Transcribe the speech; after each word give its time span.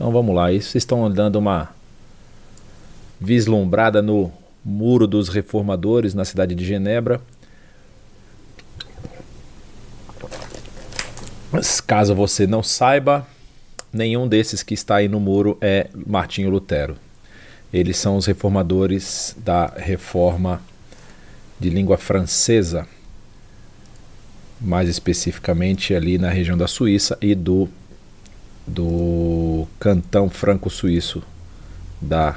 Então 0.00 0.10
vamos 0.10 0.34
lá, 0.34 0.46
vocês 0.46 0.76
estão 0.76 1.10
dando 1.10 1.36
uma 1.36 1.68
vislumbrada 3.20 4.00
no 4.00 4.32
Muro 4.64 5.06
dos 5.06 5.28
Reformadores 5.28 6.14
na 6.14 6.24
cidade 6.24 6.54
de 6.54 6.64
Genebra. 6.64 7.20
Mas 11.52 11.82
caso 11.82 12.14
você 12.14 12.46
não 12.46 12.62
saiba, 12.62 13.28
nenhum 13.92 14.26
desses 14.26 14.62
que 14.62 14.72
está 14.72 14.96
aí 14.96 15.06
no 15.06 15.20
muro 15.20 15.58
é 15.60 15.90
Martinho 16.06 16.48
Lutero. 16.48 16.96
Eles 17.70 17.98
são 17.98 18.16
os 18.16 18.24
reformadores 18.24 19.36
da 19.36 19.66
reforma 19.66 20.62
de 21.60 21.68
língua 21.68 21.98
francesa, 21.98 22.88
mais 24.58 24.88
especificamente 24.88 25.94
ali 25.94 26.16
na 26.16 26.30
região 26.30 26.56
da 26.56 26.66
Suíça 26.66 27.18
e 27.20 27.34
do, 27.34 27.68
do 28.66 29.66
cantão 29.78 30.28
franco-suíço 30.28 31.22
da 32.00 32.36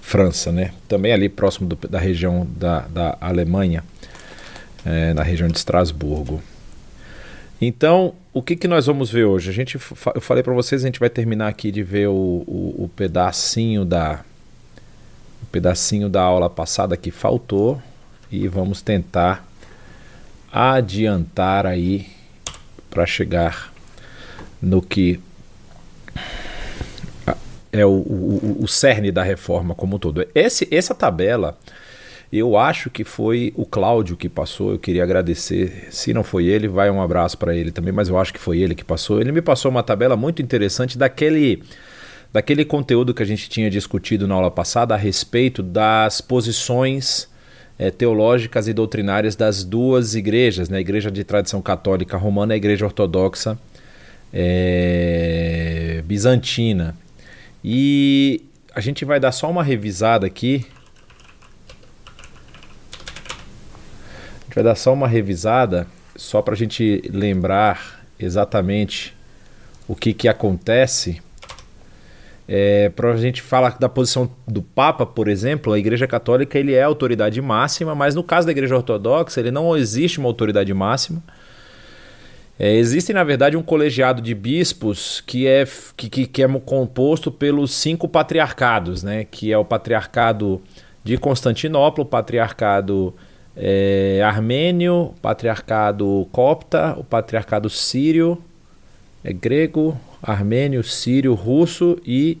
França, 0.00 0.52
né? 0.52 0.72
Também 0.86 1.12
ali 1.12 1.28
próximo 1.28 1.68
do, 1.68 1.76
da 1.88 1.98
região 1.98 2.46
da, 2.56 2.80
da 2.82 3.18
Alemanha, 3.20 3.82
é, 4.84 5.12
na 5.12 5.22
região 5.22 5.48
de 5.48 5.58
Estrasburgo. 5.58 6.40
Então, 7.60 8.14
o 8.32 8.42
que, 8.42 8.54
que 8.54 8.68
nós 8.68 8.86
vamos 8.86 9.10
ver 9.10 9.24
hoje? 9.24 9.50
A 9.50 9.52
gente, 9.52 9.76
eu 10.14 10.20
falei 10.20 10.42
para 10.42 10.52
vocês, 10.52 10.82
a 10.82 10.86
gente 10.86 11.00
vai 11.00 11.08
terminar 11.08 11.48
aqui 11.48 11.72
de 11.72 11.82
ver 11.82 12.08
o, 12.08 12.12
o, 12.12 12.84
o, 12.84 12.90
pedacinho 12.94 13.84
da 13.84 14.20
o 15.42 15.46
pedacinho 15.46 16.08
da 16.08 16.22
aula 16.22 16.50
passada 16.50 16.96
que 16.96 17.10
faltou 17.10 17.80
e 18.30 18.46
vamos 18.46 18.82
tentar 18.82 19.46
adiantar 20.52 21.66
aí 21.66 22.06
para 22.90 23.06
chegar 23.06 23.72
no 24.60 24.80
que 24.82 25.20
é 27.72 27.84
o, 27.84 27.90
o, 27.90 28.56
o 28.62 28.68
cerne 28.68 29.12
da 29.12 29.22
reforma 29.22 29.74
como 29.74 29.96
um 29.96 29.98
todo. 29.98 30.26
Esse, 30.34 30.66
essa 30.70 30.94
tabela 30.94 31.58
eu 32.32 32.56
acho 32.56 32.90
que 32.90 33.04
foi 33.04 33.52
o 33.56 33.64
Cláudio 33.64 34.16
que 34.16 34.28
passou. 34.28 34.72
Eu 34.72 34.78
queria 34.78 35.02
agradecer. 35.02 35.88
Se 35.90 36.12
não 36.12 36.24
foi 36.24 36.46
ele, 36.46 36.66
vai 36.66 36.90
um 36.90 37.00
abraço 37.00 37.38
para 37.38 37.54
ele 37.54 37.70
também, 37.70 37.92
mas 37.92 38.08
eu 38.08 38.18
acho 38.18 38.32
que 38.32 38.40
foi 38.40 38.58
ele 38.58 38.74
que 38.74 38.84
passou. 38.84 39.20
Ele 39.20 39.30
me 39.32 39.40
passou 39.40 39.70
uma 39.70 39.82
tabela 39.82 40.16
muito 40.16 40.42
interessante 40.42 40.98
daquele 40.98 41.62
daquele 42.32 42.64
conteúdo 42.64 43.14
que 43.14 43.22
a 43.22 43.26
gente 43.26 43.48
tinha 43.48 43.70
discutido 43.70 44.26
na 44.28 44.34
aula 44.34 44.50
passada 44.50 44.92
a 44.92 44.96
respeito 44.96 45.62
das 45.62 46.20
posições 46.20 47.30
é, 47.78 47.90
teológicas 47.90 48.68
e 48.68 48.74
doutrinárias 48.74 49.34
das 49.34 49.64
duas 49.64 50.14
igrejas, 50.14 50.68
né? 50.68 50.76
a 50.76 50.80
igreja 50.80 51.10
de 51.10 51.24
tradição 51.24 51.62
católica 51.62 52.18
romana 52.18 52.52
e 52.52 52.54
a 52.54 52.56
igreja 52.58 52.84
ortodoxa 52.84 53.56
é, 54.38 56.02
bizantina. 56.04 56.94
E 57.64 58.42
a 58.74 58.80
gente 58.80 59.04
vai 59.04 59.18
dar 59.18 59.32
só 59.32 59.50
uma 59.50 59.64
revisada 59.64 60.26
aqui 60.26 60.66
vai 64.56 64.64
dar 64.64 64.74
só 64.74 64.94
uma 64.94 65.06
revisada, 65.06 65.86
só 66.16 66.40
para 66.40 66.54
a 66.54 66.56
gente 66.56 67.02
lembrar 67.12 68.02
exatamente 68.18 69.14
o 69.86 69.94
que, 69.94 70.14
que 70.14 70.26
acontece. 70.26 71.20
É, 72.48 72.88
para 72.88 73.12
a 73.12 73.16
gente 73.16 73.42
falar 73.42 73.76
da 73.78 73.88
posição 73.88 74.30
do 74.48 74.62
Papa, 74.62 75.04
por 75.04 75.28
exemplo, 75.28 75.74
a 75.74 75.78
Igreja 75.78 76.06
Católica 76.06 76.58
ele 76.58 76.72
é 76.72 76.82
a 76.82 76.86
autoridade 76.86 77.42
máxima, 77.42 77.94
mas 77.94 78.14
no 78.14 78.24
caso 78.24 78.46
da 78.46 78.52
Igreja 78.52 78.74
Ortodoxa 78.74 79.40
ele 79.40 79.50
não 79.50 79.76
existe 79.76 80.18
uma 80.18 80.28
autoridade 80.28 80.72
máxima. 80.72 81.22
É, 82.58 82.74
existe, 82.74 83.12
na 83.12 83.22
verdade, 83.22 83.56
um 83.56 83.62
colegiado 83.62 84.22
de 84.22 84.34
bispos 84.34 85.22
que 85.26 85.46
é, 85.46 85.66
que, 85.96 86.08
que, 86.08 86.26
que 86.26 86.42
é 86.42 86.48
composto 86.60 87.30
pelos 87.30 87.72
cinco 87.72 88.08
patriarcados, 88.08 89.02
né? 89.02 89.24
que 89.24 89.52
é 89.52 89.58
o 89.58 89.64
patriarcado 89.64 90.62
de 91.04 91.18
Constantinopla, 91.18 92.02
o 92.02 92.06
patriarcado 92.06 93.14
é, 93.54 94.22
armênio, 94.24 95.14
patriarcado 95.20 96.26
copta, 96.32 96.94
o 96.98 97.04
patriarcado 97.04 97.68
sírio, 97.68 98.42
é 99.22 99.32
grego, 99.32 99.98
armênio, 100.22 100.82
sírio, 100.82 101.34
russo 101.34 101.98
e 102.06 102.38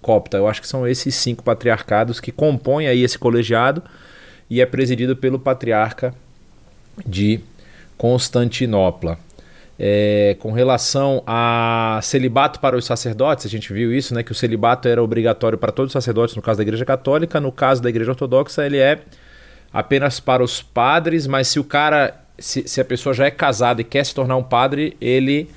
copta. 0.00 0.38
Eu 0.38 0.48
acho 0.48 0.62
que 0.62 0.68
são 0.68 0.86
esses 0.86 1.14
cinco 1.14 1.42
patriarcados 1.42 2.20
que 2.20 2.32
compõem 2.32 2.86
aí 2.86 3.02
esse 3.02 3.18
colegiado 3.18 3.82
e 4.48 4.62
é 4.62 4.66
presidido 4.66 5.14
pelo 5.14 5.38
patriarca 5.38 6.14
de 7.06 7.40
Constantinopla. 7.98 9.18
É, 9.80 10.36
com 10.40 10.50
relação 10.50 11.22
a 11.24 12.00
celibato 12.02 12.58
para 12.58 12.76
os 12.76 12.84
sacerdotes, 12.84 13.46
a 13.46 13.48
gente 13.48 13.72
viu 13.72 13.92
isso, 13.92 14.12
né, 14.12 14.24
que 14.24 14.32
o 14.32 14.34
celibato 14.34 14.88
era 14.88 15.00
obrigatório 15.00 15.56
para 15.56 15.70
todos 15.70 15.90
os 15.90 15.92
sacerdotes 15.92 16.34
no 16.34 16.42
caso 16.42 16.56
da 16.56 16.62
Igreja 16.64 16.84
Católica, 16.84 17.38
no 17.40 17.52
caso 17.52 17.80
da 17.80 17.88
Igreja 17.88 18.10
Ortodoxa 18.10 18.66
ele 18.66 18.78
é 18.78 18.98
apenas 19.72 20.18
para 20.18 20.42
os 20.42 20.60
padres, 20.60 21.28
mas 21.28 21.46
se 21.46 21.60
o 21.60 21.64
cara, 21.64 22.20
se, 22.36 22.66
se 22.66 22.80
a 22.80 22.84
pessoa 22.84 23.14
já 23.14 23.26
é 23.26 23.30
casada 23.30 23.80
e 23.80 23.84
quer 23.84 24.04
se 24.04 24.12
tornar 24.12 24.36
um 24.36 24.42
padre, 24.42 24.96
ele 25.00 25.48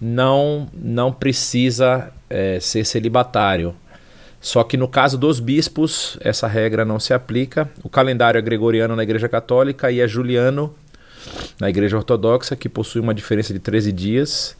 não, 0.00 0.68
não 0.72 1.12
precisa 1.12 2.12
é, 2.30 2.60
ser 2.60 2.84
celibatário. 2.84 3.74
Só 4.40 4.62
que 4.62 4.76
no 4.76 4.86
caso 4.86 5.18
dos 5.18 5.40
bispos, 5.40 6.18
essa 6.20 6.46
regra 6.46 6.84
não 6.84 7.00
se 7.00 7.12
aplica. 7.12 7.68
O 7.82 7.88
calendário 7.88 8.38
é 8.38 8.42
gregoriano 8.42 8.94
na 8.94 9.02
Igreja 9.02 9.28
Católica 9.28 9.90
e 9.90 10.00
é 10.00 10.06
juliano 10.06 10.72
na 11.60 11.68
Igreja 11.68 11.96
Ortodoxa, 11.96 12.56
que 12.56 12.68
possui 12.68 13.00
uma 13.00 13.14
diferença 13.14 13.52
de 13.52 13.58
13 13.58 13.92
dias. 13.92 14.56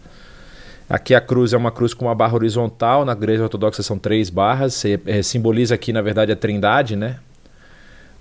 Aqui 0.88 1.14
a 1.14 1.20
cruz 1.20 1.52
é 1.52 1.56
uma 1.56 1.72
cruz 1.72 1.92
com 1.92 2.04
uma 2.04 2.14
barra 2.14 2.34
horizontal, 2.34 3.04
na 3.04 3.12
Igreja 3.12 3.42
Ortodoxa 3.42 3.82
são 3.82 3.98
três 3.98 4.30
barras, 4.30 4.84
é, 4.84 5.22
simboliza 5.22 5.74
aqui, 5.74 5.92
na 5.92 6.00
verdade, 6.00 6.30
a 6.30 6.36
trindade, 6.36 6.94
né? 6.94 7.18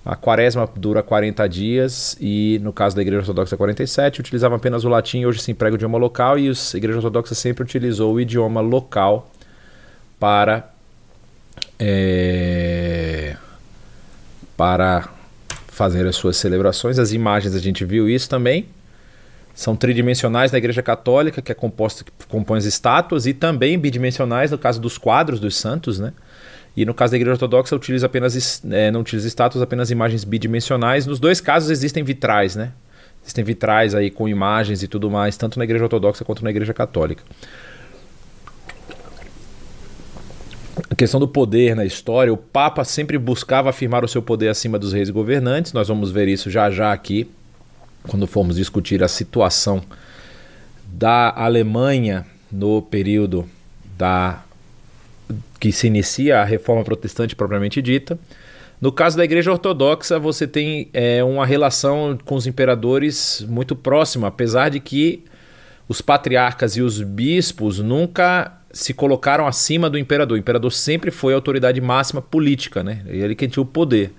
A 0.04 0.14
quaresma 0.14 0.68
dura 0.76 1.02
40 1.02 1.48
dias 1.48 2.16
e, 2.20 2.60
no 2.62 2.72
caso 2.72 2.94
da 2.94 3.02
Igreja 3.02 3.22
Ortodoxa, 3.22 3.56
47. 3.56 4.20
Utilizava 4.20 4.54
apenas 4.54 4.84
o 4.84 4.88
latim, 4.88 5.24
hoje 5.24 5.40
se 5.40 5.50
emprega 5.50 5.74
o 5.74 5.76
idioma 5.76 5.98
local 5.98 6.38
e 6.38 6.48
a 6.48 6.76
Igreja 6.76 6.98
Ortodoxa 6.98 7.34
sempre 7.34 7.64
utilizou 7.64 8.14
o 8.14 8.20
idioma 8.20 8.60
local 8.60 9.30
para, 10.18 10.70
é, 11.78 13.36
para 14.56 15.15
fazer 15.76 16.06
as 16.06 16.16
suas 16.16 16.38
celebrações. 16.38 16.98
As 16.98 17.12
imagens 17.12 17.54
a 17.54 17.58
gente 17.58 17.84
viu 17.84 18.08
isso 18.08 18.30
também. 18.30 18.66
São 19.54 19.76
tridimensionais 19.76 20.50
na 20.50 20.56
Igreja 20.56 20.82
Católica, 20.82 21.42
que 21.42 21.52
é 21.52 21.54
composta, 21.54 22.02
que 22.02 22.26
compõe 22.26 22.56
as 22.56 22.64
estátuas, 22.64 23.26
e 23.26 23.34
também 23.34 23.78
bidimensionais 23.78 24.50
no 24.50 24.56
caso 24.56 24.80
dos 24.80 24.96
quadros 24.96 25.38
dos 25.38 25.54
santos, 25.54 25.98
né? 25.98 26.14
E 26.74 26.86
no 26.86 26.94
caso 26.94 27.10
da 27.10 27.16
Igreja 27.16 27.34
Ortodoxa, 27.34 27.76
utiliza 27.76 28.06
apenas, 28.06 28.62
é, 28.70 28.90
não 28.90 29.00
utiliza 29.00 29.28
estátuas, 29.28 29.62
apenas 29.62 29.90
imagens 29.90 30.24
bidimensionais. 30.24 31.06
Nos 31.06 31.20
dois 31.20 31.42
casos 31.42 31.68
existem 31.68 32.02
vitrais, 32.02 32.56
né? 32.56 32.72
Existem 33.22 33.44
vitrais 33.44 33.94
aí 33.94 34.10
com 34.10 34.26
imagens 34.26 34.82
e 34.82 34.88
tudo 34.88 35.10
mais, 35.10 35.36
tanto 35.36 35.58
na 35.58 35.64
Igreja 35.64 35.84
Ortodoxa 35.84 36.24
quanto 36.24 36.42
na 36.42 36.50
Igreja 36.50 36.72
Católica. 36.72 37.22
A 40.90 40.94
questão 40.94 41.18
do 41.18 41.26
poder 41.26 41.74
na 41.74 41.84
história, 41.84 42.32
o 42.32 42.36
Papa 42.36 42.84
sempre 42.84 43.16
buscava 43.16 43.70
afirmar 43.70 44.04
o 44.04 44.08
seu 44.08 44.20
poder 44.20 44.48
acima 44.48 44.78
dos 44.78 44.92
reis 44.92 45.08
governantes. 45.08 45.72
Nós 45.72 45.88
vamos 45.88 46.10
ver 46.10 46.28
isso 46.28 46.50
já 46.50 46.70
já 46.70 46.92
aqui, 46.92 47.30
quando 48.06 48.26
formos 48.26 48.56
discutir 48.56 49.02
a 49.02 49.08
situação 49.08 49.82
da 50.86 51.32
Alemanha 51.34 52.26
no 52.52 52.82
período 52.82 53.48
da 53.96 54.42
que 55.58 55.72
se 55.72 55.86
inicia 55.86 56.40
a 56.40 56.44
reforma 56.44 56.84
protestante 56.84 57.34
propriamente 57.34 57.80
dita. 57.80 58.18
No 58.80 58.92
caso 58.92 59.16
da 59.16 59.24
Igreja 59.24 59.50
Ortodoxa, 59.50 60.18
você 60.18 60.46
tem 60.46 60.90
é, 60.92 61.24
uma 61.24 61.46
relação 61.46 62.18
com 62.24 62.34
os 62.34 62.46
imperadores 62.46 63.44
muito 63.48 63.74
próxima, 63.74 64.28
apesar 64.28 64.68
de 64.68 64.78
que 64.78 65.24
os 65.88 66.02
patriarcas 66.02 66.76
e 66.76 66.82
os 66.82 67.00
bispos 67.00 67.78
nunca 67.78 68.52
se 68.76 68.92
colocaram 68.92 69.46
acima 69.46 69.88
do 69.88 69.96
imperador. 69.96 70.36
O 70.36 70.38
imperador 70.38 70.70
sempre 70.70 71.10
foi 71.10 71.32
a 71.32 71.36
autoridade 71.36 71.80
máxima 71.80 72.20
política, 72.20 72.84
né? 72.84 73.02
Ele 73.06 73.34
que 73.34 73.48
tinha 73.48 73.62
o 73.62 73.66
poder. 73.66 74.12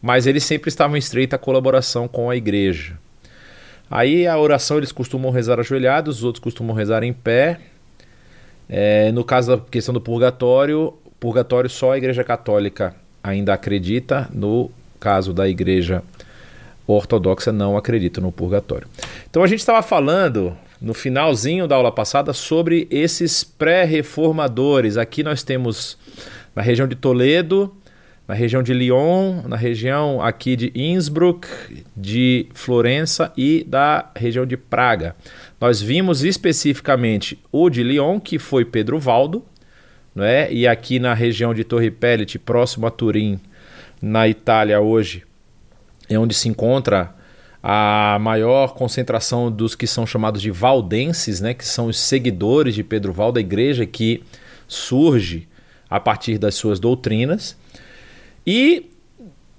Mas 0.00 0.26
eles 0.26 0.42
sempre 0.42 0.70
estavam 0.70 0.96
em 0.96 0.98
estreita 0.98 1.36
colaboração 1.36 2.08
com 2.08 2.30
a 2.30 2.34
igreja. 2.34 2.98
Aí 3.90 4.26
a 4.26 4.38
oração 4.38 4.78
eles 4.78 4.90
costumam 4.90 5.30
rezar 5.30 5.60
ajoelhados, 5.60 6.18
os 6.18 6.24
outros 6.24 6.42
costumam 6.42 6.74
rezar 6.74 7.02
em 7.02 7.12
pé. 7.12 7.60
É, 8.68 9.12
no 9.12 9.22
caso 9.22 9.54
da 9.54 9.62
questão 9.62 9.92
do 9.92 10.00
purgatório, 10.00 10.94
purgatório 11.18 11.68
só 11.68 11.92
a 11.92 11.98
Igreja 11.98 12.24
Católica 12.24 12.94
ainda 13.22 13.52
acredita, 13.52 14.30
no 14.32 14.70
caso 14.98 15.34
da 15.34 15.46
Igreja 15.46 16.02
Ortodoxa 16.86 17.52
não 17.52 17.76
acredita 17.76 18.18
no 18.20 18.32
purgatório. 18.32 18.88
Então 19.28 19.42
a 19.42 19.46
gente 19.46 19.58
estava 19.58 19.82
falando 19.82 20.56
no 20.80 20.94
finalzinho 20.94 21.68
da 21.68 21.76
aula 21.76 21.92
passada 21.92 22.32
sobre 22.32 22.88
esses 22.90 23.44
pré-reformadores. 23.44 24.96
Aqui 24.96 25.22
nós 25.22 25.42
temos 25.42 25.98
na 26.54 26.62
região 26.62 26.88
de 26.88 26.96
Toledo, 26.96 27.74
na 28.26 28.34
região 28.34 28.62
de 28.62 28.72
Lyon, 28.72 29.42
na 29.46 29.56
região 29.56 30.22
aqui 30.22 30.56
de 30.56 30.72
Innsbruck, 30.74 31.48
de 31.96 32.46
Florença 32.54 33.32
e 33.36 33.64
da 33.66 34.10
região 34.16 34.46
de 34.46 34.56
Praga. 34.56 35.16
Nós 35.60 35.82
vimos 35.82 36.22
especificamente 36.22 37.38
o 37.50 37.68
de 37.68 37.82
Lyon, 37.82 38.20
que 38.20 38.38
foi 38.38 38.64
Pedro 38.64 38.98
Valdo, 38.98 39.44
não 40.14 40.24
é? 40.24 40.50
E 40.52 40.66
aqui 40.66 40.98
na 40.98 41.12
região 41.12 41.52
de 41.52 41.64
Torre 41.64 41.90
Pellet, 41.90 42.38
próximo 42.38 42.86
a 42.86 42.90
Turim, 42.90 43.40
na 44.00 44.28
Itália 44.28 44.80
hoje, 44.80 45.24
é 46.08 46.18
onde 46.18 46.32
se 46.32 46.48
encontra 46.48 47.14
a 47.62 48.18
maior 48.20 48.74
concentração 48.74 49.50
dos 49.50 49.74
que 49.74 49.86
são 49.86 50.06
chamados 50.06 50.40
de 50.40 50.50
valdenses, 50.50 51.40
né, 51.40 51.52
que 51.52 51.66
são 51.66 51.86
os 51.86 51.98
seguidores 51.98 52.74
de 52.74 52.82
Pedro 52.82 53.12
Val, 53.12 53.32
da 53.32 53.40
igreja 53.40 53.84
que 53.84 54.22
surge 54.66 55.46
a 55.88 56.00
partir 56.00 56.38
das 56.38 56.54
suas 56.54 56.80
doutrinas. 56.80 57.56
E 58.46 58.90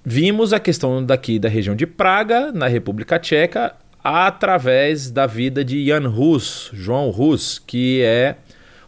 vimos 0.04 0.54
a 0.54 0.60
questão 0.60 1.06
daqui 1.06 1.38
da 1.38 1.50
região 1.50 1.76
de 1.76 1.86
Praga, 1.86 2.52
na 2.52 2.68
República 2.68 3.20
Tcheca, 3.20 3.76
através 4.04 5.12
da 5.12 5.28
vida 5.28 5.64
de 5.64 5.86
Jan 5.86 6.10
Hus, 6.10 6.72
João 6.74 7.10
Hus, 7.10 7.60
que 7.60 8.02
é 8.02 8.38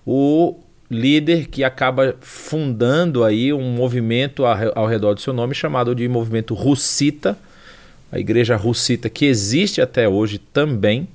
o 0.05 0.57
líder 0.89 1.47
que 1.47 1.63
acaba 1.63 2.15
fundando 2.19 3.23
aí 3.23 3.53
um 3.53 3.71
movimento 3.71 4.43
ao 4.45 4.87
redor 4.87 5.13
do 5.13 5.21
seu 5.21 5.33
nome 5.33 5.53
chamado 5.53 5.93
de 5.93 6.07
movimento 6.07 6.53
Russita, 6.53 7.37
a 8.13 8.19
igreja 8.19 8.55
russita 8.55 9.09
que 9.09 9.25
existe 9.25 9.81
até 9.81 10.07
hoje 10.07 10.37
também 10.37 11.07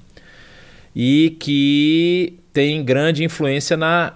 e 0.97 1.37
que 1.39 2.41
tem 2.53 2.85
grande 2.85 3.23
influência 3.23 3.77
na, 3.77 4.15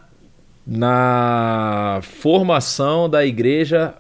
na 0.67 2.01
formação 2.03 3.09
da 3.09 3.25
igreja 3.25 3.95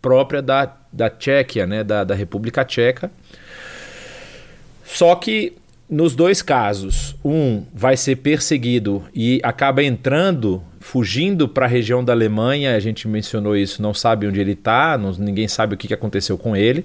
própria 0.00 0.40
da, 0.40 0.72
da 0.92 1.10
Tchequia, 1.10 1.66
né, 1.66 1.82
da, 1.82 2.04
da 2.04 2.14
República 2.14 2.64
Tcheca. 2.64 3.10
Só 4.84 5.16
que 5.16 5.54
nos 5.90 6.14
dois 6.14 6.40
casos, 6.40 7.16
um 7.24 7.64
vai 7.74 7.96
ser 7.96 8.16
perseguido 8.16 9.02
e 9.12 9.40
acaba 9.42 9.82
entrando, 9.82 10.62
fugindo 10.78 11.48
para 11.48 11.66
a 11.66 11.68
região 11.68 12.04
da 12.04 12.12
Alemanha, 12.12 12.76
a 12.76 12.78
gente 12.78 13.08
mencionou 13.08 13.56
isso, 13.56 13.82
não 13.82 13.92
sabe 13.92 14.28
onde 14.28 14.38
ele 14.38 14.52
está, 14.52 14.96
ninguém 15.18 15.48
sabe 15.48 15.74
o 15.74 15.76
que 15.76 15.92
aconteceu 15.92 16.38
com 16.38 16.54
ele. 16.54 16.84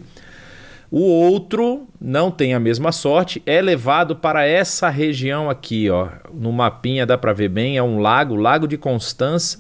O 0.95 1.01
outro 1.01 1.88
não 2.00 2.30
tem 2.30 2.54
a 2.54 2.60
mesma 2.60 2.92
sorte, 2.92 3.42
é 3.48 3.60
levado 3.60 4.16
para 4.16 4.45
essa 4.45 4.90
região 4.90 5.50
aqui, 5.50 5.90
ó. 5.90 6.07
No 6.31 6.51
mapinha 6.51 7.04
dá 7.04 7.18
para 7.18 7.34
ver 7.34 7.50
bem, 7.50 7.78
é 7.78 7.81
um 7.81 7.98
lago, 7.98 8.36
Lago 8.36 8.68
de 8.68 8.78
Constança. 8.78 9.60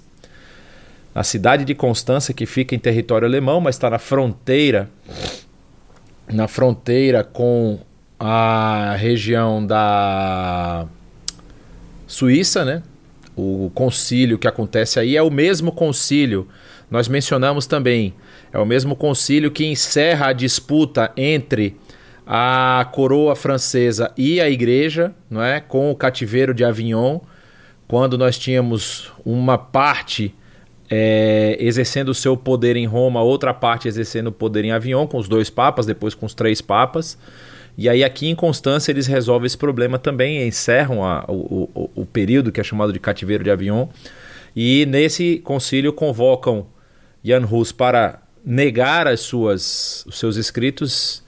A 1.15 1.23
cidade 1.23 1.65
de 1.65 1.73
Constança 1.73 2.35
que 2.35 2.45
fica 2.45 2.75
em 2.75 2.77
território 2.77 3.27
alemão, 3.27 3.59
mas 3.59 3.73
está 3.73 3.89
na 3.89 3.97
fronteira 3.97 4.87
na 6.31 6.47
fronteira 6.47 7.23
com 7.23 7.79
a 8.19 8.95
região 8.95 9.65
da 9.65 10.85
Suíça, 12.05 12.63
né? 12.63 12.83
O 13.35 13.71
concílio 13.73 14.37
que 14.37 14.47
acontece 14.47 14.99
aí 14.99 15.17
é 15.17 15.23
o 15.23 15.31
mesmo 15.31 15.71
concílio. 15.71 16.47
Nós 16.91 17.07
mencionamos 17.07 17.65
também 17.65 18.13
é 18.53 18.59
o 18.59 18.65
mesmo 18.65 18.95
concílio 18.95 19.49
que 19.49 19.65
encerra 19.65 20.27
a 20.27 20.33
disputa 20.33 21.11
entre 21.17 21.75
a 22.25 22.87
coroa 22.93 23.35
francesa 23.35 24.13
e 24.15 24.39
a 24.39 24.49
igreja, 24.49 25.13
não 25.29 25.43
é? 25.43 25.59
com 25.59 25.91
o 25.91 25.95
cativeiro 25.95 26.53
de 26.53 26.63
Avignon, 26.63 27.19
quando 27.87 28.17
nós 28.17 28.37
tínhamos 28.37 29.11
uma 29.25 29.57
parte 29.57 30.33
é, 30.89 31.57
exercendo 31.59 32.09
o 32.09 32.13
seu 32.13 32.37
poder 32.37 32.75
em 32.75 32.85
Roma, 32.85 33.21
outra 33.21 33.53
parte 33.53 33.87
exercendo 33.87 34.27
o 34.27 34.31
poder 34.31 34.63
em 34.63 34.71
Avignon, 34.71 35.07
com 35.07 35.17
os 35.17 35.27
dois 35.27 35.49
papas, 35.49 35.85
depois 35.85 36.13
com 36.13 36.25
os 36.25 36.33
três 36.33 36.61
papas. 36.61 37.17
E 37.75 37.89
aí 37.89 38.03
aqui 38.03 38.29
em 38.29 38.35
Constância 38.35 38.91
eles 38.91 39.07
resolvem 39.07 39.47
esse 39.47 39.57
problema 39.57 39.97
também, 39.97 40.47
encerram 40.47 41.03
a, 41.03 41.25
o, 41.27 41.69
o, 41.73 41.89
o 41.95 42.05
período 42.05 42.51
que 42.51 42.61
é 42.61 42.63
chamado 42.63 42.93
de 42.93 42.99
cativeiro 42.99 43.43
de 43.43 43.49
Avignon. 43.49 43.87
E 44.55 44.85
nesse 44.85 45.39
concílio 45.39 45.91
convocam 45.91 46.67
Jan 47.23 47.45
Hus 47.49 47.71
para 47.71 48.22
negar 48.45 49.07
as 49.07 49.21
suas, 49.21 50.03
os 50.07 50.17
seus 50.19 50.35
escritos 50.35 51.23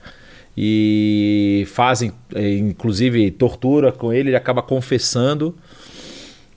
e 0.57 1.65
fazem, 1.67 2.11
é, 2.33 2.57
inclusive, 2.57 3.31
tortura 3.31 3.91
com 3.91 4.11
ele. 4.11 4.29
Ele 4.29 4.37
acaba 4.37 4.61
confessando 4.61 5.55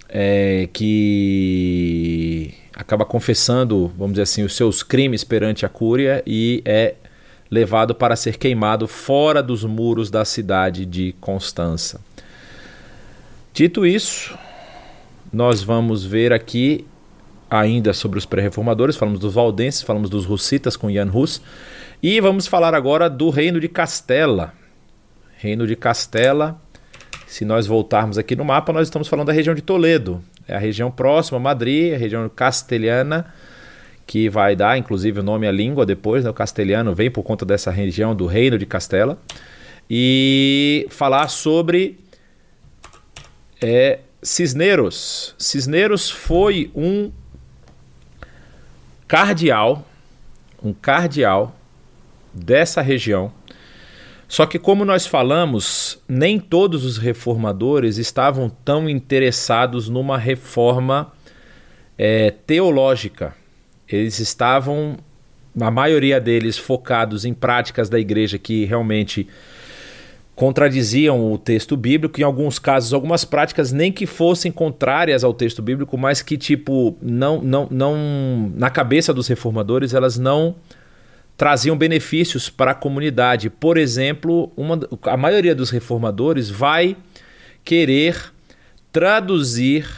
é, 0.08 0.68
que 0.72 2.54
acaba 2.74 3.04
confessando, 3.04 3.92
vamos 3.98 4.12
dizer 4.12 4.22
assim, 4.22 4.42
os 4.44 4.54
seus 4.54 4.82
crimes 4.82 5.24
perante 5.24 5.66
a 5.66 5.68
Cúria 5.68 6.22
e 6.26 6.62
é 6.64 6.94
levado 7.50 7.94
para 7.94 8.14
ser 8.14 8.36
queimado 8.36 8.86
fora 8.86 9.42
dos 9.42 9.64
muros 9.64 10.10
da 10.10 10.24
cidade 10.24 10.86
de 10.86 11.14
Constança. 11.20 12.00
Dito 13.52 13.84
isso, 13.84 14.38
nós 15.32 15.62
vamos 15.62 16.04
ver 16.04 16.32
aqui 16.32 16.86
ainda 17.50 17.92
sobre 17.92 18.18
os 18.18 18.26
pré-reformadores, 18.26 18.96
falamos 18.96 19.20
dos 19.20 19.34
valdenses, 19.34 19.82
falamos 19.82 20.10
dos 20.10 20.24
russitas 20.24 20.76
com 20.76 20.90
Jan 20.90 21.10
Hus, 21.12 21.40
e 22.02 22.20
vamos 22.20 22.46
falar 22.46 22.74
agora 22.74 23.08
do 23.08 23.30
reino 23.30 23.58
de 23.58 23.68
Castela. 23.68 24.52
Reino 25.36 25.66
de 25.66 25.76
Castela, 25.76 26.60
se 27.26 27.44
nós 27.44 27.66
voltarmos 27.66 28.18
aqui 28.18 28.34
no 28.36 28.44
mapa, 28.44 28.72
nós 28.72 28.88
estamos 28.88 29.08
falando 29.08 29.28
da 29.28 29.32
região 29.32 29.54
de 29.54 29.62
Toledo, 29.62 30.22
é 30.46 30.54
a 30.54 30.58
região 30.58 30.90
próxima 30.90 31.38
a 31.38 31.40
Madrid, 31.40 31.94
a 31.94 31.98
região 31.98 32.28
castelhana, 32.28 33.32
que 34.06 34.28
vai 34.28 34.56
dar 34.56 34.78
inclusive 34.78 35.20
o 35.20 35.22
nome 35.22 35.46
à 35.46 35.52
língua 35.52 35.84
depois, 35.84 36.24
né? 36.24 36.30
o 36.30 36.34
castelhano 36.34 36.94
vem 36.94 37.10
por 37.10 37.22
conta 37.22 37.44
dessa 37.44 37.70
região 37.70 38.14
do 38.14 38.26
reino 38.26 38.58
de 38.58 38.66
Castela, 38.66 39.18
e 39.88 40.86
falar 40.90 41.28
sobre 41.28 41.98
é, 43.62 44.00
Cisneros. 44.22 45.34
Cisneros 45.38 46.10
foi 46.10 46.70
um 46.74 47.10
cardeal, 49.08 49.84
um 50.62 50.72
cardeal 50.72 51.56
dessa 52.32 52.82
região. 52.82 53.32
Só 54.28 54.44
que, 54.44 54.58
como 54.58 54.84
nós 54.84 55.06
falamos, 55.06 55.98
nem 56.06 56.38
todos 56.38 56.84
os 56.84 56.98
reformadores 56.98 57.96
estavam 57.96 58.50
tão 58.50 58.88
interessados 58.88 59.88
numa 59.88 60.18
reforma 60.18 61.10
é, 61.96 62.30
teológica. 62.30 63.34
Eles 63.88 64.18
estavam, 64.18 64.98
a 65.58 65.70
maioria 65.70 66.20
deles, 66.20 66.58
focados 66.58 67.24
em 67.24 67.32
práticas 67.32 67.88
da 67.88 67.98
igreja 67.98 68.38
que 68.38 68.66
realmente 68.66 69.26
contradiziam 70.38 71.32
o 71.32 71.36
texto 71.36 71.76
bíblico, 71.76 72.20
em 72.20 72.22
alguns 72.22 72.60
casos, 72.60 72.94
algumas 72.94 73.24
práticas 73.24 73.72
nem 73.72 73.90
que 73.90 74.06
fossem 74.06 74.52
contrárias 74.52 75.24
ao 75.24 75.34
texto 75.34 75.60
bíblico, 75.60 75.98
mas 75.98 76.22
que 76.22 76.38
tipo 76.38 76.96
não 77.02 77.42
não 77.42 77.66
não 77.68 78.52
na 78.54 78.70
cabeça 78.70 79.12
dos 79.12 79.26
reformadores, 79.26 79.94
elas 79.94 80.16
não 80.16 80.54
traziam 81.36 81.76
benefícios 81.76 82.48
para 82.48 82.70
a 82.70 82.74
comunidade. 82.74 83.50
Por 83.50 83.76
exemplo, 83.76 84.52
uma, 84.56 84.78
a 85.02 85.16
maioria 85.16 85.56
dos 85.56 85.70
reformadores 85.70 86.48
vai 86.48 86.96
querer 87.64 88.32
traduzir 88.92 89.88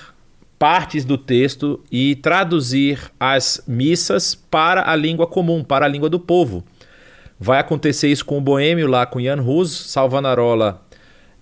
partes 0.59 1.05
do 1.05 1.19
texto 1.19 1.85
e 1.93 2.15
traduzir 2.17 3.13
as 3.21 3.63
missas 3.69 4.35
para 4.35 4.91
a 4.91 4.97
língua 4.97 5.27
comum, 5.27 5.63
para 5.63 5.85
a 5.85 5.89
língua 5.89 6.09
do 6.09 6.19
povo. 6.19 6.65
Vai 7.43 7.59
acontecer 7.59 8.09
isso 8.09 8.23
com 8.27 8.37
o 8.37 8.41
Boêmio 8.41 8.87
lá 8.87 9.07
com 9.07 9.19
Jan 9.19 9.41
Hus, 9.41 9.71
Salvanarola, 9.71 10.83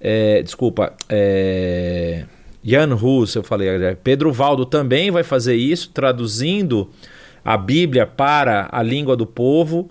é, 0.00 0.40
desculpa, 0.42 0.94
é, 1.08 2.24
Jan 2.62 2.94
Hus, 2.94 3.34
eu 3.34 3.42
falei, 3.42 3.68
é, 3.68 3.96
Pedro 3.96 4.32
Valdo 4.32 4.64
também 4.64 5.10
vai 5.10 5.24
fazer 5.24 5.56
isso, 5.56 5.90
traduzindo 5.90 6.88
a 7.44 7.56
Bíblia 7.56 8.06
para 8.06 8.68
a 8.70 8.80
língua 8.80 9.16
do 9.16 9.26
povo. 9.26 9.90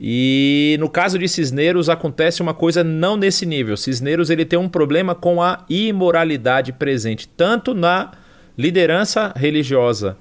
E 0.00 0.76
no 0.78 0.88
caso 0.88 1.18
de 1.18 1.28
Cisneros 1.28 1.88
acontece 1.88 2.40
uma 2.40 2.54
coisa 2.54 2.84
não 2.84 3.16
nesse 3.16 3.44
nível. 3.44 3.76
Cisneros 3.76 4.30
ele 4.30 4.44
tem 4.44 4.58
um 4.58 4.68
problema 4.68 5.14
com 5.14 5.42
a 5.42 5.64
imoralidade 5.68 6.72
presente, 6.72 7.28
tanto 7.28 7.74
na 7.74 8.12
liderança 8.56 9.32
religiosa 9.36 10.16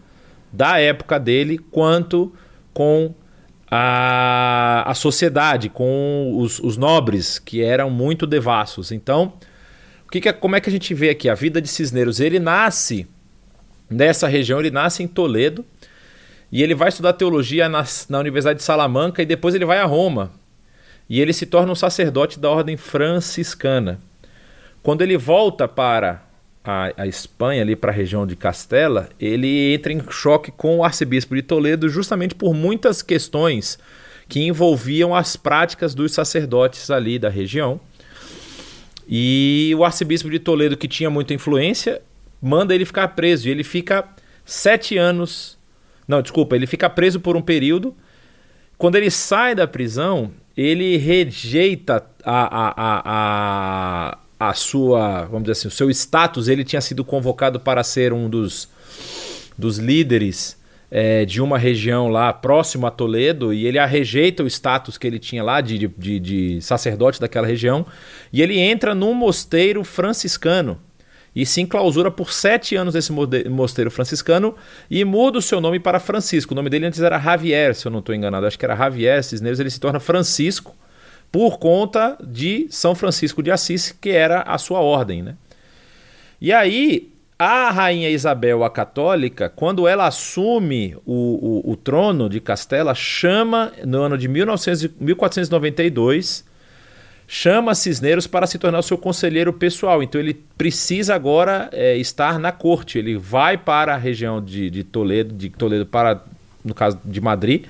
da 0.51 0.79
época 0.79 1.19
dele, 1.19 1.59
quanto 1.71 2.33
com 2.73 3.13
a, 3.69 4.83
a 4.89 4.93
sociedade, 4.93 5.69
com 5.69 6.33
os, 6.37 6.59
os 6.59 6.75
nobres, 6.75 7.37
que 7.37 7.61
eram 7.61 7.89
muito 7.89 8.25
devassos. 8.25 8.91
Então, 8.91 9.33
o 10.07 10.11
que 10.11 10.21
que, 10.21 10.29
é, 10.29 10.33
como 10.33 10.55
é 10.55 10.61
que 10.61 10.69
a 10.69 10.71
gente 10.71 10.93
vê 10.93 11.09
aqui? 11.09 11.29
A 11.29 11.35
vida 11.35 11.61
de 11.61 11.67
Cisneros, 11.67 12.19
ele 12.19 12.39
nasce 12.39 13.07
nessa 13.89 14.27
região, 14.27 14.59
ele 14.59 14.71
nasce 14.71 15.03
em 15.03 15.07
Toledo, 15.07 15.63
e 16.51 16.63
ele 16.63 16.73
vai 16.73 16.89
estudar 16.89 17.13
teologia 17.13 17.69
na, 17.69 17.85
na 18.09 18.19
Universidade 18.19 18.57
de 18.57 18.65
Salamanca, 18.65 19.21
e 19.21 19.25
depois 19.25 19.53
ele 19.53 19.65
vai 19.65 19.79
a 19.79 19.85
Roma. 19.85 20.31
E 21.07 21.21
ele 21.21 21.33
se 21.33 21.45
torna 21.45 21.71
um 21.71 21.75
sacerdote 21.75 22.39
da 22.39 22.49
ordem 22.49 22.75
franciscana. 22.77 23.99
Quando 24.81 25.01
ele 25.01 25.17
volta 25.17 25.67
para 25.67 26.23
a, 26.63 26.91
a 26.97 27.07
Espanha, 27.07 27.61
ali 27.61 27.75
para 27.75 27.91
a 27.91 27.95
região 27.95 28.27
de 28.27 28.35
Castela, 28.35 29.09
ele 29.19 29.73
entra 29.73 29.93
em 29.93 30.01
choque 30.09 30.51
com 30.51 30.77
o 30.77 30.83
arcebispo 30.83 31.35
de 31.35 31.41
Toledo 31.41 31.89
justamente 31.89 32.35
por 32.35 32.53
muitas 32.53 33.01
questões 33.01 33.79
que 34.27 34.41
envolviam 34.41 35.15
as 35.15 35.35
práticas 35.35 35.95
dos 35.95 36.11
sacerdotes 36.11 36.91
ali 36.91 37.17
da 37.17 37.29
região. 37.29 37.79
E 39.07 39.73
o 39.75 39.83
arcebispo 39.83 40.29
de 40.29 40.37
Toledo, 40.37 40.77
que 40.77 40.87
tinha 40.87 41.09
muita 41.09 41.33
influência, 41.33 41.99
manda 42.39 42.75
ele 42.75 42.85
ficar 42.85 43.07
preso. 43.09 43.47
E 43.47 43.51
ele 43.51 43.63
fica 43.63 44.07
sete 44.45 44.97
anos. 44.97 45.57
Não, 46.07 46.21
desculpa, 46.21 46.55
ele 46.55 46.67
fica 46.67 46.87
preso 46.87 47.19
por 47.19 47.35
um 47.35 47.41
período. 47.41 47.95
Quando 48.77 48.95
ele 48.95 49.09
sai 49.09 49.55
da 49.55 49.67
prisão, 49.67 50.31
ele 50.55 50.95
rejeita 50.97 52.05
a, 52.23 52.41
a, 52.43 52.73
a, 52.77 53.01
a, 53.05 54.17
a 54.39 54.53
sua, 54.53 55.25
vamos 55.25 55.43
dizer 55.43 55.51
assim, 55.53 55.67
o 55.67 55.71
seu 55.71 55.89
status. 55.89 56.47
Ele 56.47 56.63
tinha 56.63 56.81
sido 56.81 57.03
convocado 57.03 57.59
para 57.59 57.83
ser 57.83 58.13
um 58.13 58.29
dos, 58.29 58.69
dos 59.57 59.77
líderes 59.77 60.57
é, 60.89 61.25
de 61.25 61.41
uma 61.41 61.57
região 61.57 62.07
lá 62.07 62.31
próximo 62.31 62.87
a 62.87 62.91
Toledo 62.91 63.53
e 63.53 63.67
ele 63.67 63.83
rejeita 63.85 64.43
o 64.43 64.47
status 64.47 64.97
que 64.97 65.05
ele 65.05 65.19
tinha 65.19 65.43
lá 65.43 65.61
de, 65.61 65.87
de, 65.87 66.19
de 66.19 66.61
sacerdote 66.61 67.19
daquela 67.19 67.45
região 67.45 67.85
e 68.33 68.41
ele 68.41 68.57
entra 68.57 68.95
num 68.95 69.13
mosteiro 69.13 69.83
franciscano 69.83 70.79
e 71.35 71.45
se 71.45 71.61
enclausura 71.61 72.09
por 72.09 72.33
sete 72.33 72.75
anos 72.75 72.95
nesse 72.95 73.11
mosteiro 73.11 73.91
franciscano 73.91 74.55
e 74.89 75.05
muda 75.05 75.37
o 75.37 75.41
seu 75.41 75.61
nome 75.61 75.79
para 75.79 75.99
Francisco. 75.99 76.53
O 76.53 76.55
nome 76.55 76.71
dele 76.71 76.87
antes 76.87 76.99
era 77.01 77.19
Javier, 77.19 77.75
se 77.75 77.85
eu 77.85 77.91
não 77.91 77.99
estou 77.99 78.15
enganado, 78.15 78.47
acho 78.47 78.57
que 78.57 78.65
era 78.65 78.75
Javier 78.75 79.23
Cisneros, 79.23 79.59
ele 79.59 79.69
se 79.69 79.79
torna 79.79 79.99
Francisco 79.99 80.75
por 81.31 81.59
conta 81.59 82.17
de 82.23 82.67
São 82.69 82.95
Francisco 82.95 83.43
de 83.43 83.51
Assis, 83.51 83.91
que 83.91 84.09
era 84.09 84.41
a 84.41 84.57
sua 84.57 84.79
ordem. 84.79 85.21
Né? 85.21 85.35
E 86.41 86.51
aí, 86.51 87.11
a 87.37 87.71
rainha 87.71 88.09
Isabel, 88.09 88.63
a 88.63 88.69
católica, 88.69 89.49
quando 89.49 89.87
ela 89.87 90.07
assume 90.07 90.97
o, 91.05 91.63
o, 91.65 91.71
o 91.71 91.75
trono 91.75 92.29
de 92.29 92.39
Castela, 92.39 92.93
chama, 92.93 93.71
no 93.85 94.01
ano 94.01 94.17
de 94.17 94.27
1900, 94.27 94.89
1492, 94.99 96.43
chama 97.31 97.75
Cisneros 97.75 98.25
para 98.25 98.47
se 98.47 98.57
tornar 98.57 98.79
o 98.79 98.83
seu 98.83 98.97
conselheiro 98.97 99.53
pessoal. 99.53 100.01
Então 100.01 100.19
ele 100.19 100.33
precisa 100.57 101.13
agora 101.13 101.69
é, 101.71 101.95
estar 101.95 102.39
na 102.39 102.51
corte. 102.51 102.97
Ele 102.97 103.15
vai 103.15 103.55
para 103.55 103.93
a 103.93 103.97
região 103.97 104.43
de, 104.43 104.69
de 104.69 104.83
Toledo, 104.83 105.33
de 105.35 105.49
Toledo 105.51 105.85
para, 105.85 106.23
no 106.65 106.73
caso 106.73 106.99
de 107.05 107.21
Madrid, 107.21 107.65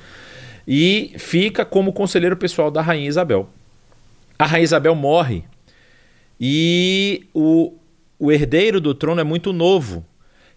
e 0.71 1.13
fica 1.17 1.65
como 1.65 1.91
conselheiro 1.91 2.37
pessoal 2.37 2.69
da 2.69 2.79
rainha 2.79 3.09
Isabel. 3.09 3.49
A 4.37 4.45
rainha 4.45 4.65
Isabel 4.65 4.93
morre 4.93 5.43
e 6.39 7.25
o, 7.33 7.73
o 8.19 8.31
herdeiro 8.31 8.79
do 8.79 8.93
trono 8.93 9.19
é 9.19 9.23
muito 9.23 9.51
novo. 9.51 10.05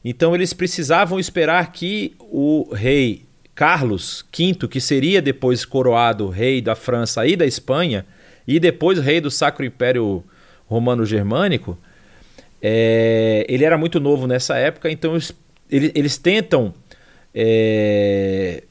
Então 0.05 0.35
eles 0.35 0.53
precisavam 0.53 1.19
esperar 1.19 1.73
que 1.73 2.15
o 2.21 2.75
rei 2.75 3.25
Carlos 3.55 4.23
V, 4.37 4.69
que 4.69 4.83
seria 4.83 5.23
depois 5.23 5.65
coroado 5.65 6.29
rei 6.29 6.61
da 6.61 6.75
França 6.75 7.27
e 7.27 7.35
da 7.35 7.47
Espanha, 7.47 8.05
e 8.47 8.61
depois 8.61 8.99
rei 8.99 9.19
do 9.19 9.31
Sacro 9.31 9.65
Império 9.65 10.23
Romano 10.67 11.07
Germânico, 11.07 11.79
é, 12.61 13.47
ele 13.49 13.65
era 13.65 13.79
muito 13.79 13.99
novo 13.99 14.27
nessa 14.27 14.59
época, 14.59 14.91
então 14.91 15.13
eles, 15.13 15.35
eles 15.71 16.19
tentam 16.19 16.75
é, 17.35 18.63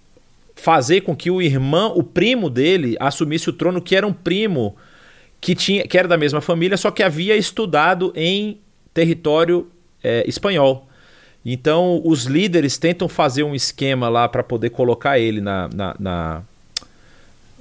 fazer 0.56 1.02
com 1.02 1.16
que 1.16 1.32
o 1.32 1.42
irmão, 1.42 1.94
o 1.98 2.04
primo 2.04 2.50
dele, 2.50 2.96
assumisse 3.00 3.50
o 3.50 3.54
trono, 3.54 3.82
que 3.82 3.96
era 3.96 4.06
um 4.06 4.14
primo 4.14 4.76
que, 5.40 5.56
tinha, 5.56 5.88
que 5.88 5.98
era 5.98 6.08
da 6.08 6.18
mesma 6.18 6.42
família, 6.42 6.78
só 6.78 6.92
que 6.92 7.02
havia 7.02 7.36
estudado 7.36 8.14
em 8.16 8.60
território 8.94 9.68
é, 10.04 10.24
espanhol. 10.28 10.88
Então, 11.44 12.02
os 12.06 12.26
líderes 12.26 12.78
tentam 12.78 13.10
fazer 13.10 13.44
um 13.44 13.56
esquema 13.56 14.08
lá 14.08 14.28
para 14.30 14.44
poder 14.44 14.70
colocar 14.70 15.18
ele 15.18 15.42
na, 15.42 15.68
na, 15.70 15.96
na 16.00 16.44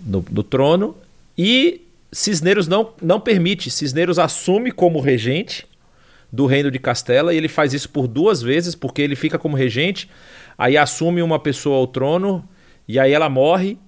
no, 0.05 0.25
no, 0.31 0.43
trono 0.43 0.95
e 1.37 1.81
Cisneros 2.13 2.69
não, 2.69 2.93
não 3.01 3.19
permite. 3.19 3.71
Cisneros 3.71 4.19
assume 4.19 4.71
como 4.71 5.01
regente 5.01 5.67
do 6.31 6.45
reino 6.45 6.71
de 6.71 6.79
Castela 6.79 7.33
e 7.33 7.39
ele 7.39 7.49
faz 7.49 7.73
isso 7.73 7.89
por 7.89 8.07
duas 8.07 8.43
vezes, 8.43 8.75
porque 8.75 9.01
ele 9.01 9.17
fica 9.17 9.39
como 9.39 9.57
regente, 9.57 10.11
aí 10.59 10.77
assume 10.77 11.23
uma 11.23 11.39
pessoa 11.39 11.79
ao 11.79 11.87
trono 11.87 12.47
e 12.91 12.99
aí 12.99 13.13
ela 13.13 13.29
morre 13.29 13.79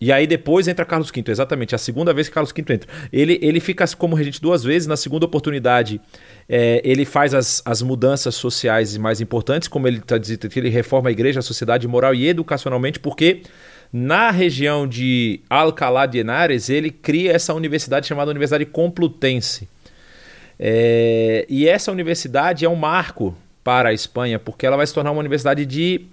e 0.00 0.12
aí 0.12 0.26
depois 0.26 0.68
entra 0.68 0.84
Carlos 0.84 1.10
V, 1.10 1.24
exatamente, 1.28 1.74
a 1.74 1.78
segunda 1.78 2.12
vez 2.12 2.28
que 2.28 2.34
Carlos 2.34 2.52
V 2.52 2.74
entra. 2.74 2.90
Ele, 3.12 3.38
ele 3.40 3.60
fica 3.60 3.86
como 3.96 4.14
regente 4.14 4.40
duas 4.40 4.62
vezes, 4.62 4.86
na 4.86 4.96
segunda 4.96 5.24
oportunidade 5.24 6.00
é, 6.48 6.82
ele 6.84 7.04
faz 7.04 7.32
as, 7.32 7.62
as 7.64 7.80
mudanças 7.80 8.34
sociais 8.34 8.96
mais 8.96 9.20
importantes, 9.20 9.68
como 9.68 9.86
ele 9.88 9.98
está 9.98 10.18
dizendo 10.18 10.48
que 10.48 10.58
ele 10.58 10.68
reforma 10.68 11.08
a 11.08 11.12
igreja, 11.12 11.38
a 11.38 11.42
sociedade 11.42 11.86
moral 11.88 12.14
e 12.14 12.26
educacionalmente, 12.26 12.98
porque 12.98 13.42
na 13.92 14.30
região 14.30 14.86
de 14.86 15.40
Alcalá 15.48 16.04
de 16.04 16.18
Henares 16.18 16.68
ele 16.68 16.90
cria 16.90 17.32
essa 17.32 17.54
universidade 17.54 18.06
chamada 18.06 18.30
Universidade 18.30 18.66
Complutense. 18.66 19.68
É, 20.58 21.46
e 21.48 21.68
essa 21.68 21.90
universidade 21.90 22.64
é 22.64 22.68
um 22.68 22.76
marco 22.76 23.36
para 23.64 23.88
a 23.88 23.92
Espanha, 23.94 24.38
porque 24.38 24.66
ela 24.66 24.76
vai 24.76 24.86
se 24.86 24.92
tornar 24.92 25.10
uma 25.10 25.20
universidade 25.20 25.64
de 25.64 26.06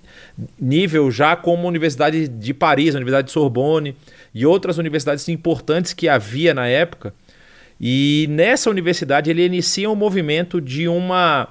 nível 0.60 1.12
já 1.12 1.36
como 1.36 1.66
a 1.66 1.70
Universidade 1.70 2.30
de 2.30 2.54
Paris, 2.54 2.96
a 2.96 2.98
Universidade 2.98 3.28
de 3.28 3.34
Sorbonne 3.34 3.96
e 4.34 4.46
outras 4.46 4.78
universidades 4.78 5.28
importantes 5.28 5.92
que 5.92 6.08
havia 6.08 6.54
na 6.54 6.68
época. 6.68 7.14
E 7.80 8.26
nessa 8.30 8.70
universidade 8.70 9.30
ele 9.30 9.46
inicia 9.46 9.90
um 9.90 9.96
movimento 9.96 10.62
de 10.62 10.88
uma 10.88 11.50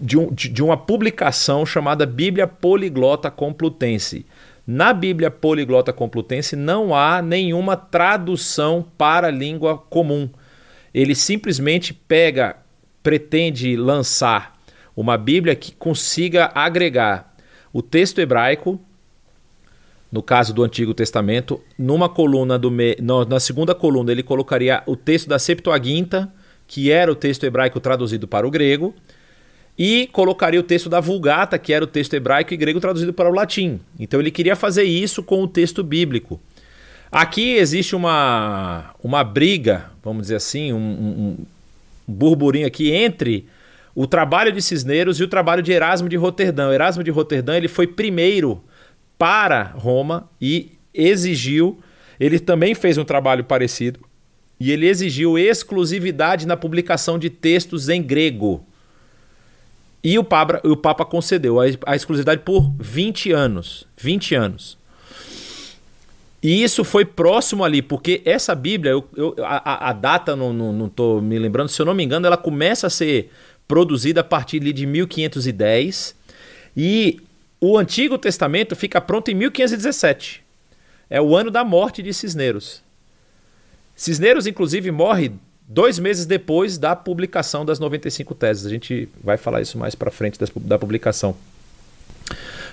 de, 0.00 0.18
um, 0.18 0.32
de, 0.32 0.48
de 0.48 0.62
uma 0.62 0.76
publicação 0.76 1.64
chamada 1.64 2.04
Bíblia 2.04 2.48
Poliglota 2.48 3.30
Complutense. 3.30 4.26
Na 4.66 4.92
Bíblia 4.92 5.30
Poliglota 5.30 5.92
Complutense 5.92 6.56
não 6.56 6.94
há 6.94 7.22
nenhuma 7.22 7.76
tradução 7.76 8.84
para 8.98 9.28
a 9.28 9.30
língua 9.30 9.78
comum. 9.78 10.28
Ele 10.92 11.14
simplesmente 11.14 11.94
pega, 11.94 12.56
pretende 13.02 13.76
lançar 13.76 14.52
uma 14.96 15.16
Bíblia 15.16 15.54
que 15.54 15.72
consiga 15.72 16.50
agregar 16.54 17.34
o 17.72 17.80
texto 17.80 18.20
hebraico, 18.20 18.80
no 20.10 20.22
caso 20.22 20.52
do 20.52 20.62
Antigo 20.62 20.92
Testamento, 20.92 21.60
numa 21.78 22.08
coluna 22.08 22.58
do 22.58 22.70
me... 22.70 22.96
na 23.00 23.40
segunda 23.40 23.74
coluna 23.74 24.12
ele 24.12 24.22
colocaria 24.22 24.82
o 24.86 24.94
texto 24.94 25.28
da 25.28 25.38
Septuaginta, 25.38 26.30
que 26.66 26.90
era 26.90 27.10
o 27.10 27.14
texto 27.14 27.44
hebraico 27.44 27.80
traduzido 27.80 28.28
para 28.28 28.46
o 28.46 28.50
grego, 28.50 28.94
e 29.78 30.06
colocaria 30.12 30.60
o 30.60 30.62
texto 30.62 30.90
da 30.90 31.00
Vulgata, 31.00 31.58
que 31.58 31.72
era 31.72 31.82
o 31.82 31.86
texto 31.86 32.12
hebraico 32.12 32.52
e 32.52 32.56
grego 32.58 32.78
traduzido 32.78 33.12
para 33.12 33.30
o 33.30 33.34
latim. 33.34 33.80
Então 33.98 34.20
ele 34.20 34.30
queria 34.30 34.54
fazer 34.54 34.84
isso 34.84 35.22
com 35.22 35.42
o 35.42 35.48
texto 35.48 35.82
bíblico. 35.82 36.38
Aqui 37.10 37.54
existe 37.54 37.96
uma, 37.96 38.94
uma 39.02 39.24
briga, 39.24 39.90
vamos 40.02 40.22
dizer 40.22 40.36
assim, 40.36 40.72
um, 40.72 40.76
um, 40.76 41.08
um 41.08 41.36
burburinho 42.06 42.66
aqui 42.66 42.90
entre 42.90 43.46
o 43.94 44.06
trabalho 44.06 44.52
de 44.52 44.62
Cisneros 44.62 45.20
e 45.20 45.24
o 45.24 45.28
trabalho 45.28 45.62
de 45.62 45.72
Erasmo 45.72 46.08
de 46.08 46.16
Roterdã. 46.16 46.72
Erasmo 46.72 47.04
de 47.04 47.10
Roterdã 47.10 47.56
ele 47.56 47.68
foi 47.68 47.86
primeiro 47.86 48.62
para 49.18 49.62
Roma 49.62 50.28
e 50.40 50.72
exigiu, 50.92 51.78
ele 52.18 52.38
também 52.38 52.74
fez 52.74 52.98
um 52.98 53.04
trabalho 53.04 53.44
parecido, 53.44 54.00
e 54.58 54.70
ele 54.70 54.86
exigiu 54.86 55.38
exclusividade 55.38 56.46
na 56.46 56.56
publicação 56.56 57.18
de 57.18 57.28
textos 57.28 57.88
em 57.88 58.02
grego. 58.02 58.64
E 60.04 60.18
o 60.18 60.24
Papa, 60.24 60.60
o 60.64 60.76
Papa 60.76 61.04
concedeu 61.04 61.58
a, 61.60 61.94
exclusividade 61.94 62.42
por 62.44 62.72
20 62.78 63.30
anos. 63.32 63.86
20 63.96 64.34
anos. 64.34 64.78
E 66.42 66.60
isso 66.60 66.82
foi 66.82 67.04
próximo 67.04 67.62
ali, 67.62 67.80
porque 67.80 68.20
essa 68.24 68.52
Bíblia, 68.52 68.90
eu, 68.90 69.08
eu, 69.16 69.34
a, 69.44 69.90
a, 69.90 69.92
data 69.92 70.34
não 70.34 70.86
estou 70.86 71.22
me 71.22 71.38
lembrando, 71.38 71.68
se 71.68 71.80
eu 71.80 71.86
não 71.86 71.94
me 71.94 72.02
engano, 72.02 72.26
ela 72.26 72.36
começa 72.36 72.88
a 72.88 72.90
ser 72.90 73.30
produzida 73.72 74.20
a 74.20 74.24
partir 74.24 74.60
de 74.60 74.84
1510 74.84 76.14
e 76.76 77.18
o 77.58 77.78
Antigo 77.78 78.18
Testamento 78.18 78.76
fica 78.76 79.00
pronto 79.00 79.30
em 79.30 79.34
1517. 79.34 80.44
É 81.08 81.22
o 81.22 81.34
ano 81.34 81.50
da 81.50 81.64
morte 81.64 82.02
de 82.02 82.12
Cisneros. 82.12 82.82
Cisneros, 83.96 84.46
inclusive, 84.46 84.90
morre 84.90 85.32
dois 85.66 85.98
meses 85.98 86.26
depois 86.26 86.76
da 86.76 86.94
publicação 86.94 87.64
das 87.64 87.78
95 87.78 88.34
teses. 88.34 88.66
A 88.66 88.68
gente 88.68 89.08
vai 89.24 89.38
falar 89.38 89.62
isso 89.62 89.78
mais 89.78 89.94
para 89.94 90.10
frente 90.10 90.38
da 90.56 90.78
publicação. 90.78 91.34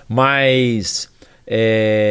Mas 0.05 1.09
é... 1.47 2.01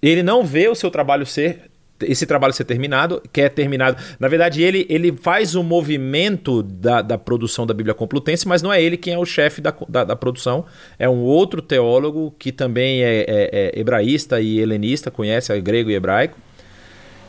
ele 0.00 0.22
não 0.22 0.44
vê 0.44 0.68
o 0.68 0.76
seu 0.76 0.92
trabalho 0.92 1.26
ser 1.26 1.69
esse 2.02 2.26
trabalho 2.26 2.52
ser 2.52 2.64
terminado, 2.64 3.22
quer 3.32 3.48
terminado. 3.50 3.96
Na 4.18 4.28
verdade, 4.28 4.62
ele, 4.62 4.86
ele 4.88 5.12
faz 5.12 5.54
o 5.54 5.62
movimento 5.62 6.62
da, 6.62 7.02
da 7.02 7.18
produção 7.18 7.66
da 7.66 7.74
Bíblia 7.74 7.94
Complutense, 7.94 8.46
mas 8.46 8.62
não 8.62 8.72
é 8.72 8.82
ele 8.82 8.96
quem 8.96 9.14
é 9.14 9.18
o 9.18 9.24
chefe 9.24 9.60
da, 9.60 9.74
da, 9.88 10.04
da 10.04 10.16
produção. 10.16 10.64
É 10.98 11.08
um 11.08 11.20
outro 11.20 11.60
teólogo 11.60 12.34
que 12.38 12.52
também 12.52 13.02
é, 13.02 13.20
é, 13.20 13.26
é 13.52 13.80
hebraísta 13.80 14.40
e 14.40 14.58
helenista, 14.58 15.10
conhece 15.10 15.58
grego 15.60 15.90
e 15.90 15.94
hebraico. 15.94 16.38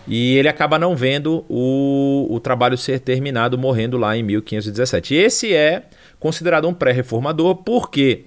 E 0.07 0.35
ele 0.37 0.47
acaba 0.47 0.79
não 0.79 0.95
vendo 0.95 1.45
o, 1.47 2.27
o 2.29 2.39
trabalho 2.39 2.77
ser 2.77 2.99
terminado, 2.99 3.57
morrendo 3.57 3.97
lá 3.97 4.17
em 4.17 4.23
1517. 4.23 5.15
Esse 5.15 5.53
é 5.53 5.83
considerado 6.19 6.67
um 6.67 6.73
pré-reformador 6.73 7.55
porque 7.57 8.25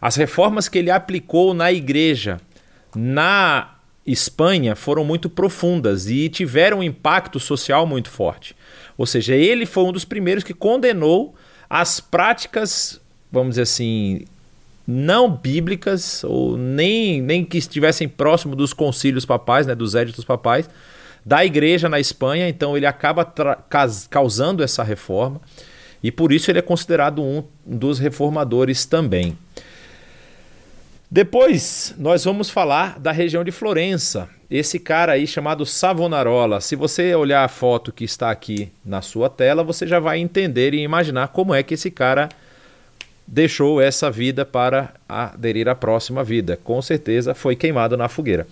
as 0.00 0.16
reformas 0.16 0.68
que 0.68 0.78
ele 0.78 0.90
aplicou 0.90 1.54
na 1.54 1.72
igreja, 1.72 2.38
na 2.94 3.73
Espanha 4.06 4.76
foram 4.76 5.04
muito 5.04 5.30
profundas 5.30 6.08
e 6.08 6.28
tiveram 6.28 6.78
um 6.78 6.82
impacto 6.82 7.40
social 7.40 7.86
muito 7.86 8.10
forte. 8.10 8.54
Ou 8.98 9.06
seja, 9.06 9.34
ele 9.34 9.66
foi 9.66 9.84
um 9.84 9.92
dos 9.92 10.04
primeiros 10.04 10.44
que 10.44 10.54
condenou 10.54 11.34
as 11.68 12.00
práticas, 12.00 13.00
vamos 13.32 13.50
dizer 13.50 13.62
assim, 13.62 14.24
não 14.86 15.30
bíblicas, 15.30 16.22
ou 16.24 16.56
nem, 16.56 17.22
nem 17.22 17.44
que 17.44 17.56
estivessem 17.56 18.06
próximo 18.08 18.54
dos 18.54 18.72
concílios 18.72 19.24
papais, 19.24 19.66
né, 19.66 19.74
dos 19.74 19.94
éditos 19.94 20.24
papais, 20.24 20.68
da 21.24 21.44
igreja 21.44 21.88
na 21.88 21.98
Espanha, 21.98 22.48
então 22.48 22.76
ele 22.76 22.84
acaba 22.84 23.24
causando 24.10 24.62
essa 24.62 24.82
reforma, 24.82 25.40
e 26.02 26.12
por 26.12 26.30
isso 26.32 26.50
ele 26.50 26.58
é 26.58 26.62
considerado 26.62 27.22
um 27.22 27.42
dos 27.64 27.98
reformadores 27.98 28.84
também. 28.84 29.38
Depois 31.14 31.94
nós 31.96 32.24
vamos 32.24 32.50
falar 32.50 32.98
da 32.98 33.12
região 33.12 33.44
de 33.44 33.52
Florença. 33.52 34.28
Esse 34.50 34.80
cara 34.80 35.12
aí 35.12 35.28
chamado 35.28 35.64
Savonarola. 35.64 36.60
Se 36.60 36.74
você 36.74 37.14
olhar 37.14 37.44
a 37.44 37.48
foto 37.48 37.92
que 37.92 38.02
está 38.02 38.32
aqui 38.32 38.72
na 38.84 39.00
sua 39.00 39.30
tela, 39.30 39.62
você 39.62 39.86
já 39.86 40.00
vai 40.00 40.18
entender 40.18 40.74
e 40.74 40.82
imaginar 40.82 41.28
como 41.28 41.54
é 41.54 41.62
que 41.62 41.74
esse 41.74 41.88
cara 41.88 42.28
deixou 43.24 43.80
essa 43.80 44.10
vida 44.10 44.44
para 44.44 44.92
aderir 45.08 45.68
à 45.68 45.74
próxima 45.76 46.24
vida. 46.24 46.58
Com 46.64 46.82
certeza 46.82 47.32
foi 47.32 47.54
queimado 47.54 47.96
na 47.96 48.08
fogueira. 48.08 48.44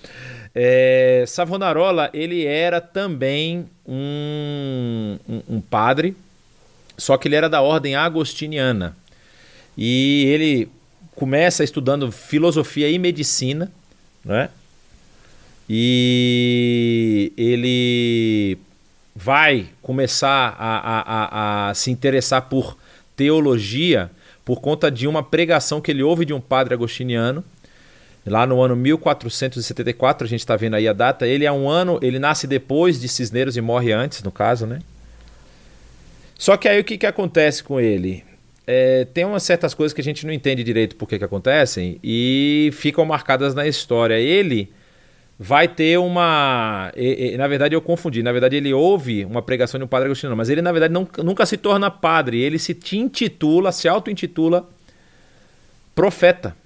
É, 0.54 1.25
Savonarola 1.26 2.11
ele 2.14 2.47
era 2.47 2.81
também 2.81 3.69
um, 3.85 5.19
um, 5.28 5.42
um 5.57 5.61
padre, 5.61 6.16
só 6.97 7.16
que 7.16 7.26
ele 7.26 7.35
era 7.35 7.49
da 7.49 7.61
ordem 7.61 7.97
agostiniana. 7.97 8.97
E 9.76 10.26
ele 10.26 10.71
começa 11.14 11.62
estudando 11.62 12.11
filosofia 12.11 12.88
e 12.88 12.99
medicina, 12.99 13.71
né? 14.25 14.49
E 15.69 17.33
ele 17.37 18.59
vai 19.14 19.69
começar 19.81 20.57
a, 20.59 20.78
a, 20.78 21.00
a, 21.00 21.71
a 21.71 21.75
se 21.75 21.90
interessar 21.90 22.42
por 22.42 22.76
teologia 23.16 24.11
por 24.45 24.61
conta 24.61 24.90
de 24.90 25.07
uma 25.07 25.23
pregação 25.23 25.81
que 25.81 25.90
ele 25.90 26.02
ouve 26.02 26.25
de 26.25 26.35
um 26.35 26.40
padre 26.40 26.75
agostiniano, 26.75 27.45
lá 28.26 28.47
no 28.47 28.61
ano 28.61 28.75
1474, 28.75 30.26
a 30.26 30.28
gente 30.28 30.40
está 30.40 30.57
vendo 30.57 30.75
aí 30.75 30.88
a 30.88 30.92
data. 30.92 31.26
Ele 31.26 31.45
é 31.45 31.52
um 31.52 31.69
ano, 31.69 31.99
ele 32.02 32.19
nasce 32.19 32.47
depois 32.47 33.00
de 33.00 33.09
Cisneros 33.09 33.57
e 33.57 33.61
morre 33.61 33.92
antes, 33.92 34.23
no 34.23 34.33
caso, 34.33 34.66
né? 34.66 34.81
Só 36.38 36.57
que 36.57 36.69
aí 36.69 36.81
o 36.81 36.85
que, 36.85 36.99
que 36.99 37.07
acontece 37.07 37.62
com 37.62 37.81
ele? 37.81 38.25
É, 38.75 39.05
tem 39.12 39.26
umas 39.26 39.43
certas 39.43 39.75
coisas 39.75 39.93
que 39.93 40.00
a 40.00 40.05
gente 40.05 40.25
não 40.25 40.33
entende 40.33 40.64
direito 40.64 40.97
por 40.97 41.07
que, 41.07 41.19
que 41.19 41.25
acontecem 41.25 42.00
e 42.02 42.71
ficam 42.73 43.05
marcadas 43.05 43.55
na 43.55 43.67
história. 43.67 44.19
Ele 44.19 44.73
vai 45.38 45.69
ter 45.69 45.99
uma. 45.99 46.91
E, 46.97 47.35
e, 47.35 47.37
na 47.37 47.47
verdade, 47.47 47.75
eu 47.75 47.83
confundi. 47.83 48.23
Na 48.23 48.33
verdade, 48.33 48.57
ele 48.57 48.73
ouve 48.73 49.26
uma 49.26 49.43
pregação 49.43 49.76
de 49.79 49.85
um 49.85 49.87
padre 49.87 50.07
agostiniano, 50.07 50.35
mas 50.35 50.49
ele, 50.49 50.62
na 50.62 50.73
verdade, 50.73 50.95
não, 50.95 51.07
nunca 51.23 51.45
se 51.45 51.59
torna 51.59 51.91
padre. 51.91 52.41
Ele 52.41 52.59
se 52.59 52.75
intitula, 52.95 53.73
se 53.73 53.87
auto-intitula 53.88 54.67
profeta. 55.95 56.57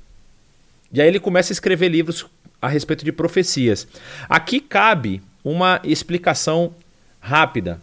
E 0.92 1.00
aí 1.00 1.08
ele 1.08 1.18
começa 1.18 1.52
a 1.52 1.54
escrever 1.54 1.88
livros 1.88 2.25
a 2.62 2.68
respeito 2.68 3.04
de 3.04 3.10
profecias. 3.10 3.88
Aqui 4.28 4.60
cabe 4.60 5.20
uma 5.42 5.80
explicação 5.82 6.72
rápida. 7.18 7.80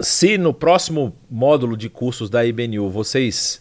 Se 0.00 0.38
no 0.38 0.54
próximo 0.54 1.14
módulo 1.30 1.76
de 1.76 1.90
cursos 1.90 2.30
da 2.30 2.44
IBNU 2.44 2.88
vocês 2.88 3.60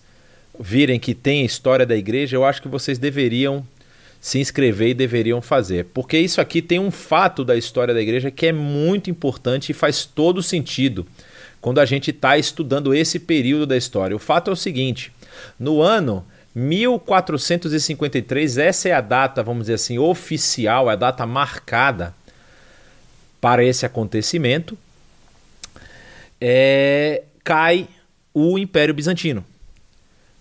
virem 0.57 0.99
que 0.99 1.13
tem 1.13 1.43
história 1.43 1.85
da 1.85 1.97
igreja, 1.97 2.37
eu 2.37 2.45
acho 2.45 2.61
que 2.61 2.67
vocês 2.67 2.97
deveriam 2.97 3.65
se 4.21 4.39
inscrever 4.39 4.89
e 4.89 4.93
deveriam 4.93 5.41
fazer. 5.41 5.85
Porque 5.93 6.17
isso 6.17 6.39
aqui 6.39 6.61
tem 6.61 6.79
um 6.79 6.91
fato 6.91 7.43
da 7.43 7.57
história 7.57 7.93
da 7.93 8.01
igreja 8.01 8.31
que 8.31 8.47
é 8.47 8.53
muito 8.53 9.09
importante 9.09 9.71
e 9.71 9.73
faz 9.73 10.05
todo 10.05 10.41
sentido 10.41 11.05
quando 11.59 11.79
a 11.79 11.85
gente 11.85 12.11
está 12.11 12.37
estudando 12.37 12.93
esse 12.93 13.19
período 13.19 13.65
da 13.65 13.75
história. 13.75 14.15
O 14.15 14.19
fato 14.19 14.49
é 14.49 14.53
o 14.53 14.57
seguinte: 14.57 15.11
no 15.59 15.81
ano 15.81 16.25
1453, 16.55 18.57
essa 18.57 18.87
é 18.89 18.93
a 18.93 19.01
data, 19.01 19.43
vamos 19.43 19.63
dizer 19.63 19.73
assim, 19.75 19.99
oficial, 19.99 20.89
é 20.89 20.93
a 20.93 20.97
data 20.97 21.25
marcada 21.25 22.13
para 23.39 23.63
esse 23.63 23.85
acontecimento, 23.85 24.77
é, 26.39 27.23
cai 27.43 27.87
o 28.33 28.57
Império 28.57 28.93
Bizantino. 28.93 29.43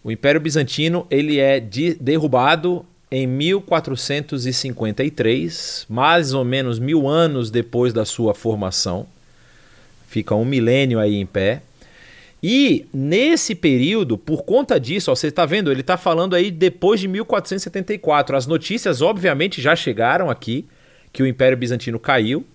O 0.02 0.10
Império 0.10 0.40
Bizantino 0.40 1.06
ele 1.10 1.38
é 1.38 1.60
de, 1.60 1.94
derrubado 1.94 2.84
em 3.10 3.26
1453, 3.26 5.86
mais 5.88 6.34
ou 6.34 6.44
menos 6.44 6.78
mil 6.78 7.08
anos 7.08 7.50
depois 7.50 7.92
da 7.92 8.04
sua 8.04 8.34
formação. 8.34 9.06
Fica 10.06 10.34
um 10.34 10.44
milênio 10.44 10.98
aí 10.98 11.16
em 11.16 11.26
pé. 11.26 11.62
E 12.42 12.86
nesse 12.92 13.54
período, 13.54 14.16
por 14.16 14.44
conta 14.44 14.78
disso, 14.78 15.10
ó, 15.10 15.14
você 15.14 15.28
está 15.28 15.44
vendo, 15.44 15.72
ele 15.72 15.80
está 15.80 15.96
falando 15.96 16.36
aí 16.36 16.50
depois 16.50 17.00
de 17.00 17.08
1474. 17.08 18.36
As 18.36 18.46
notícias, 18.46 19.02
obviamente, 19.02 19.60
já 19.60 19.74
chegaram 19.74 20.30
aqui 20.30 20.66
que 21.12 21.22
o 21.22 21.26
Império 21.26 21.58
Bizantino 21.58 21.98
caiu. 21.98 22.46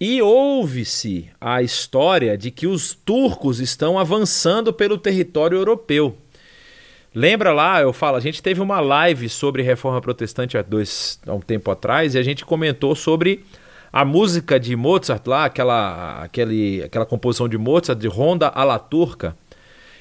E 0.00 0.22
ouve-se 0.22 1.28
a 1.38 1.60
história 1.60 2.38
de 2.38 2.50
que 2.50 2.66
os 2.66 2.94
turcos 2.94 3.60
estão 3.60 3.98
avançando 3.98 4.72
pelo 4.72 4.96
território 4.96 5.58
europeu. 5.58 6.16
Lembra 7.14 7.52
lá, 7.52 7.82
eu 7.82 7.92
falo, 7.92 8.16
a 8.16 8.20
gente 8.20 8.42
teve 8.42 8.62
uma 8.62 8.80
live 8.80 9.28
sobre 9.28 9.62
reforma 9.62 10.00
protestante 10.00 10.56
há, 10.56 10.62
dois, 10.62 11.20
há 11.26 11.34
um 11.34 11.40
tempo 11.40 11.70
atrás 11.70 12.14
e 12.14 12.18
a 12.18 12.22
gente 12.22 12.46
comentou 12.46 12.94
sobre 12.94 13.44
a 13.92 14.02
música 14.02 14.58
de 14.58 14.74
Mozart 14.74 15.26
lá, 15.26 15.44
aquela, 15.44 16.22
aquele, 16.22 16.82
aquela 16.82 17.04
composição 17.04 17.46
de 17.46 17.58
Mozart, 17.58 17.98
de 17.98 18.08
Ronda 18.08 18.48
alla 18.48 18.78
Turca, 18.78 19.36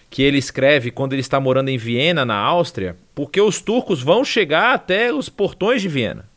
que 0.10 0.24
ele 0.24 0.38
escreve 0.38 0.92
quando 0.92 1.12
ele 1.12 1.22
está 1.22 1.42
morando 1.42 1.68
em 1.68 1.78
Viena, 1.78 2.24
na 2.24 2.38
Áustria, 2.38 2.96
porque 3.14 3.42
os 3.42 3.60
turcos 3.60 4.02
vão 4.02 4.24
chegar 4.24 4.76
até 4.76 5.12
os 5.12 5.28
portões 5.28 5.82
de 5.82 5.90
Viena. 5.90 6.29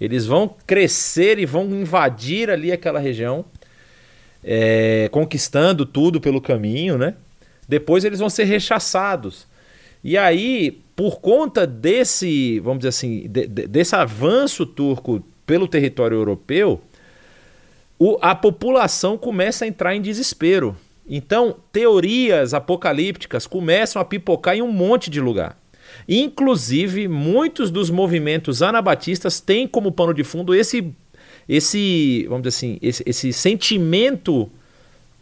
Eles 0.00 0.26
vão 0.26 0.56
crescer 0.66 1.38
e 1.38 1.44
vão 1.44 1.64
invadir 1.66 2.50
ali 2.50 2.72
aquela 2.72 2.98
região, 2.98 3.44
é, 4.42 5.08
conquistando 5.12 5.84
tudo 5.84 6.20
pelo 6.20 6.40
caminho, 6.40 6.96
né? 6.96 7.14
Depois 7.68 8.04
eles 8.04 8.18
vão 8.18 8.30
ser 8.30 8.44
rechaçados. 8.44 9.46
E 10.02 10.16
aí, 10.16 10.80
por 10.96 11.20
conta 11.20 11.66
desse, 11.66 12.58
vamos 12.60 12.78
dizer 12.78 12.88
assim, 12.88 13.28
de, 13.28 13.46
de, 13.46 13.66
desse 13.66 13.94
avanço 13.94 14.64
turco 14.64 15.22
pelo 15.46 15.68
território 15.68 16.16
europeu, 16.16 16.80
o, 17.98 18.16
a 18.22 18.34
população 18.34 19.18
começa 19.18 19.66
a 19.66 19.68
entrar 19.68 19.94
em 19.94 20.00
desespero. 20.00 20.74
Então, 21.06 21.56
teorias 21.70 22.54
apocalípticas 22.54 23.46
começam 23.46 24.00
a 24.00 24.04
pipocar 24.04 24.56
em 24.56 24.62
um 24.62 24.72
monte 24.72 25.10
de 25.10 25.20
lugar. 25.20 25.59
Inclusive, 26.12 27.06
muitos 27.06 27.70
dos 27.70 27.88
movimentos 27.88 28.62
anabatistas 28.62 29.40
têm 29.40 29.68
como 29.68 29.92
pano 29.92 30.12
de 30.12 30.24
fundo 30.24 30.52
esse, 30.52 30.92
esse 31.48 32.26
vamos 32.28 32.42
dizer 32.42 32.56
assim, 32.56 32.78
esse, 32.82 33.04
esse 33.06 33.32
sentimento 33.32 34.50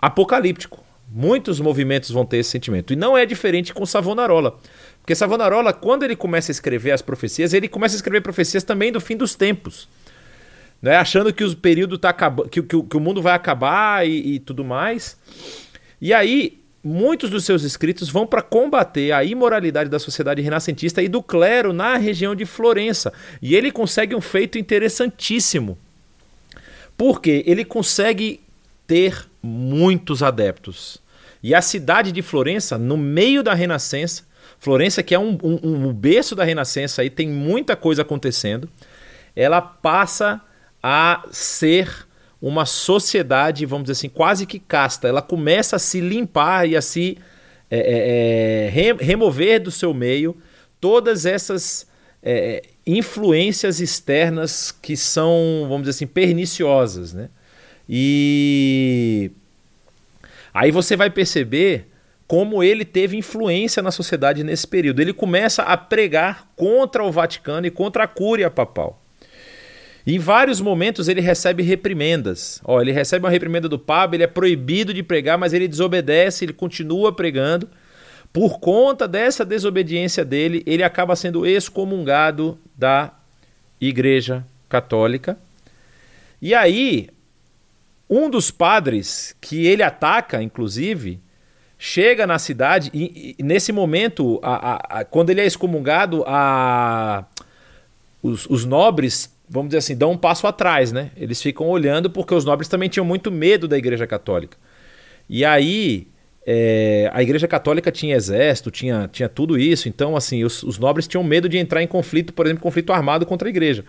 apocalíptico. 0.01 0.83
Muitos 1.11 1.61
movimentos 1.61 2.11
vão 2.11 2.25
ter 2.25 2.39
esse 2.39 2.49
sentimento. 2.49 2.95
E 2.95 2.97
não 2.97 3.19
é 3.19 3.27
diferente 3.27 3.75
com 3.75 3.85
Savonarola. 3.85 4.59
Porque 5.03 5.15
Savonarola, 5.15 5.75
quando 5.75 6.05
ele 6.05 6.17
começa 6.17 6.51
a 6.51 6.55
escrever 6.55 6.93
as 6.93 7.03
profecias, 7.03 7.53
ele 7.53 7.69
começa 7.69 7.95
a 7.95 7.97
escrever 7.97 8.23
profecias 8.23 8.65
também 8.65 8.91
do 8.91 9.01
fim 9.01 9.17
dos 9.17 9.35
tempos. 9.35 9.91
Né? 10.81 10.97
Achando 10.97 11.35
que 11.35 11.45
o 11.45 11.55
período 11.55 11.99
tá 11.99 12.09
acabando, 12.09 12.49
que, 12.49 12.63
que, 12.63 12.83
que, 12.83 12.97
o 12.97 13.01
mundo 13.01 13.21
vai 13.21 13.35
acabar 13.35 14.09
e, 14.09 14.37
e 14.37 14.39
tudo 14.39 14.65
mais. 14.65 15.19
E 16.01 16.15
aí, 16.15 16.59
muitos 16.83 17.31
dos 17.31 17.45
seus 17.45 17.63
escritos 17.63 18.09
vão 18.09 18.27
para 18.27 18.43
combater 18.43 19.13
a 19.13 19.25
imoralidade 19.25 19.91
da 19.91 19.99
sociedade 19.99 20.43
renascentista 20.43 21.03
e 21.03 21.09
do 21.09 21.23
clero 21.23 21.73
na 21.73 21.97
região 21.97 22.35
de 22.35 22.45
Florença. 22.45 23.13
E 23.43 23.55
ele 23.55 23.71
consegue 23.71 24.15
um 24.15 24.21
feito 24.21 24.59
interessantíssimo. 24.59 25.79
Porque 26.97 27.43
ele 27.47 27.65
consegue 27.65 28.41
ter 28.87 29.27
muitos 29.43 30.23
adeptos. 30.23 31.01
E 31.43 31.55
a 31.55 31.63
cidade 31.63 32.11
de 32.11 32.23
Florença, 32.23 32.77
no 32.77 32.97
meio 32.97 33.43
da 33.43 33.55
Renascença, 33.55 34.27
Florença, 34.59 35.03
que 35.03 35.15
é 35.15 35.19
um, 35.19 35.39
um, 35.43 35.89
um 35.89 35.93
berço 35.93 36.35
da 36.35 36.43
Renascença, 36.43 37.03
aí 37.03 37.11
tem 37.11 37.29
muita 37.29 37.77
coisa 37.77 38.03
acontecendo, 38.03 38.69
ela 39.37 39.61
passa 39.61 40.41
a 40.83 41.25
ser 41.31 42.08
uma 42.41 42.65
sociedade, 42.65 43.67
vamos 43.67 43.85
dizer 43.85 43.93
assim, 43.93 44.09
quase 44.09 44.47
que 44.47 44.59
casta. 44.59 45.09
Ela 45.09 45.23
começa 45.23 45.77
a 45.77 45.79
se 45.79 46.01
limpar 46.01 46.69
e 46.69 46.77
a 46.77 46.83
se 46.83 47.19
é, 47.71 47.79
é, 47.79 48.67
é 48.67 48.97
remover 49.01 49.61
do 49.61 49.71
seu 49.71 49.93
meio 49.93 50.37
todas 50.81 51.27
essas 51.27 51.87
é, 52.23 52.63
influências 52.87 53.81
externas 53.81 54.71
que 54.71 54.97
são, 54.97 55.67
vamos 55.69 55.83
dizer 55.83 55.91
assim, 55.91 56.07
perniciosas, 56.07 57.13
né? 57.13 57.29
E 57.89 59.31
aí 60.53 60.71
você 60.71 60.95
vai 60.95 61.11
perceber 61.11 61.87
como 62.27 62.63
ele 62.63 62.85
teve 62.85 63.17
influência 63.17 63.83
na 63.83 63.91
sociedade 63.91 64.45
nesse 64.45 64.67
período. 64.67 65.01
Ele 65.01 65.15
começa 65.15 65.63
a 65.63 65.77
pregar 65.77 66.51
contra 66.55 67.03
o 67.03 67.11
Vaticano 67.11 67.67
e 67.67 67.71
contra 67.71 68.05
a 68.05 68.07
Cúria 68.07 68.51
Papal. 68.51 69.03
Em 70.11 70.19
vários 70.19 70.59
momentos 70.59 71.07
ele 71.07 71.21
recebe 71.21 71.63
reprimendas. 71.63 72.63
Ó, 72.65 72.81
ele 72.81 72.93
recebe 72.93 73.27
uma 73.27 73.31
reprimenda 73.31 73.69
do 73.69 73.79
Papa, 73.79 74.17
ele 74.17 74.25
é 74.25 74.27
proibido 74.27 74.95
de 74.95 75.03
pregar, 75.03 75.37
mas 75.37 75.53
ele 75.53 75.69
desobedece, 75.69 76.47
ele 76.47 76.55
continua 76.55 77.13
pregando. 77.13 77.69
Por 78.33 78.59
conta 78.59 79.07
dessa 79.07 79.45
desobediência 79.45 80.25
dele, 80.25 80.63
ele 80.65 80.83
acaba 80.83 81.15
sendo 81.15 81.47
excomungado 81.47 82.59
da 82.75 83.13
Igreja 83.79 84.47
Católica. 84.67 85.39
E 86.41 86.55
aí, 86.55 87.11
um 88.09 88.31
dos 88.31 88.51
padres 88.51 89.37
que 89.43 89.67
ele 89.67 89.83
ataca, 89.83 90.43
inclusive, 90.43 91.21
chega 91.79 92.27
na 92.27 92.39
cidade 92.39 92.91
e, 92.95 93.37
e 93.39 93.43
nesse 93.43 93.73
momento, 93.73 94.41
a, 94.43 94.55
a, 94.55 95.01
a, 95.01 95.05
quando 95.05 95.29
ele 95.29 95.43
é 95.43 95.45
excomungado, 95.45 96.25
os, 98.23 98.47
os 98.47 98.65
nobres 98.65 99.37
vamos 99.49 99.69
dizer 99.69 99.79
assim, 99.79 99.97
dão 99.97 100.13
um 100.13 100.17
passo 100.17 100.47
atrás, 100.47 100.93
né? 100.93 101.11
Eles 101.17 101.41
ficam 101.41 101.67
olhando 101.69 102.11
porque 102.11 102.35
os 102.35 102.45
nobres 102.45 102.69
também 102.69 102.89
tinham 102.89 103.05
muito 103.05 103.31
medo 103.31 103.67
da 103.67 103.79
Igreja 103.79 104.07
Católica. 104.07 104.57
E 105.29 105.45
aí 105.45 106.09
é, 106.47 107.11
a 107.13 107.23
Igreja 107.23 107.47
Católica 107.47 107.93
tinha 107.93 108.17
exército, 108.17 108.71
tinha, 108.71 109.07
tinha 109.13 109.29
tudo 109.29 109.59
isso, 109.59 109.87
então 109.87 110.17
assim 110.17 110.45
os, 110.45 110.63
os, 110.63 110.79
nobres 110.79 111.07
tinham 111.07 111.23
medo 111.23 111.47
de 111.47 111.59
entrar 111.59 111.83
em 111.83 111.87
conflito, 111.87 112.33
por 112.33 112.47
exemplo, 112.47 112.63
conflito 112.63 112.91
armado 112.91 113.27
contra 113.27 113.49
a 113.49 113.51
Igreja. 113.51 113.85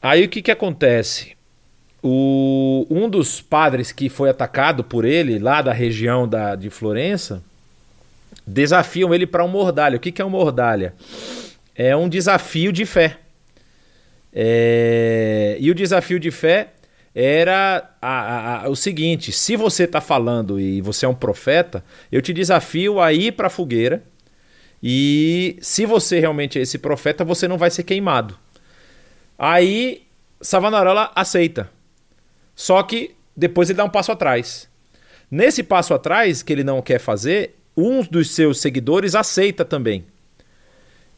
Aí 0.00 0.24
o 0.24 0.28
que, 0.28 0.40
que 0.40 0.52
acontece? 0.52 1.36
O, 2.00 2.86
um 2.88 3.08
dos 3.08 3.40
padres 3.40 3.90
que 3.90 4.08
foi 4.08 4.30
atacado 4.30 4.84
por 4.84 5.04
ele, 5.04 5.40
lá 5.40 5.60
da 5.62 5.72
região 5.72 6.28
da, 6.28 6.54
de 6.54 6.70
Florença, 6.70 7.42
desafiam 8.46 9.12
ele 9.12 9.26
para 9.26 9.44
um 9.44 9.48
mordalha. 9.48 9.96
O 9.96 10.00
que, 10.00 10.12
que 10.12 10.22
é 10.22 10.24
um 10.24 10.30
mordalha? 10.30 10.94
É 11.74 11.96
um 11.96 12.08
desafio 12.08 12.72
de 12.72 12.86
fé. 12.86 13.18
É... 14.32 15.56
E 15.60 15.70
o 15.70 15.74
desafio 15.74 16.18
de 16.18 16.30
fé 16.30 16.72
era 17.14 17.90
a, 18.00 18.08
a, 18.08 18.64
a, 18.64 18.68
o 18.68 18.76
seguinte: 18.76 19.32
se 19.32 19.56
você 19.56 19.84
está 19.84 20.00
falando 20.00 20.60
e 20.60 20.80
você 20.80 21.06
é 21.06 21.08
um 21.08 21.14
profeta, 21.14 21.84
eu 22.12 22.22
te 22.22 22.32
desafio 22.32 23.00
a 23.00 23.12
ir 23.12 23.32
para 23.32 23.48
a 23.48 23.50
fogueira. 23.50 24.02
E 24.80 25.58
se 25.60 25.84
você 25.84 26.20
realmente 26.20 26.58
é 26.58 26.62
esse 26.62 26.78
profeta, 26.78 27.24
você 27.24 27.48
não 27.48 27.58
vai 27.58 27.70
ser 27.70 27.82
queimado. 27.82 28.38
Aí 29.36 30.06
Savonarola 30.40 31.10
aceita. 31.14 31.68
Só 32.54 32.82
que 32.82 33.14
depois 33.36 33.68
ele 33.68 33.76
dá 33.76 33.84
um 33.84 33.90
passo 33.90 34.12
atrás. 34.12 34.68
Nesse 35.30 35.62
passo 35.62 35.94
atrás 35.94 36.42
que 36.42 36.52
ele 36.52 36.64
não 36.64 36.80
quer 36.80 36.98
fazer, 36.98 37.56
um 37.76 38.02
dos 38.02 38.30
seus 38.30 38.60
seguidores 38.60 39.14
aceita 39.14 39.64
também. 39.64 40.06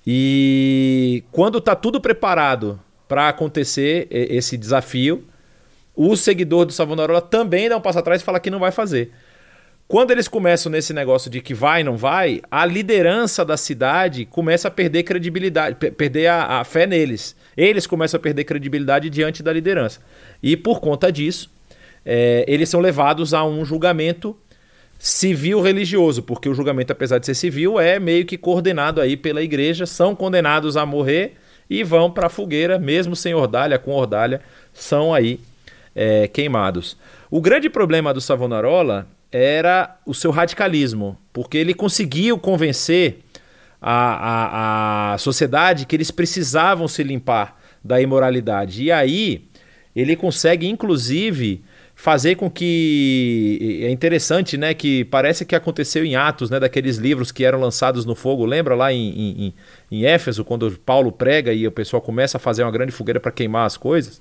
E 0.07 1.23
quando 1.31 1.59
está 1.59 1.75
tudo 1.75 2.01
preparado 2.01 2.81
para 3.11 3.29
acontecer 3.29 4.07
esse 4.09 4.57
desafio, 4.57 5.25
o 5.97 6.15
seguidor 6.15 6.65
do 6.65 6.73
Savonarola 6.73 7.21
também 7.21 7.69
dá 7.69 7.77
um 7.77 7.81
passo 7.81 7.99
atrás 7.99 8.23
e 8.23 8.25
fala 8.25 8.39
que 8.39 8.53
não 8.53 8.61
vai 8.61 8.71
fazer. 8.71 9.11
Quando 9.89 10.13
eles 10.13 10.29
começam 10.29 10.71
nesse 10.71 10.93
negócio 10.93 11.29
de 11.29 11.41
que 11.41 11.53
vai, 11.53 11.83
não 11.83 11.97
vai, 11.97 12.41
a 12.49 12.65
liderança 12.65 13.45
da 13.45 13.57
cidade 13.57 14.27
começa 14.27 14.69
a 14.69 14.71
perder 14.71 15.03
credibilidade, 15.03 15.75
perder 15.75 16.29
a, 16.29 16.61
a 16.61 16.65
fé 16.65 16.87
neles. 16.87 17.35
Eles 17.57 17.85
começam 17.85 18.17
a 18.17 18.21
perder 18.23 18.45
credibilidade 18.45 19.11
diante 19.11 19.43
da 19.43 19.53
liderança. 19.53 19.99
E 20.41 20.57
por 20.57 20.79
conta 20.79 21.11
disso, 21.11 21.51
é, 22.07 22.45
eles 22.47 22.69
são 22.69 22.79
levados 22.79 23.35
a 23.35 23.45
um 23.45 23.65
julgamento 23.65 24.37
civil 25.01 25.61
religioso, 25.61 26.23
porque 26.23 26.49
o 26.49 26.55
julgamento, 26.55 26.93
apesar 26.93 27.19
de 27.19 27.27
ser 27.27 27.35
civil, 27.35 27.81
é 27.81 27.99
meio 27.99 28.25
que 28.25 28.39
coordenado 28.39 29.01
aí 29.01 29.17
pela 29.17 29.43
igreja, 29.43 29.85
são 29.85 30.15
condenados 30.15 30.77
a 30.77 30.87
morrer 30.87 31.35
e 31.71 31.85
vão 31.85 32.11
para 32.11 32.27
a 32.27 32.31
fogueira, 32.31 32.79
mesmo 32.81 33.15
sem 33.15 33.33
ordalha, 33.33 33.79
com 33.79 33.93
ordalha, 33.93 34.43
são 34.75 35.15
aí 35.15 35.39
é, 35.95 36.27
queimados. 36.27 36.97
O 37.31 37.41
grande 37.41 37.71
problema 37.71 38.13
do 38.13 38.21
Savonarola 38.21 39.07
era 39.31 39.97
o 40.05 40.13
seu 40.13 40.33
radicalismo, 40.33 41.17
porque 41.33 41.57
ele 41.57 41.73
conseguiu 41.73 42.37
convencer 42.37 43.21
a, 43.81 45.13
a, 45.13 45.15
a 45.15 45.19
sociedade 45.19 45.87
que 45.87 45.95
eles 45.95 46.11
precisavam 46.11 46.89
se 46.89 47.05
limpar 47.05 47.57
da 47.83 48.01
imoralidade. 48.01 48.83
E 48.83 48.91
aí 48.91 49.45
ele 49.95 50.17
consegue, 50.17 50.69
inclusive, 50.69 51.63
fazer 52.01 52.37
com 52.37 52.51
que 52.51 53.83
é 53.83 53.91
interessante, 53.91 54.57
né, 54.57 54.73
que 54.73 55.05
parece 55.05 55.45
que 55.45 55.55
aconteceu 55.55 56.03
em 56.03 56.17
Atos, 56.17 56.49
né, 56.49 56.59
daqueles 56.59 56.97
livros 56.97 57.31
que 57.31 57.45
eram 57.45 57.61
lançados 57.61 58.07
no 58.07 58.15
fogo. 58.15 58.47
Lembra 58.47 58.75
lá 58.75 58.91
em, 58.91 59.11
em, 59.11 59.55
em 59.91 60.07
Éfeso, 60.07 60.43
quando 60.43 60.71
Paulo 60.79 61.13
prega 61.13 61.53
e 61.53 61.67
o 61.67 61.71
pessoal 61.71 62.01
começa 62.01 62.39
a 62.39 62.41
fazer 62.41 62.63
uma 62.63 62.71
grande 62.71 62.91
fogueira 62.91 63.21
para 63.21 63.31
queimar 63.31 63.67
as 63.67 63.77
coisas? 63.77 64.19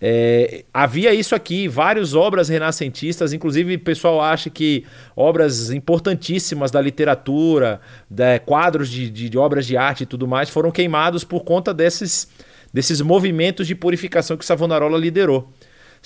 É, 0.00 0.64
havia 0.72 1.12
isso 1.12 1.34
aqui, 1.34 1.66
várias 1.66 2.14
obras 2.14 2.48
renascentistas, 2.48 3.32
inclusive 3.32 3.74
o 3.74 3.80
pessoal 3.80 4.20
acha 4.20 4.48
que 4.48 4.84
obras 5.16 5.72
importantíssimas 5.72 6.70
da 6.70 6.80
literatura, 6.80 7.80
de, 8.08 8.38
quadros 8.46 8.88
de, 8.88 9.10
de, 9.10 9.28
de 9.28 9.36
obras 9.36 9.66
de 9.66 9.76
arte 9.76 10.04
e 10.04 10.06
tudo 10.06 10.28
mais, 10.28 10.48
foram 10.48 10.70
queimados 10.70 11.24
por 11.24 11.42
conta 11.42 11.74
desses, 11.74 12.28
desses 12.72 13.00
movimentos 13.00 13.66
de 13.66 13.74
purificação 13.74 14.36
que 14.36 14.44
Savonarola 14.44 14.96
liderou. 14.96 15.52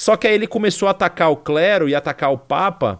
Só 0.01 0.17
que 0.17 0.27
aí 0.27 0.33
ele 0.33 0.47
começou 0.47 0.89
a 0.89 0.93
atacar 0.93 1.31
o 1.31 1.37
clero 1.37 1.87
e 1.87 1.95
atacar 1.95 2.33
o 2.33 2.39
Papa. 2.39 2.99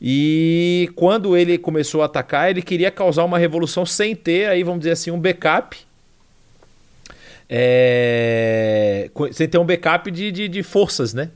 E 0.00 0.90
quando 0.96 1.36
ele 1.36 1.58
começou 1.58 2.00
a 2.00 2.06
atacar, 2.06 2.48
ele 2.48 2.62
queria 2.62 2.90
causar 2.90 3.24
uma 3.24 3.36
revolução 3.36 3.84
sem 3.84 4.16
ter, 4.16 4.48
aí 4.48 4.62
vamos 4.62 4.80
dizer 4.80 4.92
assim, 4.92 5.10
um 5.10 5.20
backup. 5.20 5.76
É... 7.46 9.10
Sem 9.32 9.46
ter 9.46 9.58
um 9.58 9.66
backup 9.66 10.10
de, 10.10 10.32
de, 10.32 10.48
de, 10.48 10.62
forças, 10.62 11.12
né? 11.12 11.28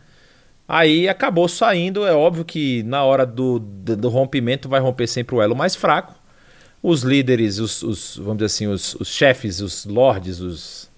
Aí 0.66 1.06
acabou 1.06 1.48
saindo. 1.48 2.06
É 2.06 2.14
óbvio 2.14 2.42
que 2.42 2.82
na 2.84 3.04
hora 3.04 3.26
do, 3.26 3.58
do, 3.58 3.94
do 3.94 4.08
rompimento 4.08 4.70
vai 4.70 4.80
romper 4.80 5.06
sempre 5.06 5.36
o 5.36 5.42
elo 5.42 5.54
mais 5.54 5.76
fraco. 5.76 6.14
Os 6.82 7.02
líderes, 7.02 7.58
os, 7.58 7.82
os 7.82 8.16
vamos 8.16 8.38
dizer 8.38 8.46
assim, 8.46 8.66
os, 8.66 8.94
os 8.94 9.08
chefes, 9.08 9.60
os 9.60 9.84
lords, 9.84 10.40
os. 10.40 10.88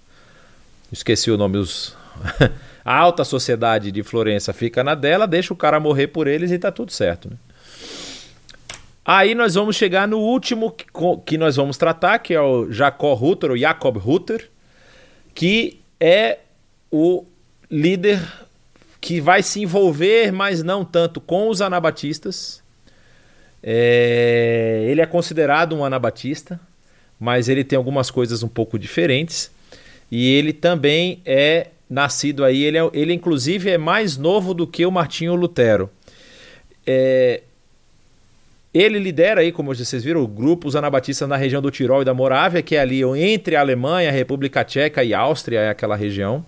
Esqueci 0.92 1.28
o 1.28 1.36
nome, 1.36 1.58
os. 1.58 1.96
A 2.84 2.96
alta 2.96 3.24
sociedade 3.24 3.92
de 3.92 4.02
Florença 4.02 4.52
fica 4.52 4.82
na 4.82 4.94
dela, 4.94 5.26
deixa 5.26 5.52
o 5.52 5.56
cara 5.56 5.78
morrer 5.78 6.08
por 6.08 6.26
eles 6.26 6.50
e 6.50 6.58
tá 6.58 6.72
tudo 6.72 6.92
certo. 6.92 7.30
Né? 7.30 7.36
Aí 9.04 9.34
nós 9.34 9.54
vamos 9.54 9.76
chegar 9.76 10.06
no 10.06 10.18
último 10.18 10.70
que, 10.70 10.86
que 11.26 11.38
nós 11.38 11.56
vamos 11.56 11.76
tratar, 11.76 12.18
que 12.18 12.34
é 12.34 12.40
o 12.40 12.70
Jacob 12.70 13.18
Rutter, 13.18 13.50
ou 13.50 13.56
Jacob 13.56 13.96
Rutter, 13.96 14.48
que 15.34 15.80
é 15.98 16.38
o 16.90 17.24
líder 17.70 18.20
que 19.00 19.20
vai 19.20 19.42
se 19.42 19.62
envolver, 19.62 20.32
mas 20.32 20.62
não 20.62 20.84
tanto 20.84 21.20
com 21.20 21.48
os 21.48 21.60
anabatistas. 21.60 22.62
É, 23.62 24.84
ele 24.88 25.00
é 25.00 25.06
considerado 25.06 25.74
um 25.74 25.84
anabatista, 25.84 26.60
mas 27.18 27.48
ele 27.48 27.64
tem 27.64 27.76
algumas 27.76 28.10
coisas 28.10 28.42
um 28.42 28.48
pouco 28.48 28.78
diferentes. 28.78 29.50
E 30.10 30.34
ele 30.34 30.52
também 30.52 31.22
é 31.24 31.68
nascido 31.90 32.44
aí, 32.44 32.62
ele, 32.62 32.78
é, 32.78 32.90
ele 32.94 33.12
inclusive 33.12 33.68
é 33.68 33.76
mais 33.76 34.16
novo 34.16 34.54
do 34.54 34.66
que 34.66 34.86
o 34.86 34.92
Martinho 34.92 35.34
Lutero. 35.34 35.90
É, 36.86 37.42
ele 38.72 39.00
lidera 39.00 39.40
aí, 39.40 39.50
como 39.50 39.74
vocês 39.74 40.04
viram, 40.04 40.24
grupos 40.24 40.76
anabatistas 40.76 41.28
na 41.28 41.36
região 41.36 41.60
do 41.60 41.72
Tirol 41.72 42.02
e 42.02 42.04
da 42.04 42.14
Morávia, 42.14 42.62
que 42.62 42.76
é 42.76 42.80
ali 42.80 43.02
entre 43.02 43.56
a 43.56 43.60
Alemanha, 43.60 44.08
a 44.08 44.12
República 44.12 44.64
Tcheca 44.64 45.02
e 45.02 45.12
a 45.12 45.18
Áustria, 45.18 45.58
é 45.58 45.68
aquela 45.70 45.96
região. 45.96 46.46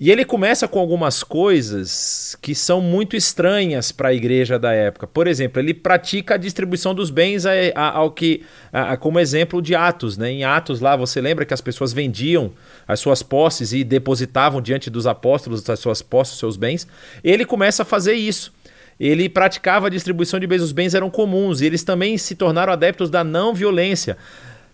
E 0.00 0.10
ele 0.10 0.24
começa 0.24 0.66
com 0.66 0.78
algumas 0.78 1.22
coisas 1.22 2.34
que 2.40 2.54
são 2.54 2.80
muito 2.80 3.14
estranhas 3.14 3.92
para 3.92 4.08
a 4.08 4.14
igreja 4.14 4.58
da 4.58 4.72
época. 4.72 5.06
Por 5.06 5.26
exemplo, 5.26 5.60
ele 5.60 5.74
pratica 5.74 6.36
a 6.36 6.38
distribuição 6.38 6.94
dos 6.94 7.10
bens 7.10 7.44
a, 7.44 7.50
a, 7.74 7.98
ao 7.98 8.10
que, 8.10 8.42
a, 8.72 8.96
como 8.96 9.20
exemplo 9.20 9.60
de 9.60 9.74
Atos. 9.74 10.16
Né? 10.16 10.30
Em 10.30 10.42
Atos, 10.42 10.80
lá, 10.80 10.96
você 10.96 11.20
lembra 11.20 11.44
que 11.44 11.52
as 11.52 11.60
pessoas 11.60 11.92
vendiam 11.92 12.50
as 12.88 12.98
suas 12.98 13.22
posses 13.22 13.74
e 13.74 13.84
depositavam 13.84 14.62
diante 14.62 14.88
dos 14.88 15.06
apóstolos 15.06 15.68
as 15.68 15.78
suas 15.78 16.00
posses, 16.00 16.32
os 16.32 16.40
seus 16.40 16.56
bens. 16.56 16.88
Ele 17.22 17.44
começa 17.44 17.82
a 17.82 17.84
fazer 17.84 18.14
isso. 18.14 18.54
Ele 18.98 19.28
praticava 19.28 19.88
a 19.88 19.90
distribuição 19.90 20.40
de 20.40 20.46
bens, 20.46 20.62
os 20.62 20.72
bens 20.72 20.94
eram 20.94 21.10
comuns, 21.10 21.60
e 21.60 21.66
eles 21.66 21.84
também 21.84 22.16
se 22.16 22.34
tornaram 22.34 22.72
adeptos 22.72 23.10
da 23.10 23.22
não 23.22 23.54
violência 23.54 24.16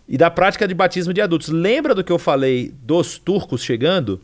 e 0.09 0.17
da 0.17 0.31
prática 0.31 0.69
de 0.69 0.75
batismo 0.75 1.13
de 1.13 1.21
adultos. 1.21 1.49
Lembra 1.49 1.97
do 1.97 2.05
que 2.05 2.13
eu 2.13 2.19
falei 2.19 2.73
dos 2.83 3.19
turcos 3.19 3.65
chegando? 3.65 4.21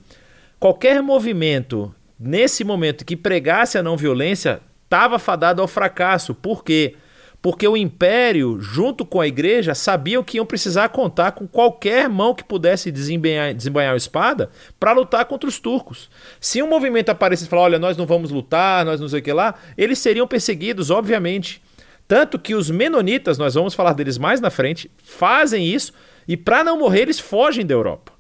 Qualquer 0.62 1.03
movimento 1.03 1.92
nesse 2.16 2.62
momento 2.62 3.05
que 3.05 3.16
pregasse 3.16 3.77
a 3.77 3.83
não 3.83 3.96
violência 3.96 4.61
estava 4.85 5.18
fadado 5.18 5.61
ao 5.61 5.66
fracasso. 5.66 6.37
Por 6.37 6.62
quê? 6.62 6.94
Porque 7.42 7.66
o 7.66 7.77
império, 7.77 8.61
junto 8.61 9.05
com 9.05 9.20
a 9.20 9.27
igreja, 9.27 9.75
sabiam 9.75 10.22
que 10.22 10.37
iam 10.37 10.46
precisar 10.46 10.90
contar 10.90 11.33
com 11.33 11.48
qualquer 11.48 12.09
mão 12.09 12.33
que 12.33 12.44
pudesse 12.44 12.92
desembanhar, 12.92 13.53
desembanhar 13.53 13.94
a 13.94 13.96
espada 13.96 14.51
para 14.79 14.92
lutar 14.92 15.25
contra 15.25 15.48
os 15.48 15.59
turcos. 15.59 16.09
Se 16.40 16.62
um 16.62 16.68
movimento 16.68 17.09
aparecesse 17.09 17.48
e 17.48 17.51
falar, 17.51 17.62
olha, 17.62 17.79
nós 17.81 17.96
não 17.96 18.07
vamos 18.07 18.31
lutar, 18.31 18.85
nós 18.85 19.01
não 19.01 19.09
sei 19.09 19.18
o 19.18 19.22
que 19.25 19.33
lá, 19.33 19.57
eles 19.77 19.98
seriam 19.98 20.29
perseguidos, 20.29 20.90
obviamente. 20.90 21.61
Tanto 22.07 22.38
que 22.38 22.55
os 22.55 22.70
menonitas, 22.70 23.37
nós 23.37 23.55
vamos 23.55 23.75
falar 23.75 23.94
deles 23.94 24.16
mais 24.16 24.40
na 24.40 24.48
frente, 24.48 24.88
fazem 24.96 25.66
isso 25.66 25.92
e 26.29 26.37
para 26.37 26.62
não 26.62 26.79
morrer 26.79 27.01
eles 27.01 27.18
fogem 27.18 27.66
da 27.66 27.75
Europa. 27.75 28.12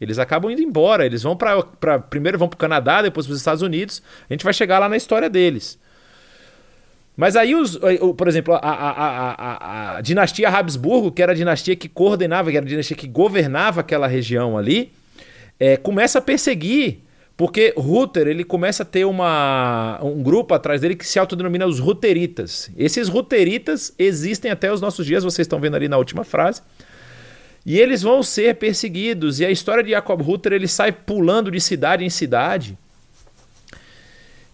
Eles 0.00 0.18
acabam 0.18 0.50
indo 0.50 0.62
embora, 0.62 1.04
eles 1.04 1.22
vão 1.22 1.36
para 1.36 1.98
primeiro 1.98 2.38
vão 2.38 2.48
para 2.48 2.56
o 2.56 2.58
Canadá, 2.58 3.02
depois 3.02 3.26
para 3.26 3.32
os 3.32 3.38
Estados 3.38 3.62
Unidos. 3.62 4.02
A 4.28 4.32
gente 4.32 4.44
vai 4.44 4.52
chegar 4.52 4.78
lá 4.78 4.88
na 4.88 4.96
história 4.96 5.28
deles. 5.28 5.78
Mas 7.16 7.34
aí, 7.34 7.52
os, 7.52 7.76
por 8.16 8.28
exemplo, 8.28 8.54
a, 8.54 8.58
a, 8.58 9.32
a, 9.32 9.96
a, 9.96 10.00
dinastia 10.00 10.48
Habsburgo, 10.48 11.10
que 11.10 11.20
era 11.20 11.32
a 11.32 11.34
dinastia 11.34 11.74
que 11.74 11.88
coordenava, 11.88 12.48
que 12.48 12.56
era 12.56 12.64
a 12.64 12.68
dinastia 12.68 12.96
que 12.96 13.08
governava 13.08 13.80
aquela 13.80 14.06
região 14.06 14.56
ali, 14.56 14.92
é, 15.58 15.76
começa 15.76 16.20
a 16.20 16.22
perseguir, 16.22 17.00
porque 17.36 17.74
Ruther 17.76 18.28
ele 18.28 18.44
começa 18.44 18.84
a 18.84 18.86
ter 18.86 19.04
uma, 19.04 19.98
um 20.00 20.22
grupo 20.22 20.54
atrás 20.54 20.80
dele 20.80 20.94
que 20.94 21.04
se 21.04 21.18
autodenomina 21.18 21.66
os 21.66 21.80
Ruteritas. 21.80 22.70
Esses 22.76 23.08
Ruteritas 23.08 23.92
existem 23.98 24.52
até 24.52 24.72
os 24.72 24.80
nossos 24.80 25.04
dias, 25.04 25.24
vocês 25.24 25.44
estão 25.44 25.58
vendo 25.58 25.74
ali 25.74 25.88
na 25.88 25.98
última 25.98 26.22
frase. 26.22 26.62
E 27.64 27.78
eles 27.78 28.02
vão 28.02 28.22
ser 28.22 28.54
perseguidos. 28.56 29.40
E 29.40 29.44
a 29.44 29.50
história 29.50 29.82
de 29.82 29.90
Jacob 29.90 30.20
Ruther 30.22 30.52
ele 30.52 30.68
sai 30.68 30.92
pulando 30.92 31.50
de 31.50 31.60
cidade 31.60 32.04
em 32.04 32.10
cidade 32.10 32.78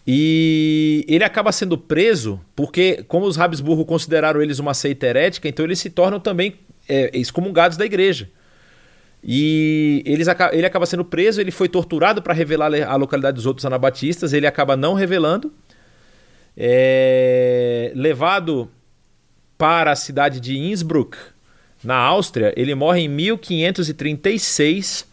e 0.06 1.04
ele 1.08 1.24
acaba 1.24 1.50
sendo 1.50 1.78
preso 1.78 2.38
porque, 2.54 3.04
como 3.08 3.26
os 3.26 3.38
Habsburgo 3.38 3.86
consideraram 3.86 4.42
eles 4.42 4.58
uma 4.58 4.74
seita 4.74 5.06
herética, 5.06 5.48
então 5.48 5.64
eles 5.64 5.78
se 5.78 5.88
tornam 5.88 6.20
também 6.20 6.56
é, 6.88 7.10
excomungados 7.14 7.76
da 7.76 7.86
igreja. 7.86 8.28
E 9.22 10.02
eles, 10.04 10.28
ele 10.52 10.66
acaba 10.66 10.84
sendo 10.84 11.04
preso, 11.04 11.40
ele 11.40 11.50
foi 11.50 11.70
torturado 11.70 12.20
para 12.20 12.34
revelar 12.34 12.70
a 12.86 12.96
localidade 12.96 13.36
dos 13.36 13.46
outros 13.46 13.64
anabatistas, 13.64 14.34
ele 14.34 14.46
acaba 14.46 14.76
não 14.76 14.92
revelando. 14.92 15.50
É, 16.56 17.90
levado 17.96 18.70
para 19.56 19.90
a 19.92 19.96
cidade 19.96 20.38
de 20.38 20.58
Innsbruck, 20.58 21.16
na 21.84 21.96
Áustria, 21.96 22.52
ele 22.56 22.74
morre 22.74 23.02
em 23.02 23.08
1536. 23.08 25.06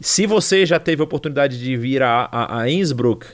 Se 0.00 0.26
você 0.26 0.66
já 0.66 0.78
teve 0.78 1.00
a 1.00 1.04
oportunidade 1.04 1.58
de 1.58 1.76
vir 1.76 2.02
a, 2.02 2.28
a, 2.30 2.60
a 2.60 2.70
Innsbruck, 2.70 3.26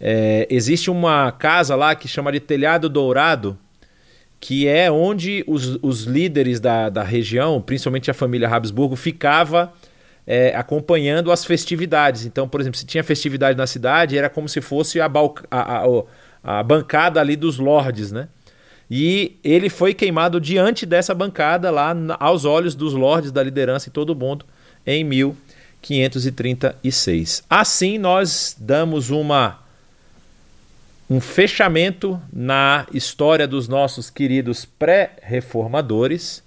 é, 0.00 0.46
existe 0.50 0.90
uma 0.90 1.30
casa 1.30 1.76
lá 1.76 1.94
que 1.94 2.08
chama 2.08 2.32
de 2.32 2.40
Telhado 2.40 2.88
Dourado, 2.88 3.56
que 4.40 4.66
é 4.66 4.90
onde 4.90 5.44
os, 5.46 5.78
os 5.80 6.02
líderes 6.02 6.58
da, 6.58 6.88
da 6.88 7.04
região, 7.04 7.62
principalmente 7.62 8.10
a 8.10 8.14
família 8.14 8.48
Habsburgo, 8.48 8.96
ficava 8.96 9.72
é, 10.26 10.54
acompanhando 10.56 11.30
as 11.30 11.44
festividades. 11.44 12.26
Então, 12.26 12.48
por 12.48 12.60
exemplo, 12.60 12.76
se 12.76 12.84
tinha 12.84 13.04
festividade 13.04 13.56
na 13.56 13.66
cidade, 13.68 14.18
era 14.18 14.28
como 14.28 14.48
se 14.48 14.60
fosse 14.60 15.00
a, 15.00 15.06
a, 15.06 15.84
a, 15.84 15.84
a 16.42 16.62
bancada 16.64 17.20
ali 17.20 17.36
dos 17.36 17.58
lords, 17.58 18.10
né? 18.10 18.28
E 18.94 19.38
ele 19.42 19.70
foi 19.70 19.94
queimado 19.94 20.38
diante 20.38 20.84
dessa 20.84 21.14
bancada 21.14 21.70
lá 21.70 21.96
aos 22.20 22.44
olhos 22.44 22.74
dos 22.74 22.92
lords 22.92 23.32
da 23.32 23.42
liderança 23.42 23.88
e 23.88 23.90
todo 23.90 24.14
mundo 24.14 24.44
em 24.86 25.02
1536. 25.02 27.42
Assim 27.48 27.96
nós 27.96 28.54
damos 28.60 29.08
uma 29.08 29.60
um 31.08 31.22
fechamento 31.22 32.20
na 32.30 32.86
história 32.92 33.48
dos 33.48 33.66
nossos 33.66 34.10
queridos 34.10 34.66
pré-reformadores. 34.66 36.42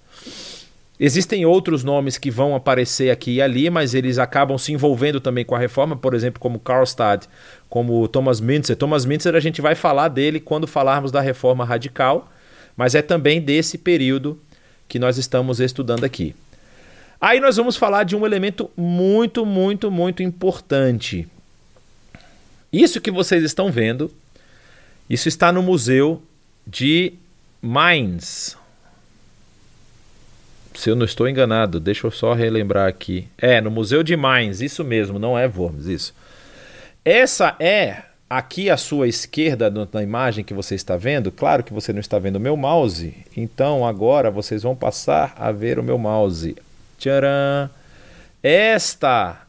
Existem 1.00 1.44
outros 1.44 1.82
nomes 1.82 2.16
que 2.16 2.30
vão 2.30 2.54
aparecer 2.54 3.10
aqui 3.10 3.34
e 3.34 3.42
ali, 3.42 3.68
mas 3.68 3.92
eles 3.92 4.18
acabam 4.18 4.56
se 4.56 4.72
envolvendo 4.72 5.20
também 5.20 5.44
com 5.44 5.56
a 5.56 5.58
reforma, 5.58 5.96
por 5.96 6.14
exemplo, 6.14 6.40
como 6.40 6.60
Karlstadt, 6.60 7.28
como 7.68 8.06
Thomas 8.06 8.40
Mintzer. 8.40 8.76
Thomas 8.76 9.04
Mintzer 9.04 9.34
a 9.34 9.40
gente 9.40 9.60
vai 9.60 9.74
falar 9.74 10.06
dele 10.06 10.38
quando 10.38 10.68
falarmos 10.68 11.10
da 11.10 11.20
reforma 11.20 11.64
radical, 11.64 12.30
mas 12.76 12.94
é 12.94 13.02
também 13.02 13.40
desse 13.40 13.78
período 13.78 14.40
que 14.88 14.98
nós 14.98 15.18
estamos 15.18 15.60
estudando 15.60 16.04
aqui. 16.04 16.34
Aí 17.20 17.40
nós 17.40 17.56
vamos 17.56 17.76
falar 17.76 18.04
de 18.04 18.14
um 18.14 18.26
elemento 18.26 18.70
muito, 18.76 19.46
muito, 19.46 19.90
muito 19.90 20.22
importante. 20.22 21.26
Isso 22.72 23.00
que 23.00 23.10
vocês 23.10 23.42
estão 23.42 23.72
vendo 23.72 24.10
isso 25.08 25.28
está 25.28 25.52
no 25.52 25.62
Museu 25.62 26.20
de 26.66 27.14
Mainz. 27.62 28.56
Se 30.74 30.90
eu 30.90 30.96
não 30.96 31.06
estou 31.06 31.28
enganado, 31.28 31.78
deixa 31.78 32.06
eu 32.06 32.10
só 32.10 32.32
relembrar 32.34 32.88
aqui. 32.88 33.28
É, 33.38 33.60
no 33.60 33.70
Museu 33.70 34.02
de 34.02 34.16
Mainz, 34.16 34.60
isso 34.60 34.82
mesmo, 34.82 35.18
não 35.18 35.38
é 35.38 35.46
Worms, 35.46 35.86
isso. 35.86 36.12
Essa 37.04 37.54
é 37.60 38.02
aqui 38.28 38.68
à 38.68 38.76
sua 38.76 39.08
esquerda 39.08 39.70
na 39.92 40.02
imagem 40.02 40.44
que 40.44 40.54
você 40.54 40.74
está 40.74 40.96
vendo. 40.96 41.30
Claro 41.30 41.62
que 41.62 41.72
você 41.72 41.92
não 41.92 42.00
está 42.00 42.18
vendo 42.18 42.36
o 42.36 42.40
meu 42.40 42.56
mouse, 42.56 43.14
então 43.36 43.86
agora 43.86 44.30
vocês 44.30 44.62
vão 44.62 44.74
passar 44.74 45.34
a 45.36 45.52
ver 45.52 45.78
o 45.78 45.82
meu 45.82 45.98
mouse. 45.98 46.56
Tcharam! 46.98 47.70
Esta 48.42 49.42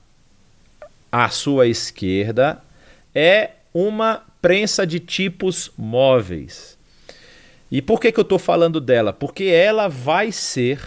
à 1.11 1.29
sua 1.29 1.67
esquerda 1.67 2.61
é 3.13 3.51
uma 3.73 4.23
prensa 4.41 4.85
de 4.85 4.99
tipos 4.99 5.71
móveis. 5.77 6.77
E 7.71 7.81
por 7.81 7.99
que, 7.99 8.11
que 8.11 8.19
eu 8.19 8.23
estou 8.23 8.39
falando 8.39 8.79
dela? 8.79 9.11
Porque 9.11 9.45
ela 9.45 9.87
vai 9.87 10.31
ser 10.31 10.79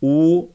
o, 0.00 0.48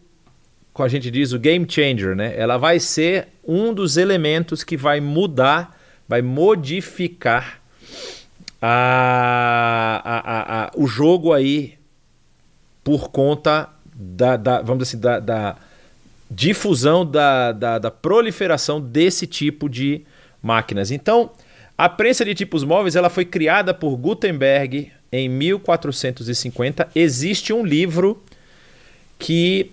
como 0.74 0.86
a 0.86 0.90
gente 0.90 1.10
diz, 1.10 1.32
o 1.32 1.40
game 1.40 1.66
changer, 1.70 2.16
né? 2.16 2.34
Ela 2.38 2.58
vai 2.58 2.80
ser 2.80 3.30
um 3.46 3.74
dos 3.74 3.96
elementos 3.96 4.64
que 4.64 4.76
vai 4.76 5.00
mudar, 5.00 5.80
vai 6.08 6.22
modificar 6.22 7.62
a, 8.62 10.02
a, 10.04 10.64
a, 10.66 10.72
o 10.76 10.88
jogo 10.88 11.34
aí 11.34 11.78
por 12.84 13.10
conta 13.10 13.70
da, 13.94 14.38
da 14.38 14.62
vamos 14.62 14.84
dizer 14.84 14.98
assim, 14.98 15.02
da, 15.02 15.20
da 15.20 15.56
difusão, 16.30 17.06
da, 17.06 17.52
da, 17.52 17.78
da 17.78 17.92
proliferação 17.92 18.82
desse 18.82 19.28
tipo 19.28 19.70
de 19.70 20.02
máquinas. 20.42 20.92
Então, 20.92 21.32
a 21.78 21.88
prensa 21.88 22.26
de 22.26 22.34
tipos 22.34 22.64
móveis 22.64 22.96
ela 22.96 23.10
foi 23.10 23.26
criada 23.26 23.74
por 23.74 23.96
Gutenberg 23.96 24.92
em 25.12 25.30
1450. 25.30 26.90
Existe 26.96 27.54
um 27.54 27.66
livro 27.66 28.22
que, 29.20 29.72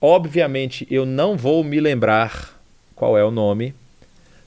obviamente, 0.00 0.86
eu 0.90 1.06
não 1.06 1.36
vou 1.36 1.64
me 1.64 1.80
lembrar 1.80 2.60
qual 2.94 3.18
é 3.18 3.24
o 3.24 3.30
nome, 3.30 3.74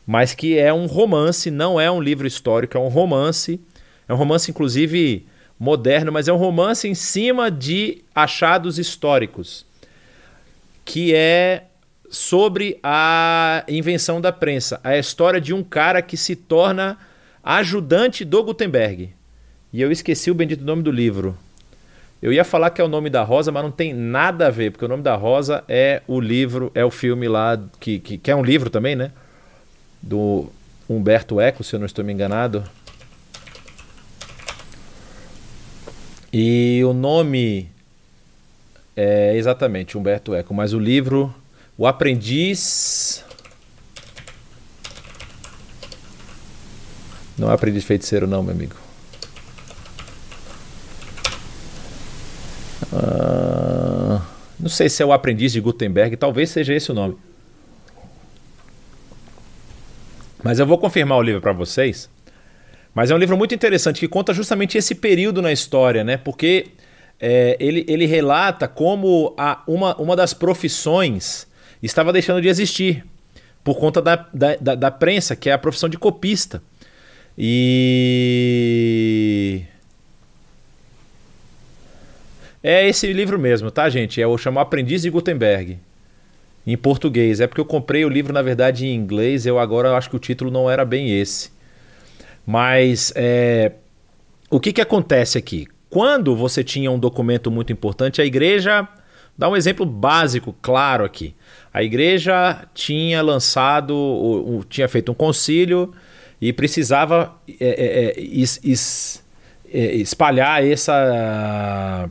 mas 0.08 0.34
que 0.34 0.58
é 0.58 0.74
um 0.74 0.86
romance, 0.86 1.52
não 1.52 1.80
é 1.80 1.92
um 1.92 2.02
livro 2.02 2.26
histórico, 2.26 2.78
é 2.78 2.80
um 2.80 2.88
romance. 2.88 3.60
É 4.08 4.14
um 4.14 4.16
romance, 4.16 4.50
inclusive, 4.50 5.28
moderno, 5.60 6.14
mas 6.14 6.30
é 6.30 6.34
um 6.34 6.38
romance 6.38 6.88
em 6.88 6.96
cima 6.96 7.52
de 7.52 8.04
achados 8.16 8.80
históricos, 8.80 9.66
que 10.86 11.14
é 11.14 11.66
sobre 12.10 12.80
a 12.82 13.66
invenção 13.68 14.22
da 14.22 14.32
prensa, 14.32 14.80
a 14.82 14.98
história 14.98 15.42
de 15.42 15.54
um 15.54 15.62
cara 15.62 16.02
que 16.02 16.16
se 16.16 16.38
torna 16.38 16.98
ajudante 17.44 18.24
do 18.24 18.42
Gutenberg. 18.46 19.10
E 19.74 19.82
eu 19.82 19.92
esqueci 19.92 20.32
o 20.32 20.36
bendito 20.36 20.64
nome 20.64 20.84
do 20.84 20.92
livro. 20.92 21.38
Eu 22.22 22.32
ia 22.32 22.46
falar 22.46 22.70
que 22.70 22.80
é 22.80 22.84
o 22.84 22.88
nome 22.88 23.10
da 23.10 23.24
Rosa, 23.24 23.52
mas 23.52 23.62
não 23.62 23.72
tem 23.72 23.94
nada 23.94 24.48
a 24.48 24.50
ver, 24.50 24.72
porque 24.72 24.86
o 24.86 24.88
nome 24.88 25.04
da 25.04 25.16
Rosa 25.16 25.66
é 25.68 26.02
o 26.08 26.22
livro, 26.22 26.72
é 26.74 26.86
o 26.86 26.90
filme 26.90 27.28
lá, 27.28 27.60
que, 27.78 28.00
que, 28.00 28.18
que 28.18 28.32
é 28.32 28.36
um 28.36 28.44
livro 28.44 28.70
também, 28.70 28.96
né? 28.96 29.12
Do 30.02 30.50
Humberto 30.90 31.40
Eco, 31.42 31.64
se 31.64 31.76
eu 31.76 31.80
não 31.80 31.86
estou 31.86 32.04
me 32.04 32.14
enganado. 32.14 32.64
E 36.32 36.82
o 36.84 36.94
nome 36.94 37.70
é 38.96 39.36
exatamente 39.36 39.98
Humberto 39.98 40.36
Eco, 40.36 40.54
mas 40.54 40.74
o 40.74 40.80
livro 40.80 41.34
o 41.78 41.86
aprendiz. 41.86 43.24
Não 47.38 47.52
é 47.52 47.54
aprendiz 47.54 47.84
feiticeiro, 47.84 48.26
não, 48.26 48.42
meu 48.42 48.54
amigo. 48.54 48.76
Ah, 52.92 54.26
não 54.60 54.70
sei 54.70 54.90
se 54.90 55.04
é 55.04 55.06
o 55.06 55.14
aprendiz 55.14 55.52
de 55.52 55.62
Gutenberg, 55.62 56.18
talvez 56.18 56.50
seja 56.50 56.74
esse 56.74 56.92
o 56.92 56.96
nome. 56.96 57.16
Mas 60.44 60.60
eu 60.60 60.66
vou 60.66 60.78
confirmar 60.78 61.18
o 61.18 61.22
livro 61.22 61.42
para 61.42 61.54
vocês. 61.54 62.10
Mas 62.94 63.12
é 63.12 63.16
um 63.16 63.18
livro 63.18 63.38
muito 63.38 63.54
interessante 63.54 64.00
que 64.00 64.08
conta 64.08 64.34
justamente 64.34 64.78
esse 64.78 64.96
período 64.96 65.42
na 65.42 65.52
história, 65.52 66.04
né? 66.04 66.18
Porque 66.18 66.68
é, 67.20 67.56
ele, 67.60 67.86
ele 67.88 68.06
relata 68.06 68.68
como 68.68 69.34
a, 69.38 69.62
uma, 69.68 69.96
uma 69.98 70.16
das 70.16 70.34
profissões 70.34 71.48
estava 71.82 72.12
deixando 72.14 72.42
de 72.42 72.48
existir 72.48 73.06
por 73.64 73.78
conta 73.78 74.02
da, 74.02 74.16
da, 74.34 74.56
da, 74.56 74.76
da 74.76 74.92
prensa, 74.92 75.36
que 75.36 75.50
é 75.50 75.54
a 75.54 75.58
profissão 75.58 75.90
de 75.90 75.98
copista. 75.98 76.62
E. 77.38 78.02
É 82.64 82.88
esse 82.88 83.12
livro 83.14 83.38
mesmo, 83.38 83.70
tá, 83.70 83.88
gente? 83.90 84.22
É 84.22 84.26
o 84.26 84.38
chamado 84.38 84.64
Aprendiz 84.64 85.02
de 85.04 85.10
Gutenberg. 85.10 85.78
Em 86.68 86.78
português. 86.78 87.40
É 87.40 87.48
porque 87.48 87.62
eu 87.62 87.66
comprei 87.66 88.04
o 88.04 88.10
livro, 88.10 88.34
na 88.34 88.42
verdade, 88.42 88.86
em 88.86 88.94
inglês. 88.94 89.46
Eu 89.46 89.58
agora 89.58 89.96
acho 89.96 90.10
que 90.10 90.18
o 90.18 90.20
título 90.20 90.52
não 90.52 90.70
era 90.70 90.84
bem 90.84 91.18
esse. 91.18 91.50
Mas 92.46 93.14
é, 93.16 93.72
o 94.50 94.60
que, 94.60 94.74
que 94.74 94.82
acontece 94.82 95.38
aqui? 95.38 95.66
Quando 95.90 96.36
você 96.36 96.64
tinha 96.64 96.92
um 96.92 97.00
documento 97.00 97.50
muito 97.50 97.72
importante, 97.72 98.22
a 98.22 98.26
igreja 98.26 98.88
dar 99.38 99.50
um 99.50 99.56
exemplo 99.56 99.86
básico, 99.86 100.56
claro 100.62 101.06
aqui. 101.06 101.36
A 101.72 101.84
igreja 101.84 102.66
tinha 102.74 103.22
lançado, 103.22 103.96
ou, 103.96 104.54
ou, 104.54 104.64
tinha 104.64 104.88
feito 104.88 105.12
um 105.12 105.16
concílio 105.16 105.94
e 106.42 106.52
precisava 106.52 107.36
é, 107.60 108.16
é, 108.16 108.20
is, 108.20 108.60
is, 108.64 109.24
espalhar 109.72 110.66
essa, 110.66 112.10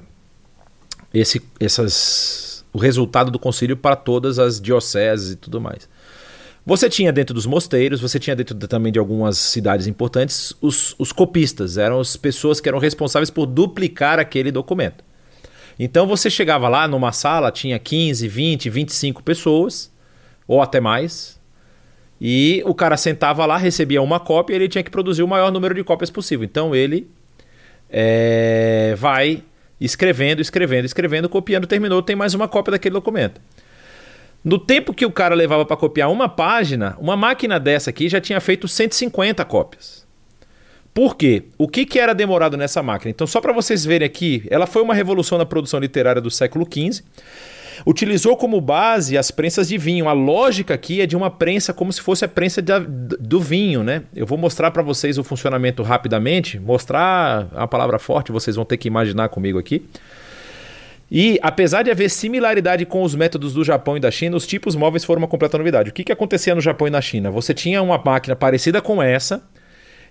esse, 1.12 1.42
essas, 1.58 2.55
o 2.76 2.78
resultado 2.78 3.30
do 3.30 3.38
concílio 3.38 3.74
para 3.74 3.96
todas 3.96 4.38
as 4.38 4.60
dioceses 4.60 5.32
e 5.32 5.36
tudo 5.36 5.58
mais. 5.58 5.88
Você 6.64 6.90
tinha 6.90 7.10
dentro 7.10 7.32
dos 7.32 7.46
mosteiros, 7.46 8.02
você 8.02 8.18
tinha 8.18 8.36
dentro 8.36 8.54
de, 8.54 8.68
também 8.68 8.92
de 8.92 8.98
algumas 8.98 9.38
cidades 9.38 9.86
importantes 9.86 10.52
os, 10.60 10.94
os 10.98 11.10
copistas, 11.10 11.78
eram 11.78 12.00
as 12.00 12.18
pessoas 12.18 12.60
que 12.60 12.68
eram 12.68 12.78
responsáveis 12.78 13.30
por 13.30 13.46
duplicar 13.46 14.18
aquele 14.18 14.52
documento. 14.52 15.02
Então 15.78 16.06
você 16.06 16.28
chegava 16.28 16.68
lá 16.68 16.86
numa 16.86 17.12
sala, 17.12 17.50
tinha 17.50 17.78
15, 17.78 18.28
20, 18.28 18.68
25 18.68 19.22
pessoas, 19.22 19.90
ou 20.46 20.60
até 20.60 20.78
mais, 20.78 21.40
e 22.20 22.62
o 22.66 22.74
cara 22.74 22.98
sentava 22.98 23.46
lá, 23.46 23.56
recebia 23.56 24.02
uma 24.02 24.20
cópia 24.20 24.52
e 24.52 24.56
ele 24.56 24.68
tinha 24.68 24.84
que 24.84 24.90
produzir 24.90 25.22
o 25.22 25.28
maior 25.28 25.50
número 25.50 25.74
de 25.74 25.82
cópias 25.82 26.10
possível. 26.10 26.44
Então 26.44 26.74
ele 26.74 27.08
é, 27.88 28.94
vai 28.98 29.42
escrevendo, 29.80 30.40
escrevendo, 30.40 30.84
escrevendo, 30.84 31.28
copiando, 31.28 31.66
terminou, 31.66 32.02
tem 32.02 32.16
mais 32.16 32.34
uma 32.34 32.48
cópia 32.48 32.72
daquele 32.72 32.94
documento. 32.94 33.40
No 34.44 34.58
tempo 34.58 34.94
que 34.94 35.04
o 35.04 35.10
cara 35.10 35.34
levava 35.34 35.64
para 35.64 35.76
copiar 35.76 36.10
uma 36.10 36.28
página, 36.28 36.96
uma 36.98 37.16
máquina 37.16 37.58
dessa 37.58 37.90
aqui 37.90 38.08
já 38.08 38.20
tinha 38.20 38.40
feito 38.40 38.68
150 38.68 39.44
cópias. 39.44 40.06
Por 40.94 41.16
quê? 41.16 41.44
O 41.58 41.68
que, 41.68 41.84
que 41.84 41.98
era 41.98 42.14
demorado 42.14 42.56
nessa 42.56 42.82
máquina? 42.82 43.10
Então, 43.10 43.26
só 43.26 43.40
para 43.40 43.52
vocês 43.52 43.84
verem 43.84 44.06
aqui, 44.06 44.46
ela 44.48 44.66
foi 44.66 44.80
uma 44.82 44.94
revolução 44.94 45.36
na 45.36 45.44
produção 45.44 45.78
literária 45.78 46.22
do 46.22 46.30
século 46.30 46.64
XV. 46.64 47.02
Utilizou 47.84 48.36
como 48.36 48.60
base 48.60 49.18
as 49.18 49.30
prensas 49.30 49.68
de 49.68 49.76
vinho. 49.76 50.08
A 50.08 50.12
lógica 50.12 50.74
aqui 50.74 51.00
é 51.00 51.06
de 51.06 51.16
uma 51.16 51.30
prensa 51.30 51.72
como 51.72 51.92
se 51.92 52.00
fosse 52.00 52.24
a 52.24 52.28
prensa 52.28 52.62
do 52.62 53.40
vinho, 53.40 53.82
né? 53.82 54.02
Eu 54.14 54.26
vou 54.26 54.38
mostrar 54.38 54.70
para 54.70 54.82
vocês 54.82 55.18
o 55.18 55.24
funcionamento 55.24 55.82
rapidamente. 55.82 56.58
Mostrar 56.58 57.48
a 57.54 57.66
palavra 57.66 57.98
forte, 57.98 58.32
vocês 58.32 58.56
vão 58.56 58.64
ter 58.64 58.76
que 58.76 58.88
imaginar 58.88 59.28
comigo 59.28 59.58
aqui. 59.58 59.84
E, 61.10 61.38
apesar 61.40 61.82
de 61.82 61.90
haver 61.90 62.10
similaridade 62.10 62.84
com 62.84 63.02
os 63.02 63.14
métodos 63.14 63.54
do 63.54 63.62
Japão 63.62 63.96
e 63.96 64.00
da 64.00 64.10
China, 64.10 64.36
os 64.36 64.46
tipos 64.46 64.74
móveis 64.74 65.04
foram 65.04 65.22
uma 65.22 65.28
completa 65.28 65.56
novidade. 65.56 65.90
O 65.90 65.92
que, 65.92 66.02
que 66.02 66.12
acontecia 66.12 66.54
no 66.54 66.60
Japão 66.60 66.88
e 66.88 66.90
na 66.90 67.00
China? 67.00 67.30
Você 67.30 67.54
tinha 67.54 67.80
uma 67.80 67.98
máquina 67.98 68.34
parecida 68.34 68.80
com 68.80 69.00
essa 69.00 69.42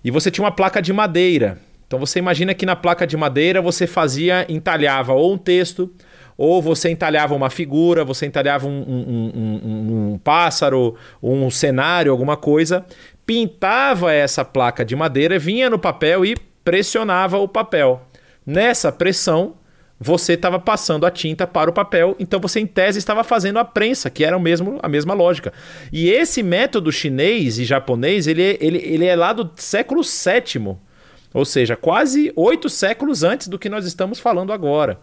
e 0.04 0.10
você 0.10 0.32
tinha 0.32 0.46
uma 0.46 0.52
placa 0.52 0.82
de 0.82 0.94
madeira. 0.94 1.58
Então 1.86 2.00
você 2.00 2.20
imagina 2.20 2.54
que 2.54 2.66
na 2.66 2.76
placa 2.76 3.06
de 3.06 3.18
madeira 3.18 3.62
você 3.62 3.86
fazia, 3.86 4.46
entalhava 4.48 5.14
ou 5.14 5.34
um 5.34 5.38
texto, 5.38 5.92
ou 6.38 6.62
você 6.62 6.90
entalhava 6.90 7.34
uma 7.34 7.50
figura, 7.50 8.04
você 8.04 8.26
entalhava 8.26 8.68
um, 8.68 8.82
um, 8.82 9.32
um, 9.36 10.14
um 10.14 10.18
pássaro, 10.18 10.96
um 11.22 11.50
cenário, 11.50 12.12
alguma 12.12 12.36
coisa, 12.36 12.86
pintava 13.26 14.14
essa 14.14 14.44
placa 14.44 14.84
de 14.84 14.96
madeira, 14.96 15.40
vinha 15.40 15.70
no 15.70 15.80
papel 15.80 16.26
e 16.26 16.36
pressionava 16.64 17.38
o 17.38 17.48
papel. 17.48 18.02
Nessa 18.46 18.92
pressão, 18.92 19.56
você 20.00 20.34
estava 20.34 20.60
passando 20.60 21.06
a 21.06 21.12
tinta 21.12 21.48
para 21.48 21.70
o 21.70 21.74
papel, 21.74 22.16
então 22.20 22.40
você 22.40 22.60
em 22.60 22.68
tese 22.68 23.00
estava 23.00 23.24
fazendo 23.24 23.60
a 23.60 23.66
prensa, 23.66 24.10
que 24.10 24.26
era 24.26 24.36
o 24.36 24.40
mesmo, 24.40 24.78
a 24.84 24.90
mesma 24.90 25.14
lógica. 25.14 25.54
E 25.92 26.10
esse 26.10 26.44
método 26.44 26.92
chinês 26.92 27.58
e 27.58 27.66
japonês, 27.66 28.28
ele, 28.28 28.44
é, 28.44 28.58
ele, 28.60 28.78
ele 28.78 29.06
é 29.06 29.16
lá 29.16 29.32
do 29.32 29.50
século 29.56 30.02
VII, 30.02 30.76
ou 31.34 31.46
seja, 31.46 31.76
quase 31.76 32.32
oito 32.36 32.70
séculos 32.70 33.24
antes 33.24 33.48
do 33.48 33.58
que 33.58 33.70
nós 33.70 33.86
estamos 33.86 34.20
falando 34.20 34.52
agora. 34.52 35.00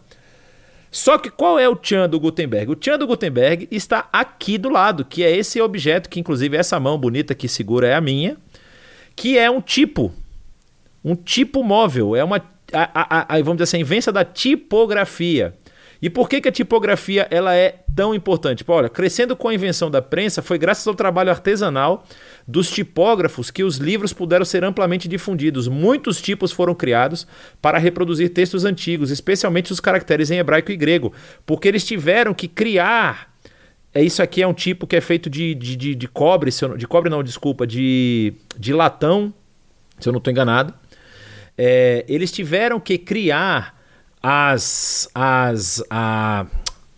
Só 0.92 1.16
que 1.16 1.30
qual 1.30 1.58
é 1.58 1.66
o 1.66 1.78
Chan 1.82 2.06
do 2.06 2.20
Gutenberg? 2.20 2.70
O 2.70 2.76
Chan 2.78 2.98
do 2.98 3.06
Gutenberg 3.06 3.66
está 3.70 4.10
aqui 4.12 4.58
do 4.58 4.68
lado, 4.68 5.06
que 5.06 5.24
é 5.24 5.34
esse 5.34 5.58
objeto 5.58 6.10
que 6.10 6.20
inclusive 6.20 6.54
essa 6.54 6.78
mão 6.78 6.98
bonita 6.98 7.34
que 7.34 7.48
segura 7.48 7.88
é 7.88 7.94
a 7.94 8.00
minha, 8.00 8.36
que 9.16 9.38
é 9.38 9.50
um 9.50 9.62
tipo, 9.62 10.12
um 11.02 11.16
tipo 11.16 11.64
móvel, 11.64 12.14
é 12.14 12.22
uma 12.22 12.42
a, 12.70 12.90
a, 12.94 13.34
a, 13.34 13.38
vamos 13.38 13.56
dizer 13.56 13.64
assim, 13.64 13.76
a 13.78 13.80
invenção 13.80 14.12
da 14.12 14.24
tipografia. 14.24 15.54
E 16.02 16.10
por 16.10 16.28
que, 16.28 16.40
que 16.40 16.48
a 16.48 16.52
tipografia 16.52 17.28
ela 17.30 17.54
é 17.54 17.76
tão 17.94 18.12
importante? 18.12 18.64
Olha, 18.66 18.88
crescendo 18.88 19.36
com 19.36 19.46
a 19.46 19.54
invenção 19.54 19.88
da 19.88 20.02
prensa, 20.02 20.42
foi 20.42 20.58
graças 20.58 20.84
ao 20.86 20.94
trabalho 20.94 21.30
artesanal 21.30 22.04
dos 22.46 22.68
tipógrafos 22.68 23.52
que 23.52 23.62
os 23.62 23.76
livros 23.76 24.12
puderam 24.12 24.44
ser 24.44 24.64
amplamente 24.64 25.06
difundidos. 25.06 25.68
Muitos 25.68 26.20
tipos 26.20 26.50
foram 26.50 26.74
criados 26.74 27.24
para 27.60 27.78
reproduzir 27.78 28.30
textos 28.30 28.64
antigos, 28.64 29.12
especialmente 29.12 29.72
os 29.72 29.78
caracteres 29.78 30.30
em 30.32 30.38
hebraico 30.38 30.72
e 30.72 30.76
grego, 30.76 31.12
porque 31.46 31.68
eles 31.68 31.84
tiveram 31.84 32.34
que 32.34 32.48
criar. 32.48 33.32
É 33.94 34.02
isso 34.02 34.22
aqui 34.22 34.42
é 34.42 34.46
um 34.46 34.54
tipo 34.54 34.86
que 34.86 34.96
é 34.96 35.00
feito 35.00 35.30
de, 35.30 35.54
de, 35.54 35.76
de, 35.76 35.94
de 35.94 36.08
cobre, 36.08 36.50
de 36.76 36.86
cobre 36.88 37.10
não, 37.10 37.22
desculpa, 37.22 37.64
de, 37.64 38.34
de 38.58 38.72
latão, 38.72 39.32
se 40.00 40.08
eu 40.08 40.12
não 40.12 40.18
estou 40.18 40.32
enganado 40.32 40.74
é, 41.56 42.04
eles 42.08 42.32
tiveram 42.32 42.80
que 42.80 42.98
criar 42.98 43.80
as, 44.22 45.08
as, 45.14 45.82
a, 45.90 46.46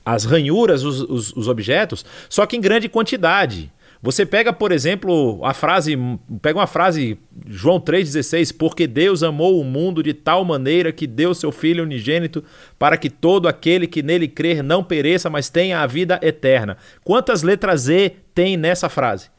as 0.05 0.25
ranhuras, 0.25 0.85
os, 0.85 1.01
os, 1.01 1.33
os 1.35 1.49
objetos, 1.49 2.05
só 2.29 2.45
que 2.47 2.57
em 2.57 2.61
grande 2.61 2.89
quantidade. 2.89 3.73
Você 4.05 4.27
pega, 4.27 4.53
por 4.53 4.71
exemplo, 4.71 5.43
a 5.43 5.55
frase, 5.55 5.97
pega 6.43 6.59
uma 6.59 6.67
frase 6.67 7.17
João 7.47 7.81
3:16, 7.81 8.55
porque 8.55 8.87
Deus 8.87 9.23
amou 9.23 9.59
o 9.59 9.65
mundo 9.65 10.03
de 10.03 10.13
tal 10.13 10.45
maneira 10.45 10.93
que 10.93 11.07
deu 11.07 11.33
seu 11.33 11.51
filho 11.51 11.85
unigênito 11.85 12.45
para 12.79 12.99
que 12.99 13.09
todo 13.09 13.49
aquele 13.49 13.87
que 13.87 14.03
nele 14.03 14.29
crer 14.29 14.63
não 14.63 14.85
pereça, 14.85 15.31
mas 15.31 15.49
tenha 15.49 15.81
a 15.81 15.87
vida 15.87 16.21
eterna. 16.23 16.77
Quantas 17.03 17.43
letras 17.43 17.89
E 17.89 18.11
tem 18.35 18.59
nessa 18.59 18.91
frase? 18.91 19.31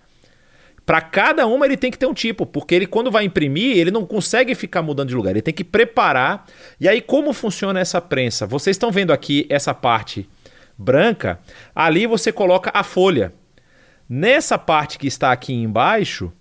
Para 0.85 1.01
cada 1.01 1.47
uma 1.47 1.65
ele 1.65 1.75
tem 1.75 1.89
que 1.89 1.97
ter 1.97 2.05
um 2.05 2.13
tipo, 2.13 2.45
porque 2.45 2.75
ele 2.75 2.85
quando 2.85 3.09
vai 3.09 3.25
imprimir, 3.25 3.77
ele 3.77 3.89
não 3.89 4.05
consegue 4.05 4.53
ficar 4.53 4.81
mudando 4.81 5.09
de 5.09 5.15
lugar, 5.15 5.31
ele 5.31 5.41
tem 5.41 5.53
que 5.53 5.63
preparar. 5.63 6.45
E 6.79 6.87
aí 6.87 7.01
como 7.01 7.33
funciona 7.33 7.79
essa 7.79 7.99
prensa? 7.99 8.45
Vocês 8.45 8.75
estão 8.75 8.91
vendo 8.91 9.11
aqui 9.11 9.47
essa 9.49 9.73
parte 9.73 10.29
branca, 10.77 11.39
ali 11.73 12.05
você 12.05 12.31
coloca 12.31 12.71
a 12.73 12.83
folha. 12.83 13.33
Nessa 14.07 14.57
parte 14.57 14.99
que 14.99 15.07
está 15.07 15.31
aqui 15.31 15.51
embaixo, 15.53 16.31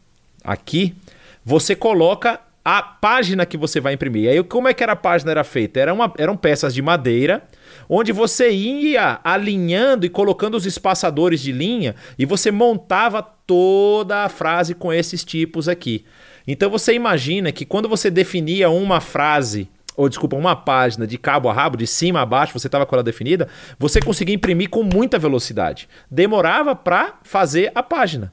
aqui, 0.42 0.94
você 1.42 1.74
coloca 1.74 2.40
a 2.64 2.82
página 2.82 3.44
que 3.44 3.58
você 3.58 3.78
vai 3.80 3.92
imprimir. 3.92 4.30
Aí 4.30 4.42
como 4.42 4.68
é 4.68 4.74
que 4.74 4.82
era 4.82 4.92
a 4.92 4.96
página 4.96 5.30
era 5.30 5.44
feita? 5.44 5.78
Era 5.78 5.92
uma, 5.92 6.12
eram 6.16 6.36
peças 6.36 6.72
de 6.72 6.80
madeira, 6.80 7.42
onde 7.88 8.10
você 8.10 8.50
ia 8.50 9.20
alinhando 9.22 10.06
e 10.06 10.08
colocando 10.08 10.56
os 10.56 10.64
espaçadores 10.64 11.40
de 11.40 11.52
linha 11.52 11.94
e 12.18 12.24
você 12.24 12.50
montava 12.50 13.22
toda 13.22 14.24
a 14.24 14.28
frase 14.28 14.74
com 14.74 14.92
esses 14.92 15.22
tipos 15.22 15.68
aqui. 15.68 16.06
Então 16.46 16.70
você 16.70 16.94
imagina 16.94 17.52
que 17.52 17.66
quando 17.66 17.88
você 17.88 18.10
definia 18.10 18.70
uma 18.70 19.00
frase 19.00 19.68
ou 19.96 20.08
desculpa, 20.08 20.34
uma 20.34 20.56
página 20.56 21.06
de 21.06 21.16
cabo 21.16 21.48
a 21.48 21.52
rabo, 21.52 21.76
de 21.76 21.86
cima 21.86 22.20
a 22.20 22.26
baixo, 22.26 22.58
você 22.58 22.66
estava 22.66 22.84
com 22.84 22.96
ela 22.96 23.02
definida, 23.02 23.48
você 23.78 24.00
conseguia 24.00 24.34
imprimir 24.34 24.68
com 24.68 24.82
muita 24.82 25.20
velocidade. 25.20 25.88
Demorava 26.10 26.74
para 26.74 27.20
fazer 27.22 27.70
a 27.74 27.82
página. 27.82 28.32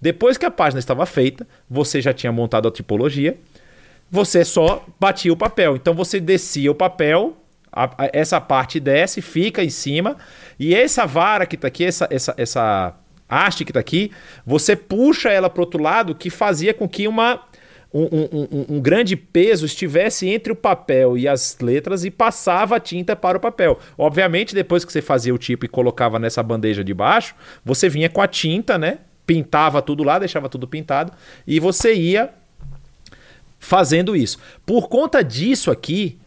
Depois 0.00 0.36
que 0.36 0.46
a 0.46 0.50
página 0.50 0.80
estava 0.80 1.06
feita, 1.06 1.46
você 1.68 2.00
já 2.00 2.12
tinha 2.12 2.32
montado 2.32 2.66
a 2.66 2.72
tipologia, 2.72 3.38
você 4.12 4.44
só 4.44 4.84
batia 5.00 5.32
o 5.32 5.36
papel. 5.36 5.74
Então 5.74 5.94
você 5.94 6.20
descia 6.20 6.70
o 6.70 6.74
papel, 6.74 7.34
a, 7.72 7.84
a, 7.84 8.10
essa 8.12 8.38
parte 8.38 8.78
desce, 8.78 9.22
fica 9.22 9.64
em 9.64 9.70
cima, 9.70 10.18
e 10.60 10.74
essa 10.74 11.06
vara 11.06 11.46
que 11.46 11.56
está 11.56 11.68
aqui, 11.68 11.82
essa, 11.86 12.06
essa, 12.10 12.34
essa 12.36 12.94
haste 13.26 13.64
que 13.64 13.70
está 13.70 13.80
aqui, 13.80 14.12
você 14.44 14.76
puxa 14.76 15.30
ela 15.30 15.48
para 15.48 15.62
outro 15.62 15.82
lado, 15.82 16.14
que 16.14 16.28
fazia 16.28 16.74
com 16.74 16.86
que 16.86 17.08
uma, 17.08 17.40
um, 17.92 18.04
um, 18.04 18.76
um, 18.76 18.80
grande 18.82 19.16
peso 19.16 19.64
estivesse 19.64 20.28
entre 20.28 20.52
o 20.52 20.56
papel 20.56 21.16
e 21.16 21.26
as 21.26 21.56
letras 21.62 22.04
e 22.04 22.10
passava 22.10 22.76
a 22.76 22.80
tinta 22.80 23.16
para 23.16 23.38
o 23.38 23.40
papel. 23.40 23.78
Obviamente, 23.96 24.54
depois 24.54 24.84
que 24.84 24.92
você 24.92 25.00
fazia 25.00 25.34
o 25.34 25.38
tipo 25.38 25.64
e 25.64 25.68
colocava 25.68 26.18
nessa 26.18 26.42
bandeja 26.42 26.84
de 26.84 26.92
baixo, 26.92 27.34
você 27.64 27.88
vinha 27.88 28.10
com 28.10 28.20
a 28.20 28.28
tinta, 28.28 28.76
né? 28.76 28.98
Pintava 29.26 29.80
tudo 29.80 30.04
lá, 30.04 30.18
deixava 30.18 30.50
tudo 30.50 30.68
pintado, 30.68 31.14
e 31.46 31.58
você 31.58 31.94
ia 31.94 32.30
fazendo 33.62 34.16
isso. 34.16 34.38
Por 34.66 34.88
conta 34.88 35.22
disso 35.22 35.70
aqui, 35.70 36.18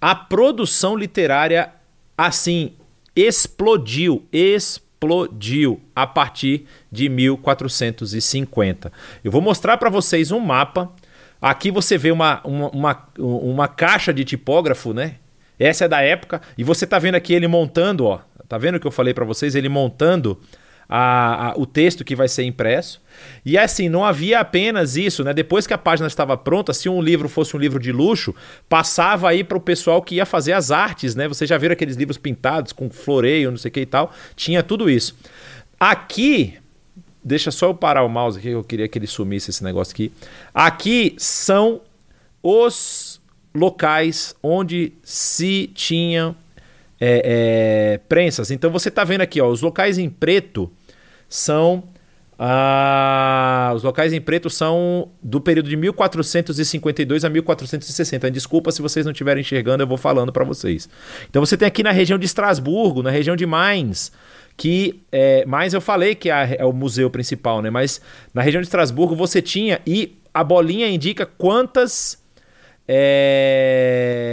a 0.00 0.14
produção 0.14 0.96
literária 0.96 1.72
assim 2.16 2.72
explodiu, 3.16 4.24
explodiu 4.32 5.80
a 5.94 6.06
partir 6.06 6.66
de 6.92 7.08
1450. 7.08 8.92
Eu 9.24 9.32
vou 9.32 9.42
mostrar 9.42 9.76
para 9.76 9.90
vocês 9.90 10.30
um 10.30 10.38
mapa. 10.38 10.90
Aqui 11.42 11.70
você 11.70 11.98
vê 11.98 12.12
uma, 12.12 12.40
uma, 12.44 12.68
uma, 12.70 13.08
uma 13.18 13.68
caixa 13.68 14.14
de 14.14 14.24
tipógrafo, 14.24 14.94
né? 14.94 15.16
Essa 15.58 15.86
é 15.86 15.88
da 15.88 16.00
época. 16.00 16.40
E 16.56 16.62
você 16.62 16.86
tá 16.86 16.98
vendo 16.98 17.16
aqui 17.16 17.34
ele 17.34 17.48
montando, 17.48 18.06
ó. 18.06 18.20
Tá 18.48 18.56
vendo 18.56 18.76
o 18.76 18.80
que 18.80 18.86
eu 18.86 18.92
falei 18.92 19.12
para 19.12 19.24
vocês? 19.24 19.56
Ele 19.56 19.68
montando 19.68 20.40
a, 20.96 21.48
a, 21.48 21.54
o 21.56 21.66
texto 21.66 22.04
que 22.04 22.14
vai 22.14 22.28
ser 22.28 22.44
impresso. 22.44 23.02
E 23.44 23.58
assim, 23.58 23.88
não 23.88 24.04
havia 24.04 24.38
apenas 24.38 24.96
isso, 24.96 25.24
né? 25.24 25.34
Depois 25.34 25.66
que 25.66 25.74
a 25.74 25.78
página 25.78 26.06
estava 26.06 26.36
pronta, 26.36 26.72
se 26.72 26.88
um 26.88 27.02
livro 27.02 27.28
fosse 27.28 27.56
um 27.56 27.58
livro 27.58 27.80
de 27.80 27.90
luxo, 27.90 28.32
passava 28.68 29.28
aí 29.28 29.42
para 29.42 29.58
o 29.58 29.60
pessoal 29.60 30.00
que 30.00 30.14
ia 30.14 30.24
fazer 30.24 30.52
as 30.52 30.70
artes, 30.70 31.16
né? 31.16 31.26
Vocês 31.26 31.50
já 31.50 31.58
viram 31.58 31.72
aqueles 31.72 31.96
livros 31.96 32.16
pintados 32.16 32.72
com 32.72 32.88
floreio, 32.88 33.50
não 33.50 33.58
sei 33.58 33.70
o 33.70 33.72
que 33.72 33.80
e 33.80 33.86
tal. 33.86 34.12
Tinha 34.36 34.62
tudo 34.62 34.88
isso. 34.88 35.16
Aqui, 35.80 36.54
deixa 37.24 37.50
só 37.50 37.66
eu 37.66 37.74
parar 37.74 38.04
o 38.04 38.08
mouse 38.08 38.38
aqui, 38.38 38.50
eu 38.50 38.62
queria 38.62 38.86
que 38.86 38.96
ele 38.96 39.08
sumisse 39.08 39.50
esse 39.50 39.64
negócio 39.64 39.92
aqui. 39.92 40.12
Aqui 40.54 41.16
são 41.18 41.80
os 42.40 43.20
locais 43.52 44.36
onde 44.40 44.92
se 45.02 45.72
tinham 45.74 46.36
é, 47.00 47.94
é, 47.94 47.98
prensas. 48.08 48.52
Então 48.52 48.70
você 48.70 48.90
está 48.90 49.02
vendo 49.02 49.22
aqui, 49.22 49.40
ó, 49.40 49.48
os 49.48 49.60
locais 49.60 49.98
em 49.98 50.08
preto 50.08 50.70
são. 51.28 51.84
Ah, 52.36 53.72
os 53.76 53.84
locais 53.84 54.12
em 54.12 54.20
preto 54.20 54.50
são 54.50 55.08
do 55.22 55.40
período 55.40 55.68
de 55.68 55.76
1452 55.76 57.24
a 57.24 57.30
1460. 57.30 58.30
Desculpa 58.30 58.72
se 58.72 58.82
vocês 58.82 59.06
não 59.06 59.12
estiverem 59.12 59.40
enxergando, 59.40 59.84
eu 59.84 59.86
vou 59.86 59.96
falando 59.96 60.32
para 60.32 60.44
vocês. 60.44 60.88
Então 61.30 61.44
você 61.44 61.56
tem 61.56 61.68
aqui 61.68 61.82
na 61.82 61.92
região 61.92 62.18
de 62.18 62.26
Estrasburgo, 62.26 63.02
na 63.02 63.10
região 63.10 63.36
de 63.36 63.46
Mainz, 63.46 64.10
que 64.56 65.00
é, 65.12 65.44
Mainz 65.46 65.74
eu 65.74 65.80
falei 65.80 66.16
que 66.16 66.28
é, 66.28 66.56
é 66.58 66.64
o 66.64 66.72
museu 66.72 67.08
principal, 67.08 67.62
né? 67.62 67.70
Mas 67.70 68.00
na 68.32 68.42
região 68.42 68.60
de 68.60 68.66
Estrasburgo 68.66 69.14
você 69.14 69.40
tinha 69.40 69.80
e 69.86 70.18
a 70.32 70.42
bolinha 70.42 70.88
indica 70.88 71.24
quantas 71.24 72.20
é, 72.88 74.24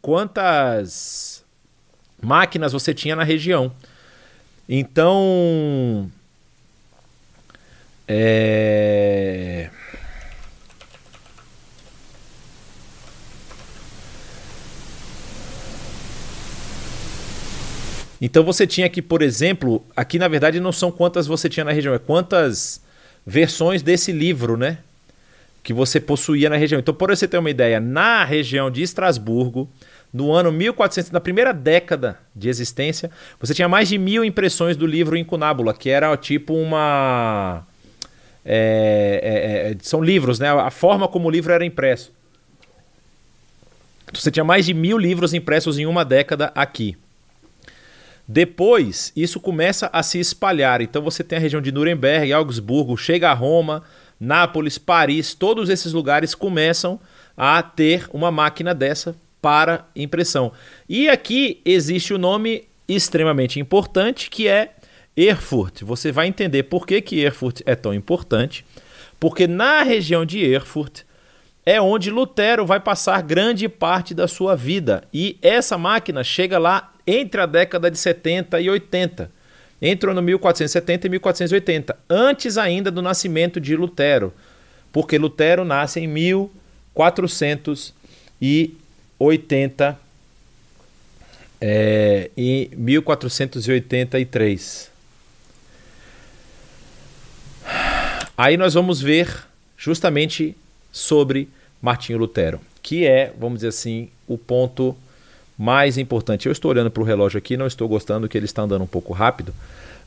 quantas 0.00 1.44
máquinas 2.22 2.72
você 2.72 2.92
tinha 2.94 3.16
na 3.16 3.24
região. 3.24 3.72
Então. 4.68 6.10
É... 8.06 9.70
Então 18.20 18.42
você 18.42 18.66
tinha 18.66 18.86
aqui, 18.86 19.02
por 19.02 19.20
exemplo, 19.20 19.84
aqui 19.94 20.18
na 20.18 20.28
verdade 20.28 20.58
não 20.58 20.72
são 20.72 20.90
quantas 20.90 21.26
você 21.26 21.46
tinha 21.46 21.62
na 21.62 21.72
região, 21.72 21.92
é 21.92 21.98
quantas 21.98 22.80
versões 23.26 23.82
desse 23.82 24.12
livro, 24.12 24.56
né? 24.56 24.78
Que 25.62 25.74
você 25.74 26.00
possuía 26.00 26.48
na 26.48 26.56
região. 26.56 26.78
Então, 26.78 26.94
por 26.94 27.10
você 27.10 27.28
ter 27.28 27.36
uma 27.36 27.50
ideia, 27.50 27.80
na 27.80 28.24
região 28.24 28.70
de 28.70 28.82
Estrasburgo, 28.82 29.68
no 30.14 30.32
ano 30.32 30.52
1400, 30.52 31.10
na 31.10 31.18
primeira 31.18 31.52
década 31.52 32.16
de 32.36 32.48
existência, 32.48 33.10
você 33.40 33.52
tinha 33.52 33.68
mais 33.68 33.88
de 33.88 33.98
mil 33.98 34.24
impressões 34.24 34.76
do 34.76 34.86
livro 34.86 35.16
Incunábula, 35.16 35.74
que 35.74 35.90
era 35.90 36.16
tipo 36.16 36.54
uma. 36.54 37.66
É, 38.44 39.20
é, 39.22 39.70
é, 39.72 39.76
são 39.82 40.00
livros, 40.00 40.38
né? 40.38 40.48
A 40.50 40.70
forma 40.70 41.08
como 41.08 41.26
o 41.26 41.30
livro 41.30 41.52
era 41.52 41.64
impresso. 41.64 42.12
Você 44.12 44.30
tinha 44.30 44.44
mais 44.44 44.64
de 44.64 44.72
mil 44.72 44.96
livros 44.96 45.34
impressos 45.34 45.80
em 45.80 45.86
uma 45.86 46.04
década 46.04 46.52
aqui. 46.54 46.96
Depois, 48.28 49.12
isso 49.16 49.40
começa 49.40 49.90
a 49.92 50.00
se 50.04 50.20
espalhar. 50.20 50.80
Então 50.80 51.02
você 51.02 51.24
tem 51.24 51.38
a 51.38 51.40
região 51.40 51.60
de 51.60 51.72
Nuremberg, 51.72 52.32
Augsburgo, 52.32 52.96
chega 52.96 53.30
a 53.30 53.34
Roma, 53.34 53.82
Nápoles, 54.20 54.78
Paris, 54.78 55.34
todos 55.34 55.68
esses 55.68 55.92
lugares 55.92 56.36
começam 56.36 57.00
a 57.36 57.60
ter 57.60 58.08
uma 58.12 58.30
máquina 58.30 58.72
dessa 58.72 59.16
para 59.44 59.86
impressão. 59.94 60.52
E 60.88 61.06
aqui 61.06 61.60
existe 61.66 62.14
o 62.14 62.16
um 62.16 62.18
nome 62.18 62.64
extremamente 62.88 63.60
importante 63.60 64.30
que 64.30 64.48
é 64.48 64.70
Erfurt. 65.14 65.82
Você 65.82 66.10
vai 66.10 66.28
entender 66.28 66.62
por 66.62 66.86
que, 66.86 67.02
que 67.02 67.20
Erfurt 67.20 67.60
é 67.66 67.74
tão 67.74 67.92
importante, 67.92 68.64
porque 69.20 69.46
na 69.46 69.82
região 69.82 70.24
de 70.24 70.42
Erfurt 70.42 71.02
é 71.66 71.78
onde 71.78 72.10
Lutero 72.10 72.64
vai 72.64 72.80
passar 72.80 73.20
grande 73.20 73.68
parte 73.68 74.14
da 74.14 74.26
sua 74.26 74.56
vida. 74.56 75.04
E 75.12 75.36
essa 75.42 75.76
máquina 75.76 76.24
chega 76.24 76.56
lá 76.56 76.90
entre 77.06 77.38
a 77.42 77.44
década 77.44 77.90
de 77.90 77.98
70 77.98 78.62
e 78.62 78.70
80. 78.70 79.30
Entrou 79.82 80.14
no 80.14 80.22
1470 80.22 81.06
e 81.06 81.10
1480, 81.10 81.98
antes 82.08 82.56
ainda 82.56 82.90
do 82.90 83.02
nascimento 83.02 83.60
de 83.60 83.76
Lutero, 83.76 84.32
porque 84.90 85.18
Lutero 85.18 85.66
nasce 85.66 86.00
em 86.00 86.06
1400 86.06 87.92
e 88.40 88.74
80 89.18 89.98
é, 91.60 92.30
em 92.36 92.70
1483. 92.76 94.90
Aí 98.36 98.56
nós 98.56 98.74
vamos 98.74 99.00
ver 99.00 99.46
justamente 99.76 100.56
sobre 100.90 101.48
Martinho 101.80 102.18
Lutero, 102.18 102.60
que 102.82 103.06
é, 103.06 103.32
vamos 103.38 103.58
dizer 103.58 103.68
assim, 103.68 104.08
o 104.26 104.36
ponto 104.36 104.96
mais 105.56 105.96
importante. 105.96 106.46
Eu 106.46 106.52
estou 106.52 106.70
olhando 106.70 106.90
para 106.90 107.02
o 107.02 107.06
relógio 107.06 107.38
aqui, 107.38 107.56
não 107.56 107.66
estou 107.66 107.88
gostando 107.88 108.28
que 108.28 108.36
ele 108.36 108.46
está 108.46 108.62
andando 108.62 108.82
um 108.82 108.88
pouco 108.88 109.12
rápido, 109.12 109.54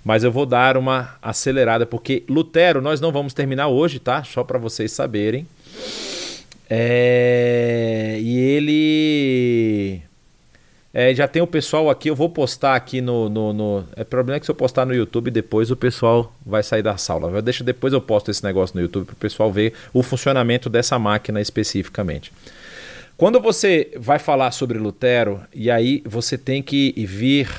mas 0.03 0.23
eu 0.23 0.31
vou 0.31 0.45
dar 0.45 0.77
uma 0.77 1.15
acelerada 1.21 1.85
porque 1.85 2.23
Lutero 2.27 2.81
nós 2.81 3.01
não 3.01 3.11
vamos 3.11 3.33
terminar 3.33 3.67
hoje, 3.67 3.99
tá? 3.99 4.23
Só 4.23 4.43
para 4.43 4.59
vocês 4.59 4.91
saberem. 4.91 5.47
É, 6.69 8.17
e 8.19 8.37
ele. 8.37 10.01
É, 10.93 11.13
já 11.13 11.27
tem 11.27 11.41
o 11.41 11.47
pessoal 11.47 11.89
aqui, 11.89 12.09
eu 12.09 12.15
vou 12.15 12.29
postar 12.29 12.75
aqui 12.75 13.01
no. 13.01 13.29
no, 13.29 13.53
no 13.53 13.85
é 13.95 14.03
problema 14.03 14.39
que 14.39 14.45
se 14.45 14.51
eu 14.51 14.55
postar 14.55 14.85
no 14.85 14.93
YouTube 14.93 15.29
depois 15.29 15.69
o 15.71 15.75
pessoal 15.75 16.33
vai 16.45 16.63
sair 16.63 16.81
da 16.81 16.97
sala. 16.97 17.41
Deixa 17.41 17.63
depois 17.63 17.93
eu 17.93 18.01
posto 18.01 18.31
esse 18.31 18.43
negócio 18.43 18.75
no 18.75 18.81
YouTube 18.81 19.05
para 19.05 19.13
o 19.13 19.17
pessoal 19.17 19.51
ver 19.51 19.73
o 19.93 20.01
funcionamento 20.01 20.69
dessa 20.69 20.97
máquina 20.97 21.39
especificamente. 21.39 22.31
Quando 23.15 23.39
você 23.39 23.91
vai 23.97 24.19
falar 24.19 24.51
sobre 24.51 24.77
Lutero, 24.77 25.41
e 25.53 25.71
aí 25.71 26.03
você 26.05 26.37
tem 26.37 26.61
que 26.61 26.93
vir 26.97 27.49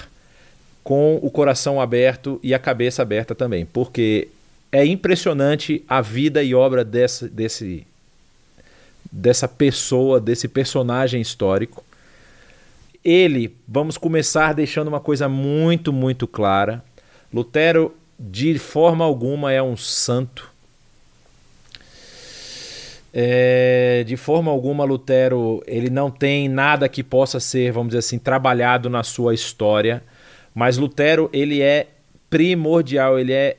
com 0.85 1.19
o 1.21 1.31
coração 1.31 1.81
aberto 1.81 2.39
e 2.43 2.55
a 2.55 2.59
cabeça 2.59 3.03
aberta 3.03 3.35
também, 3.35 3.67
porque 3.67 4.29
é 4.71 4.87
impressionante 4.87 5.85
a 5.89 6.01
vida 6.01 6.43
e 6.43 6.55
obra 6.55 6.85
desse, 6.85 7.29
desse 7.29 7.87
dessa 9.11 9.49
pessoa, 9.49 10.21
desse 10.21 10.49
personagem 10.49 11.21
histórico. 11.21 11.85
Ele, 13.05 13.57
vamos 13.67 13.97
começar 13.97 14.53
deixando 14.53 14.89
uma 14.89 15.01
coisa 15.01 15.29
muito, 15.29 15.93
muito 15.93 16.27
clara. 16.27 16.85
Lutero, 17.33 17.95
de 18.19 18.59
forma 18.59 19.05
alguma, 19.05 19.53
é 19.53 19.63
um 19.63 19.77
santo. 19.77 20.51
É, 23.13 24.05
de 24.07 24.17
forma 24.17 24.51
alguma, 24.51 24.85
Lutero 24.85 25.63
ele 25.67 25.89
não 25.89 26.11
tem 26.11 26.49
nada 26.49 26.89
que 26.89 27.03
possa 27.03 27.41
ser, 27.41 27.73
vamos 27.73 27.89
dizer 27.89 28.01
assim, 28.01 28.19
trabalhado 28.19 28.91
na 28.91 29.03
sua 29.03 29.33
história. 29.33 30.03
Mas 30.55 30.77
Lutero 30.77 31.31
ele 31.33 31.63
é 31.63 31.87
primordial, 32.29 33.19
ele 33.19 33.33
é 33.33 33.57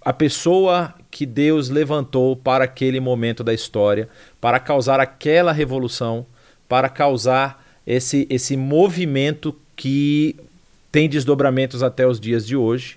a 0.00 0.12
pessoa 0.12 0.94
que 1.12 1.26
Deus 1.26 1.68
levantou 1.68 2.34
para 2.34 2.64
aquele 2.64 2.98
momento 2.98 3.44
da 3.44 3.52
história, 3.52 4.08
para 4.40 4.58
causar 4.58 4.98
aquela 4.98 5.52
revolução, 5.52 6.24
para 6.66 6.88
causar 6.88 7.62
esse, 7.86 8.26
esse 8.30 8.56
movimento 8.56 9.54
que 9.76 10.34
tem 10.90 11.10
desdobramentos 11.10 11.82
até 11.82 12.06
os 12.06 12.18
dias 12.18 12.46
de 12.46 12.56
hoje. 12.56 12.96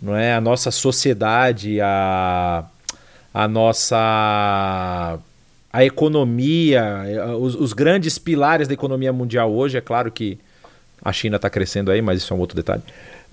Não 0.00 0.16
é? 0.16 0.34
A 0.34 0.40
nossa 0.40 0.70
sociedade, 0.70 1.80
a, 1.82 2.64
a 3.32 3.46
nossa 3.46 5.18
a 5.70 5.84
economia, 5.84 7.04
os, 7.38 7.54
os 7.54 7.72
grandes 7.74 8.18
pilares 8.18 8.66
da 8.66 8.74
economia 8.74 9.12
mundial 9.12 9.52
hoje, 9.52 9.76
é 9.76 9.80
claro 9.82 10.10
que 10.10 10.38
a 11.04 11.12
China 11.12 11.36
está 11.36 11.50
crescendo 11.50 11.90
aí, 11.90 12.00
mas 12.00 12.22
isso 12.22 12.32
é 12.32 12.36
um 12.36 12.40
outro 12.40 12.56
detalhe. 12.56 12.82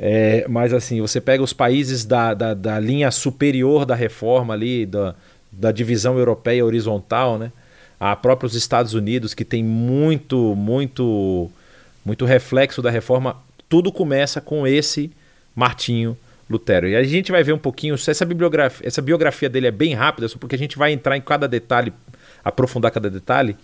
É, 0.03 0.47
mas 0.49 0.73
assim, 0.73 0.99
você 0.99 1.21
pega 1.21 1.43
os 1.43 1.53
países 1.53 2.03
da, 2.03 2.33
da, 2.33 2.55
da, 2.55 2.79
linha 2.79 3.11
superior 3.11 3.85
da 3.85 3.93
reforma 3.93 4.51
ali, 4.51 4.83
da, 4.83 5.13
da 5.51 5.71
divisão 5.71 6.17
europeia 6.17 6.65
horizontal, 6.65 7.37
né? 7.37 7.51
A 7.99 8.15
próprios 8.15 8.55
Estados 8.55 8.95
Unidos, 8.95 9.35
que 9.35 9.45
tem 9.45 9.63
muito, 9.63 10.55
muito, 10.55 11.51
muito 12.03 12.25
reflexo 12.25 12.81
da 12.81 12.89
reforma, 12.89 13.37
tudo 13.69 13.91
começa 13.91 14.41
com 14.41 14.65
esse 14.65 15.11
Martinho 15.55 16.17
Lutero. 16.49 16.87
E 16.87 16.95
a 16.95 17.03
gente 17.03 17.31
vai 17.31 17.43
ver 17.43 17.53
um 17.53 17.59
pouquinho, 17.59 17.93
essa 17.93 18.25
bibliografia, 18.25 18.87
essa 18.87 19.03
biografia 19.03 19.49
dele 19.49 19.67
é 19.67 19.71
bem 19.71 19.93
rápida, 19.93 20.27
só 20.27 20.39
porque 20.39 20.55
a 20.55 20.57
gente 20.57 20.79
vai 20.79 20.91
entrar 20.91 21.15
em 21.15 21.21
cada 21.21 21.47
detalhe, 21.47 21.93
aprofundar 22.43 22.89
cada 22.89 23.07
detalhe. 23.07 23.55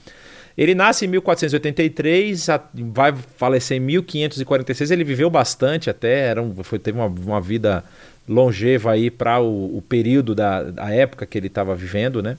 Ele 0.57 0.73
nasce 0.73 1.05
em 1.05 1.07
1483, 1.09 2.47
vai 2.73 3.13
falecer 3.37 3.77
em 3.77 3.79
1546. 3.79 4.89
Ele 4.89 5.03
viveu 5.03 5.29
bastante 5.29 5.89
até, 5.89 6.27
era 6.27 6.41
um, 6.41 6.63
foi, 6.63 6.79
teve 6.79 6.97
uma, 6.97 7.05
uma 7.05 7.39
vida 7.39 7.83
longeva 8.27 8.91
aí 8.91 9.11
para 9.11 9.39
o, 9.39 9.77
o, 9.77 9.81
período 9.81 10.33
da, 10.33 10.65
época 10.91 11.25
que 11.25 11.37
ele 11.37 11.47
estava 11.47 11.75
vivendo, 11.75 12.21
né? 12.21 12.37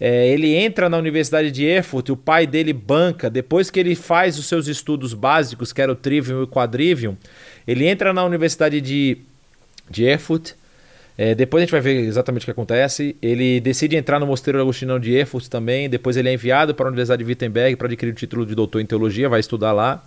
É, 0.00 0.28
ele 0.28 0.54
entra 0.54 0.88
na 0.88 0.96
Universidade 0.96 1.50
de 1.50 1.64
Erfurt, 1.64 2.08
o 2.08 2.16
pai 2.16 2.46
dele 2.46 2.72
banca, 2.72 3.28
depois 3.28 3.70
que 3.70 3.78
ele 3.78 3.94
faz 3.94 4.38
os 4.38 4.46
seus 4.46 4.66
estudos 4.66 5.12
básicos, 5.14 5.72
que 5.72 5.80
era 5.82 5.92
o 5.92 5.94
Trivium 5.94 6.40
e 6.40 6.42
o 6.42 6.46
Quadrivium, 6.48 7.16
ele 7.66 7.86
entra 7.86 8.12
na 8.12 8.24
Universidade 8.24 8.80
de, 8.80 9.18
de 9.88 10.04
Erfurt. 10.04 10.52
É, 11.16 11.34
depois 11.34 11.60
a 11.60 11.64
gente 11.64 11.72
vai 11.72 11.80
ver 11.80 12.00
exatamente 12.00 12.42
o 12.42 12.44
que 12.46 12.50
acontece. 12.50 13.16
Ele 13.20 13.60
decide 13.60 13.96
entrar 13.96 14.18
no 14.18 14.26
Mosteiro 14.26 14.60
Agostinão 14.60 14.98
de 14.98 15.14
Erfurt 15.14 15.46
também. 15.46 15.88
Depois 15.88 16.16
ele 16.16 16.28
é 16.28 16.32
enviado 16.32 16.74
para 16.74 16.86
a 16.86 16.88
Universidade 16.88 17.22
de 17.22 17.28
Wittenberg 17.28 17.76
para 17.76 17.86
adquirir 17.86 18.12
o 18.12 18.14
título 18.14 18.46
de 18.46 18.54
doutor 18.54 18.80
em 18.80 18.86
teologia, 18.86 19.28
vai 19.28 19.40
estudar 19.40 19.72
lá. 19.72 20.02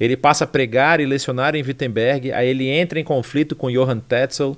Ele 0.00 0.16
passa 0.16 0.44
a 0.44 0.46
pregar 0.46 1.00
e 1.00 1.06
lecionar 1.06 1.54
em 1.54 1.62
Wittenberg. 1.62 2.32
Aí 2.32 2.48
ele 2.48 2.68
entra 2.68 2.98
em 2.98 3.04
conflito 3.04 3.54
com 3.54 3.70
Johann 3.70 4.00
Tetzel 4.00 4.56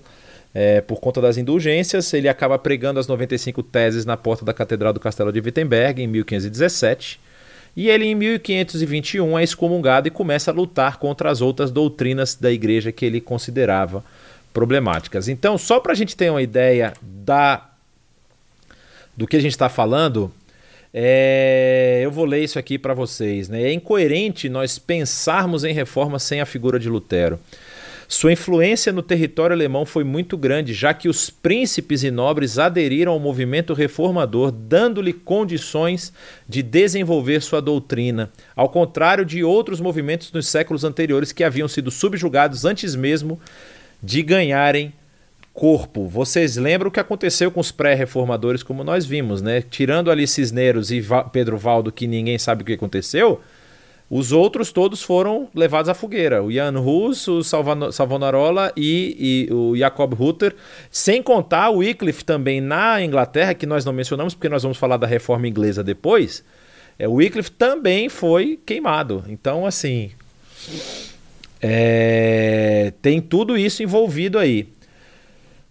é, 0.54 0.80
por 0.80 1.00
conta 1.00 1.20
das 1.20 1.36
indulgências. 1.36 2.12
Ele 2.14 2.28
acaba 2.28 2.58
pregando 2.58 2.98
as 2.98 3.06
95 3.06 3.62
teses 3.62 4.06
na 4.06 4.16
porta 4.16 4.44
da 4.44 4.54
Catedral 4.54 4.92
do 4.92 5.00
Castelo 5.00 5.32
de 5.32 5.40
Wittenberg 5.40 6.02
em 6.02 6.06
1517. 6.06 7.20
E 7.76 7.88
ele, 7.88 8.06
em 8.06 8.14
1521, 8.14 9.38
é 9.38 9.44
excomungado 9.44 10.08
e 10.08 10.10
começa 10.10 10.50
a 10.50 10.54
lutar 10.54 10.98
contra 10.98 11.30
as 11.30 11.40
outras 11.40 11.70
doutrinas 11.70 12.34
da 12.34 12.50
igreja 12.50 12.90
que 12.90 13.04
ele 13.04 13.20
considerava 13.20 14.02
problemáticas. 14.52 15.28
Então, 15.28 15.56
só 15.56 15.80
para 15.80 15.92
a 15.92 15.96
gente 15.96 16.16
ter 16.16 16.30
uma 16.30 16.42
ideia 16.42 16.92
da 17.02 17.66
do 19.16 19.26
que 19.26 19.36
a 19.36 19.40
gente 19.40 19.52
está 19.52 19.68
falando, 19.68 20.32
é, 20.94 22.00
eu 22.02 22.10
vou 22.10 22.24
ler 22.24 22.42
isso 22.42 22.58
aqui 22.58 22.78
para 22.78 22.94
vocês. 22.94 23.48
Né? 23.48 23.64
É 23.64 23.72
incoerente 23.72 24.48
nós 24.48 24.78
pensarmos 24.78 25.62
em 25.62 25.74
reforma 25.74 26.18
sem 26.18 26.40
a 26.40 26.46
figura 26.46 26.78
de 26.78 26.88
Lutero. 26.88 27.38
Sua 28.08 28.32
influência 28.32 28.92
no 28.92 29.02
território 29.02 29.54
alemão 29.54 29.86
foi 29.86 30.02
muito 30.02 30.36
grande, 30.36 30.74
já 30.74 30.92
que 30.92 31.08
os 31.08 31.30
príncipes 31.30 32.02
e 32.02 32.10
nobres 32.10 32.58
aderiram 32.58 33.12
ao 33.12 33.20
movimento 33.20 33.72
reformador, 33.72 34.50
dando-lhe 34.50 35.12
condições 35.12 36.12
de 36.48 36.60
desenvolver 36.60 37.40
sua 37.40 37.62
doutrina, 37.62 38.28
ao 38.56 38.68
contrário 38.68 39.24
de 39.24 39.44
outros 39.44 39.80
movimentos 39.80 40.32
nos 40.32 40.48
séculos 40.48 40.82
anteriores 40.82 41.30
que 41.30 41.44
haviam 41.44 41.68
sido 41.68 41.88
subjugados 41.88 42.64
antes 42.64 42.96
mesmo 42.96 43.38
de 44.02 44.22
ganharem 44.22 44.92
corpo. 45.52 46.06
Vocês 46.06 46.56
lembram 46.56 46.88
o 46.88 46.92
que 46.92 47.00
aconteceu 47.00 47.50
com 47.50 47.60
os 47.60 47.70
pré-reformadores, 47.70 48.62
como 48.62 48.82
nós 48.82 49.04
vimos, 49.04 49.42
né? 49.42 49.62
Tirando 49.62 50.10
ali 50.10 50.26
Cisneros 50.26 50.90
e 50.90 51.04
Pedro 51.32 51.58
Valdo, 51.58 51.92
que 51.92 52.06
ninguém 52.06 52.38
sabe 52.38 52.62
o 52.62 52.64
que 52.64 52.72
aconteceu, 52.72 53.40
os 54.10 54.32
outros 54.32 54.72
todos 54.72 55.02
foram 55.02 55.48
levados 55.54 55.88
à 55.88 55.94
fogueira. 55.94 56.42
O 56.42 56.50
Jan 56.50 56.80
Hus, 56.80 57.28
o 57.28 57.42
Savonarola 57.44 58.72
e, 58.76 59.46
e, 59.48 59.54
o 59.54 59.76
Jacob 59.76 60.14
Rutter. 60.14 60.56
Sem 60.90 61.22
contar 61.22 61.70
o 61.70 61.76
Wycliffe 61.76 62.24
também 62.24 62.60
na 62.60 63.00
Inglaterra, 63.00 63.54
que 63.54 63.66
nós 63.66 63.84
não 63.84 63.92
mencionamos, 63.92 64.34
porque 64.34 64.48
nós 64.48 64.64
vamos 64.64 64.78
falar 64.78 64.96
da 64.96 65.06
reforma 65.06 65.46
inglesa 65.46 65.84
depois. 65.84 66.42
É, 66.98 67.06
o 67.06 67.14
Wycliffe 67.14 67.52
também 67.52 68.08
foi 68.08 68.58
queimado. 68.66 69.24
Então, 69.28 69.64
assim. 69.64 70.10
É, 71.62 72.92
tem 73.02 73.20
tudo 73.20 73.56
isso 73.56 73.82
envolvido 73.82 74.38
aí. 74.38 74.68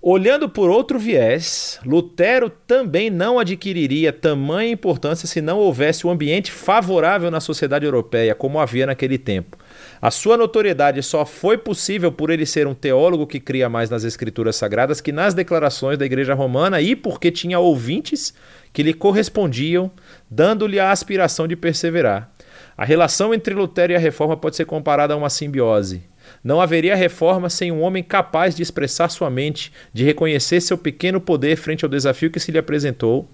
Olhando 0.02 0.48
por 0.48 0.70
outro 0.70 0.98
viés, 0.98 1.78
Lutero 1.86 2.50
também 2.50 3.10
não 3.10 3.38
adquiriria 3.38 4.14
tamanha 4.14 4.72
importância 4.72 5.28
se 5.28 5.42
não 5.42 5.58
houvesse 5.58 6.08
um 6.08 6.10
ambiente 6.10 6.54
favorável 6.54 7.30
na 7.30 7.42
sociedade 7.42 7.86
europeia, 7.86 8.34
como 8.34 8.62
havia 8.62 8.86
naquele 8.86 9.18
tempo. 9.18 9.58
A 10.02 10.10
sua 10.10 10.38
notoriedade 10.38 11.04
só 11.04 11.26
foi 11.26 11.58
possível 11.58 12.14
por 12.14 12.30
ele 12.30 12.46
ser 12.46 12.66
um 12.66 12.74
teólogo 12.74 13.28
que 13.28 13.42
cria 13.42 13.68
mais 13.68 13.90
nas 13.90 14.06
escrituras 14.06 14.56
sagradas 14.56 15.02
que 15.02 15.12
nas 15.12 15.34
declarações 15.34 15.98
da 15.98 16.06
Igreja 16.06 16.34
Romana 16.34 16.80
e 16.80 16.96
porque 16.96 17.30
tinha 17.30 17.60
ouvintes 17.60 18.34
que 18.72 18.82
lhe 18.82 18.94
correspondiam, 18.94 19.92
dando-lhe 20.32 20.80
a 20.80 20.92
aspiração 20.92 21.46
de 21.46 21.58
perseverar. 21.58 22.32
A 22.80 22.86
relação 22.86 23.34
entre 23.34 23.54
Lutero 23.54 23.92
e 23.92 23.96
a 23.98 24.00
reforma 24.00 24.38
pode 24.38 24.56
ser 24.56 24.64
comparada 24.64 25.14
a 25.14 25.18
uma 25.18 25.30
simbiose. 25.30 26.02
Não 26.42 26.62
haveria 26.62 26.96
reforma 26.96 27.50
sem 27.50 27.74
um 27.74 27.82
homem 27.82 28.02
capaz 28.02 28.56
de 28.56 28.64
expressar 28.64 29.10
sua 29.10 29.30
mente, 29.30 29.74
de 29.92 30.06
reconhecer 30.06 30.62
seu 30.62 30.78
pequeno 30.78 31.20
poder 31.20 31.58
frente 31.58 31.84
ao 31.84 31.92
desafio 31.92 32.32
que 32.32 32.40
se 32.40 32.54
lhe 32.54 32.58
apresentou 32.58 33.30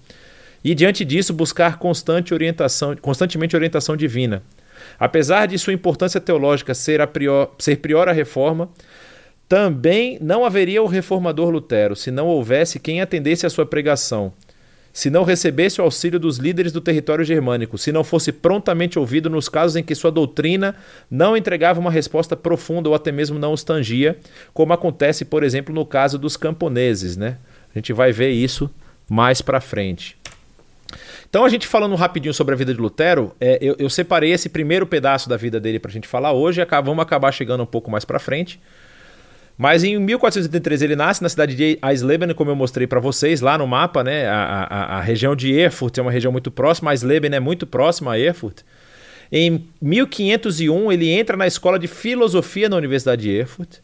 e, 0.64 0.74
diante 0.74 1.04
disso, 1.04 1.32
buscar 1.32 1.78
constante 1.78 2.34
orientação, 2.34 2.96
constantemente 2.96 3.54
orientação 3.54 3.96
divina. 3.96 4.42
Apesar 4.98 5.46
de 5.46 5.56
sua 5.60 5.72
importância 5.72 6.20
teológica 6.20 6.74
ser, 6.74 7.00
a 7.00 7.06
prior, 7.06 7.54
ser 7.56 7.76
prior 7.76 8.08
à 8.08 8.12
reforma, 8.12 8.68
também 9.48 10.18
não 10.20 10.44
haveria 10.44 10.82
o 10.82 10.88
reformador 10.88 11.50
Lutero 11.50 11.94
se 11.94 12.10
não 12.10 12.26
houvesse 12.26 12.80
quem 12.80 13.00
atendesse 13.00 13.46
à 13.46 13.50
sua 13.50 13.64
pregação, 13.64 14.32
se 14.96 15.10
não 15.10 15.24
recebesse 15.24 15.78
o 15.78 15.84
auxílio 15.84 16.18
dos 16.18 16.38
líderes 16.38 16.72
do 16.72 16.80
território 16.80 17.22
germânico, 17.22 17.76
se 17.76 17.92
não 17.92 18.02
fosse 18.02 18.32
prontamente 18.32 18.98
ouvido 18.98 19.28
nos 19.28 19.46
casos 19.46 19.76
em 19.76 19.82
que 19.82 19.94
sua 19.94 20.10
doutrina 20.10 20.74
não 21.10 21.36
entregava 21.36 21.78
uma 21.78 21.90
resposta 21.90 22.34
profunda 22.34 22.88
ou 22.88 22.94
até 22.94 23.12
mesmo 23.12 23.38
não 23.38 23.52
os 23.52 23.62
tangia, 23.62 24.16
como 24.54 24.72
acontece, 24.72 25.26
por 25.26 25.42
exemplo, 25.42 25.74
no 25.74 25.84
caso 25.84 26.18
dos 26.18 26.34
camponeses, 26.34 27.14
né? 27.14 27.36
A 27.74 27.78
gente 27.78 27.92
vai 27.92 28.10
ver 28.10 28.30
isso 28.30 28.70
mais 29.06 29.42
para 29.42 29.60
frente. 29.60 30.16
Então, 31.28 31.44
a 31.44 31.48
gente 31.50 31.66
falando 31.66 31.94
rapidinho 31.94 32.32
sobre 32.32 32.54
a 32.54 32.56
vida 32.56 32.72
de 32.72 32.80
Lutero, 32.80 33.36
é, 33.38 33.58
eu, 33.60 33.76
eu, 33.78 33.90
separei 33.90 34.32
esse 34.32 34.48
primeiro 34.48 34.86
pedaço 34.86 35.28
da 35.28 35.36
vida 35.36 35.60
dele 35.60 35.78
para 35.78 35.90
a 35.90 35.92
gente 35.92 36.08
falar 36.08 36.32
hoje 36.32 36.66
vamos 36.82 37.02
acabar 37.02 37.32
chegando 37.32 37.62
um 37.62 37.66
pouco 37.66 37.90
mais 37.90 38.06
para 38.06 38.18
frente. 38.18 38.58
Mas 39.58 39.82
em 39.82 39.98
1483 39.98 40.82
ele 40.82 40.96
nasce 40.96 41.22
na 41.22 41.28
cidade 41.28 41.54
de 41.54 41.78
Eisleben, 41.82 42.34
como 42.34 42.50
eu 42.50 42.56
mostrei 42.56 42.86
para 42.86 43.00
vocês 43.00 43.40
lá 43.40 43.56
no 43.56 43.66
mapa, 43.66 44.04
né? 44.04 44.28
A, 44.28 44.66
a, 44.68 44.96
a, 44.98 45.00
região 45.00 45.34
de 45.34 45.50
Erfurt 45.52 45.96
é 45.96 46.02
uma 46.02 46.10
região 46.10 46.30
muito 46.30 46.50
próxima, 46.50 46.92
Eisleben 46.92 47.34
é 47.34 47.40
muito 47.40 47.66
próxima 47.66 48.12
a 48.12 48.18
Erfurt. 48.18 48.60
Em 49.32 49.64
1501 49.80 50.92
ele 50.92 51.08
entra 51.08 51.36
na 51.36 51.46
escola 51.46 51.78
de 51.78 51.88
filosofia 51.88 52.68
na 52.68 52.76
Universidade 52.76 53.22
de 53.22 53.30
Erfurt. 53.30 53.78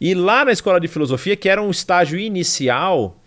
E 0.00 0.14
lá 0.14 0.44
na 0.44 0.52
escola 0.52 0.80
de 0.80 0.88
filosofia, 0.88 1.36
que 1.36 1.48
era 1.48 1.62
um 1.62 1.70
estágio 1.70 2.18
inicial, 2.18 3.20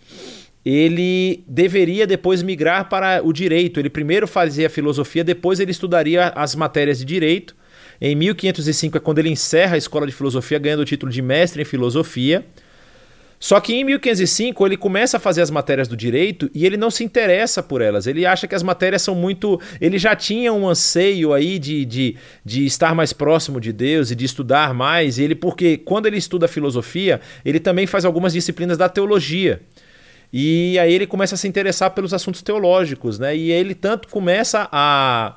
ele 0.64 1.44
deveria 1.46 2.06
depois 2.06 2.42
migrar 2.42 2.88
para 2.88 3.20
o 3.22 3.32
direito. 3.32 3.78
Ele 3.78 3.90
primeiro 3.90 4.26
fazia 4.26 4.70
filosofia, 4.70 5.22
depois 5.22 5.60
ele 5.60 5.70
estudaria 5.70 6.28
as 6.34 6.54
matérias 6.54 6.98
de 6.98 7.04
direito. 7.04 7.54
Em 8.04 8.16
1505 8.16 8.96
é 8.96 9.00
quando 9.00 9.20
ele 9.20 9.28
encerra 9.28 9.76
a 9.76 9.78
escola 9.78 10.04
de 10.08 10.12
filosofia, 10.12 10.58
ganhando 10.58 10.80
o 10.80 10.84
título 10.84 11.12
de 11.12 11.22
mestre 11.22 11.62
em 11.62 11.64
filosofia. 11.64 12.44
Só 13.38 13.60
que 13.60 13.74
em 13.74 13.84
1505 13.84 14.66
ele 14.66 14.76
começa 14.76 15.18
a 15.18 15.20
fazer 15.20 15.40
as 15.40 15.52
matérias 15.52 15.86
do 15.86 15.96
direito 15.96 16.50
e 16.52 16.66
ele 16.66 16.76
não 16.76 16.90
se 16.90 17.04
interessa 17.04 17.62
por 17.62 17.80
elas. 17.80 18.08
Ele 18.08 18.26
acha 18.26 18.48
que 18.48 18.56
as 18.56 18.62
matérias 18.64 19.02
são 19.02 19.14
muito. 19.14 19.60
Ele 19.80 19.98
já 19.98 20.16
tinha 20.16 20.52
um 20.52 20.68
anseio 20.68 21.32
aí 21.32 21.60
de, 21.60 21.84
de, 21.84 22.16
de 22.44 22.66
estar 22.66 22.92
mais 22.92 23.12
próximo 23.12 23.60
de 23.60 23.72
Deus 23.72 24.10
e 24.10 24.16
de 24.16 24.24
estudar 24.24 24.74
mais. 24.74 25.18
E 25.18 25.22
ele, 25.22 25.36
porque 25.36 25.76
quando 25.76 26.06
ele 26.06 26.16
estuda 26.16 26.48
filosofia, 26.48 27.20
ele 27.44 27.60
também 27.60 27.86
faz 27.86 28.04
algumas 28.04 28.32
disciplinas 28.32 28.76
da 28.76 28.88
teologia. 28.88 29.62
E 30.32 30.76
aí 30.80 30.92
ele 30.92 31.06
começa 31.06 31.36
a 31.36 31.38
se 31.38 31.46
interessar 31.46 31.92
pelos 31.92 32.12
assuntos 32.12 32.42
teológicos, 32.42 33.20
né? 33.20 33.36
E 33.36 33.52
ele 33.52 33.76
tanto 33.76 34.08
começa 34.08 34.68
a 34.72 35.36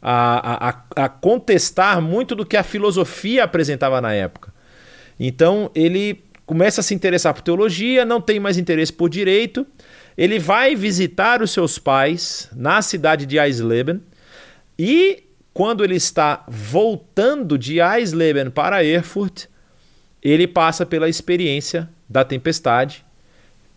a, 0.00 0.68
a, 0.68 1.04
a 1.04 1.08
contestar 1.08 2.00
muito 2.00 2.34
do 2.34 2.46
que 2.46 2.56
a 2.56 2.62
filosofia 2.62 3.44
apresentava 3.44 4.00
na 4.00 4.12
época. 4.12 4.52
Então 5.18 5.70
ele 5.74 6.22
começa 6.46 6.80
a 6.80 6.84
se 6.84 6.94
interessar 6.94 7.34
por 7.34 7.42
teologia, 7.42 8.04
não 8.04 8.20
tem 8.20 8.40
mais 8.40 8.58
interesse 8.58 8.92
por 8.92 9.08
direito. 9.08 9.66
Ele 10.16 10.38
vai 10.38 10.74
visitar 10.74 11.42
os 11.42 11.50
seus 11.50 11.78
pais 11.78 12.48
na 12.54 12.82
cidade 12.82 13.26
de 13.26 13.38
Eisleben 13.38 14.00
e 14.78 15.24
quando 15.52 15.84
ele 15.84 15.96
está 15.96 16.44
voltando 16.48 17.58
de 17.58 17.80
Eisleben 17.80 18.50
para 18.50 18.84
Erfurt, 18.84 19.44
ele 20.22 20.46
passa 20.46 20.86
pela 20.86 21.08
experiência 21.08 21.88
da 22.08 22.24
tempestade, 22.24 23.04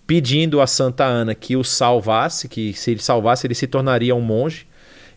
pedindo 0.06 0.62
a 0.62 0.68
Santa 0.68 1.04
Ana 1.06 1.34
que 1.34 1.56
o 1.56 1.64
salvasse, 1.64 2.48
que 2.48 2.74
se 2.74 2.92
ele 2.92 3.02
salvasse 3.02 3.48
ele 3.48 3.56
se 3.56 3.68
tornaria 3.68 4.16
um 4.16 4.22
monge. 4.22 4.68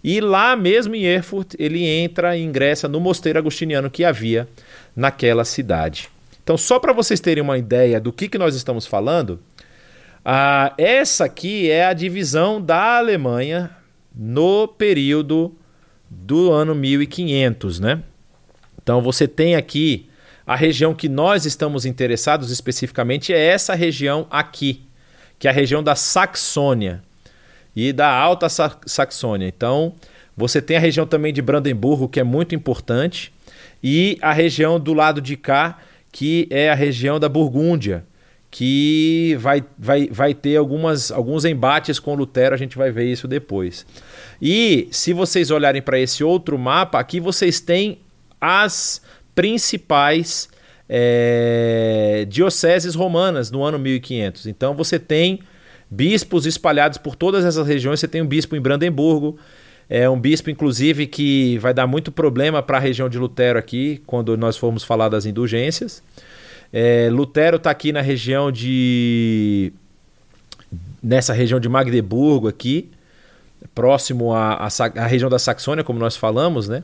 E 0.06 0.20
lá 0.20 0.54
mesmo 0.54 0.94
em 0.94 1.02
Erfurt, 1.02 1.54
ele 1.58 1.84
entra 1.84 2.36
e 2.36 2.42
ingressa 2.44 2.86
no 2.86 3.00
mosteiro 3.00 3.40
agostiniano 3.40 3.90
que 3.90 4.04
havia 4.04 4.48
naquela 4.94 5.44
cidade. 5.44 6.08
Então, 6.44 6.56
só 6.56 6.78
para 6.78 6.92
vocês 6.92 7.18
terem 7.18 7.42
uma 7.42 7.58
ideia 7.58 8.00
do 8.00 8.12
que, 8.12 8.28
que 8.28 8.38
nós 8.38 8.54
estamos 8.54 8.86
falando, 8.86 9.40
ah, 10.24 10.72
essa 10.78 11.24
aqui 11.24 11.68
é 11.68 11.86
a 11.86 11.92
divisão 11.92 12.62
da 12.62 12.98
Alemanha 12.98 13.68
no 14.14 14.68
período 14.68 15.52
do 16.08 16.52
ano 16.52 16.72
1500, 16.72 17.80
né? 17.80 18.00
Então, 18.80 19.02
você 19.02 19.26
tem 19.26 19.56
aqui 19.56 20.08
a 20.46 20.54
região 20.54 20.94
que 20.94 21.08
nós 21.08 21.44
estamos 21.44 21.84
interessados 21.84 22.52
especificamente 22.52 23.32
é 23.32 23.44
essa 23.44 23.74
região 23.74 24.28
aqui, 24.30 24.86
que 25.36 25.48
é 25.48 25.50
a 25.50 25.54
região 25.54 25.82
da 25.82 25.96
Saxônia 25.96 27.02
e 27.76 27.92
da 27.92 28.08
Alta 28.08 28.48
Saxônia. 28.48 29.46
Então, 29.46 29.94
você 30.34 30.62
tem 30.62 30.78
a 30.78 30.80
região 30.80 31.06
também 31.06 31.32
de 31.32 31.42
Brandemburgo, 31.42 32.08
que 32.08 32.18
é 32.18 32.24
muito 32.24 32.54
importante, 32.54 33.32
e 33.84 34.18
a 34.22 34.32
região 34.32 34.80
do 34.80 34.94
lado 34.94 35.20
de 35.20 35.36
cá, 35.36 35.78
que 36.10 36.48
é 36.50 36.70
a 36.70 36.74
região 36.74 37.20
da 37.20 37.28
Burgúndia, 37.28 38.04
que 38.50 39.36
vai, 39.38 39.62
vai, 39.78 40.08
vai 40.10 40.32
ter 40.32 40.56
algumas, 40.56 41.12
alguns 41.12 41.44
embates 41.44 41.98
com 41.98 42.14
Lutero, 42.14 42.54
a 42.54 42.58
gente 42.58 42.78
vai 42.78 42.90
ver 42.90 43.04
isso 43.04 43.28
depois. 43.28 43.84
E 44.40 44.88
se 44.90 45.12
vocês 45.12 45.50
olharem 45.50 45.82
para 45.82 45.98
esse 45.98 46.24
outro 46.24 46.58
mapa, 46.58 46.98
aqui 46.98 47.20
vocês 47.20 47.60
têm 47.60 47.98
as 48.40 49.02
principais 49.34 50.48
é, 50.88 52.24
dioceses 52.28 52.94
romanas 52.94 53.50
no 53.50 53.62
ano 53.62 53.78
1500. 53.78 54.46
Então 54.46 54.74
você 54.74 54.98
tem 54.98 55.40
bispos 55.90 56.46
espalhados 56.46 56.98
por 56.98 57.14
todas 57.14 57.44
essas 57.44 57.66
regiões. 57.66 58.00
Você 58.00 58.08
tem 58.08 58.22
um 58.22 58.26
bispo 58.26 58.56
em 58.56 58.60
Brandemburgo, 58.60 59.38
é 59.88 60.08
um 60.08 60.18
bispo, 60.18 60.50
inclusive, 60.50 61.06
que 61.06 61.58
vai 61.58 61.72
dar 61.72 61.86
muito 61.86 62.10
problema 62.10 62.62
para 62.62 62.76
a 62.76 62.80
região 62.80 63.08
de 63.08 63.18
Lutero 63.18 63.58
aqui, 63.58 64.02
quando 64.06 64.36
nós 64.36 64.56
formos 64.56 64.82
falar 64.82 65.08
das 65.08 65.26
indulgências. 65.26 66.02
É, 66.72 67.08
Lutero 67.10 67.56
está 67.56 67.70
aqui 67.70 67.92
na 67.92 68.00
região 68.00 68.50
de. 68.50 69.72
nessa 71.00 71.32
região 71.32 71.60
de 71.60 71.68
Magdeburgo 71.68 72.48
aqui, 72.48 72.90
próximo 73.74 74.34
à, 74.34 74.66
à, 74.96 75.06
região 75.06 75.30
da 75.30 75.38
Saxônia, 75.38 75.84
como 75.84 76.00
nós 76.00 76.16
falamos, 76.16 76.68
né? 76.68 76.82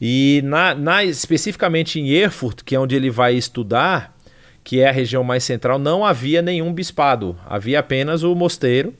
E 0.00 0.40
na, 0.44 0.74
na, 0.74 1.04
especificamente 1.04 2.00
em 2.00 2.08
Erfurt, 2.08 2.62
que 2.64 2.74
é 2.74 2.80
onde 2.80 2.96
ele 2.96 3.10
vai 3.10 3.34
estudar, 3.34 4.13
que 4.64 4.80
é 4.80 4.88
a 4.88 4.92
região 4.92 5.22
mais 5.22 5.44
central, 5.44 5.78
não 5.78 6.04
havia 6.04 6.40
nenhum 6.40 6.72
bispado, 6.72 7.38
havia 7.46 7.78
apenas 7.78 8.22
o 8.22 8.34
mosteiro 8.34 8.94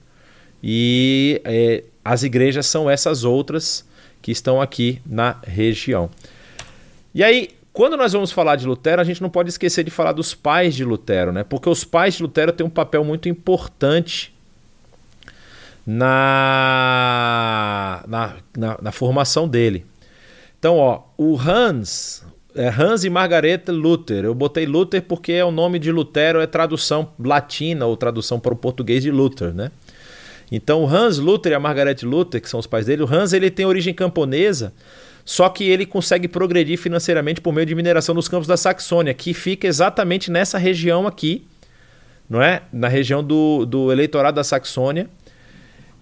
e 0.63 1.41
é, 1.45 1.83
as 2.05 2.23
igrejas 2.23 2.67
são 2.67 2.89
essas 2.89 3.25
outras 3.25 3.89
que 4.21 4.31
estão 4.31 4.61
aqui 4.61 5.01
na 5.05 5.37
região. 5.43 6.11
E 7.15 7.25
aí, 7.25 7.49
quando 7.73 7.97
nós 7.97 8.13
vamos 8.13 8.31
falar 8.31 8.57
de 8.57 8.67
Lutero, 8.67 9.01
a 9.01 9.05
gente 9.05 9.23
não 9.23 9.31
pode 9.31 9.49
esquecer 9.49 9.83
de 9.85 9.91
falar 9.91 10.13
dos 10.13 10.35
pais 10.35 10.75
de 10.75 10.85
Lutero, 10.85 11.33
né? 11.33 11.43
Porque 11.45 11.69
os 11.69 11.83
pais 11.83 12.15
de 12.15 12.23
Lutero 12.23 12.53
têm 12.53 12.65
um 12.67 12.71
papel 12.71 13.03
muito 13.03 13.29
importante 13.29 14.35
na, 15.87 16.85
na, 18.07 18.37
na, 18.57 18.79
na 18.81 18.93
formação 18.93 19.49
dele. 19.49 19.85
Então, 20.59 20.79
ó, 20.79 21.03
o 21.19 21.39
Hans, 21.39 22.24
é 22.55 22.69
Hans 22.69 23.05
e 23.05 23.11
Margareta 23.11 23.73
Luther. 23.73 24.25
Eu 24.25 24.35
botei 24.35 24.67
Luther 24.67 25.03
porque 25.03 25.33
é 25.33 25.45
o 25.45 25.51
nome 25.51 25.79
de 25.79 25.91
Lutero, 25.91 26.41
é 26.41 26.47
tradução 26.47 27.13
latina 27.19 27.87
ou 27.87 27.97
tradução 27.97 28.39
para 28.39 28.55
o 28.55 28.57
português 28.57 29.03
de 29.03 29.11
Luther, 29.11 29.53
né? 29.53 29.71
Então, 30.53 30.85
o 30.85 30.87
Hans 30.89 31.19
Luther 31.19 31.53
e 31.53 31.55
a 31.55 31.61
Margaret 31.61 31.97
Luther, 32.03 32.41
que 32.41 32.49
são 32.49 32.61
os 32.61 32.67
pais 32.67 32.87
dele, 32.87 33.03
o 33.03 33.13
Hans 33.13 33.33
ele 33.33 33.51
tem 33.51 33.67
origem 33.67 33.93
camponesa, 33.93 34.73
só 35.25 35.49
que 35.49 35.65
ele 35.65 35.87
consegue 35.87 36.29
progredir 36.29 36.79
financeiramente 36.79 37.41
por 37.41 37.53
meio 37.53 37.67
de 37.67 37.75
mineração 37.75 38.15
nos 38.15 38.29
campos 38.29 38.47
da 38.47 38.57
Saxônia, 38.57 39.15
que 39.15 39.35
fica 39.35 39.67
exatamente 39.67 40.31
nessa 40.31 40.59
região 40.59 41.07
aqui, 41.07 41.47
não 42.29 42.43
é? 42.43 42.63
Na 42.73 42.89
região 42.89 43.25
do, 43.25 43.65
do 43.65 43.91
eleitorado 43.91 44.37
da 44.37 44.45
Saxônia. 44.45 45.09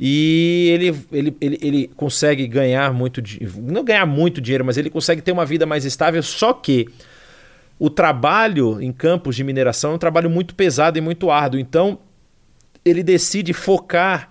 E 0.05 0.69
ele, 0.73 0.99
ele, 1.13 1.37
ele, 1.41 1.59
ele 1.63 1.91
consegue 1.95 2.49
ganhar 2.49 2.93
muito 2.93 3.23
não 3.57 3.85
ganhar 3.85 4.05
muito 4.05 4.41
dinheiro, 4.41 4.65
mas 4.65 4.77
ele 4.77 4.91
consegue 4.91 5.23
ter 5.23 5.31
uma 5.31 5.47
vida 5.47 5.65
mais 5.65 5.85
estável, 5.85 6.21
só 6.25 6.53
que 6.53 6.89
o 7.79 7.89
trabalho 7.89 8.83
em 8.83 8.91
campos 8.91 9.37
de 9.37 9.45
mineração 9.45 9.93
é 9.93 9.95
um 9.95 9.99
trabalho 9.99 10.29
muito 10.29 10.57
pesado 10.57 10.99
e 10.99 11.01
muito 11.01 11.31
árduo. 11.31 11.61
Então, 11.61 12.01
ele 12.85 13.05
decide 13.05 13.53
focar 13.53 14.29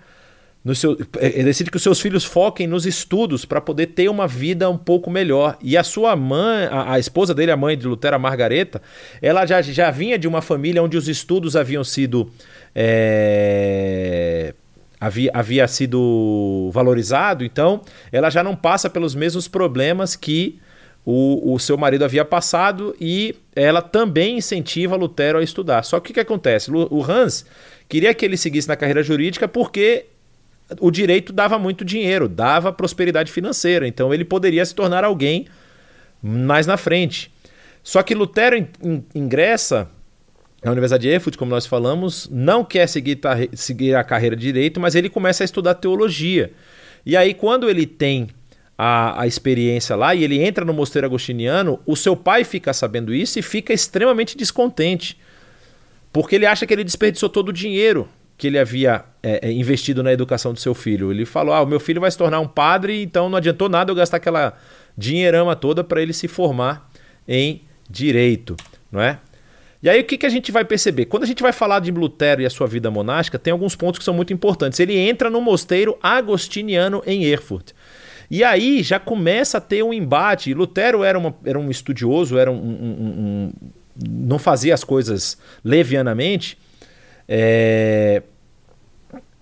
no 0.61 0.75
seu, 0.75 0.97
ele 1.21 1.45
decide 1.45 1.71
que 1.71 1.77
os 1.77 1.83
seus 1.83 2.01
filhos 2.01 2.25
foquem 2.25 2.67
nos 2.67 2.85
estudos 2.85 3.45
para 3.45 3.61
poder 3.61 3.87
ter 3.87 4.09
uma 4.09 4.27
vida 4.27 4.69
um 4.69 4.77
pouco 4.77 5.09
melhor. 5.09 5.57
E 5.61 5.77
a 5.77 5.85
sua 5.85 6.17
mãe, 6.17 6.65
a, 6.65 6.95
a, 6.95 6.99
esposa 6.99 7.33
dele, 7.33 7.49
a 7.49 7.55
mãe 7.55 7.77
de 7.77 7.87
Lutero, 7.87 8.17
a 8.17 8.19
Margareta, 8.19 8.81
ela 9.21 9.45
já, 9.45 9.61
já 9.61 9.89
vinha 9.89 10.19
de 10.19 10.27
uma 10.27 10.41
família 10.41 10.83
onde 10.83 10.97
os 10.97 11.07
estudos 11.07 11.55
haviam 11.55 11.83
sido. 11.85 12.29
É, 12.75 14.53
havia, 15.01 15.31
havia 15.33 15.67
sido 15.67 16.69
valorizado, 16.71 17.43
então 17.43 17.81
ela 18.11 18.29
já 18.29 18.43
não 18.43 18.55
passa 18.55 18.87
pelos 18.87 19.15
mesmos 19.15 19.47
problemas 19.47 20.15
que 20.15 20.59
o, 21.03 21.55
o 21.55 21.57
seu 21.57 21.75
marido 21.75 22.05
havia 22.05 22.23
passado 22.23 22.95
e 23.01 23.35
ela 23.55 23.81
também 23.81 24.37
incentiva 24.37 24.95
Lutero 24.95 25.39
a 25.39 25.43
estudar. 25.43 25.83
Só 25.83 25.99
que 25.99 26.11
o 26.11 26.13
que 26.13 26.19
acontece? 26.19 26.69
O 26.71 27.03
Hans 27.03 27.43
queria 27.89 28.13
que 28.13 28.23
ele 28.23 28.37
seguisse 28.37 28.67
na 28.67 28.75
carreira 28.75 29.01
jurídica 29.01 29.47
porque 29.47 30.05
o 30.79 30.91
direito 30.91 31.33
dava 31.33 31.57
muito 31.57 31.83
dinheiro, 31.83 32.29
dava 32.29 32.71
prosperidade 32.71 33.31
financeira, 33.31 33.87
então 33.87 34.13
ele 34.13 34.23
poderia 34.23 34.63
se 34.63 34.75
tornar 34.75 35.03
alguém 35.03 35.47
mais 36.21 36.67
na 36.67 36.77
frente. 36.77 37.33
Só 37.81 38.03
que 38.03 38.13
Lutero 38.13 38.67
ingressa 39.15 39.89
na 40.63 40.71
Universidade 40.71 41.01
de 41.01 41.09
Erfurt, 41.09 41.37
como 41.37 41.49
nós 41.49 41.65
falamos, 41.65 42.29
não 42.31 42.63
quer 42.63 42.87
seguir, 42.87 43.19
seguir 43.53 43.95
a 43.95 44.03
carreira 44.03 44.35
de 44.35 44.43
direito, 44.43 44.79
mas 44.79 44.93
ele 44.93 45.09
começa 45.09 45.43
a 45.43 45.45
estudar 45.45 45.73
teologia. 45.75 46.51
E 47.05 47.17
aí, 47.17 47.33
quando 47.33 47.67
ele 47.67 47.87
tem 47.87 48.27
a, 48.77 49.21
a, 49.21 49.27
experiência 49.27 49.95
lá 49.95 50.13
e 50.13 50.23
ele 50.23 50.41
entra 50.41 50.63
no 50.63 50.73
mosteiro 50.73 51.07
agostiniano, 51.07 51.79
o 51.85 51.95
seu 51.95 52.15
pai 52.15 52.43
fica 52.43 52.73
sabendo 52.73 53.13
isso 53.13 53.39
e 53.39 53.41
fica 53.41 53.73
extremamente 53.73 54.37
descontente, 54.37 55.17
porque 56.13 56.35
ele 56.35 56.45
acha 56.45 56.65
que 56.67 56.73
ele 56.73 56.83
desperdiçou 56.83 57.29
todo 57.29 57.49
o 57.49 57.53
dinheiro 57.53 58.07
que 58.37 58.47
ele 58.47 58.57
havia 58.57 59.05
é, 59.21 59.47
é, 59.47 59.51
investido 59.51 60.01
na 60.01 60.11
educação 60.11 60.51
do 60.51 60.59
seu 60.59 60.73
filho. 60.73 61.11
Ele 61.11 61.25
falou: 61.25 61.53
Ah, 61.53 61.61
o 61.61 61.65
meu 61.67 61.79
filho 61.79 62.01
vai 62.01 62.09
se 62.09 62.17
tornar 62.17 62.39
um 62.39 62.47
padre, 62.47 63.01
então 63.03 63.29
não 63.29 63.37
adiantou 63.37 63.69
nada 63.69 63.91
eu 63.91 63.95
gastar 63.95 64.17
aquela 64.17 64.57
dinheirama 64.97 65.55
toda 65.55 65.83
para 65.83 66.01
ele 66.01 66.11
se 66.11 66.27
formar 66.27 66.89
em 67.27 67.61
direito, 67.87 68.55
não 68.91 69.01
é? 69.01 69.19
E 69.83 69.89
aí 69.89 70.01
o 70.01 70.03
que, 70.03 70.17
que 70.17 70.25
a 70.25 70.29
gente 70.29 70.51
vai 70.51 70.63
perceber? 70.63 71.05
Quando 71.05 71.23
a 71.23 71.25
gente 71.27 71.41
vai 71.41 71.51
falar 71.51 71.79
de 71.79 71.91
Lutero 71.91 72.41
e 72.41 72.45
a 72.45 72.49
sua 72.49 72.67
vida 72.67 72.91
monástica, 72.91 73.39
tem 73.39 73.51
alguns 73.51 73.75
pontos 73.75 73.97
que 73.97 74.05
são 74.05 74.13
muito 74.13 74.31
importantes. 74.31 74.79
Ele 74.79 74.95
entra 74.95 75.29
no 75.29 75.41
mosteiro 75.41 75.97
agostiniano 76.01 77.01
em 77.05 77.23
Erfurt. 77.23 77.71
E 78.29 78.43
aí 78.43 78.83
já 78.83 78.99
começa 78.99 79.57
a 79.57 79.61
ter 79.61 79.83
um 79.83 79.91
embate. 79.91 80.53
Lutero 80.53 81.03
era, 81.03 81.17
uma, 81.17 81.35
era 81.43 81.59
um 81.59 81.69
estudioso, 81.69 82.37
era 82.37 82.51
um, 82.51 82.55
um, 82.55 83.03
um 83.09 83.51
não 84.07 84.39
fazia 84.39 84.73
as 84.73 84.83
coisas 84.83 85.37
levianamente. 85.63 86.57
É, 87.27 88.21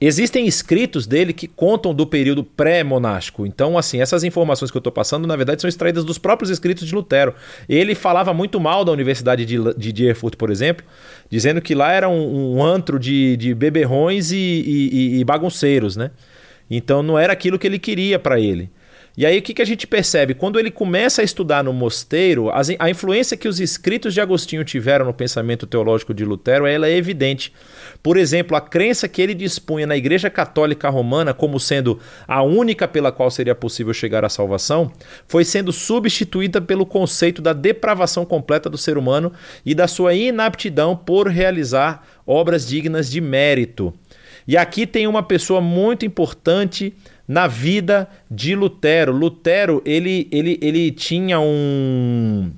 Existem 0.01 0.47
escritos 0.47 1.05
dele 1.05 1.33
que 1.33 1.45
contam 1.45 1.93
do 1.93 2.07
período 2.07 2.41
pré-monástico. 2.41 3.45
Então, 3.45 3.77
assim, 3.77 3.99
essas 3.99 4.23
informações 4.23 4.71
que 4.71 4.77
eu 4.77 4.79
estou 4.79 4.93
passando, 4.93 5.27
na 5.27 5.35
verdade, 5.35 5.61
são 5.61 5.67
extraídas 5.67 6.05
dos 6.05 6.17
próprios 6.17 6.49
escritos 6.49 6.87
de 6.87 6.95
Lutero. 6.95 7.33
Ele 7.67 7.93
falava 7.93 8.33
muito 8.33 8.59
mal 8.61 8.85
da 8.85 8.93
Universidade 8.93 9.45
de, 9.45 9.57
de 9.91 10.05
Erfurt, 10.05 10.37
por 10.37 10.49
exemplo, 10.49 10.85
dizendo 11.29 11.61
que 11.61 11.75
lá 11.75 11.91
era 11.91 12.07
um, 12.07 12.55
um 12.55 12.63
antro 12.63 12.97
de, 12.97 13.35
de 13.35 13.53
beberrões 13.53 14.31
e, 14.31 14.37
e, 14.37 15.19
e 15.19 15.23
bagunceiros, 15.25 15.97
né? 15.97 16.11
Então, 16.71 17.03
não 17.03 17.19
era 17.19 17.33
aquilo 17.33 17.59
que 17.59 17.67
ele 17.67 17.79
queria 17.79 18.17
para 18.17 18.39
ele. 18.39 18.69
E 19.17 19.25
aí 19.25 19.37
o 19.37 19.41
que, 19.41 19.53
que 19.53 19.61
a 19.61 19.65
gente 19.65 19.85
percebe? 19.85 20.33
Quando 20.33 20.59
ele 20.59 20.71
começa 20.71 21.21
a 21.21 21.25
estudar 21.25 21.63
no 21.63 21.73
mosteiro, 21.73 22.49
a 22.79 22.89
influência 22.89 23.35
que 23.35 23.47
os 23.47 23.59
escritos 23.59 24.13
de 24.13 24.21
Agostinho 24.21 24.63
tiveram 24.63 25.05
no 25.05 25.13
pensamento 25.13 25.67
teológico 25.67 26.13
de 26.13 26.23
Lutero 26.23 26.65
ela 26.65 26.87
é 26.87 26.95
evidente. 26.95 27.51
Por 28.01 28.17
exemplo, 28.17 28.55
a 28.55 28.61
crença 28.61 29.07
que 29.07 29.21
ele 29.21 29.33
dispunha 29.33 29.85
na 29.85 29.97
Igreja 29.97 30.29
Católica 30.29 30.89
Romana 30.89 31.33
como 31.33 31.59
sendo 31.59 31.99
a 32.27 32.41
única 32.41 32.87
pela 32.87 33.11
qual 33.11 33.29
seria 33.29 33.55
possível 33.55 33.93
chegar 33.93 34.23
à 34.23 34.29
salvação, 34.29 34.91
foi 35.27 35.43
sendo 35.43 35.71
substituída 35.71 36.61
pelo 36.61 36.85
conceito 36.85 37.41
da 37.41 37.53
depravação 37.53 38.25
completa 38.25 38.69
do 38.69 38.77
ser 38.77 38.97
humano 38.97 39.33
e 39.65 39.75
da 39.75 39.87
sua 39.87 40.13
inaptidão 40.13 40.95
por 40.95 41.27
realizar 41.27 42.07
obras 42.25 42.67
dignas 42.67 43.09
de 43.09 43.19
mérito. 43.19 43.93
E 44.47 44.57
aqui 44.57 44.87
tem 44.87 45.07
uma 45.07 45.21
pessoa 45.21 45.61
muito 45.61 46.05
importante 46.05 46.95
na 47.29 47.45
vida 47.45 48.09
de 48.29 48.55
Lutero. 48.55 49.11
Lutero, 49.11 49.83
ele, 49.85 50.27
ele, 50.31 50.57
ele 50.63 50.89
tinha 50.89 51.39
um, 51.39 52.51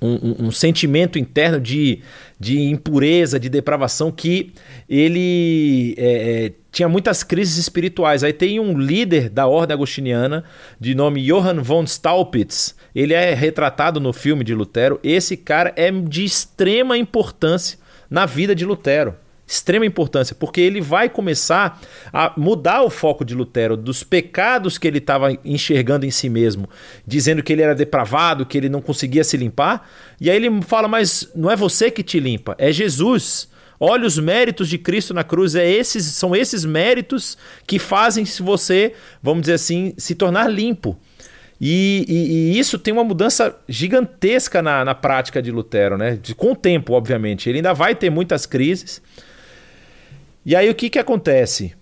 um, 0.00 0.46
um, 0.46 0.50
sentimento 0.52 1.18
interno 1.18 1.60
de, 1.60 2.00
de 2.38 2.60
impureza, 2.60 3.40
de 3.40 3.48
depravação, 3.48 4.12
que 4.12 4.52
ele 4.88 5.96
é, 5.98 6.44
é, 6.46 6.52
tinha 6.70 6.88
muitas 6.88 7.24
crises 7.24 7.56
espirituais. 7.56 8.22
Aí 8.22 8.32
tem 8.32 8.60
um 8.60 8.78
líder 8.78 9.28
da 9.28 9.48
ordem 9.48 9.74
agostiniana, 9.74 10.44
de 10.78 10.94
nome 10.94 11.26
Johann 11.26 11.60
von 11.60 11.84
Staupitz, 11.84 12.76
ele 12.94 13.12
é 13.12 13.34
retratado 13.34 13.98
no 13.98 14.12
filme 14.12 14.44
de 14.44 14.54
Lutero. 14.54 15.00
Esse 15.02 15.36
cara 15.36 15.72
é 15.74 15.90
de 15.90 16.24
extrema 16.24 16.96
importância 16.96 17.76
na 18.08 18.24
vida 18.24 18.54
de 18.54 18.64
Lutero 18.64 19.16
extrema 19.50 19.84
importância, 19.84 20.36
porque 20.38 20.60
ele 20.60 20.80
vai 20.80 21.08
começar 21.08 21.80
a 22.12 22.32
mudar 22.36 22.82
o 22.82 22.90
foco 22.90 23.24
de 23.24 23.34
Lutero 23.34 23.76
dos 23.76 24.04
pecados 24.04 24.78
que 24.78 24.86
ele 24.86 24.98
estava 24.98 25.36
enxergando 25.44 26.06
em 26.06 26.10
si 26.10 26.28
mesmo, 26.28 26.68
dizendo 27.04 27.42
que 27.42 27.52
ele 27.52 27.62
era 27.62 27.74
depravado, 27.74 28.46
que 28.46 28.56
ele 28.56 28.68
não 28.68 28.80
conseguia 28.80 29.24
se 29.24 29.36
limpar. 29.36 29.90
E 30.20 30.30
aí 30.30 30.36
ele 30.36 30.62
fala: 30.62 30.86
Mas 30.86 31.28
não 31.34 31.50
é 31.50 31.56
você 31.56 31.90
que 31.90 32.02
te 32.02 32.20
limpa, 32.20 32.54
é 32.58 32.70
Jesus. 32.70 33.50
Olha 33.82 34.06
os 34.06 34.18
méritos 34.18 34.68
de 34.68 34.76
Cristo 34.76 35.14
na 35.14 35.24
cruz, 35.24 35.54
é 35.54 35.68
esses, 35.68 36.04
são 36.04 36.36
esses 36.36 36.66
méritos 36.66 37.38
que 37.66 37.78
fazem 37.78 38.24
você, 38.40 38.92
vamos 39.22 39.40
dizer 39.40 39.54
assim, 39.54 39.94
se 39.96 40.14
tornar 40.14 40.48
limpo. 40.48 40.98
E, 41.58 42.04
e, 42.08 42.14
e, 42.14 42.58
isso 42.58 42.78
tem 42.78 42.92
uma 42.92 43.04
mudança 43.04 43.56
gigantesca 43.68 44.62
na, 44.62 44.84
na 44.84 44.94
prática 44.94 45.42
de 45.42 45.50
Lutero, 45.50 45.98
né? 45.98 46.18
De, 46.20 46.34
com 46.34 46.52
o 46.52 46.56
tempo, 46.56 46.94
obviamente. 46.94 47.48
Ele 47.48 47.58
ainda 47.58 47.74
vai 47.74 47.94
ter 47.94 48.08
muitas 48.10 48.46
crises, 48.46 49.02
e 50.44 50.56
aí 50.56 50.68
o 50.70 50.74
que, 50.74 50.90
que 50.90 50.98
acontece? 50.98 51.74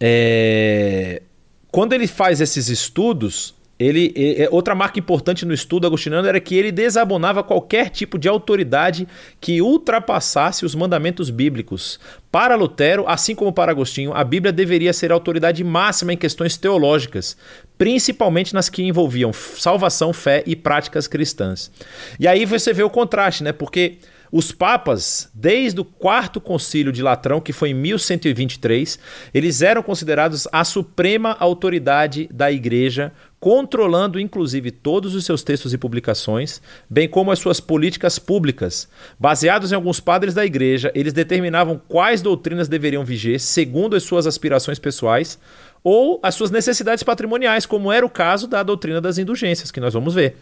É... 0.00 1.22
Quando 1.70 1.92
ele 1.92 2.06
faz 2.06 2.40
esses 2.40 2.68
estudos, 2.68 3.54
ele, 3.78 4.48
outra 4.50 4.74
marca 4.74 4.98
importante 4.98 5.44
no 5.44 5.52
estudo 5.52 5.86
agostiniano 5.86 6.26
era 6.26 6.40
que 6.40 6.54
ele 6.54 6.72
desabonava 6.72 7.42
qualquer 7.42 7.90
tipo 7.90 8.18
de 8.18 8.26
autoridade 8.26 9.06
que 9.38 9.60
ultrapassasse 9.60 10.64
os 10.64 10.74
mandamentos 10.74 11.28
bíblicos. 11.28 12.00
Para 12.32 12.56
Lutero, 12.56 13.04
assim 13.06 13.34
como 13.34 13.52
para 13.52 13.72
Agostinho, 13.72 14.14
a 14.14 14.24
Bíblia 14.24 14.50
deveria 14.50 14.94
ser 14.94 15.12
a 15.12 15.14
autoridade 15.14 15.62
máxima 15.62 16.14
em 16.14 16.16
questões 16.16 16.56
teológicas, 16.56 17.36
principalmente 17.76 18.54
nas 18.54 18.70
que 18.70 18.82
envolviam 18.82 19.30
salvação, 19.32 20.10
fé 20.10 20.42
e 20.46 20.56
práticas 20.56 21.06
cristãs. 21.06 21.70
E 22.18 22.26
aí 22.26 22.46
você 22.46 22.72
vê 22.72 22.82
o 22.82 22.88
contraste, 22.88 23.44
né? 23.44 23.52
Porque 23.52 23.98
os 24.30 24.52
papas, 24.52 25.30
desde 25.32 25.80
o 25.80 25.84
quarto 25.84 26.40
concílio 26.40 26.92
de 26.92 27.02
Latrão, 27.02 27.40
que 27.40 27.52
foi 27.52 27.70
em 27.70 27.74
1123, 27.74 28.98
eles 29.32 29.62
eram 29.62 29.82
considerados 29.82 30.48
a 30.52 30.64
suprema 30.64 31.36
autoridade 31.38 32.28
da 32.32 32.50
igreja, 32.50 33.12
controlando 33.38 34.18
inclusive 34.18 34.70
todos 34.70 35.14
os 35.14 35.24
seus 35.24 35.42
textos 35.42 35.72
e 35.72 35.78
publicações, 35.78 36.60
bem 36.88 37.08
como 37.08 37.30
as 37.30 37.38
suas 37.38 37.60
políticas 37.60 38.18
públicas. 38.18 38.88
Baseados 39.18 39.72
em 39.72 39.74
alguns 39.74 40.00
padres 40.00 40.34
da 40.34 40.44
igreja, 40.44 40.90
eles 40.94 41.12
determinavam 41.12 41.80
quais 41.88 42.22
doutrinas 42.22 42.68
deveriam 42.68 43.04
viger 43.04 43.38
segundo 43.38 43.94
as 43.94 44.02
suas 44.02 44.26
aspirações 44.26 44.78
pessoais 44.78 45.38
ou 45.84 46.18
as 46.22 46.34
suas 46.34 46.50
necessidades 46.50 47.04
patrimoniais, 47.04 47.64
como 47.64 47.92
era 47.92 48.04
o 48.04 48.10
caso 48.10 48.48
da 48.48 48.62
doutrina 48.62 49.00
das 49.00 49.18
indulgências, 49.18 49.70
que 49.70 49.78
nós 49.78 49.94
vamos 49.94 50.14
ver. 50.14 50.36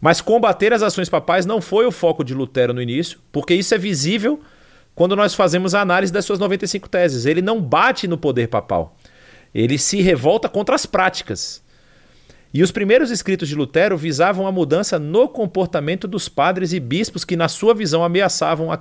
Mas 0.00 0.20
combater 0.20 0.72
as 0.72 0.82
ações 0.82 1.08
papais 1.08 1.44
não 1.44 1.60
foi 1.60 1.86
o 1.86 1.92
foco 1.92 2.22
de 2.22 2.34
Lutero 2.34 2.72
no 2.72 2.82
início, 2.82 3.18
porque 3.32 3.54
isso 3.54 3.74
é 3.74 3.78
visível 3.78 4.40
quando 4.94 5.16
nós 5.16 5.34
fazemos 5.34 5.74
a 5.74 5.80
análise 5.80 6.12
das 6.12 6.24
suas 6.24 6.38
95 6.38 6.88
teses. 6.88 7.26
Ele 7.26 7.42
não 7.42 7.60
bate 7.60 8.06
no 8.06 8.18
poder 8.18 8.48
papal. 8.48 8.96
Ele 9.54 9.78
se 9.78 10.00
revolta 10.00 10.48
contra 10.48 10.74
as 10.74 10.86
práticas. 10.86 11.62
E 12.52 12.62
os 12.62 12.72
primeiros 12.72 13.10
escritos 13.10 13.48
de 13.48 13.54
Lutero 13.54 13.96
visavam 13.96 14.46
a 14.46 14.52
mudança 14.52 14.98
no 14.98 15.28
comportamento 15.28 16.08
dos 16.08 16.28
padres 16.28 16.72
e 16.72 16.80
bispos 16.80 17.24
que, 17.24 17.36
na 17.36 17.46
sua 17.46 17.74
visão, 17.74 18.02
ameaçavam 18.02 18.72
a 18.72 18.76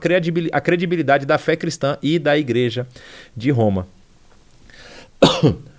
credibilidade 0.62 1.26
da 1.26 1.38
fé 1.38 1.56
cristã 1.56 1.98
e 2.02 2.18
da 2.18 2.38
Igreja 2.38 2.88
de 3.36 3.52
Roma. 3.52 3.88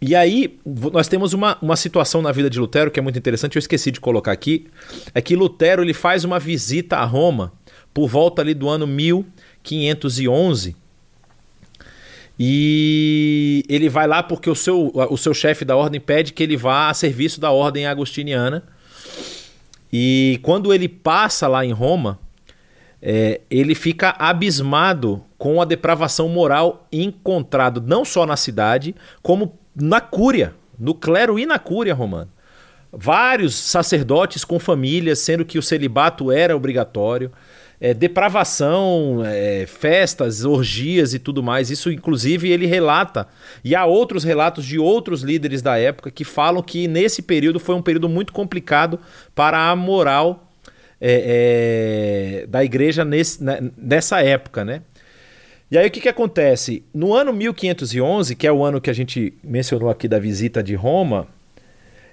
E 0.00 0.14
aí, 0.14 0.58
nós 0.92 1.08
temos 1.08 1.32
uma, 1.32 1.56
uma 1.62 1.76
situação 1.76 2.20
na 2.20 2.30
vida 2.30 2.50
de 2.50 2.60
Lutero 2.60 2.90
que 2.90 3.00
é 3.00 3.02
muito 3.02 3.18
interessante, 3.18 3.56
eu 3.56 3.60
esqueci 3.60 3.90
de 3.90 4.00
colocar 4.00 4.32
aqui, 4.32 4.66
é 5.14 5.22
que 5.22 5.34
Lutero 5.34 5.82
ele 5.82 5.94
faz 5.94 6.22
uma 6.24 6.38
visita 6.38 6.96
a 6.96 7.04
Roma 7.04 7.52
por 7.94 8.08
volta 8.08 8.42
ali 8.42 8.52
do 8.52 8.68
ano 8.68 8.86
1511, 8.86 10.76
e 12.38 13.64
ele 13.68 13.88
vai 13.88 14.06
lá 14.06 14.22
porque 14.22 14.50
o 14.50 14.54
seu, 14.54 14.92
o 14.94 15.16
seu 15.16 15.32
chefe 15.32 15.64
da 15.64 15.74
ordem 15.74 16.00
pede 16.00 16.32
que 16.32 16.42
ele 16.42 16.56
vá 16.56 16.90
a 16.90 16.94
serviço 16.94 17.40
da 17.40 17.50
ordem 17.50 17.86
agostiniana. 17.86 18.62
E 19.90 20.38
quando 20.42 20.72
ele 20.72 20.88
passa 20.88 21.48
lá 21.48 21.64
em 21.64 21.72
Roma, 21.72 22.18
é, 23.00 23.40
ele 23.50 23.74
fica 23.74 24.14
abismado 24.18 25.22
com 25.38 25.62
a 25.62 25.64
depravação 25.64 26.28
moral 26.28 26.86
encontrado 26.92 27.80
não 27.80 28.04
só 28.04 28.26
na 28.26 28.36
cidade, 28.36 28.94
como 29.22 29.58
na 29.76 30.00
cúria, 30.00 30.54
no 30.78 30.94
clero 30.94 31.38
e 31.38 31.44
na 31.44 31.58
cúria 31.58 31.94
romana. 31.94 32.28
Vários 32.90 33.54
sacerdotes 33.54 34.42
com 34.44 34.58
famílias, 34.58 35.18
sendo 35.18 35.44
que 35.44 35.58
o 35.58 35.62
celibato 35.62 36.32
era 36.32 36.56
obrigatório. 36.56 37.30
É, 37.78 37.92
depravação, 37.92 39.22
é, 39.22 39.66
festas, 39.66 40.46
orgias 40.46 41.12
e 41.12 41.18
tudo 41.18 41.42
mais. 41.42 41.70
Isso, 41.70 41.90
inclusive, 41.90 42.50
ele 42.50 42.64
relata. 42.64 43.28
E 43.62 43.74
há 43.74 43.84
outros 43.84 44.24
relatos 44.24 44.64
de 44.64 44.78
outros 44.78 45.20
líderes 45.20 45.60
da 45.60 45.78
época 45.78 46.10
que 46.10 46.24
falam 46.24 46.62
que 46.62 46.88
nesse 46.88 47.20
período 47.20 47.60
foi 47.60 47.74
um 47.74 47.82
período 47.82 48.08
muito 48.08 48.32
complicado 48.32 48.98
para 49.34 49.70
a 49.70 49.76
moral 49.76 50.50
é, 50.98 52.40
é 52.42 52.46
da 52.46 52.64
igreja 52.64 53.04
nesse, 53.04 53.44
né, 53.44 53.58
nessa 53.76 54.22
época, 54.22 54.64
né? 54.64 54.80
E 55.70 55.76
aí 55.76 55.88
o 55.88 55.90
que, 55.90 56.00
que 56.00 56.08
acontece? 56.08 56.84
No 56.94 57.12
ano 57.12 57.32
1511, 57.32 58.36
que 58.36 58.46
é 58.46 58.52
o 58.52 58.64
ano 58.64 58.80
que 58.80 58.88
a 58.88 58.92
gente 58.92 59.34
mencionou 59.42 59.90
aqui 59.90 60.06
da 60.06 60.18
visita 60.18 60.62
de 60.62 60.76
Roma, 60.76 61.26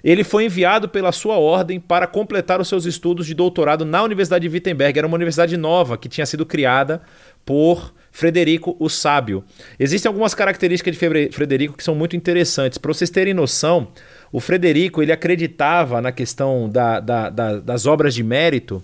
ele 0.02 0.24
foi 0.24 0.44
enviado 0.44 0.88
pela 0.88 1.12
sua 1.12 1.38
ordem 1.38 1.78
para 1.80 2.06
completar 2.06 2.60
os 2.60 2.68
seus 2.68 2.84
estudos 2.84 3.26
de 3.26 3.32
doutorado 3.32 3.84
na 3.84 4.02
Universidade 4.02 4.46
de 4.46 4.52
Wittenberg. 4.52 4.98
Era 4.98 5.06
uma 5.06 5.14
universidade 5.14 5.56
nova 5.56 5.96
que 5.96 6.08
tinha 6.08 6.26
sido 6.26 6.44
criada 6.44 7.00
por 7.46 7.94
Frederico 8.10 8.76
o 8.78 8.90
Sábio. 8.90 9.44
Existem 9.78 10.08
algumas 10.08 10.34
características 10.34 10.96
de 10.96 11.30
Frederico 11.30 11.76
que 11.76 11.82
são 11.82 11.94
muito 11.94 12.16
interessantes. 12.16 12.76
Para 12.76 12.92
vocês 12.92 13.08
terem 13.08 13.32
noção, 13.32 13.88
o 14.30 14.40
Frederico 14.40 15.00
ele 15.00 15.12
acreditava 15.12 16.02
na 16.02 16.12
questão 16.12 16.68
da, 16.68 17.00
da, 17.00 17.30
da, 17.30 17.58
das 17.60 17.86
obras 17.86 18.14
de 18.14 18.22
mérito 18.22 18.82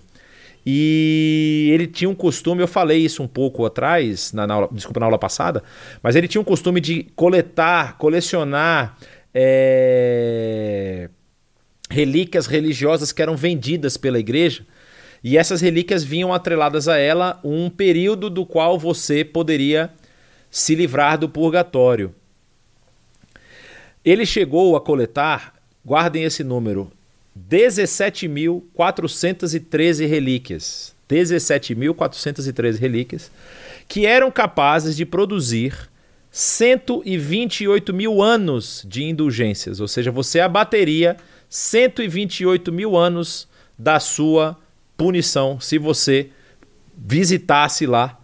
e 0.65 1.69
ele 1.73 1.87
tinha 1.87 2.09
um 2.09 2.15
costume, 2.15 2.61
eu 2.61 2.67
falei 2.67 2.99
isso 2.99 3.23
um 3.23 3.27
pouco 3.27 3.65
atrás, 3.65 4.31
na, 4.31 4.45
na 4.45 4.53
aula, 4.53 4.69
desculpa, 4.71 4.99
na 4.99 5.07
aula 5.07 5.17
passada, 5.17 5.63
mas 6.03 6.15
ele 6.15 6.27
tinha 6.27 6.41
um 6.41 6.45
costume 6.45 6.79
de 6.79 7.03
coletar, 7.15 7.97
colecionar 7.97 8.97
é, 9.33 11.09
relíquias 11.89 12.45
religiosas 12.45 13.11
que 13.11 13.21
eram 13.21 13.35
vendidas 13.35 13.97
pela 13.97 14.19
igreja. 14.19 14.65
E 15.23 15.37
essas 15.37 15.61
relíquias 15.61 16.03
vinham 16.03 16.33
atreladas 16.33 16.87
a 16.87 16.97
ela 16.97 17.39
um 17.43 17.69
período 17.69 18.29
do 18.29 18.45
qual 18.45 18.77
você 18.77 19.23
poderia 19.23 19.91
se 20.49 20.73
livrar 20.75 21.17
do 21.17 21.29
purgatório. 21.29 22.13
Ele 24.03 24.25
chegou 24.25 24.75
a 24.75 24.81
coletar, 24.81 25.53
guardem 25.85 26.23
esse 26.23 26.43
número, 26.43 26.91
17.413 27.37 30.07
relíquias. 30.07 30.95
17.413 31.09 32.79
relíquias 32.79 33.29
que 33.91 34.05
eram 34.05 34.31
capazes 34.31 34.95
de 34.95 35.05
produzir 35.05 35.75
128 36.31 37.93
mil 37.93 38.21
anos 38.21 38.85
de 38.87 39.03
indulgências. 39.03 39.81
Ou 39.81 39.87
seja, 39.87 40.09
você 40.09 40.39
abateria 40.39 41.17
128 41.49 42.71
mil 42.71 42.95
anos 42.95 43.49
da 43.77 43.99
sua 43.99 44.57
punição 44.95 45.59
se 45.59 45.77
você 45.77 46.29
visitasse 46.95 47.85
lá. 47.85 48.17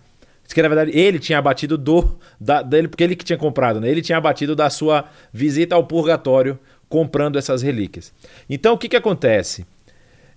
Que 0.54 0.62
na 0.62 0.70
verdade 0.70 0.98
ele 0.98 1.20
tinha 1.20 1.38
abatido 1.38 1.78
do 1.78 2.18
da, 2.40 2.62
dele, 2.62 2.88
porque 2.88 3.04
ele 3.04 3.18
que 3.18 3.26
tinha 3.26 3.38
comprado, 3.38 3.82
né? 3.82 3.90
Ele 3.90 4.02
tinha 4.02 4.18
abatido 4.18 4.56
da 4.56 4.70
sua 4.70 5.10
visita 5.34 5.76
ao 5.76 5.84
purgatório 5.84 6.58
comprando 6.90 7.38
essas 7.38 7.62
relíquias. 7.62 8.14
Então 8.50 8.74
o 8.74 8.78
que, 8.78 8.90
que 8.90 8.96
acontece? 8.96 9.66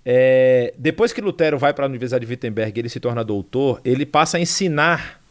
É, 0.05 0.73
depois 0.77 1.13
que 1.13 1.21
Lutero 1.21 1.59
vai 1.59 1.73
para 1.73 1.85
a 1.85 1.89
Universidade 1.89 2.25
de 2.25 2.31
Wittenberg 2.31 2.79
ele 2.79 2.89
se 2.89 2.99
torna 2.99 3.23
doutor, 3.23 3.79
ele 3.85 4.05
passa 4.05 4.37
a 4.37 4.39
ensinar 4.39 5.21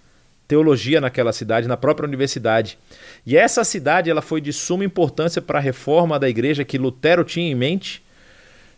teologia 0.47 1.01
naquela 1.01 1.33
cidade, 1.33 1.69
na 1.69 1.77
própria 1.77 2.09
universidade. 2.09 2.77
E 3.25 3.37
essa 3.37 3.63
cidade 3.63 4.11
ela 4.11 4.21
foi 4.21 4.41
de 4.41 4.53
suma 4.53 4.85
importância 4.85 5.41
para 5.41 5.61
a 5.61 5.63
reforma 5.63 6.19
da 6.19 6.29
igreja 6.29 6.65
que 6.65 6.77
Lutero 6.77 7.23
tinha 7.23 7.49
em 7.49 7.55
mente, 7.55 8.03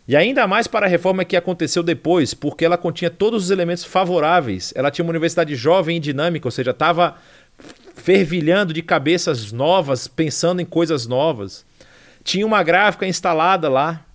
e 0.07 0.15
ainda 0.15 0.45
mais 0.45 0.67
para 0.67 0.85
a 0.85 0.89
reforma 0.89 1.25
que 1.25 1.35
aconteceu 1.35 1.81
depois, 1.81 2.33
porque 2.33 2.63
ela 2.63 2.77
continha 2.77 3.09
todos 3.09 3.45
os 3.45 3.51
elementos 3.51 3.85
favoráveis. 3.85 4.71
Ela 4.75 4.91
tinha 4.91 5.03
uma 5.03 5.09
universidade 5.09 5.55
jovem 5.55 5.97
e 5.97 5.99
dinâmica, 5.99 6.47
ou 6.47 6.51
seja, 6.51 6.71
estava 6.71 7.15
fervilhando 7.95 8.73
de 8.73 8.81
cabeças 8.81 9.51
novas, 9.51 10.07
pensando 10.07 10.61
em 10.61 10.65
coisas 10.65 11.07
novas. 11.07 11.65
Tinha 12.23 12.45
uma 12.45 12.63
gráfica 12.63 13.05
instalada 13.05 13.69
lá. 13.69 14.05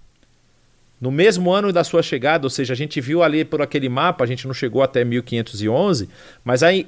No 1.01 1.13
mesmo 1.13 1.53
ano 1.53 1.73
da 1.73 1.85
sua 1.85 2.03
chegada, 2.03 2.45
ou 2.45 2.51
seja, 2.51 2.73
a 2.73 2.77
gente 2.77 3.01
viu 3.01 3.23
ali 3.23 3.45
por 3.45 3.63
aquele 3.63 3.89
mapa, 3.89 4.25
a 4.25 4.27
gente 4.27 4.49
não 4.49 4.55
chegou 4.55 4.83
até 4.83 5.05
1511, 5.05 6.09
mas 6.43 6.65
aí 6.65 6.85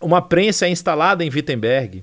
uma 0.00 0.22
prensa 0.22 0.66
é 0.66 0.70
instalada 0.70 1.22
em 1.22 1.28
Wittenberg 1.28 2.02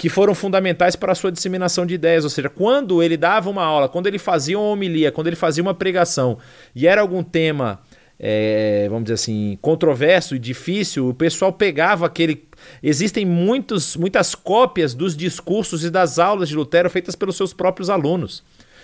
que 0.00 0.08
foram 0.08 0.34
fundamentais 0.34 0.96
para 0.96 1.12
a 1.12 1.14
sua 1.14 1.30
disseminação 1.30 1.84
de 1.84 1.92
ideias. 1.92 2.24
Ou 2.24 2.30
seja, 2.30 2.48
quando 2.48 3.02
ele 3.02 3.18
dava 3.18 3.50
uma 3.50 3.62
aula, 3.62 3.86
quando 3.86 4.06
ele 4.06 4.18
fazia 4.18 4.58
uma 4.58 4.68
homilia, 4.68 5.12
quando 5.12 5.26
ele 5.26 5.36
fazia 5.36 5.62
uma 5.62 5.74
pregação 5.74 6.38
e 6.74 6.86
era 6.86 7.02
algum 7.02 7.22
tema, 7.22 7.78
é, 8.20 8.86
vamos 8.90 9.04
dizer 9.04 9.14
assim, 9.14 9.58
controverso 9.62 10.36
e 10.36 10.38
difícil, 10.38 11.08
o 11.08 11.14
pessoal 11.14 11.52
pegava 11.52 12.04
aquele 12.04 12.44
Existem 12.82 13.24
muitos, 13.24 13.96
muitas 13.96 14.34
cópias 14.34 14.94
dos 14.94 15.16
discursos 15.16 15.84
e 15.84 15.90
das 15.90 16.18
aulas 16.18 16.48
de 16.48 16.54
Lutero 16.54 16.90
feitas 16.90 17.16
pelos 17.16 17.36
seus 17.36 17.52
próprios 17.52 17.88
alunos. 17.88 18.42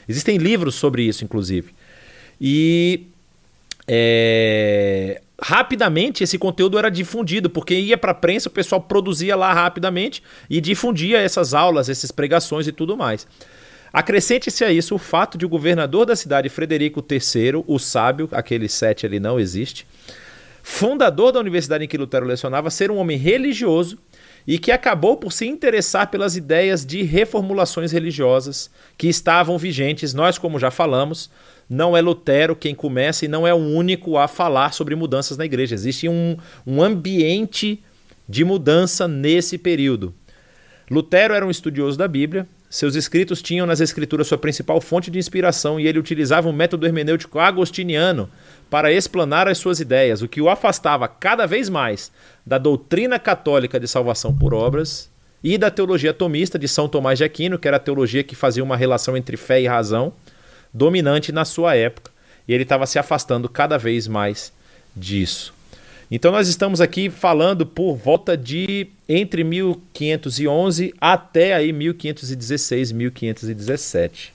Existem 0.08 0.38
livros 0.38 0.74
sobre 0.74 1.02
isso, 1.02 1.24
inclusive. 1.24 1.74
E 2.40 3.06
é, 3.86 5.20
rapidamente 5.40 6.22
esse 6.22 6.38
conteúdo 6.38 6.78
era 6.78 6.90
difundido, 6.90 7.50
porque 7.50 7.74
ia 7.74 7.98
para 7.98 8.12
a 8.12 8.14
prensa, 8.14 8.48
o 8.48 8.52
pessoal 8.52 8.80
produzia 8.80 9.36
lá 9.36 9.52
rapidamente 9.52 10.22
e 10.48 10.60
difundia 10.60 11.18
essas 11.18 11.54
aulas, 11.54 11.88
essas 11.88 12.10
pregações 12.10 12.66
e 12.66 12.72
tudo 12.72 12.96
mais. 12.96 13.26
Acrescente-se 13.96 14.62
a 14.62 14.70
isso 14.70 14.94
o 14.94 14.98
fato 14.98 15.38
de 15.38 15.46
o 15.46 15.48
governador 15.48 16.04
da 16.04 16.14
cidade, 16.14 16.50
Frederico 16.50 17.02
III, 17.10 17.64
o 17.66 17.78
sábio, 17.78 18.28
aquele 18.30 18.68
sete 18.68 19.06
ali 19.06 19.18
não 19.18 19.40
existe, 19.40 19.86
fundador 20.62 21.32
da 21.32 21.40
universidade 21.40 21.82
em 21.82 21.88
que 21.88 21.96
Lutero 21.96 22.26
lecionava, 22.26 22.68
ser 22.68 22.90
um 22.90 22.98
homem 22.98 23.16
religioso 23.16 23.96
e 24.46 24.58
que 24.58 24.70
acabou 24.70 25.16
por 25.16 25.32
se 25.32 25.46
interessar 25.46 26.10
pelas 26.10 26.36
ideias 26.36 26.84
de 26.84 27.04
reformulações 27.04 27.90
religiosas 27.90 28.70
que 28.98 29.08
estavam 29.08 29.56
vigentes. 29.56 30.12
Nós, 30.12 30.36
como 30.36 30.58
já 30.58 30.70
falamos, 30.70 31.30
não 31.66 31.96
é 31.96 32.02
Lutero 32.02 32.54
quem 32.54 32.74
começa 32.74 33.24
e 33.24 33.28
não 33.28 33.46
é 33.46 33.54
o 33.54 33.56
único 33.56 34.18
a 34.18 34.28
falar 34.28 34.74
sobre 34.74 34.94
mudanças 34.94 35.38
na 35.38 35.46
igreja. 35.46 35.74
Existe 35.74 36.06
um, 36.06 36.36
um 36.66 36.82
ambiente 36.82 37.82
de 38.28 38.44
mudança 38.44 39.08
nesse 39.08 39.56
período. 39.56 40.12
Lutero 40.90 41.32
era 41.32 41.46
um 41.46 41.50
estudioso 41.50 41.96
da 41.96 42.06
Bíblia, 42.06 42.46
seus 42.68 42.94
escritos 42.94 43.40
tinham 43.40 43.66
nas 43.66 43.80
escrituras 43.80 44.26
sua 44.26 44.38
principal 44.38 44.80
fonte 44.80 45.10
de 45.10 45.18
inspiração 45.18 45.78
e 45.78 45.86
ele 45.86 45.98
utilizava 45.98 46.48
um 46.48 46.52
método 46.52 46.86
hermenêutico 46.86 47.38
agostiniano 47.38 48.28
para 48.68 48.92
explanar 48.92 49.46
as 49.46 49.58
suas 49.58 49.78
ideias, 49.78 50.20
o 50.20 50.28
que 50.28 50.40
o 50.40 50.48
afastava 50.48 51.06
cada 51.06 51.46
vez 51.46 51.68
mais 51.68 52.10
da 52.44 52.58
doutrina 52.58 53.18
católica 53.18 53.78
de 53.78 53.86
salvação 53.86 54.36
por 54.36 54.52
obras 54.52 55.08
e 55.42 55.56
da 55.56 55.70
teologia 55.70 56.12
tomista 56.12 56.58
de 56.58 56.66
São 56.66 56.88
Tomás 56.88 57.18
de 57.18 57.24
Aquino, 57.24 57.58
que 57.58 57.68
era 57.68 57.76
a 57.76 57.80
teologia 57.80 58.24
que 58.24 58.34
fazia 58.34 58.64
uma 58.64 58.76
relação 58.76 59.16
entre 59.16 59.36
fé 59.36 59.60
e 59.60 59.66
razão, 59.66 60.12
dominante 60.74 61.30
na 61.30 61.44
sua 61.44 61.76
época, 61.76 62.10
e 62.48 62.52
ele 62.52 62.64
estava 62.64 62.86
se 62.86 62.98
afastando 62.98 63.48
cada 63.48 63.78
vez 63.78 64.08
mais 64.08 64.52
disso. 64.94 65.55
Então 66.10 66.30
nós 66.30 66.46
estamos 66.46 66.80
aqui 66.80 67.10
falando 67.10 67.66
por 67.66 67.96
volta 67.96 68.36
de 68.36 68.88
entre 69.08 69.42
1511 69.42 70.94
até 71.00 71.54
aí 71.54 71.72
1516, 71.72 72.92
1517. 72.92 74.32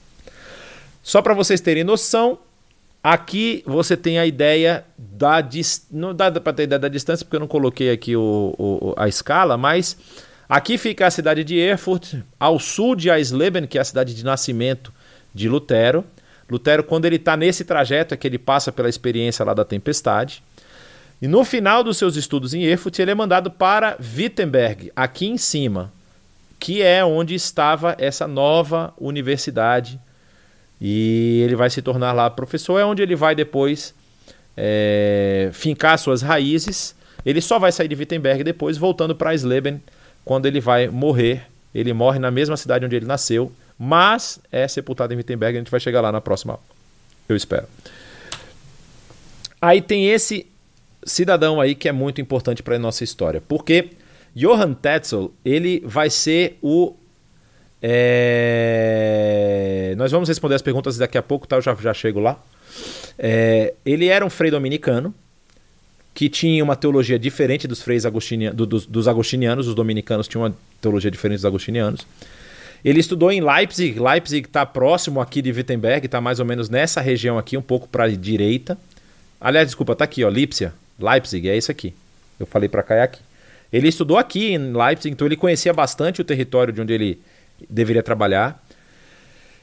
Só 1.02 1.22
para 1.22 1.32
vocês 1.32 1.60
terem 1.62 1.82
noção, 1.82 2.38
aqui 3.02 3.62
você 3.66 3.96
tem 3.96 4.18
a 4.18 4.26
ideia 4.26 4.84
da 4.98 5.42
não 5.90 6.14
dá 6.14 6.30
para 6.30 6.52
ter 6.52 6.64
ideia 6.64 6.78
da 6.78 6.88
distância 6.88 7.24
porque 7.24 7.36
eu 7.36 7.40
não 7.40 7.48
coloquei 7.48 7.90
aqui 7.90 8.14
o, 8.14 8.54
o, 8.58 8.94
a 8.96 9.08
escala, 9.08 9.56
mas 9.56 9.96
aqui 10.46 10.76
fica 10.76 11.06
a 11.06 11.10
cidade 11.10 11.42
de 11.42 11.56
Erfurt, 11.56 12.16
ao 12.38 12.58
sul 12.58 12.94
de 12.94 13.08
Eisleben, 13.08 13.66
que 13.66 13.78
é 13.78 13.80
a 13.80 13.84
cidade 13.84 14.14
de 14.14 14.22
nascimento 14.22 14.92
de 15.34 15.48
Lutero. 15.48 16.04
Lutero, 16.50 16.84
quando 16.84 17.06
ele 17.06 17.16
está 17.16 17.34
nesse 17.34 17.64
trajeto, 17.64 18.12
é 18.12 18.16
que 18.16 18.28
ele 18.28 18.38
passa 18.38 18.70
pela 18.70 18.90
experiência 18.90 19.42
lá 19.42 19.54
da 19.54 19.64
tempestade. 19.64 20.42
E 21.22 21.28
no 21.28 21.44
final 21.44 21.84
dos 21.84 21.98
seus 21.98 22.16
estudos 22.16 22.52
em 22.52 22.64
Erfurt, 22.64 22.98
ele 22.98 23.12
é 23.12 23.14
mandado 23.14 23.48
para 23.48 23.96
Wittenberg, 24.00 24.90
aqui 24.96 25.28
em 25.28 25.38
cima, 25.38 25.92
que 26.58 26.82
é 26.82 27.04
onde 27.04 27.32
estava 27.32 27.94
essa 27.96 28.26
nova 28.26 28.92
universidade. 28.98 30.00
E 30.80 31.40
ele 31.44 31.54
vai 31.54 31.70
se 31.70 31.80
tornar 31.80 32.12
lá 32.12 32.28
professor, 32.28 32.76
é 32.80 32.84
onde 32.84 33.02
ele 33.02 33.14
vai 33.14 33.36
depois 33.36 33.94
é, 34.56 35.50
fincar 35.52 35.96
suas 35.96 36.22
raízes. 36.22 36.92
Ele 37.24 37.40
só 37.40 37.56
vai 37.56 37.70
sair 37.70 37.86
de 37.86 37.94
Wittenberg 37.94 38.42
depois, 38.42 38.76
voltando 38.76 39.14
para 39.14 39.32
Sleben, 39.32 39.80
quando 40.24 40.46
ele 40.46 40.60
vai 40.60 40.88
morrer. 40.88 41.46
Ele 41.72 41.92
morre 41.92 42.18
na 42.18 42.32
mesma 42.32 42.56
cidade 42.56 42.84
onde 42.84 42.96
ele 42.96 43.06
nasceu, 43.06 43.52
mas 43.78 44.40
é 44.50 44.66
sepultado 44.66 45.14
em 45.14 45.16
Wittenberg. 45.18 45.56
A 45.56 45.60
gente 45.60 45.70
vai 45.70 45.78
chegar 45.78 46.00
lá 46.00 46.10
na 46.10 46.20
próxima, 46.20 46.58
eu 47.28 47.36
espero. 47.36 47.68
Aí 49.60 49.80
tem 49.80 50.08
esse 50.08 50.51
cidadão 51.04 51.60
aí 51.60 51.74
que 51.74 51.88
é 51.88 51.92
muito 51.92 52.20
importante 52.20 52.62
para 52.62 52.76
a 52.76 52.78
nossa 52.78 53.02
história. 53.04 53.40
Porque 53.40 53.90
Johann 54.34 54.74
Tetzel, 54.74 55.32
ele 55.44 55.82
vai 55.84 56.08
ser 56.10 56.58
o. 56.62 56.94
É... 57.82 59.04
Nós 59.96 60.12
vamos 60.12 60.28
responder 60.28 60.54
as 60.54 60.62
perguntas 60.62 60.96
daqui 60.96 61.18
a 61.18 61.22
pouco, 61.22 61.46
tá? 61.46 61.56
Eu 61.56 61.62
já, 61.62 61.74
já 61.74 61.92
chego 61.92 62.20
lá. 62.20 62.42
É... 63.18 63.74
Ele 63.84 64.06
era 64.06 64.24
um 64.24 64.30
frei 64.30 64.50
dominicano 64.50 65.14
que 66.14 66.28
tinha 66.28 66.62
uma 66.62 66.76
teologia 66.76 67.18
diferente 67.18 67.66
dos 67.66 67.82
freis 67.82 68.06
agostinianos, 68.06 68.56
do, 68.56 68.66
dos, 68.66 68.86
dos 68.86 69.08
agostinianos. 69.08 69.66
Os 69.66 69.74
dominicanos 69.74 70.28
tinham 70.28 70.44
uma 70.44 70.54
teologia 70.80 71.10
diferente 71.10 71.38
dos 71.38 71.46
agostinianos. 71.46 72.06
Ele 72.84 73.00
estudou 73.00 73.30
em 73.30 73.40
Leipzig. 73.40 73.98
Leipzig 73.98 74.46
está 74.46 74.66
próximo 74.66 75.20
aqui 75.20 75.40
de 75.40 75.52
Wittenberg, 75.52 76.06
está 76.06 76.20
mais 76.20 76.40
ou 76.40 76.46
menos 76.46 76.68
nessa 76.68 77.00
região 77.00 77.38
aqui, 77.38 77.56
um 77.56 77.62
pouco 77.62 77.88
para 77.88 78.04
a 78.04 78.08
direita. 78.08 78.76
Aliás, 79.40 79.68
desculpa, 79.68 79.92
está 79.92 80.04
aqui, 80.04 80.24
ó, 80.24 80.28
Lipsia. 80.28 80.74
Leipzig, 80.98 81.48
é 81.48 81.56
isso 81.56 81.70
aqui. 81.70 81.94
Eu 82.38 82.46
falei 82.46 82.68
para 82.68 82.82
cá 82.82 82.94
é 82.94 83.02
aqui. 83.02 83.20
Ele 83.72 83.88
estudou 83.88 84.18
aqui 84.18 84.52
em 84.52 84.72
Leipzig, 84.72 85.12
então 85.12 85.26
ele 85.26 85.36
conhecia 85.36 85.72
bastante 85.72 86.20
o 86.20 86.24
território 86.24 86.72
de 86.72 86.80
onde 86.80 86.92
ele 86.92 87.20
deveria 87.68 88.02
trabalhar. 88.02 88.62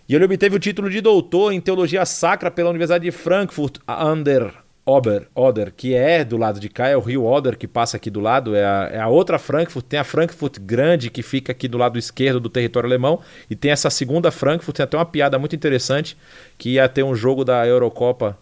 E 0.08 0.16
ele 0.16 0.26
obteve 0.26 0.56
o 0.56 0.60
título 0.60 0.90
de 0.90 1.02
doutor 1.02 1.54
em 1.54 1.62
teologia 1.62 2.04
sacra 2.06 2.50
pela 2.50 2.70
Universidade 2.72 3.04
de 3.04 3.12
Frankfurt 3.12 3.78
an 3.88 4.24
der 4.24 4.52
Ober, 4.90 5.28
Oder, 5.36 5.72
que 5.72 5.94
é 5.94 6.24
do 6.24 6.36
lado 6.36 6.60
de 6.60 6.68
cá, 6.68 6.88
é 6.88 6.98
o 6.98 7.00
rio 7.00 7.24
Oder 7.24 7.56
que 7.56 7.68
passa 7.68 7.98
aqui 7.98 8.10
do 8.10 8.20
lado, 8.20 8.56
é 8.56 8.66
a, 8.66 8.90
é 8.92 9.00
a, 9.00 9.08
outra 9.08 9.38
Frankfurt, 9.38 9.86
tem 9.86 10.00
a 10.00 10.04
Frankfurt 10.04 10.58
grande 10.60 11.12
que 11.12 11.22
fica 11.22 11.52
aqui 11.52 11.68
do 11.68 11.78
lado 11.78 12.00
esquerdo 12.00 12.40
do 12.40 12.50
território 12.50 12.88
alemão, 12.88 13.20
e 13.48 13.56
tem 13.56 13.70
essa 13.70 13.92
segunda 13.92 14.32
Frankfurt, 14.32 14.78
tem 14.78 14.84
até 14.84 14.98
uma 14.98 15.06
piada 15.06 15.38
muito 15.38 15.56
interessante, 15.56 16.18
que 16.58 16.72
ia 16.72 16.90
ter 16.90 17.04
um 17.04 17.14
jogo 17.14 17.46
da 17.46 17.68
Eurocopa, 17.68 18.36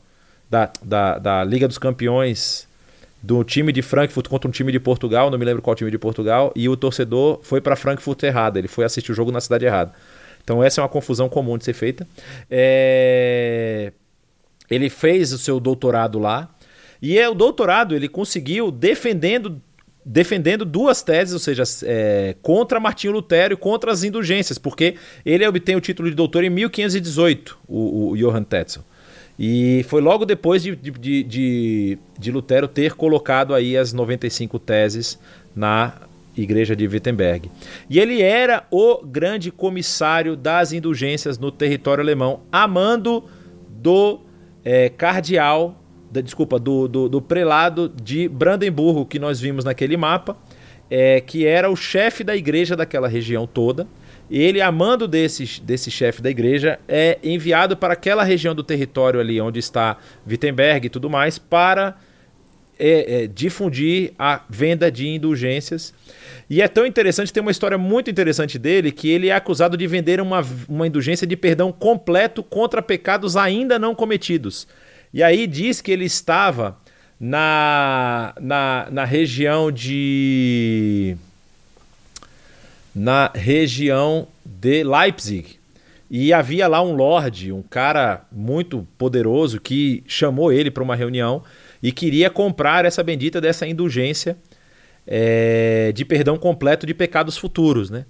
da, 0.50 0.72
da, 0.82 1.18
da 1.18 1.44
Liga 1.44 1.68
dos 1.68 1.78
Campeões 1.78 2.67
do 3.22 3.44
time 3.44 3.72
de 3.72 3.82
Frankfurt 3.82 4.28
contra 4.28 4.48
um 4.48 4.52
time 4.52 4.72
de 4.72 4.80
Portugal, 4.80 5.30
não 5.30 5.38
me 5.38 5.46
lembro 5.46 5.62
qual 5.62 5.76
time 5.76 5.92
de 5.92 5.98
Portugal, 5.98 6.52
e 6.56 6.70
o 6.70 6.78
torcedor 6.78 7.40
foi 7.42 7.60
para 7.60 7.76
Frankfurt 7.76 8.22
errado, 8.24 8.58
ele 8.58 8.68
foi 8.68 8.86
assistir 8.86 9.12
o 9.12 9.16
jogo 9.16 9.32
na 9.32 9.42
cidade 9.42 9.66
errada. 9.66 9.94
Então 10.44 10.64
essa 10.64 10.80
é 10.80 10.82
uma 10.82 10.90
confusão 10.90 11.28
comum 11.28 11.58
de 11.58 11.66
ser 11.66 11.74
feita. 11.74 12.08
É... 12.50 13.92
Ele 14.70 14.90
fez 14.90 15.34
o 15.34 15.38
seu 15.38 15.60
doutorado 15.60 16.20
lá, 16.20 16.50
e 17.02 17.18
é 17.18 17.28
o 17.28 17.34
doutorado 17.34 17.96
ele 17.96 18.08
conseguiu 18.08 18.72
defendendo 18.72 19.62
defendendo 20.10 20.64
duas 20.64 21.02
teses, 21.02 21.34
ou 21.34 21.40
seja, 21.40 21.64
é, 21.84 22.34
contra 22.42 22.80
Martinho 22.80 23.12
Lutero 23.12 23.54
e 23.54 23.58
contra 23.58 23.92
as 23.92 24.06
indulgências, 24.06 24.58
porque 24.58 24.96
ele 25.26 25.46
obtém 25.46 25.76
o 25.76 25.82
título 25.82 26.10
de 26.10 26.16
doutor 26.16 26.46
em 26.46 26.50
1518, 26.50 27.58
o, 27.68 28.12
o 28.12 28.16
Johann 28.18 28.46
Tetzel. 28.46 28.86
E 29.40 29.86
foi 29.88 30.02
logo 30.02 30.26
depois 30.26 30.64
de, 30.64 30.76
de, 30.76 31.24
de, 31.24 31.98
de, 32.18 32.32
Lutero 32.32 32.68
ter 32.68 32.94
colocado 32.94 33.54
aí 33.54 33.78
as 33.78 33.94
95 33.94 34.58
teses 34.58 35.20
na 35.56 35.94
igreja 36.36 36.76
de 36.76 36.88
Wittenberg. 36.88 37.50
E 37.90 38.00
ele 38.00 38.22
era 38.22 38.66
o 38.72 39.04
grande 39.06 39.52
comissário 39.52 40.36
das 40.36 40.74
indulgências 40.74 41.38
no 41.38 41.52
território 41.52 42.02
alemão, 42.02 42.42
amando 42.52 43.24
do 43.70 44.22
é, 44.66 44.90
cardeal, 44.90 45.80
da, 46.12 46.22
desculpa, 46.22 46.58
do, 46.58 46.88
do, 46.88 47.08
do, 47.08 47.22
prelado 47.22 47.90
de 47.90 48.28
Brandemburgo, 48.28 49.06
que 49.06 49.20
nós 49.20 49.40
vimos 49.40 49.64
naquele 49.64 49.98
mapa, 49.98 50.36
é, 50.90 51.22
que 51.22 51.46
era 51.46 51.70
o 51.70 51.76
chefe 51.76 52.24
da 52.24 52.36
igreja 52.36 52.76
daquela 52.76 53.08
região 53.08 53.46
toda 53.46 53.88
ele, 54.30 54.62
amando 54.62 55.08
desse, 55.08 55.62
desse 55.62 55.90
chefe 55.90 56.22
da 56.22 56.30
igreja, 56.30 56.80
é 56.88 57.18
enviado 57.24 57.78
para 57.78 57.94
aquela 57.94 58.24
região 58.24 58.54
do 58.54 58.64
território 58.64 59.20
ali 59.20 59.40
onde 59.40 59.60
está 59.60 59.98
Wittenberg 60.28 60.88
e 60.88 60.90
tudo 60.90 61.10
mais, 61.10 61.38
para 61.38 61.98
é, 62.80 63.24
é, 63.24 63.28
difundir 63.28 64.14
a 64.20 64.42
venda 64.50 64.92
de 64.92 65.08
indulgências. 65.08 65.94
E 66.50 66.62
é 66.62 66.68
tão 66.68 66.86
interessante, 66.86 67.32
tem 67.32 67.42
uma 67.42 67.52
história 67.52 67.78
muito 67.78 68.10
interessante 68.10 68.60
dele, 68.60 68.92
que 68.92 69.10
ele 69.10 69.30
é 69.30 69.36
acusado 69.36 69.76
de 69.78 69.88
vender 69.88 70.22
uma, 70.22 70.46
uma 70.68 70.88
indulgência 70.88 71.26
de 71.26 71.36
perdão 71.36 71.72
completo 71.72 72.44
contra 72.44 72.82
pecados 72.82 73.36
ainda 73.36 73.80
não 73.80 73.96
cometidos. 73.96 74.68
E 75.14 75.24
aí 75.24 75.48
diz 75.48 75.82
que 75.82 75.92
ele 75.92 76.06
estava 76.06 76.78
na, 77.20 78.34
na, 78.40 78.88
na 78.92 79.06
região 79.06 79.72
de 79.72 81.18
na 82.98 83.32
região 83.36 84.28
de 84.44 84.84
Leipzig. 84.84 85.60
E 86.10 86.34
havia 86.34 86.68
lá 86.68 86.82
um 86.82 86.96
lord, 86.96 87.52
um 87.52 87.62
cara 87.62 88.26
muito 88.32 88.88
poderoso 88.98 89.62
que 89.62 90.04
chamou 90.08 90.52
ele 90.52 90.72
para 90.72 90.82
uma 90.82 90.96
reunião 90.96 91.44
e 91.84 91.92
queria 91.92 92.30
comprar 92.30 92.86
essa 92.86 93.04
bendita 93.04 93.40
dessa 93.40 93.68
indulgência 93.68 94.36
é, 95.06 95.92
de 95.94 96.04
perdão 96.06 96.38
completo 96.38 96.88
de 96.88 96.94
pecados 96.94 97.38
futuros, 97.38 97.92
né? 97.92 98.06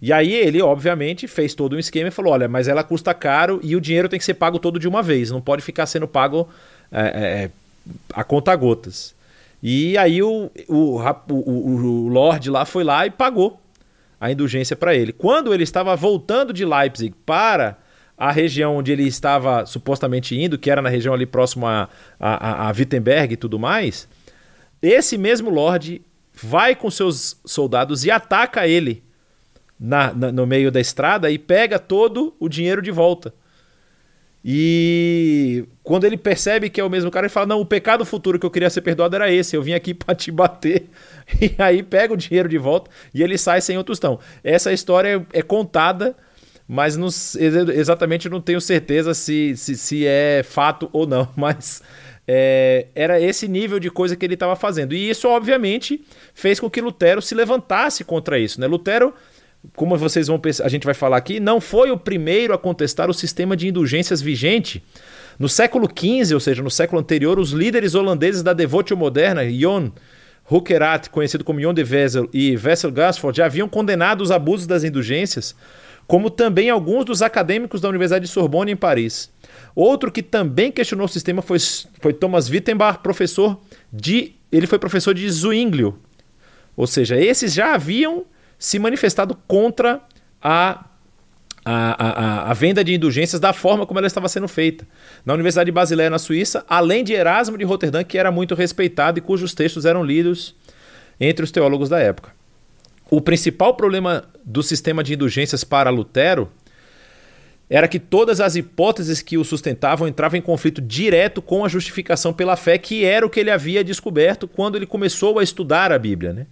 E 0.00 0.12
aí 0.12 0.32
ele, 0.32 0.60
obviamente, 0.62 1.26
fez 1.26 1.54
todo 1.54 1.74
um 1.74 1.78
esquema 1.78 2.08
e 2.08 2.12
falou: 2.12 2.34
olha, 2.34 2.46
mas 2.46 2.68
ela 2.68 2.84
custa 2.84 3.12
caro 3.14 3.58
e 3.64 3.74
o 3.74 3.80
dinheiro 3.80 4.08
tem 4.08 4.18
que 4.18 4.24
ser 4.24 4.34
pago 4.34 4.58
todo 4.58 4.78
de 4.78 4.86
uma 4.86 5.02
vez, 5.02 5.30
não 5.30 5.40
pode 5.40 5.62
ficar 5.62 5.86
sendo 5.86 6.06
pago 6.06 6.48
é, 6.92 7.00
é, 7.00 7.50
a 8.12 8.22
conta 8.22 8.54
gotas. 8.54 9.14
E 9.62 9.96
aí 9.98 10.22
o, 10.22 10.50
o, 10.68 11.00
o, 11.30 11.74
o 11.74 12.08
Lorde 12.08 12.50
lá 12.50 12.64
foi 12.64 12.84
lá 12.84 13.06
e 13.06 13.10
pagou 13.10 13.63
a 14.24 14.32
indulgência 14.32 14.74
para 14.74 14.94
ele. 14.94 15.12
Quando 15.12 15.52
ele 15.52 15.64
estava 15.64 15.94
voltando 15.94 16.50
de 16.50 16.64
Leipzig 16.64 17.14
para 17.26 17.76
a 18.16 18.32
região 18.32 18.76
onde 18.76 18.90
ele 18.90 19.06
estava 19.06 19.66
supostamente 19.66 20.34
indo, 20.34 20.58
que 20.58 20.70
era 20.70 20.80
na 20.80 20.88
região 20.88 21.12
ali 21.12 21.26
próximo 21.26 21.66
a, 21.66 21.90
a, 22.18 22.68
a 22.68 22.72
Wittenberg 22.72 23.34
e 23.34 23.36
tudo 23.36 23.58
mais, 23.58 24.08
esse 24.80 25.18
mesmo 25.18 25.50
Lorde 25.50 26.00
vai 26.32 26.74
com 26.74 26.90
seus 26.90 27.38
soldados 27.44 28.06
e 28.06 28.10
ataca 28.10 28.66
ele 28.66 29.04
na, 29.78 30.14
na, 30.14 30.32
no 30.32 30.46
meio 30.46 30.72
da 30.72 30.80
estrada 30.80 31.30
e 31.30 31.38
pega 31.38 31.78
todo 31.78 32.34
o 32.40 32.48
dinheiro 32.48 32.80
de 32.80 32.90
volta. 32.90 33.34
E 34.44 35.64
quando 35.82 36.04
ele 36.04 36.18
percebe 36.18 36.68
que 36.68 36.78
é 36.78 36.84
o 36.84 36.90
mesmo 36.90 37.10
cara, 37.10 37.24
ele 37.24 37.32
fala: 37.32 37.46
Não, 37.46 37.60
o 37.60 37.64
pecado 37.64 38.04
futuro 38.04 38.38
que 38.38 38.44
eu 38.44 38.50
queria 38.50 38.68
ser 38.68 38.82
perdoado 38.82 39.16
era 39.16 39.32
esse. 39.32 39.56
Eu 39.56 39.62
vim 39.62 39.72
aqui 39.72 39.94
para 39.94 40.14
te 40.14 40.30
bater. 40.30 40.90
E 41.40 41.54
aí 41.56 41.82
pega 41.82 42.12
o 42.12 42.16
dinheiro 42.16 42.46
de 42.46 42.58
volta 42.58 42.90
e 43.14 43.22
ele 43.22 43.38
sai 43.38 43.62
sem 43.62 43.78
o 43.78 43.84
tostão. 43.84 44.20
Essa 44.42 44.70
história 44.74 45.26
é 45.32 45.40
contada, 45.40 46.14
mas 46.68 46.98
não, 46.98 47.08
exatamente 47.74 48.28
não 48.28 48.42
tenho 48.42 48.60
certeza 48.60 49.14
se, 49.14 49.56
se, 49.56 49.74
se 49.74 50.06
é 50.06 50.42
fato 50.42 50.90
ou 50.92 51.06
não. 51.06 51.26
Mas 51.34 51.82
é, 52.28 52.88
era 52.94 53.20
esse 53.20 53.48
nível 53.48 53.78
de 53.78 53.90
coisa 53.90 54.16
que 54.16 54.24
ele 54.26 54.34
estava 54.34 54.56
fazendo. 54.56 54.94
E 54.94 55.08
isso, 55.08 55.26
obviamente, 55.28 56.04
fez 56.34 56.60
com 56.60 56.68
que 56.68 56.80
Lutero 56.80 57.22
se 57.22 57.34
levantasse 57.34 58.04
contra 58.04 58.38
isso. 58.38 58.60
Né? 58.60 58.66
Lutero 58.66 59.14
como 59.74 59.96
vocês 59.96 60.26
vão 60.26 60.40
a 60.62 60.68
gente 60.68 60.84
vai 60.84 60.94
falar 60.94 61.16
aqui, 61.16 61.40
não 61.40 61.60
foi 61.60 61.90
o 61.90 61.98
primeiro 61.98 62.52
a 62.52 62.58
contestar 62.58 63.08
o 63.08 63.14
sistema 63.14 63.56
de 63.56 63.68
indulgências 63.68 64.20
vigente 64.20 64.82
no 65.38 65.48
século 65.48 65.88
XV, 65.88 66.34
ou 66.34 66.40
seja, 66.40 66.62
no 66.62 66.70
século 66.70 67.00
anterior, 67.00 67.38
os 67.38 67.50
líderes 67.50 67.94
holandeses 67.94 68.42
da 68.42 68.52
devotio 68.52 68.96
moderna, 68.96 69.44
Jon 69.44 69.90
Huckerath, 70.50 71.08
conhecido 71.08 71.44
como 71.44 71.60
Jon 71.60 71.74
de 71.74 71.82
Wessel, 71.82 72.28
e 72.32 72.56
Wessel 72.56 72.92
Gasford, 72.92 73.38
já 73.38 73.46
haviam 73.46 73.68
condenado 73.68 74.20
os 74.20 74.30
abusos 74.30 74.66
das 74.66 74.84
indulgências, 74.84 75.54
como 76.06 76.30
também 76.30 76.68
alguns 76.70 77.04
dos 77.04 77.22
acadêmicos 77.22 77.80
da 77.80 77.88
Universidade 77.88 78.26
de 78.26 78.30
Sorbonne 78.30 78.72
em 78.72 78.76
Paris. 78.76 79.30
Outro 79.74 80.12
que 80.12 80.22
também 80.22 80.70
questionou 80.70 81.06
o 81.06 81.08
sistema 81.08 81.42
foi, 81.42 81.58
foi 82.00 82.12
Thomas 82.12 82.48
Wittenbach, 82.48 82.98
professor 82.98 83.58
de. 83.92 84.34
Ele 84.52 84.66
foi 84.66 84.78
professor 84.78 85.14
de 85.14 85.28
Zwinglio. 85.28 85.98
Ou 86.76 86.86
seja, 86.86 87.18
esses 87.18 87.54
já 87.54 87.74
haviam 87.74 88.24
se 88.58 88.78
manifestado 88.78 89.36
contra 89.46 90.00
a 90.42 90.84
a, 91.64 92.44
a, 92.46 92.50
a, 92.50 92.52
venda 92.52 92.84
de 92.84 92.94
indulgências 92.94 93.40
da 93.40 93.52
forma 93.52 93.86
como 93.86 93.98
ela 93.98 94.06
estava 94.06 94.28
sendo 94.28 94.46
feita. 94.46 94.86
Na 95.24 95.32
Universidade 95.32 95.68
de 95.68 95.72
Basileia, 95.72 96.10
na 96.10 96.18
Suíça, 96.18 96.62
além 96.68 97.02
de 97.02 97.14
Erasmo 97.14 97.56
de 97.56 97.64
Roterdã, 97.64 98.04
que 98.04 98.18
era 98.18 98.30
muito 98.30 98.54
respeitado 98.54 99.18
e 99.18 99.22
cujos 99.22 99.54
textos 99.54 99.86
eram 99.86 100.04
lidos 100.04 100.54
entre 101.18 101.42
os 101.42 101.50
teólogos 101.50 101.88
da 101.88 101.98
época. 101.98 102.32
O 103.10 103.20
principal 103.20 103.74
problema 103.74 104.24
do 104.44 104.62
sistema 104.62 105.02
de 105.02 105.14
indulgências 105.14 105.64
para 105.64 105.88
Lutero 105.88 106.50
era 107.68 107.88
que 107.88 107.98
todas 107.98 108.40
as 108.40 108.56
hipóteses 108.56 109.22
que 109.22 109.38
o 109.38 109.44
sustentavam 109.44 110.06
entravam 110.06 110.38
em 110.38 110.42
conflito 110.42 110.82
direto 110.82 111.40
com 111.40 111.64
a 111.64 111.68
justificação 111.68 112.32
pela 112.32 112.56
fé, 112.56 112.76
que 112.76 113.04
era 113.04 113.24
o 113.24 113.30
que 113.30 113.40
ele 113.40 113.50
havia 113.50 113.82
descoberto 113.82 114.46
quando 114.46 114.76
ele 114.76 114.86
começou 114.86 115.38
a 115.38 115.42
estudar 115.42 115.90
a 115.92 115.98
Bíblia. 115.98 116.32
Né? 116.32 116.46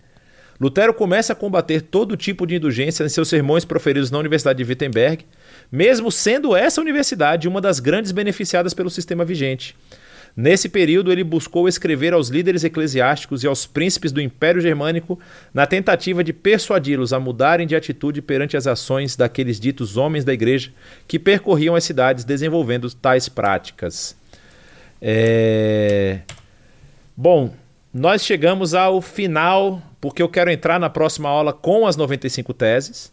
Lutero 0.62 0.94
começa 0.94 1.32
a 1.32 1.36
combater 1.36 1.82
todo 1.82 2.16
tipo 2.16 2.46
de 2.46 2.54
indulgência 2.54 3.02
em 3.02 3.08
seus 3.08 3.28
sermões 3.28 3.64
proferidos 3.64 4.12
na 4.12 4.18
Universidade 4.20 4.62
de 4.62 4.70
Wittenberg, 4.70 5.26
mesmo 5.72 6.12
sendo 6.12 6.54
essa 6.54 6.80
universidade 6.80 7.48
uma 7.48 7.60
das 7.60 7.80
grandes 7.80 8.12
beneficiadas 8.12 8.72
pelo 8.72 8.88
sistema 8.88 9.24
vigente. 9.24 9.74
Nesse 10.36 10.68
período, 10.68 11.10
ele 11.10 11.24
buscou 11.24 11.66
escrever 11.66 12.12
aos 12.14 12.28
líderes 12.28 12.62
eclesiásticos 12.62 13.42
e 13.42 13.48
aos 13.48 13.66
príncipes 13.66 14.12
do 14.12 14.20
Império 14.20 14.60
Germânico 14.60 15.18
na 15.52 15.66
tentativa 15.66 16.22
de 16.22 16.32
persuadi-los 16.32 17.12
a 17.12 17.18
mudarem 17.18 17.66
de 17.66 17.74
atitude 17.74 18.22
perante 18.22 18.56
as 18.56 18.68
ações 18.68 19.16
daqueles 19.16 19.58
ditos 19.58 19.96
homens 19.96 20.24
da 20.24 20.32
igreja 20.32 20.72
que 21.08 21.18
percorriam 21.18 21.74
as 21.74 21.82
cidades 21.82 22.24
desenvolvendo 22.24 22.88
tais 22.94 23.28
práticas. 23.28 24.16
É... 25.02 26.20
Bom, 27.16 27.52
nós 27.92 28.24
chegamos 28.24 28.74
ao 28.74 29.02
final, 29.02 29.82
porque 30.02 30.20
eu 30.20 30.28
quero 30.28 30.50
entrar 30.50 30.80
na 30.80 30.90
próxima 30.90 31.28
aula 31.28 31.52
com 31.52 31.86
as 31.86 31.96
95 31.96 32.52
teses. 32.52 33.12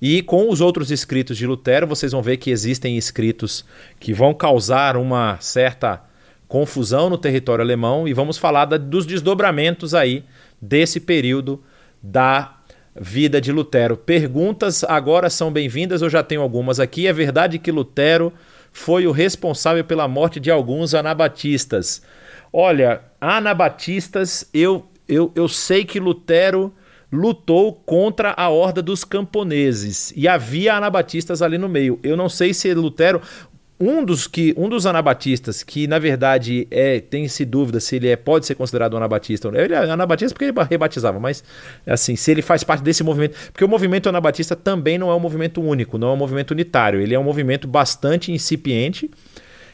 E 0.00 0.22
com 0.22 0.48
os 0.48 0.62
outros 0.62 0.90
escritos 0.90 1.36
de 1.36 1.46
Lutero, 1.46 1.86
vocês 1.86 2.10
vão 2.10 2.22
ver 2.22 2.38
que 2.38 2.50
existem 2.50 2.96
escritos 2.96 3.66
que 4.00 4.14
vão 4.14 4.32
causar 4.32 4.96
uma 4.96 5.36
certa 5.40 6.02
confusão 6.48 7.10
no 7.10 7.18
território 7.18 7.62
alemão 7.62 8.08
e 8.08 8.14
vamos 8.14 8.38
falar 8.38 8.64
da, 8.64 8.78
dos 8.78 9.04
desdobramentos 9.04 9.94
aí 9.94 10.24
desse 10.60 10.98
período 11.00 11.62
da 12.02 12.56
vida 12.98 13.38
de 13.38 13.52
Lutero. 13.52 13.98
Perguntas 13.98 14.82
agora 14.84 15.28
são 15.28 15.52
bem-vindas, 15.52 16.00
eu 16.00 16.08
já 16.08 16.22
tenho 16.22 16.40
algumas 16.40 16.80
aqui. 16.80 17.06
É 17.06 17.12
verdade 17.12 17.58
que 17.58 17.70
Lutero 17.70 18.32
foi 18.72 19.06
o 19.06 19.12
responsável 19.12 19.84
pela 19.84 20.08
morte 20.08 20.40
de 20.40 20.50
alguns 20.50 20.94
anabatistas. 20.94 22.02
Olha, 22.50 23.02
anabatistas, 23.20 24.48
eu, 24.52 24.86
eu, 25.12 25.32
eu 25.34 25.48
sei 25.48 25.84
que 25.84 26.00
Lutero 26.00 26.72
lutou 27.12 27.74
contra 27.74 28.32
a 28.36 28.48
horda 28.48 28.80
dos 28.80 29.04
camponeses 29.04 30.12
e 30.16 30.26
havia 30.26 30.74
anabatistas 30.74 31.42
ali 31.42 31.58
no 31.58 31.68
meio. 31.68 32.00
Eu 32.02 32.16
não 32.16 32.28
sei 32.28 32.54
se 32.54 32.72
Lutero 32.72 33.20
um 33.78 34.04
dos 34.04 34.28
que 34.28 34.54
um 34.56 34.68
dos 34.68 34.86
anabatistas 34.86 35.64
que 35.64 35.88
na 35.88 35.98
verdade 35.98 36.68
é 36.70 37.00
tem-se 37.00 37.44
dúvida 37.44 37.80
se 37.80 37.96
ele 37.96 38.08
é, 38.08 38.16
pode 38.16 38.46
ser 38.46 38.54
considerado 38.54 38.94
um 38.94 38.96
anabatista. 38.96 39.48
Ele 39.48 39.74
é 39.74 39.90
anabatista 39.90 40.32
porque 40.32 40.44
ele 40.44 40.68
rebatizava, 40.70 41.18
mas 41.18 41.42
assim, 41.84 42.14
se 42.14 42.30
ele 42.30 42.42
faz 42.42 42.62
parte 42.62 42.82
desse 42.82 43.02
movimento, 43.02 43.36
porque 43.52 43.64
o 43.64 43.68
movimento 43.68 44.08
anabatista 44.08 44.54
também 44.54 44.96
não 44.96 45.10
é 45.10 45.14
um 45.14 45.20
movimento 45.20 45.60
único, 45.60 45.98
não 45.98 46.10
é 46.10 46.12
um 46.12 46.16
movimento 46.16 46.52
unitário, 46.52 47.00
ele 47.00 47.14
é 47.14 47.18
um 47.18 47.24
movimento 47.24 47.66
bastante 47.66 48.30
incipiente 48.30 49.10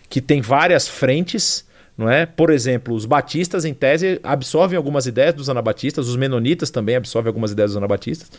que 0.09 0.23
tem 0.23 0.41
várias 0.41 0.89
frentes 0.89 1.68
não 1.99 2.09
é? 2.09 2.25
Por 2.25 2.51
exemplo, 2.51 2.95
os 2.95 3.05
batistas, 3.05 3.65
em 3.65 3.75
tese, 3.75 4.21
absorvem 4.23 4.77
algumas 4.77 5.07
ideias 5.07 5.35
dos 5.35 5.51
anabatistas, 5.51 6.07
os 6.07 6.15
menonitas 6.15 6.71
também 6.71 6.95
absorvem 6.95 7.29
algumas 7.29 7.51
ideias 7.51 7.73
dos 7.73 7.77
anabatistas, 7.77 8.31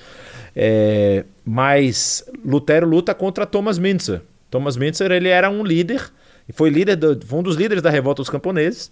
é, 0.55 1.26
mas 1.43 2.24
Lutero 2.45 2.88
luta 2.88 3.14
contra 3.14 3.45
Thomas 3.45 3.78
Mintzer. 3.78 4.22
Thomas 4.49 4.78
Mintzer 4.78 5.12
ele 5.12 5.28
era 5.28 5.49
um 5.49 5.62
líder, 5.62 6.10
foi 6.53 6.70
líder 6.70 6.95
do, 6.95 7.20
um 7.36 7.43
dos 7.43 7.57
líderes 7.57 7.84
da 7.84 7.89
revolta 7.89 8.22
dos 8.22 8.30
camponeses, 8.30 8.89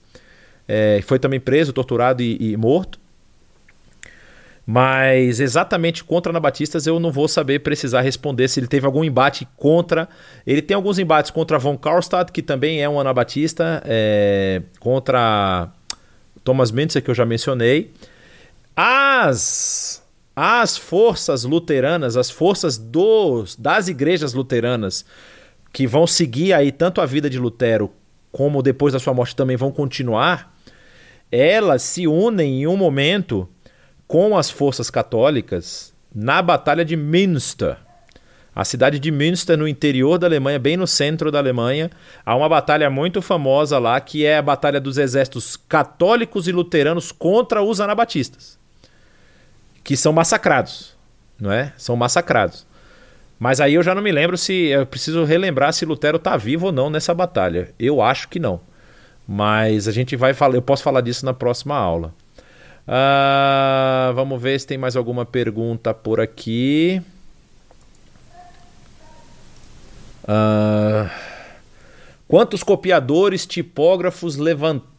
é, 0.67 0.99
foi 1.01 1.17
também 1.17 1.39
preso, 1.39 1.71
torturado 1.71 2.21
e, 2.21 2.51
e 2.51 2.57
morto. 2.57 2.99
Mas 4.69 5.39
exatamente 5.39 6.03
contra 6.03 6.29
Anabatistas 6.29 6.85
eu 6.85 6.99
não 6.99 7.09
vou 7.09 7.29
saber 7.29 7.59
precisar 7.59 8.01
responder 8.01 8.49
se 8.49 8.59
ele 8.59 8.67
teve 8.67 8.85
algum 8.85 9.01
embate 9.01 9.47
contra. 9.55 10.09
Ele 10.45 10.61
tem 10.61 10.75
alguns 10.75 10.99
embates 10.99 11.31
contra 11.31 11.57
von 11.57 11.77
Karlstadt, 11.77 12.33
que 12.33 12.41
também 12.41 12.83
é 12.83 12.89
um 12.89 12.99
anabatista, 12.99 13.81
é, 13.85 14.61
contra 14.77 15.69
Thomas 16.43 16.69
Mentzer, 16.69 17.01
que 17.01 17.09
eu 17.09 17.15
já 17.15 17.25
mencionei. 17.25 17.93
As, 18.75 20.05
as 20.35 20.77
forças 20.77 21.45
luteranas, 21.45 22.17
as 22.17 22.29
forças 22.29 22.77
dos, 22.77 23.55
das 23.55 23.87
igrejas 23.87 24.33
luteranas, 24.33 25.05
que 25.71 25.87
vão 25.87 26.05
seguir 26.05 26.51
aí 26.51 26.73
tanto 26.73 26.99
a 26.99 27.05
vida 27.05 27.29
de 27.29 27.39
Lutero 27.39 27.89
como 28.33 28.61
depois 28.61 28.91
da 28.91 28.99
sua 28.99 29.13
morte 29.13 29.33
também 29.33 29.55
vão 29.55 29.71
continuar, 29.71 30.53
elas 31.31 31.81
se 31.81 32.05
unem 32.05 32.63
em 32.63 32.67
um 32.67 32.77
momento 32.77 33.47
com 34.07 34.37
as 34.37 34.49
forças 34.49 34.89
católicas 34.89 35.93
na 36.13 36.41
Batalha 36.41 36.85
de 36.85 36.95
Münster. 36.95 37.77
A 38.55 38.65
cidade 38.65 38.97
de 38.97 39.11
Münster, 39.11 39.55
no 39.55 39.67
interior 39.67 40.17
da 40.17 40.25
Alemanha, 40.25 40.57
bem 40.57 40.75
no 40.77 40.87
centro 40.87 41.31
da 41.31 41.37
Alemanha, 41.37 41.91
há 42.25 42.35
uma 42.35 42.49
batalha 42.49 42.89
muito 42.89 43.21
famosa 43.21 43.77
lá, 43.77 43.99
que 44.01 44.25
é 44.25 44.37
a 44.37 44.41
Batalha 44.41 44.81
dos 44.81 44.97
Exércitos 44.97 45.55
Católicos 45.55 46.47
e 46.47 46.51
Luteranos 46.51 47.11
contra 47.11 47.61
os 47.61 47.79
Anabatistas, 47.79 48.57
que 49.83 49.95
são 49.95 50.11
massacrados, 50.11 50.95
não 51.39 51.51
é? 51.51 51.71
São 51.77 51.95
massacrados. 51.95 52.65
Mas 53.39 53.61
aí 53.61 53.75
eu 53.75 53.83
já 53.83 53.93
não 53.93 54.01
me 54.01 54.11
lembro 54.11 54.35
se. 54.35 54.53
Eu 54.69 54.85
preciso 54.87 55.23
relembrar 55.23 55.71
se 55.71 55.85
Lutero 55.85 56.17
está 56.17 56.35
vivo 56.35 56.67
ou 56.67 56.71
não 56.71 56.89
nessa 56.89 57.13
batalha. 57.13 57.71
Eu 57.77 58.01
acho 58.01 58.27
que 58.27 58.39
não. 58.39 58.59
Mas 59.27 59.87
a 59.87 59.91
gente 59.91 60.15
vai 60.15 60.33
falar. 60.33 60.55
Eu 60.55 60.61
posso 60.63 60.81
falar 60.81 61.01
disso 61.01 61.23
na 61.23 61.33
próxima 61.33 61.75
aula. 61.75 62.11
Uh, 62.87 64.13
vamos 64.13 64.41
ver 64.41 64.57
se 64.57 64.65
tem 64.65 64.77
mais 64.77 64.95
alguma 64.95 65.25
pergunta 65.25 65.93
por 65.93 66.21
aqui. 66.21 67.01
Uh, 70.23 71.09
quantos 72.27 72.63
copiadores, 72.63 73.45
tipógrafos 73.45 74.37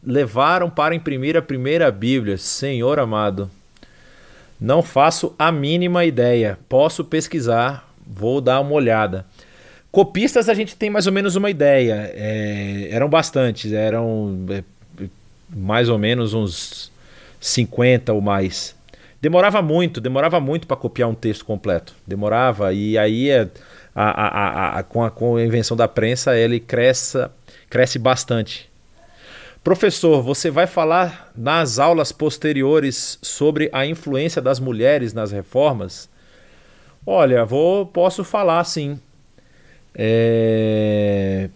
levaram 0.03 0.69
para 0.69 0.95
imprimir 0.95 1.35
a 1.35 1.41
primeira 1.41 1.91
Bíblia? 1.91 2.37
Senhor 2.37 2.99
amado, 2.99 3.51
não 4.61 4.83
faço 4.83 5.35
a 5.39 5.51
mínima 5.51 6.05
ideia. 6.05 6.59
Posso 6.69 7.03
pesquisar, 7.03 7.91
vou 8.07 8.39
dar 8.43 8.61
uma 8.61 8.73
olhada. 8.73 9.25
Copistas 9.91 10.51
a 10.51 10.55
gente 10.55 10.77
tem 10.77 10.91
mais 10.91 11.07
ou 11.07 11.13
menos 11.13 11.37
uma 11.37 11.49
ideia. 11.49 12.13
É, 12.15 12.89
eram 12.91 13.09
bastantes, 13.09 13.73
eram 13.73 14.45
é, 14.51 14.63
mais 15.49 15.89
ou 15.89 15.97
menos 15.97 16.35
uns 16.35 16.93
50 17.41 18.13
ou 18.13 18.21
mais. 18.21 18.75
Demorava 19.21 19.61
muito, 19.61 20.01
demorava 20.01 20.39
muito 20.39 20.67
para 20.67 20.77
copiar 20.77 21.09
um 21.09 21.15
texto 21.15 21.45
completo. 21.45 21.95
Demorava, 22.07 22.73
e 22.73 22.97
aí 22.97 23.31
é, 23.31 23.49
a, 23.95 24.11
a, 24.11 24.79
a, 24.79 24.83
com, 24.83 25.05
a, 25.05 25.11
com 25.11 25.37
a 25.37 25.45
invenção 25.45 25.77
da 25.77 25.89
prensa 25.89 26.37
ele 26.37 26.61
cresce, 26.61 27.29
cresce 27.69 27.99
bastante. 27.99 28.69
Professor, 29.65 30.23
você 30.23 30.51
vai 30.51 30.67
falar 30.67 31.33
nas 31.37 31.79
aulas 31.79 32.13
posteriores 32.13 33.19
sobre 33.21 33.69
a 33.73 33.85
influência 33.85 34.41
das 34.41 34.61
mulheres 34.61 35.13
nas 35.13 35.33
reformas? 35.33 36.09
Olha, 37.05 37.45
vou, 37.45 37.85
posso 37.87 38.23
falar 38.23 38.63
sim. 38.65 39.01
É... 39.95 41.51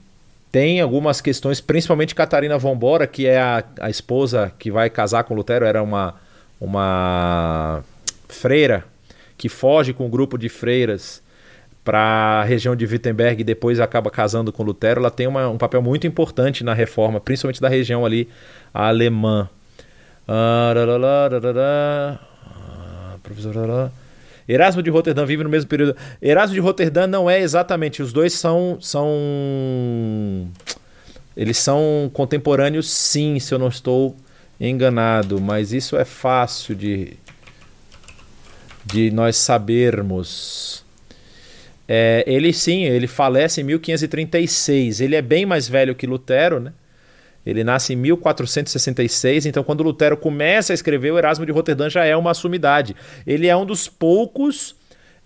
tem 0.53 0.83
algumas 0.83 1.23
questões, 1.23 1.63
principalmente 1.63 2.15
Catarina 2.15 2.59
Vombora, 2.59 3.07
que 3.07 3.27
é 3.27 3.41
a, 3.41 3.65
a 3.81 3.89
esposa 3.89 4.53
que 4.59 4.71
vai 4.71 4.91
casar 4.91 5.25
com 5.25 5.35
Lutero, 5.35 5.65
era 5.65 5.83
uma, 5.83 6.15
uma 6.61 7.83
freira 8.29 8.85
que 9.39 9.49
foge 9.49 9.95
com 9.95 10.07
um 10.07 10.11
grupo 10.11 10.37
de 10.37 10.51
freiras 10.51 11.23
para 11.83 12.43
a 12.43 12.45
região 12.45 12.77
de 12.77 12.85
Wittenberg 12.85 13.41
e 13.41 13.45
depois 13.45 13.81
acaba 13.81 14.11
casando 14.11 14.53
com 14.53 14.63
Lutero, 14.63 15.01
ela 15.01 15.11
tem 15.11 15.27
uma, 15.27 15.49
um 15.49 15.57
papel 15.57 15.81
muito 15.81 16.07
importante 16.07 16.63
na 16.63 16.75
reforma, 16.75 17.19
principalmente 17.19 17.61
da 17.61 17.69
região 17.69 18.05
ali 18.05 18.29
alemã. 18.75 19.49
Ah, 22.47 23.17
professor. 23.23 23.91
Erasmo 24.49 24.83
de 24.83 24.91
Roterdã 24.91 25.25
vive 25.25 25.45
no 25.45 25.51
mesmo 25.51 25.69
período. 25.69 25.97
Erasmo 26.21 26.55
de 26.55 26.61
Roterdã 26.61 27.07
não 27.07 27.29
é 27.29 27.41
exatamente. 27.41 28.03
Os 28.03 28.13
dois 28.13 28.33
são. 28.33 28.79
são 28.81 30.49
eles 31.37 31.57
são 31.57 32.11
contemporâneos, 32.13 32.91
sim, 32.91 33.39
se 33.39 33.55
eu 33.55 33.59
não 33.59 33.69
estou 33.69 34.15
enganado. 34.61 35.41
Mas 35.41 35.73
isso 35.73 35.97
é 35.97 36.05
fácil 36.05 36.75
de, 36.75 37.15
de 38.85 39.11
nós 39.11 39.37
sabermos. 39.37 40.85
É, 41.89 42.25
ele 42.27 42.53
sim, 42.53 42.85
ele 42.85 43.07
falece 43.07 43.61
em 43.61 43.65
1536. 43.65 45.01
Ele 45.01 45.17
é 45.17 45.23
bem 45.23 45.47
mais 45.47 45.69
velho 45.69 45.95
que 45.95 46.07
Lutero, 46.07 46.61
né? 46.61 46.73
Ele 47.45 47.65
nasce 47.65 47.93
em 47.93 47.97
1466, 47.97 49.47
então 49.47 49.65
quando 49.65 49.83
Lutero 49.83 50.17
começa 50.17 50.73
a 50.73 50.75
escrever, 50.75 51.13
o 51.13 51.19
Erasmo 51.19 51.45
de 51.45 51.53
Roterdã 51.53 51.91
já 51.91 52.05
é 52.05 52.17
uma 52.17 52.35
sumidade. 52.35 52.95
Ele 53.27 53.49
é 53.49 53.57
um 53.57 53.67
dos 53.67 53.89
poucos 53.89 54.77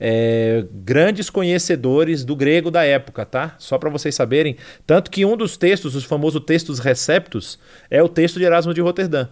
é, 0.00 0.64
grandes 0.72 1.30
conhecedores 1.30 2.24
do 2.24 2.34
grego 2.34 2.70
da 2.70 2.84
época, 2.84 3.24
tá? 3.24 3.54
Só 3.58 3.78
para 3.78 3.90
vocês 3.90 4.14
saberem. 4.14 4.56
Tanto 4.86 5.10
que 5.10 5.24
um 5.24 5.36
dos 5.36 5.56
textos, 5.56 5.94
os 5.94 6.04
famosos 6.04 6.42
textos 6.44 6.78
receptos, 6.78 7.58
é 7.90 8.02
o 8.02 8.08
texto 8.08 8.38
de 8.38 8.44
Erasmo 8.44 8.72
de 8.72 8.80
Roterdã. 8.80 9.28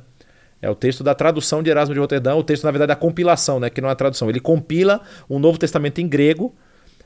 É 0.61 0.71
o 0.71 0.75
texto 0.75 1.05
da 1.05 1.15
tradução 1.15 1.63
de 1.63 1.71
Erasmo 1.71 1.95
de 1.95 2.01
Roterdã, 2.01 2.35
o 2.35 2.43
texto, 2.43 2.65
na 2.65 2.71
verdade, 2.71 2.89
da 2.89 2.97
compilação, 2.97 3.61
né? 3.61 3.69
Que 3.69 3.81
não 3.81 3.89
é 3.89 3.93
a 3.93 3.97
tradução. 3.97 4.31
Ele 4.31 4.41
compila 4.41 5.03
o 5.29 5.39
Novo 5.39 5.59
Testamento 5.59 6.01
em 6.01 6.09
grego 6.09 6.55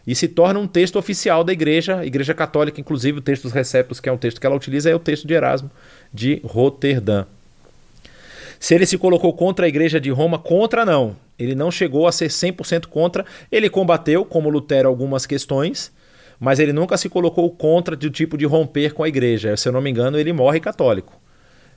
e 0.08 0.14
se 0.14 0.26
torna 0.26 0.58
um 0.58 0.66
texto 0.66 0.98
oficial 0.98 1.44
da 1.44 1.52
igreja, 1.52 2.02
igreja 2.02 2.32
católica, 2.32 2.80
inclusive 2.80 3.18
o 3.18 3.20
texto 3.20 3.42
dos 3.42 3.52
receptos, 3.52 4.00
que 4.00 4.08
é 4.08 4.12
um 4.12 4.16
texto 4.16 4.40
que 4.40 4.46
ela 4.46 4.56
utiliza, 4.56 4.88
é 4.88 4.94
o 4.94 4.98
texto 4.98 5.28
de 5.28 5.34
Erasmo 5.34 5.70
de 6.10 6.40
Roterdã. 6.42 7.26
Se 8.58 8.74
ele 8.74 8.86
se 8.86 8.96
colocou 8.96 9.34
contra 9.34 9.66
a 9.66 9.68
igreja 9.68 10.00
de 10.00 10.08
Roma, 10.08 10.38
contra 10.38 10.86
não. 10.86 11.14
Ele 11.38 11.54
não 11.54 11.70
chegou 11.70 12.06
a 12.06 12.12
ser 12.12 12.28
100% 12.28 12.86
contra. 12.86 13.22
Ele 13.52 13.68
combateu, 13.68 14.24
como 14.24 14.48
Lutero, 14.48 14.88
algumas 14.88 15.26
questões, 15.26 15.92
mas 16.40 16.58
ele 16.58 16.72
nunca 16.72 16.96
se 16.96 17.10
colocou 17.10 17.50
contra 17.50 17.94
do 17.94 18.08
tipo 18.08 18.38
de 18.38 18.46
romper 18.46 18.94
com 18.94 19.02
a 19.02 19.08
igreja. 19.08 19.58
Se 19.58 19.68
eu 19.68 19.74
não 19.74 19.82
me 19.82 19.90
engano, 19.90 20.18
ele 20.18 20.32
morre 20.32 20.58
católico. 20.58 21.20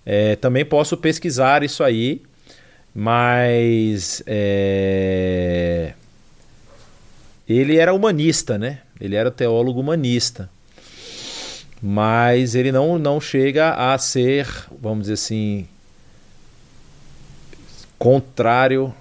É, 0.06 0.38
também 0.38 0.64
posso 0.64 0.96
pesquisar 0.96 1.64
isso 1.64 1.84
aí, 1.84 2.22
mas 2.96 4.24
é, 4.26 5.96
ele 7.48 7.78
era 7.78 7.94
humanista, 7.94 8.58
né? 8.58 8.80
Ele 9.00 9.16
era 9.16 9.32
teólogo 9.32 9.80
humanista. 9.80 10.50
Mas 11.82 12.54
ele 12.54 12.72
não, 12.72 13.00
não 13.00 13.20
chega 13.20 13.74
a 13.74 13.98
ser, 13.98 14.48
vamos 14.80 15.02
dizer 15.02 15.14
assim, 15.14 15.68
contrário. 17.98 18.94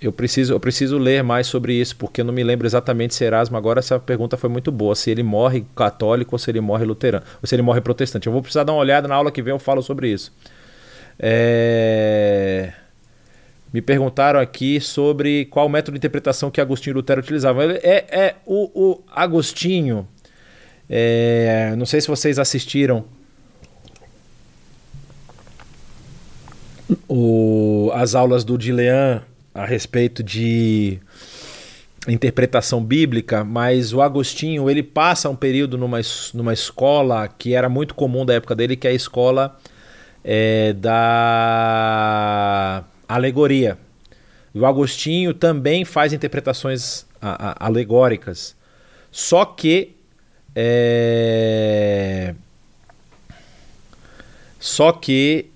Eu 0.00 0.10
preciso, 0.12 0.52
eu 0.52 0.58
preciso 0.58 0.98
ler 0.98 1.22
mais 1.22 1.46
sobre 1.46 1.74
isso, 1.74 1.94
porque 1.94 2.20
eu 2.20 2.24
não 2.24 2.32
me 2.32 2.42
lembro 2.42 2.66
exatamente 2.66 3.14
se 3.14 3.24
Erasmo. 3.24 3.56
Agora, 3.56 3.78
essa 3.78 4.00
pergunta 4.00 4.36
foi 4.36 4.50
muito 4.50 4.72
boa: 4.72 4.96
se 4.96 5.10
ele 5.10 5.22
morre 5.22 5.64
católico 5.76 6.34
ou 6.34 6.38
se 6.40 6.50
ele 6.50 6.60
morre 6.60 6.84
luterano, 6.84 7.24
ou 7.40 7.46
se 7.46 7.54
ele 7.54 7.62
morre 7.62 7.80
protestante. 7.80 8.26
Eu 8.26 8.32
vou 8.32 8.42
precisar 8.42 8.64
dar 8.64 8.72
uma 8.72 8.80
olhada 8.80 9.06
na 9.06 9.14
aula 9.14 9.30
que 9.30 9.40
vem, 9.40 9.52
eu 9.52 9.60
falo 9.60 9.80
sobre 9.80 10.08
isso. 10.08 10.32
É... 11.20 12.72
Me 13.72 13.80
perguntaram 13.80 14.38
aqui 14.38 14.80
sobre 14.80 15.46
qual 15.46 15.68
método 15.68 15.92
de 15.92 15.98
interpretação 15.98 16.50
que 16.50 16.60
Agostinho 16.60 16.92
e 16.92 16.96
Lutero 16.96 17.20
utilizavam. 17.20 17.62
É, 17.62 18.04
é 18.10 18.34
o, 18.44 18.70
o 18.74 19.02
Agostinho. 19.10 20.06
É, 20.90 21.74
não 21.76 21.86
sei 21.86 22.00
se 22.00 22.08
vocês 22.08 22.38
assistiram 22.38 23.04
o, 27.08 27.90
as 27.94 28.14
aulas 28.14 28.44
do 28.44 28.58
Dilean 28.58 29.22
a 29.54 29.64
respeito 29.64 30.22
de 30.22 30.98
interpretação 32.06 32.84
bíblica, 32.84 33.44
mas 33.44 33.94
o 33.94 34.02
Agostinho 34.02 34.68
ele 34.68 34.82
passa 34.82 35.30
um 35.30 35.36
período 35.36 35.78
numa, 35.78 36.00
numa 36.34 36.52
escola 36.52 37.26
que 37.28 37.54
era 37.54 37.70
muito 37.70 37.94
comum 37.94 38.26
da 38.26 38.34
época 38.34 38.54
dele, 38.54 38.76
que 38.76 38.86
é 38.86 38.90
a 38.90 38.94
escola 38.94 39.58
é, 40.24 40.72
da 40.74 42.84
alegoria. 43.14 43.78
o 44.54 44.66
Agostinho 44.66 45.32
também 45.34 45.84
faz 45.84 46.12
interpretações 46.12 47.06
a, 47.20 47.50
a, 47.50 47.66
alegóricas. 47.66 48.56
Só 49.10 49.44
que. 49.44 49.96
É... 50.54 52.34
Só 54.58 54.92
que 54.92 55.50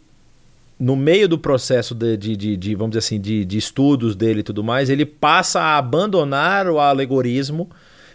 no 0.79 0.95
meio 0.95 1.29
do 1.29 1.39
processo 1.39 1.95
de, 1.95 2.17
de, 2.17 2.37
de, 2.37 2.57
de 2.57 2.75
vamos 2.75 2.91
dizer 2.91 2.99
assim, 2.99 3.21
de, 3.21 3.57
estudos 3.57 4.15
dele 4.15 4.41
e 4.41 4.43
tudo 4.43 4.63
mais, 4.63 4.91
ele 4.91 5.07
passa 5.07 5.61
a 5.61 5.79
abandonar 5.79 6.69
o 6.69 6.79
alegorismo 6.79 7.71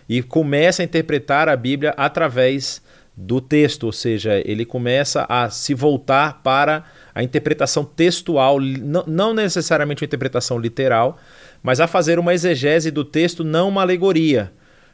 e 0.08 0.22
começa 0.22 0.82
a 0.82 0.86
interpretar 0.86 1.50
a 1.50 1.56
Bíblia 1.56 1.94
através 1.98 2.82
do 3.16 3.42
texto, 3.42 3.86
ou 3.86 3.92
seja, 3.92 4.42
ele 4.46 4.66
começa 4.66 5.26
a 5.28 5.50
se 5.50 5.74
voltar 5.74 6.42
para 6.44 6.84
a 7.14 7.24
interpretação 7.24 7.84
textual, 7.84 8.60
não 8.60 9.34
necessariamente 9.34 10.04
uma 10.04 10.08
interpretação 10.08 10.58
literal, 10.58 11.18
mas 11.62 11.80
a 11.80 11.88
fazer 11.88 12.20
uma 12.20 12.34
exegese 12.34 12.92
do 12.92 13.04
texto, 13.04 13.44
não 13.44 13.70
uma 13.70 13.82
alegoria. 13.82 14.52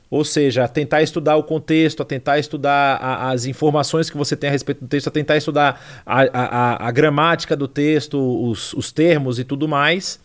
Ou 0.10 0.24
seja, 0.24 0.64
a 0.64 0.68
tentar 0.68 1.02
estudar 1.02 1.36
o 1.36 1.44
contexto, 1.44 2.02
a 2.02 2.06
tentar 2.06 2.40
estudar 2.40 2.96
a, 2.96 3.30
as 3.32 3.46
informações 3.46 4.10
que 4.10 4.16
você 4.16 4.38
tem 4.38 4.50
a 4.50 4.52
respeito 4.52 4.80
do 4.80 4.88
texto, 4.88 5.08
a 5.08 5.12
tentar 5.12 5.36
estudar 5.36 6.02
a, 6.06 6.22
a, 6.22 6.88
a 6.88 6.92
gramática 6.92 7.56
do 7.58 7.68
texto, 7.68 8.18
os, 8.18 8.74
os 8.74 8.92
termos 8.92 9.38
e 9.38 9.44
tudo 9.44 9.68
mais. 9.68 10.20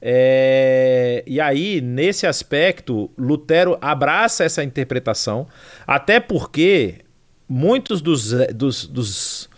É, 0.00 1.22
e 1.26 1.38
aí, 1.38 1.82
nesse 1.82 2.26
aspecto, 2.26 3.10
Lutero 3.18 3.76
abraça 3.82 4.44
essa 4.44 4.64
interpretação, 4.64 5.46
até 5.86 6.18
porque 6.18 7.00
muitos 7.46 8.00
dos, 8.00 8.32
dos, 8.54 8.86
dos 8.86 9.49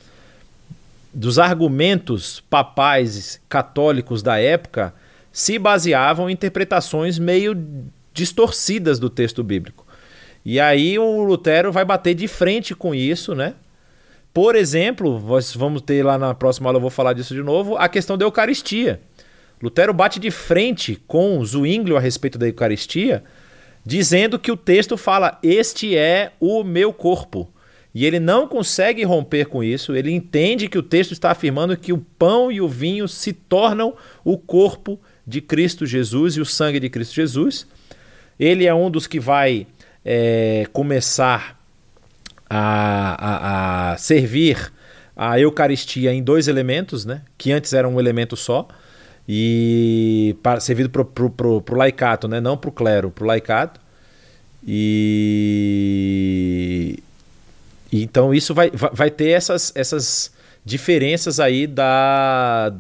dos 1.13 1.39
argumentos 1.39 2.41
papais 2.49 3.41
católicos 3.49 4.23
da 4.23 4.39
época 4.39 4.95
se 5.31 5.59
baseavam 5.59 6.29
em 6.29 6.33
interpretações 6.33 7.19
meio 7.19 7.55
distorcidas 8.13 8.99
do 8.99 9.09
texto 9.09 9.43
bíblico. 9.43 9.87
E 10.45 10.59
aí 10.59 10.99
o 10.99 11.23
Lutero 11.23 11.71
vai 11.71 11.85
bater 11.85 12.15
de 12.15 12.27
frente 12.27 12.75
com 12.75 12.95
isso, 12.95 13.35
né? 13.35 13.55
Por 14.35 14.57
exemplo, 14.57 15.21
nós 15.21 15.55
vamos 15.55 15.83
ter 15.83 16.05
lá 16.05 16.19
na 16.19 16.35
próxima 16.35 16.69
aula, 16.69 16.79
eu 16.79 16.81
vou 16.81 16.91
falar 16.91 17.13
disso 17.13 17.35
de 17.35 17.43
novo, 17.43 17.77
a 17.77 17.89
questão 17.89 18.17
da 18.17 18.25
Eucaristia. 18.25 19.01
Lutero 19.63 19.93
bate 19.93 20.19
de 20.19 20.31
frente 20.31 21.01
com 21.07 21.45
Zwinglio 21.45 21.97
a 21.97 22.01
respeito 22.01 22.39
da 22.39 22.47
Eucaristia, 22.47 23.23
dizendo 23.85 24.39
que 24.39 24.51
o 24.51 24.57
texto 24.57 24.97
fala: 24.97 25.39
Este 25.43 25.97
é 25.97 26.33
o 26.41 26.65
meu 26.65 26.93
corpo. 26.93 27.49
E 27.95 28.07
ele 28.07 28.19
não 28.19 28.49
consegue 28.49 29.05
romper 29.05 29.47
com 29.47 29.63
isso, 29.63 29.95
ele 29.95 30.11
entende 30.11 30.69
que 30.69 30.79
o 30.79 30.83
texto 30.83 31.13
está 31.13 31.31
afirmando 31.31 31.77
que 31.77 31.93
o 31.93 31.99
pão 31.99 32.51
e 32.51 32.61
o 32.61 32.69
vinho 32.69 33.07
se 33.07 33.33
tornam 33.33 33.95
o 34.25 34.39
corpo 34.39 34.99
de 35.27 35.41
Cristo 35.43 35.85
Jesus 35.85 36.37
e 36.37 36.41
o 36.41 36.47
sangue 36.47 36.81
de 36.81 36.89
Cristo 36.89 37.15
Jesus. 37.15 37.67
Ele 38.41 38.67
é 38.67 38.75
um 38.75 38.91
dos 38.91 39.07
que 39.07 39.21
vai 39.21 39.67
é, 40.05 40.67
começar 40.73 41.61
a, 42.49 43.17
a, 43.19 43.93
a, 43.93 43.97
servir 43.99 44.73
a 45.15 45.39
Eucaristia 45.39 46.13
em 46.13 46.23
dois 46.23 46.49
elementos, 46.49 47.05
né? 47.05 47.23
que 47.37 47.53
antes 47.53 47.73
era 47.73 47.89
um 47.89 48.01
elemento 48.01 48.37
só, 48.37 48.67
e 49.29 50.35
para, 50.43 50.59
servido 50.61 50.89
para 50.91 51.47
o 51.47 51.63
laicato, 51.71 52.27
né? 52.27 52.41
não 52.41 52.57
para 52.57 52.71
o 52.71 52.73
clero, 52.73 53.11
para 53.11 53.25
o 53.25 53.27
laicato. 53.27 53.81
E 54.67 55.43
então 58.01 58.33
isso 58.33 58.55
vai, 58.55 58.71
vai 58.71 59.11
ter 59.11 59.31
essas, 59.31 59.73
essas 59.75 60.33
diferenças 60.65 61.41
aí 61.41 61.67
da 61.67 62.73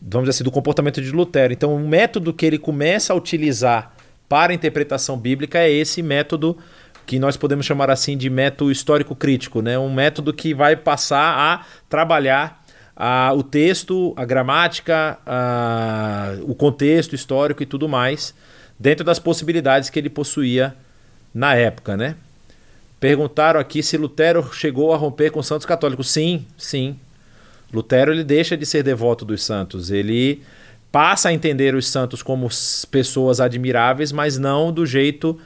vamos 0.00 0.28
dizer 0.28 0.36
assim, 0.36 0.44
do 0.44 0.50
comportamento 0.50 1.02
de 1.02 1.10
Lutero. 1.10 1.52
Então 1.52 1.74
o 1.74 1.88
método 1.88 2.32
que 2.32 2.46
ele 2.46 2.58
começa 2.58 3.12
a 3.12 3.16
utilizar 3.16 3.92
para 4.28 4.52
a 4.52 4.54
interpretação 4.54 5.18
bíblica 5.18 5.58
é 5.58 5.70
esse 5.70 6.02
método 6.02 6.56
que 7.06 7.18
nós 7.18 7.36
podemos 7.36 7.64
chamar 7.64 7.90
assim 7.90 8.16
de 8.16 8.28
método 8.28 8.70
histórico 8.70 9.16
crítico, 9.16 9.62
né? 9.62 9.78
Um 9.78 9.92
método 9.92 10.32
que 10.32 10.52
vai 10.54 10.76
passar 10.76 11.36
a 11.36 11.66
trabalhar 11.88 12.62
a, 12.94 13.32
o 13.32 13.42
texto, 13.42 14.12
a 14.16 14.24
gramática, 14.24 15.18
a, 15.24 16.36
o 16.42 16.54
contexto 16.54 17.14
histórico 17.14 17.62
e 17.62 17.66
tudo 17.66 17.88
mais 17.88 18.34
dentro 18.78 19.04
das 19.04 19.18
possibilidades 19.18 19.88
que 19.88 19.98
ele 19.98 20.10
possuía 20.10 20.76
na 21.32 21.54
época, 21.54 21.96
né? 21.96 22.14
Perguntaram 23.00 23.60
aqui 23.60 23.82
se 23.82 23.96
Lutero 23.96 24.52
chegou 24.52 24.92
a 24.92 24.96
romper 24.96 25.30
com 25.30 25.40
os 25.40 25.46
santos 25.46 25.66
católicos. 25.66 26.10
Sim, 26.10 26.46
sim. 26.56 26.98
Lutero 27.72 28.12
ele 28.12 28.24
deixa 28.24 28.56
de 28.56 28.66
ser 28.66 28.82
devoto 28.82 29.24
dos 29.24 29.42
santos. 29.42 29.90
Ele 29.90 30.42
passa 30.90 31.28
a 31.28 31.32
entender 31.32 31.74
os 31.74 31.86
santos 31.86 32.22
como 32.22 32.48
pessoas 32.90 33.40
admiráveis, 33.40 34.10
mas 34.10 34.38
não 34.38 34.72
do 34.72 34.84
jeito 34.86 35.38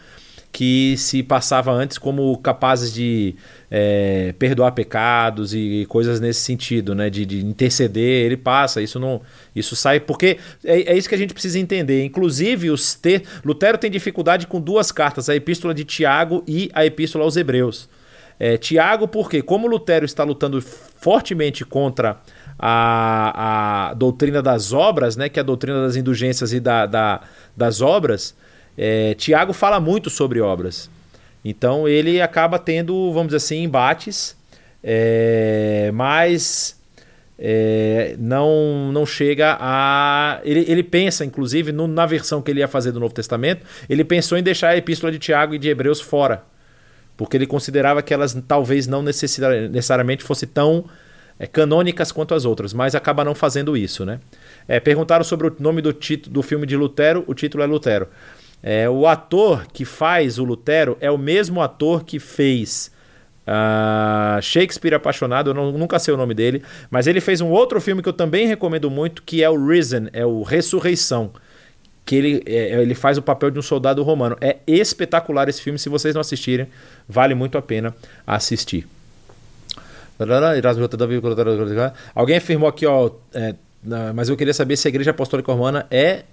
que 0.52 0.96
se 0.98 1.22
passava 1.22 1.72
antes 1.72 1.96
como 1.96 2.36
capazes 2.36 2.92
de 2.92 3.34
é, 3.70 4.34
perdoar 4.38 4.72
pecados 4.72 5.54
e 5.54 5.86
coisas 5.88 6.20
nesse 6.20 6.40
sentido, 6.40 6.94
né? 6.94 7.08
De, 7.08 7.24
de, 7.24 7.44
interceder, 7.44 8.26
ele 8.26 8.36
passa, 8.36 8.82
isso 8.82 9.00
não. 9.00 9.22
Isso 9.56 9.74
sai. 9.74 9.98
Porque 9.98 10.38
é, 10.62 10.92
é 10.92 10.96
isso 10.96 11.08
que 11.08 11.14
a 11.14 11.18
gente 11.18 11.32
precisa 11.32 11.58
entender. 11.58 12.04
Inclusive, 12.04 12.68
os 12.70 12.94
ter, 12.94 13.22
Lutero 13.42 13.78
tem 13.78 13.90
dificuldade 13.90 14.46
com 14.46 14.60
duas 14.60 14.92
cartas, 14.92 15.30
a 15.30 15.34
epístola 15.34 15.72
de 15.72 15.84
Tiago 15.84 16.44
e 16.46 16.70
a 16.74 16.84
epístola 16.84 17.24
aos 17.24 17.36
Hebreus. 17.36 17.88
É, 18.38 18.58
Tiago, 18.58 19.08
porque 19.08 19.40
como 19.40 19.66
Lutero 19.66 20.04
está 20.04 20.22
lutando 20.22 20.60
fortemente 20.60 21.64
contra 21.64 22.20
a, 22.58 23.88
a 23.90 23.94
doutrina 23.94 24.42
das 24.42 24.72
obras, 24.72 25.16
né, 25.16 25.28
que 25.28 25.38
é 25.38 25.42
a 25.42 25.44
doutrina 25.44 25.80
das 25.80 25.96
indulgências 25.96 26.52
e 26.52 26.60
da, 26.60 26.84
da 26.84 27.20
das 27.56 27.80
obras, 27.80 28.34
é, 28.76 29.14
Tiago 29.14 29.52
fala 29.52 29.80
muito 29.80 30.10
sobre 30.10 30.40
obras. 30.40 30.90
Então 31.44 31.88
ele 31.88 32.20
acaba 32.20 32.58
tendo, 32.58 33.12
vamos 33.12 33.28
dizer 33.28 33.38
assim, 33.38 33.62
embates, 33.64 34.36
é, 34.82 35.90
mas 35.92 36.80
é, 37.38 38.14
não, 38.18 38.92
não 38.92 39.04
chega 39.04 39.56
a. 39.58 40.40
Ele, 40.44 40.64
ele 40.68 40.82
pensa, 40.82 41.24
inclusive, 41.24 41.72
no, 41.72 41.88
na 41.88 42.06
versão 42.06 42.40
que 42.40 42.50
ele 42.50 42.60
ia 42.60 42.68
fazer 42.68 42.92
do 42.92 43.00
Novo 43.00 43.14
Testamento, 43.14 43.66
ele 43.88 44.04
pensou 44.04 44.38
em 44.38 44.42
deixar 44.42 44.68
a 44.68 44.76
epístola 44.76 45.10
de 45.10 45.18
Tiago 45.18 45.54
e 45.54 45.58
de 45.58 45.68
Hebreus 45.68 46.00
fora. 46.00 46.44
Porque 47.16 47.36
ele 47.36 47.46
considerava 47.46 48.02
que 48.02 48.14
elas 48.14 48.36
talvez 48.46 48.86
não 48.86 49.02
necessariamente 49.02 50.24
fossem 50.24 50.48
tão 50.48 50.84
é, 51.38 51.46
canônicas 51.46 52.12
quanto 52.12 52.34
as 52.34 52.44
outras, 52.44 52.72
mas 52.72 52.94
acaba 52.94 53.24
não 53.24 53.34
fazendo 53.34 53.76
isso, 53.76 54.04
né? 54.04 54.20
É, 54.68 54.78
perguntaram 54.78 55.24
sobre 55.24 55.48
o 55.48 55.56
nome 55.58 55.82
do, 55.82 55.92
título, 55.92 56.32
do 56.32 56.42
filme 56.42 56.66
de 56.66 56.76
Lutero, 56.76 57.24
o 57.26 57.34
título 57.34 57.64
é 57.64 57.66
Lutero. 57.66 58.08
É, 58.62 58.88
o 58.88 59.06
ator 59.06 59.66
que 59.72 59.84
faz 59.84 60.38
o 60.38 60.44
Lutero 60.44 60.96
é 61.00 61.10
o 61.10 61.18
mesmo 61.18 61.60
ator 61.60 62.04
que 62.04 62.20
fez 62.20 62.92
uh, 63.46 64.40
Shakespeare 64.40 64.94
Apaixonado, 64.94 65.50
eu 65.50 65.54
não, 65.54 65.72
nunca 65.72 65.98
sei 65.98 66.14
o 66.14 66.16
nome 66.16 66.34
dele, 66.34 66.62
mas 66.90 67.06
ele 67.06 67.20
fez 67.20 67.40
um 67.40 67.48
outro 67.48 67.80
filme 67.80 68.02
que 68.02 68.08
eu 68.08 68.12
também 68.12 68.46
recomendo 68.46 68.90
muito, 68.90 69.22
que 69.22 69.42
é 69.42 69.50
o 69.50 69.66
Risen, 69.66 70.08
é 70.12 70.24
o 70.24 70.42
Ressurreição. 70.42 71.32
Que 72.04 72.16
ele, 72.16 72.42
é, 72.46 72.82
ele 72.82 72.94
faz 72.94 73.16
o 73.16 73.22
papel 73.22 73.50
de 73.50 73.58
um 73.58 73.62
soldado 73.62 74.02
romano. 74.02 74.36
É 74.40 74.58
espetacular 74.66 75.48
esse 75.48 75.62
filme, 75.62 75.78
se 75.78 75.88
vocês 75.88 76.14
não 76.14 76.20
assistirem, 76.20 76.66
vale 77.08 77.34
muito 77.34 77.56
a 77.56 77.62
pena 77.62 77.94
assistir. 78.26 78.86
Alguém 82.14 82.36
afirmou 82.36 82.68
aqui, 82.68 82.86
ó, 82.86 83.10
é, 83.32 83.54
mas 84.14 84.28
eu 84.28 84.36
queria 84.36 84.54
saber 84.54 84.76
se 84.76 84.86
a 84.86 84.90
Igreja 84.90 85.10
Apostólica 85.10 85.52
Romana 85.52 85.86
é 85.90 86.24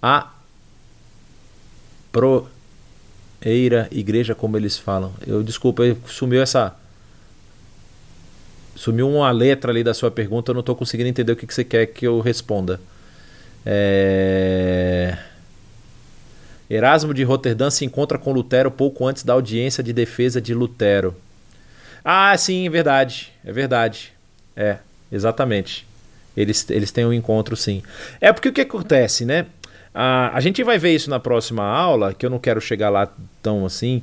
a 0.00 0.30
proeira 2.12 3.88
igreja, 3.90 4.34
como 4.34 4.56
eles 4.56 4.78
falam. 4.78 5.12
Eu 5.26 5.42
desculpa, 5.42 5.82
sumiu 6.06 6.42
essa. 6.42 6.76
Sumiu 8.76 9.08
uma 9.08 9.30
letra 9.30 9.72
ali 9.72 9.82
da 9.82 9.94
sua 9.94 10.10
pergunta, 10.10 10.50
eu 10.50 10.54
não 10.54 10.60
estou 10.60 10.76
conseguindo 10.76 11.08
entender 11.08 11.32
o 11.32 11.36
que, 11.36 11.46
que 11.46 11.54
você 11.54 11.64
quer 11.64 11.86
que 11.86 12.06
eu 12.06 12.20
responda. 12.20 12.80
É... 13.64 15.16
Erasmo 16.68 17.12
de 17.12 17.22
Roterdã 17.22 17.70
se 17.70 17.84
encontra 17.84 18.18
com 18.18 18.32
Lutero 18.32 18.70
pouco 18.70 19.06
antes 19.06 19.22
da 19.22 19.34
audiência 19.34 19.82
de 19.82 19.92
defesa 19.92 20.40
de 20.40 20.54
Lutero. 20.54 21.14
Ah, 22.04 22.36
sim, 22.36 22.66
é 22.66 22.70
verdade. 22.70 23.30
É 23.44 23.52
verdade. 23.52 24.12
É, 24.56 24.78
exatamente. 25.10 25.86
Eles, 26.36 26.68
eles 26.70 26.90
têm 26.90 27.04
um 27.04 27.12
encontro, 27.12 27.56
sim. 27.56 27.82
É 28.20 28.32
porque 28.32 28.48
o 28.48 28.52
que 28.52 28.62
acontece, 28.62 29.24
né? 29.24 29.46
Ah, 29.94 30.30
a 30.32 30.40
gente 30.40 30.64
vai 30.64 30.78
ver 30.78 30.94
isso 30.94 31.10
na 31.10 31.20
próxima 31.20 31.64
aula, 31.64 32.14
que 32.14 32.24
eu 32.24 32.30
não 32.30 32.38
quero 32.38 32.60
chegar 32.60 32.88
lá 32.88 33.08
tão 33.42 33.66
assim. 33.66 34.02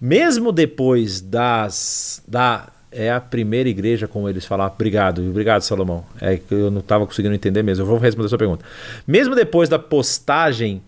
Mesmo 0.00 0.52
depois 0.52 1.20
das. 1.20 2.22
Da, 2.26 2.68
é 2.90 3.10
a 3.10 3.20
primeira 3.20 3.68
igreja, 3.68 4.08
como 4.08 4.28
eles 4.28 4.44
falam. 4.44 4.66
Obrigado, 4.66 5.22
obrigado, 5.28 5.62
Salomão. 5.62 6.04
É 6.20 6.36
que 6.36 6.54
eu 6.54 6.70
não 6.70 6.80
estava 6.80 7.06
conseguindo 7.06 7.34
entender 7.34 7.62
mesmo. 7.62 7.82
Eu 7.82 7.86
vou 7.86 7.98
responder 7.98 8.26
a 8.26 8.30
sua 8.30 8.38
pergunta. 8.38 8.64
Mesmo 9.06 9.34
depois 9.34 9.68
da 9.68 9.78
postagem 9.78 10.82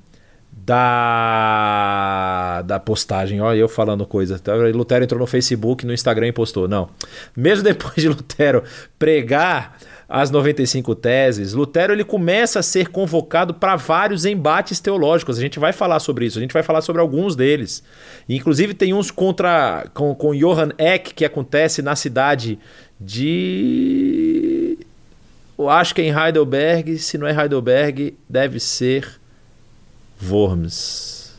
da 0.52 2.62
da 2.66 2.80
postagem, 2.80 3.40
ó, 3.40 3.54
eu 3.54 3.68
falando 3.68 4.06
coisa. 4.06 4.38
Tá? 4.38 4.54
Lutero 4.54 5.04
entrou 5.04 5.20
no 5.20 5.26
Facebook, 5.26 5.86
no 5.86 5.92
Instagram 5.92 6.28
e 6.28 6.32
postou. 6.32 6.68
Não. 6.68 6.88
Mesmo 7.36 7.64
depois 7.64 7.96
de 7.96 8.08
Lutero 8.08 8.64
pregar 8.98 9.76
as 10.12 10.28
95 10.28 10.96
teses, 10.96 11.52
Lutero 11.52 11.92
ele 11.92 12.02
começa 12.02 12.58
a 12.58 12.62
ser 12.64 12.88
convocado 12.88 13.54
para 13.54 13.76
vários 13.76 14.24
embates 14.24 14.80
teológicos. 14.80 15.38
A 15.38 15.40
gente 15.40 15.60
vai 15.60 15.72
falar 15.72 16.00
sobre 16.00 16.26
isso, 16.26 16.36
a 16.36 16.42
gente 16.42 16.52
vai 16.52 16.64
falar 16.64 16.80
sobre 16.80 17.00
alguns 17.00 17.36
deles. 17.36 17.80
inclusive 18.28 18.74
tem 18.74 18.92
uns 18.92 19.12
contra 19.12 19.88
com, 19.94 20.12
com 20.12 20.34
Johann 20.34 20.72
Eck 20.76 21.14
que 21.14 21.24
acontece 21.24 21.80
na 21.80 21.94
cidade 21.94 22.58
de 23.00 24.76
eu 25.56 25.68
acho 25.68 25.94
que 25.94 26.00
é 26.00 26.06
em 26.06 26.12
Heidelberg, 26.12 26.98
se 26.98 27.16
não 27.16 27.26
é 27.26 27.42
Heidelberg, 27.42 28.16
deve 28.28 28.58
ser 28.58 29.20
Worms. 30.28 31.32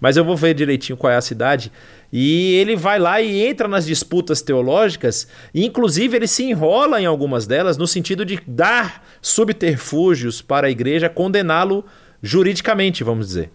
Mas 0.00 0.16
eu 0.16 0.24
vou 0.24 0.36
ver 0.36 0.54
direitinho 0.54 0.96
qual 0.96 1.12
é 1.12 1.16
a 1.16 1.20
cidade. 1.20 1.70
E 2.12 2.54
ele 2.54 2.76
vai 2.76 2.98
lá 2.98 3.20
e 3.20 3.46
entra 3.46 3.66
nas 3.66 3.84
disputas 3.86 4.40
teológicas, 4.40 5.26
e 5.52 5.64
inclusive 5.66 6.16
ele 6.16 6.26
se 6.26 6.44
enrola 6.44 7.00
em 7.00 7.06
algumas 7.06 7.46
delas 7.46 7.76
no 7.76 7.86
sentido 7.86 8.24
de 8.24 8.40
dar 8.46 9.04
subterfúgios 9.20 10.40
para 10.40 10.68
a 10.68 10.70
igreja, 10.70 11.08
condená-lo 11.08 11.84
juridicamente, 12.22 13.04
vamos 13.04 13.28
dizer. 13.28 13.50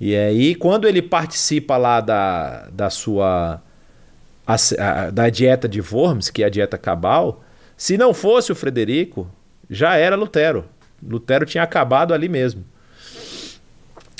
E 0.00 0.16
aí, 0.16 0.54
quando 0.54 0.88
ele 0.88 1.00
participa 1.00 1.76
lá 1.76 2.00
da, 2.00 2.68
da 2.70 2.90
sua. 2.90 3.62
A, 4.46 4.56
a, 4.78 5.10
da 5.10 5.30
dieta 5.30 5.66
de 5.66 5.80
Worms, 5.80 6.28
que 6.28 6.42
é 6.42 6.46
a 6.46 6.50
dieta 6.50 6.76
cabal, 6.76 7.42
se 7.78 7.96
não 7.96 8.12
fosse 8.12 8.52
o 8.52 8.54
Frederico, 8.54 9.26
já 9.70 9.96
era 9.96 10.16
Lutero. 10.16 10.66
Lutero 11.02 11.46
tinha 11.46 11.62
acabado 11.62 12.12
ali 12.12 12.28
mesmo. 12.28 12.64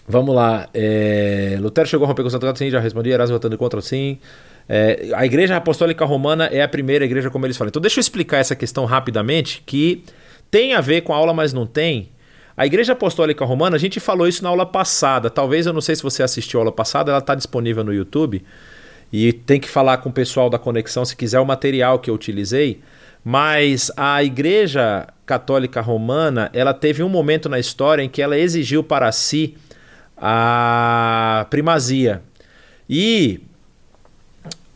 Vamos 0.07 0.35
lá. 0.35 0.69
É... 0.75 1.57
Lutero 1.61 1.89
chegou 1.89 2.05
a 2.05 2.09
romper 2.09 2.23
com 2.23 2.29
o 2.29 2.31
Santo 2.31 2.59
Sim, 2.59 2.71
já 2.71 2.79
respondi. 2.79 3.11
Erasmo 3.11 3.37
votando 3.37 3.57
contra, 3.57 3.81
sim. 3.81 4.19
É... 4.69 5.11
A 5.15 5.25
Igreja 5.25 5.57
Apostólica 5.57 6.05
Romana 6.05 6.47
é 6.47 6.63
a 6.63 6.69
primeira 6.69 7.05
igreja, 7.05 7.31
como 7.31 7.47
eles 7.47 7.57
falam. 7.57 7.69
Então, 7.69 7.81
deixa 7.83 7.99
eu 7.99 8.03
explicar 8.03 8.39
essa 8.39 8.55
questão 8.55 8.85
rapidamente, 8.85 9.63
que 9.65 10.05
tem 10.51 10.75
a 10.75 10.81
ver 10.81 11.01
com 11.03 11.13
a 11.13 11.17
aula, 11.17 11.33
mas 11.33 11.53
não 11.53 11.67
tem. 11.67 12.11
A 12.57 12.67
Igreja 12.67 12.93
Apostólica 12.93 13.45
Romana, 13.45 13.77
a 13.77 13.79
gente 13.81 13.99
falou 13.99 14.29
isso 14.29 14.43
na 14.43 14.51
aula 14.51 14.65
passada. 14.65 15.29
Talvez, 15.29 15.67
eu 15.67 15.73
não 15.73 15.81
sei 15.81 15.97
se 15.97 16.03
você 16.03 16.23
assistiu 16.23 16.61
a 16.61 16.63
aula 16.63 16.73
passada, 16.73 17.11
ela 17.11 17.19
está 17.19 17.35
disponível 17.35 17.83
no 17.83 17.93
YouTube. 17.93 18.45
E 19.13 19.33
tem 19.33 19.59
que 19.59 19.69
falar 19.69 19.99
com 19.99 20.09
o 20.09 20.13
pessoal 20.13 20.51
da 20.51 20.59
conexão 20.59 21.05
se 21.05 21.17
quiser 21.17 21.41
o 21.41 21.47
material 21.47 21.99
que 21.99 22.11
eu 22.11 22.15
utilizei. 22.15 22.81
Mas 23.25 23.91
a 23.97 24.23
Igreja 24.23 25.09
Católica 25.25 25.81
Romana, 25.81 26.51
ela 26.53 26.75
teve 26.75 27.03
um 27.03 27.09
momento 27.09 27.49
na 27.49 27.59
história 27.59 28.03
em 28.03 28.09
que 28.09 28.21
ela 28.21 28.39
exigiu 28.39 28.85
para 28.85 29.11
si 29.11 29.57
a 30.27 31.47
primazia. 31.51 32.23
E 32.89 33.43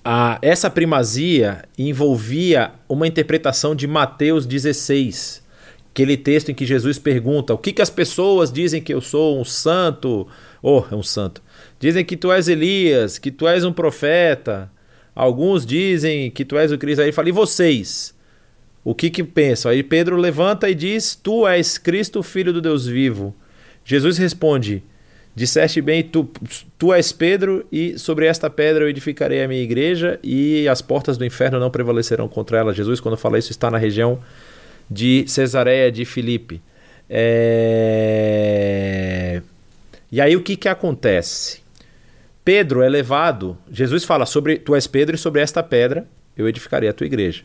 a, 0.04 0.38
essa 0.42 0.68
primazia 0.68 1.64
envolvia 1.78 2.72
uma 2.86 3.06
interpretação 3.06 3.74
de 3.74 3.86
Mateus 3.86 4.44
16, 4.44 5.42
aquele 5.90 6.18
texto 6.18 6.50
em 6.50 6.54
que 6.54 6.66
Jesus 6.66 6.98
pergunta: 6.98 7.54
o 7.54 7.58
que, 7.58 7.72
que 7.72 7.80
as 7.80 7.88
pessoas 7.88 8.52
dizem 8.52 8.82
que 8.82 8.92
eu 8.92 9.00
sou 9.00 9.40
um 9.40 9.44
santo? 9.44 10.28
Oh, 10.62 10.84
é 10.92 10.94
um 10.94 11.02
santo. 11.02 11.42
Dizem 11.80 12.04
que 12.04 12.16
tu 12.16 12.30
és 12.30 12.46
Elias, 12.46 13.16
que 13.16 13.30
tu 13.30 13.48
és 13.48 13.64
um 13.64 13.72
profeta. 13.72 14.70
Alguns 15.14 15.64
dizem 15.64 16.30
que 16.30 16.44
tu 16.44 16.58
és 16.58 16.70
o 16.70 16.76
Cristo. 16.76 17.00
Aí 17.00 17.10
fala: 17.10 17.30
e 17.30 17.32
vocês? 17.32 18.14
O 18.84 18.94
que 18.94 19.08
que 19.08 19.24
pensam? 19.24 19.70
Aí 19.70 19.82
Pedro 19.82 20.18
levanta 20.18 20.68
e 20.68 20.74
diz: 20.74 21.14
Tu 21.14 21.48
és 21.48 21.78
Cristo, 21.78 22.22
filho 22.22 22.52
do 22.52 22.60
Deus 22.60 22.86
vivo. 22.86 23.34
Jesus 23.82 24.18
responde: 24.18 24.84
Disseste 25.39 25.81
bem, 25.81 26.02
tu, 26.02 26.28
tu 26.77 26.93
és 26.93 27.12
Pedro, 27.12 27.65
e 27.70 27.97
sobre 27.97 28.27
esta 28.27 28.51
pedra 28.51 28.82
eu 28.82 28.89
edificarei 28.89 29.40
a 29.40 29.47
minha 29.47 29.62
igreja, 29.62 30.19
e 30.20 30.66
as 30.66 30.82
portas 30.82 31.16
do 31.16 31.24
inferno 31.24 31.60
não 31.60 31.70
prevalecerão 31.70 32.27
contra 32.27 32.59
ela. 32.59 32.74
Jesus, 32.74 32.98
quando 32.98 33.16
fala 33.16 33.39
isso, 33.39 33.52
está 33.52 33.70
na 33.70 33.78
região 33.78 34.19
de 34.90 35.24
Cesareia 35.28 35.93
de 35.93 36.05
Filipe. 36.05 36.60
É... 37.09 37.70
E 40.10 40.20
aí 40.20 40.35
o 40.35 40.43
que, 40.43 40.56
que 40.56 40.69
acontece? 40.69 41.60
Pedro 42.44 42.82
é 42.82 42.89
levado, 42.89 43.56
Jesus 43.70 44.02
fala 44.02 44.27
sobre 44.27 44.59
tu 44.59 44.74
és 44.74 44.89
Pedro 44.89 45.15
e 45.15 45.19
sobre 45.19 45.40
esta 45.40 45.62
pedra 45.62 46.05
eu 46.36 46.48
edificarei 46.48 46.89
a 46.89 46.93
tua 46.93 47.06
igreja. 47.06 47.44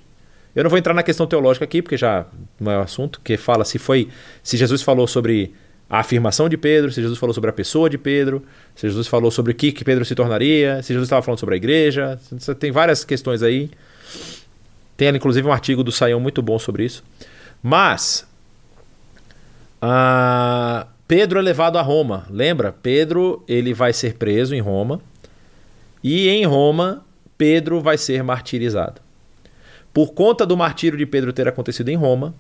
Eu 0.56 0.64
não 0.64 0.70
vou 0.72 0.80
entrar 0.80 0.96
na 0.96 1.04
questão 1.04 1.28
teológica 1.28 1.64
aqui, 1.64 1.80
porque 1.84 1.98
já 1.98 2.26
não 2.60 2.72
é 2.72 2.78
o 2.80 2.82
assunto, 2.82 3.22
que 3.24 3.38
fala 3.38 3.64
se 3.64 3.78
foi 3.78 4.10
se 4.42 4.58
Jesus 4.58 4.82
falou 4.82 5.06
sobre 5.06 5.54
a 5.90 6.00
afirmação 6.00 6.50
de 6.50 6.58
Pedro, 6.58 6.92
se 6.92 7.02
Jesus 7.02 7.20
falou 7.20 7.34
sobre 7.34 7.50
a 7.50 7.54
pessoa 7.54 7.90
de 7.90 7.98
Pedro, 7.98 8.44
se 8.76 8.88
Jesus 8.88 9.08
falou 9.08 9.30
sobre 9.30 9.52
o 9.52 9.56
que, 9.56 9.72
que 9.72 9.84
Pedro 9.84 10.04
se 10.04 10.16
tornaria, 10.16 10.82
se 10.82 10.90
Jesus 10.90 11.06
estava 11.06 11.22
falando 11.22 11.40
sobre 11.40 11.56
a 11.56 11.58
igreja. 11.58 12.20
Tem 12.60 12.72
várias 12.72 13.06
questões 13.06 13.44
aí. 13.44 13.70
Tem 14.98 15.10
inclusive 15.10 15.48
um 15.48 15.52
artigo 15.52 15.84
do 15.84 15.92
Saião 15.92 16.20
muito 16.20 16.42
bom 16.42 16.58
sobre 16.58 16.86
isso. 16.86 17.04
Mas 17.62 18.28
uh, 19.82 20.88
Pedro 21.08 21.40
é 21.40 21.42
levado 21.42 21.78
a 21.78 21.82
Roma. 21.82 22.26
Lembra? 22.30 22.72
Pedro 22.72 23.44
ele 23.48 23.74
vai 23.74 23.94
ser 23.94 24.16
preso 24.16 24.56
em 24.56 24.62
Roma. 24.62 25.00
E 26.04 26.28
em 26.28 26.46
Roma, 26.46 27.06
Pedro 27.38 27.80
vai 27.82 27.98
ser 27.98 28.24
martirizado. 28.24 29.02
Por 29.94 30.14
conta 30.14 30.46
do 30.46 30.58
martírio 30.58 30.98
de 30.98 31.06
Pedro 31.06 31.32
ter 31.32 31.48
acontecido 31.48 31.90
em 31.90 31.96
Roma, 31.96 32.34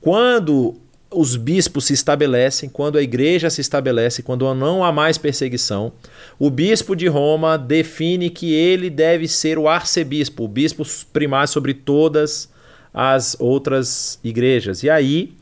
quando 0.00 0.76
os 1.10 1.36
bispos 1.36 1.86
se 1.86 1.94
estabelecem, 1.94 2.68
quando 2.68 2.98
a 2.98 3.02
igreja 3.02 3.48
se 3.48 3.60
estabelece, 3.60 4.22
quando 4.22 4.52
não 4.54 4.84
há 4.84 4.92
mais 4.92 5.16
perseguição, 5.16 5.92
o 6.38 6.50
bispo 6.50 6.94
de 6.94 7.06
Roma 7.06 7.56
define 7.56 8.28
que 8.28 8.52
ele 8.52 8.90
deve 8.90 9.26
ser 9.26 9.58
o 9.58 9.68
arcebispo, 9.68 10.44
o 10.44 10.48
bispo 10.48 10.84
primário 11.12 11.48
sobre 11.48 11.72
todas 11.72 12.50
as 12.92 13.36
outras 13.38 14.18
igrejas. 14.22 14.82
E 14.82 14.90
aí, 14.90 15.32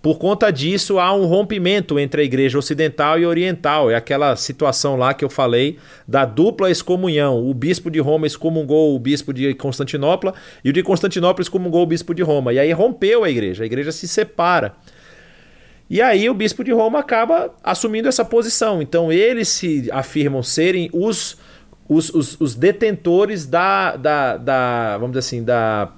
por 0.00 0.18
conta 0.18 0.50
disso, 0.50 0.98
há 0.98 1.14
um 1.14 1.26
rompimento 1.26 1.98
entre 1.98 2.22
a 2.22 2.24
igreja 2.24 2.58
ocidental 2.58 3.18
e 3.18 3.26
oriental. 3.26 3.90
É 3.90 3.94
aquela 3.94 4.34
situação 4.34 4.96
lá 4.96 5.12
que 5.14 5.24
eu 5.24 5.30
falei 5.30 5.78
da 6.08 6.24
dupla 6.24 6.70
excomunhão. 6.70 7.46
O 7.48 7.52
bispo 7.54 7.90
de 7.90 8.00
Roma 8.00 8.26
excomungou 8.26 8.96
o 8.96 8.98
bispo 8.98 9.32
de 9.32 9.54
Constantinopla 9.54 10.34
e 10.64 10.70
o 10.70 10.72
de 10.72 10.82
Constantinopla 10.82 11.42
excomungou 11.42 11.82
o 11.82 11.86
bispo 11.86 12.14
de 12.14 12.22
Roma. 12.22 12.52
E 12.52 12.58
aí 12.58 12.72
rompeu 12.72 13.22
a 13.22 13.30
igreja, 13.30 13.62
a 13.62 13.66
igreja 13.66 13.92
se 13.92 14.08
separa. 14.08 14.74
E 15.92 16.00
aí 16.00 16.30
o 16.30 16.32
bispo 16.32 16.64
de 16.64 16.72
Roma 16.72 17.00
acaba 17.00 17.54
assumindo 17.62 18.08
essa 18.08 18.24
posição. 18.24 18.80
Então 18.80 19.12
eles 19.12 19.46
se 19.48 19.90
afirmam 19.92 20.42
serem 20.42 20.88
os, 20.90 21.36
os, 21.86 22.08
os, 22.08 22.40
os 22.40 22.54
detentores 22.54 23.44
da, 23.44 23.94
da, 23.96 24.38
da, 24.38 24.92
vamos 24.96 25.10
dizer 25.10 25.18
assim, 25.18 25.44
da 25.44 25.92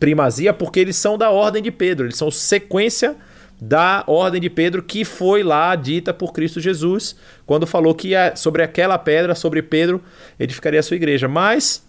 primazia, 0.00 0.52
porque 0.52 0.80
eles 0.80 0.96
são 0.96 1.16
da 1.16 1.30
ordem 1.30 1.62
de 1.62 1.70
Pedro, 1.70 2.06
eles 2.06 2.16
são 2.16 2.32
sequência 2.32 3.14
da 3.60 4.02
ordem 4.08 4.40
de 4.40 4.50
Pedro 4.50 4.82
que 4.82 5.04
foi 5.04 5.44
lá 5.44 5.76
dita 5.76 6.12
por 6.12 6.32
Cristo 6.32 6.58
Jesus, 6.58 7.14
quando 7.46 7.64
falou 7.64 7.94
que 7.94 8.10
sobre 8.34 8.64
aquela 8.64 8.98
pedra, 8.98 9.36
sobre 9.36 9.62
Pedro, 9.62 10.02
edificaria 10.36 10.80
a 10.80 10.82
sua 10.82 10.96
igreja. 10.96 11.28
Mas 11.28 11.86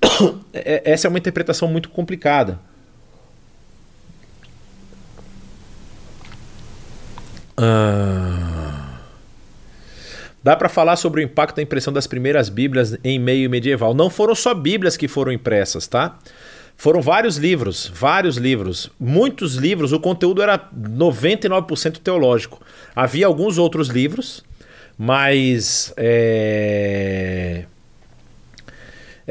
é, 0.54 0.90
essa 0.90 1.06
é 1.06 1.10
uma 1.10 1.18
interpretação 1.18 1.68
muito 1.68 1.90
complicada. 1.90 2.69
Ah. 7.60 8.90
Dá 10.42 10.56
para 10.56 10.70
falar 10.70 10.96
sobre 10.96 11.20
o 11.20 11.24
impacto 11.24 11.56
da 11.56 11.62
impressão 11.62 11.92
das 11.92 12.06
primeiras 12.06 12.48
Bíblias 12.48 12.96
em 13.04 13.18
meio 13.18 13.50
medieval. 13.50 13.92
Não 13.92 14.08
foram 14.08 14.34
só 14.34 14.54
Bíblias 14.54 14.96
que 14.96 15.06
foram 15.06 15.30
impressas, 15.30 15.86
tá? 15.86 16.18
Foram 16.78 17.02
vários 17.02 17.36
livros, 17.36 17.92
vários 17.94 18.38
livros, 18.38 18.90
muitos 18.98 19.56
livros. 19.56 19.92
O 19.92 20.00
conteúdo 20.00 20.42
era 20.42 20.58
99% 20.74 21.98
teológico. 21.98 22.58
Havia 22.96 23.26
alguns 23.26 23.58
outros 23.58 23.88
livros, 23.88 24.42
mas 24.96 25.92
é... 25.98 27.66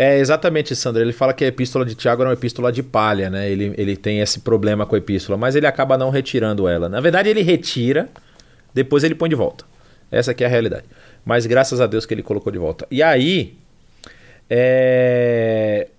É, 0.01 0.17
exatamente, 0.17 0.73
Sandra. 0.77 1.01
Ele 1.01 1.11
fala 1.11 1.33
que 1.33 1.43
a 1.43 1.47
epístola 1.49 1.83
de 1.83 1.93
Tiago 1.93 2.21
era 2.21 2.29
uma 2.29 2.33
epístola 2.33 2.71
de 2.71 2.81
palha, 2.81 3.29
né? 3.29 3.51
Ele, 3.51 3.73
ele 3.77 3.97
tem 3.97 4.21
esse 4.21 4.39
problema 4.39 4.85
com 4.85 4.95
a 4.95 4.97
epístola, 4.97 5.37
mas 5.37 5.57
ele 5.57 5.67
acaba 5.67 5.97
não 5.97 6.09
retirando 6.09 6.69
ela. 6.69 6.87
Na 6.87 7.01
verdade, 7.01 7.27
ele 7.27 7.41
retira, 7.41 8.07
depois 8.73 9.03
ele 9.03 9.13
põe 9.13 9.27
de 9.27 9.35
volta. 9.35 9.65
Essa 10.09 10.31
aqui 10.31 10.41
é 10.41 10.47
a 10.47 10.49
realidade. 10.49 10.85
Mas 11.25 11.45
graças 11.45 11.81
a 11.81 11.85
Deus 11.85 12.05
que 12.05 12.13
ele 12.13 12.23
colocou 12.23 12.49
de 12.49 12.57
volta. 12.57 12.87
E 12.89 13.03
aí, 13.03 13.57
é... 14.49 15.89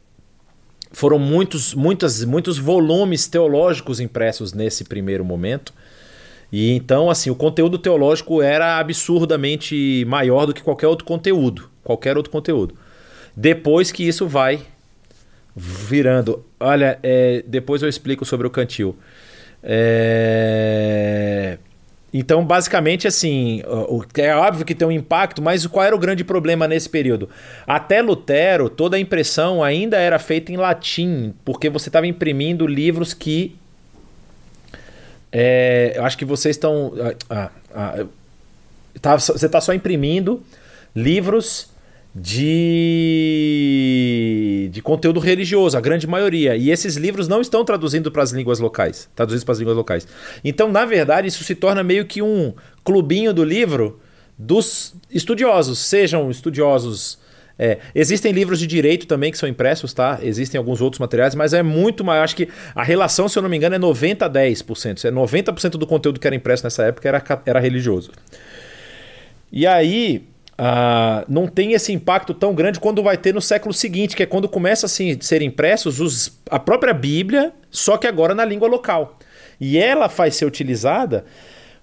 foram 0.93 1.18
muitos, 1.18 1.74
muitas, 1.74 2.24
muitos 2.24 2.56
volumes 2.56 3.28
teológicos 3.28 4.01
impressos 4.01 4.55
nesse 4.55 4.82
primeiro 4.82 5.27
momento. 5.27 5.74
E 6.51 6.70
então, 6.70 7.10
assim, 7.10 7.28
o 7.28 7.35
conteúdo 7.35 7.77
teológico 7.77 8.40
era 8.40 8.78
absurdamente 8.78 10.06
maior 10.09 10.47
do 10.47 10.55
que 10.55 10.62
qualquer 10.62 10.86
outro 10.86 11.05
conteúdo. 11.05 11.68
Qualquer 11.85 12.16
outro 12.16 12.32
conteúdo. 12.32 12.74
Depois 13.36 13.93
que 13.93 14.07
isso 14.07 14.27
vai 14.27 14.61
virando. 15.55 16.44
Olha, 16.59 16.98
é, 17.02 17.43
depois 17.47 17.82
eu 17.82 17.89
explico 17.89 18.24
sobre 18.24 18.47
o 18.47 18.51
cantil. 18.51 18.97
É... 19.62 21.59
Então, 22.12 22.44
basicamente, 22.44 23.07
assim, 23.07 23.62
é 24.19 24.35
óbvio 24.35 24.66
que 24.66 24.74
tem 24.74 24.86
um 24.86 24.90
impacto, 24.90 25.40
mas 25.40 25.65
qual 25.66 25.86
era 25.86 25.94
o 25.94 25.98
grande 25.98 26.24
problema 26.24 26.66
nesse 26.66 26.89
período? 26.89 27.28
Até 27.65 28.02
Lutero, 28.02 28.69
toda 28.69 28.97
a 28.97 29.01
impressão 29.01 29.62
ainda 29.62 29.97
era 29.97 30.19
feita 30.19 30.51
em 30.51 30.57
latim, 30.57 31.32
porque 31.44 31.70
você 31.70 31.89
estava 31.89 32.09
imprimindo 32.09 32.66
livros 32.66 33.15
que. 33.15 33.57
É, 35.31 35.93
eu 35.94 36.05
acho 36.05 36.19
que 36.19 36.24
vocês 36.24 36.57
estão. 36.57 36.93
Ah, 37.28 37.51
ah, 37.73 38.05
tá, 39.01 39.16
você 39.16 39.47
está 39.47 39.61
só 39.61 39.73
imprimindo 39.73 40.43
livros 40.97 41.70
de, 42.15 43.89
de 44.73 44.82
conteúdo 44.82 45.20
religioso, 45.20 45.78
a 45.78 45.81
grande 45.81 46.07
maioria. 46.09 46.57
E 46.57 46.70
esses 46.70 46.97
livros 46.97 47.28
não 47.28 47.41
estão 47.41 47.65
traduzindo 47.65 48.11
para 48.11 48.23
as 48.23 48.32
línguas 48.32 48.59
locais, 48.59 49.09
traduzidos 49.15 49.45
para 49.45 49.53
as 49.53 49.59
línguas 49.59 49.77
locais. 49.77 50.09
Então, 50.45 50.70
na 50.70 50.85
verdade, 50.85 51.28
isso 51.28 51.45
se 51.45 51.55
torna 51.55 51.85
meio 51.85 52.05
que 52.05 52.20
um 52.20 52.53
clubinho 52.85 53.32
do 53.32 53.45
livro 53.45 54.01
dos 54.37 54.95
estudiosos, 55.11 55.78
sejam 55.78 56.31
estudiosos. 56.31 57.19
É, 57.59 57.78
existem 57.95 58.32
livros 58.32 58.59
de 58.59 58.66
direito 58.66 59.07
também 59.07 59.31
que 59.31 59.37
são 59.37 59.47
impressos, 59.47 59.93
tá? 59.93 60.19
Existem 60.23 60.57
alguns 60.59 60.81
outros 60.81 60.99
materiais, 60.99 61.35
mas 61.35 61.53
é 61.53 61.62
muito 61.62 62.03
maior. 62.03 62.24
Acho 62.24 62.35
que 62.35 62.49
a 62.74 62.82
relação, 62.82 63.28
se 63.28 63.39
eu 63.39 63.43
não 63.43 63.51
me 63.51 63.57
engano, 63.59 63.74
é 63.74 63.78
90 63.78 64.24
a 64.24 64.31
10%. 64.31 65.05
É 65.05 65.11
90% 65.11 65.73
do 65.73 65.87
conteúdo 65.87 66.19
que 66.19 66.27
era 66.27 66.35
impresso 66.35 66.65
nessa 66.65 66.85
época 66.85 67.07
era, 67.07 67.23
era 67.45 67.61
religioso. 67.61 68.11
E 69.53 69.66
aí, 69.66 70.30
Uh, 70.61 71.24
não 71.27 71.47
tem 71.47 71.73
esse 71.73 71.91
impacto 71.91 72.35
tão 72.35 72.55
grande 72.55 72.78
quando 72.78 73.03
vai 73.03 73.16
ter 73.16 73.32
no 73.32 73.41
século 73.41 73.73
seguinte, 73.73 74.15
que 74.15 74.23
é 74.23 74.27
quando 74.27 74.47
começa 74.47 74.85
assim, 74.85 75.12
a 75.12 75.16
ser 75.19 75.41
impressos 75.41 76.01
os, 76.01 76.39
a 76.51 76.59
própria 76.59 76.93
Bíblia, 76.93 77.51
só 77.70 77.97
que 77.97 78.07
agora 78.07 78.35
na 78.35 78.45
língua 78.45 78.69
local. 78.69 79.19
E 79.59 79.78
ela 79.78 80.07
vai 80.07 80.31
ser 80.31 80.45
utilizada 80.45 81.24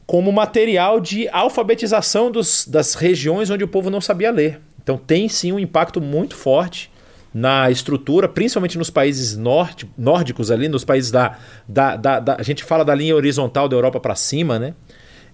como 0.05 0.31
material 0.31 0.99
de 0.99 1.27
alfabetização 1.29 2.29
dos, 2.29 2.67
das 2.67 2.93
regiões 2.93 3.49
onde 3.49 3.63
o 3.63 3.67
povo 3.67 3.89
não 3.89 3.99
sabia 3.99 4.29
ler. 4.29 4.61
Então 4.83 4.95
tem 4.95 5.27
sim 5.27 5.51
um 5.51 5.57
impacto 5.57 5.99
muito 5.99 6.35
forte 6.35 6.91
na 7.33 7.71
estrutura, 7.71 8.27
principalmente 8.29 8.77
nos 8.77 8.91
países 8.91 9.35
norte, 9.35 9.89
nórdicos 9.97 10.51
ali, 10.51 10.69
nos 10.69 10.85
países 10.85 11.09
da, 11.09 11.35
da, 11.67 11.95
da, 11.95 12.19
da 12.19 12.35
A 12.35 12.43
gente 12.43 12.63
fala 12.63 12.85
da 12.85 12.93
linha 12.93 13.15
horizontal 13.15 13.67
da 13.67 13.75
Europa 13.75 13.99
para 13.99 14.13
cima, 14.13 14.59
né? 14.59 14.75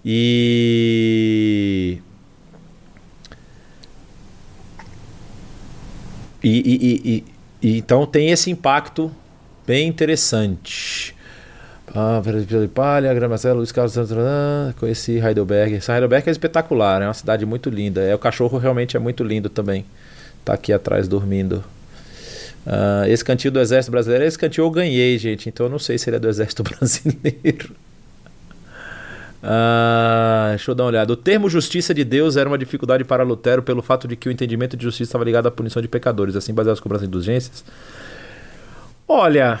E 0.02 1.98
E, 6.44 6.94
e, 7.02 7.24
e, 7.62 7.78
então 7.78 8.04
tem 8.04 8.30
esse 8.30 8.50
impacto 8.50 9.10
bem 9.66 9.88
interessante. 9.88 11.16
Ah, 11.94 12.20
de 12.20 12.68
Palha, 12.68 13.14
Gramacela, 13.14 13.54
Luiz 13.54 13.72
Carlos 13.72 13.94
conheci 14.78 15.12
Heidelberg. 15.12 15.76
Essa 15.76 15.94
Heidelberg 15.94 16.28
é 16.28 16.32
espetacular, 16.32 17.00
é 17.00 17.06
uma 17.06 17.14
cidade 17.14 17.46
muito 17.46 17.70
linda. 17.70 18.02
É, 18.02 18.14
o 18.14 18.18
cachorro 18.18 18.58
realmente 18.58 18.96
é 18.96 19.00
muito 19.00 19.24
lindo 19.24 19.48
também. 19.48 19.86
Tá 20.44 20.52
aqui 20.52 20.72
atrás 20.72 21.08
dormindo. 21.08 21.64
Uh, 22.66 23.06
esse 23.08 23.24
cantinho 23.24 23.52
do 23.52 23.60
Exército 23.60 23.90
Brasileiro, 23.90 24.24
esse 24.24 24.38
cantinho 24.38 24.66
eu 24.66 24.70
ganhei, 24.70 25.16
gente. 25.18 25.48
Então 25.48 25.66
eu 25.66 25.70
não 25.70 25.78
sei 25.78 25.96
se 25.96 26.10
ele 26.10 26.16
é 26.16 26.18
do 26.18 26.28
Exército 26.28 26.62
Brasileiro. 26.64 27.74
Ah, 29.46 30.46
deixa 30.50 30.70
eu 30.70 30.74
dar 30.74 30.84
uma 30.84 30.88
olhada. 30.88 31.12
O 31.12 31.16
termo 31.16 31.50
justiça 31.50 31.92
de 31.92 32.02
Deus 32.02 32.34
era 32.36 32.48
uma 32.48 32.56
dificuldade 32.56 33.04
para 33.04 33.22
Lutero 33.22 33.62
pelo 33.62 33.82
fato 33.82 34.08
de 34.08 34.16
que 34.16 34.26
o 34.26 34.32
entendimento 34.32 34.74
de 34.74 34.82
justiça 34.82 35.10
estava 35.10 35.22
ligado 35.22 35.46
à 35.46 35.50
punição 35.50 35.82
de 35.82 35.88
pecadores, 35.88 36.34
assim 36.34 36.54
baseado 36.54 36.72
nas 36.72 36.80
cobranças 36.80 37.06
de 37.06 37.08
indulgências. 37.08 37.62
Olha, 39.06 39.60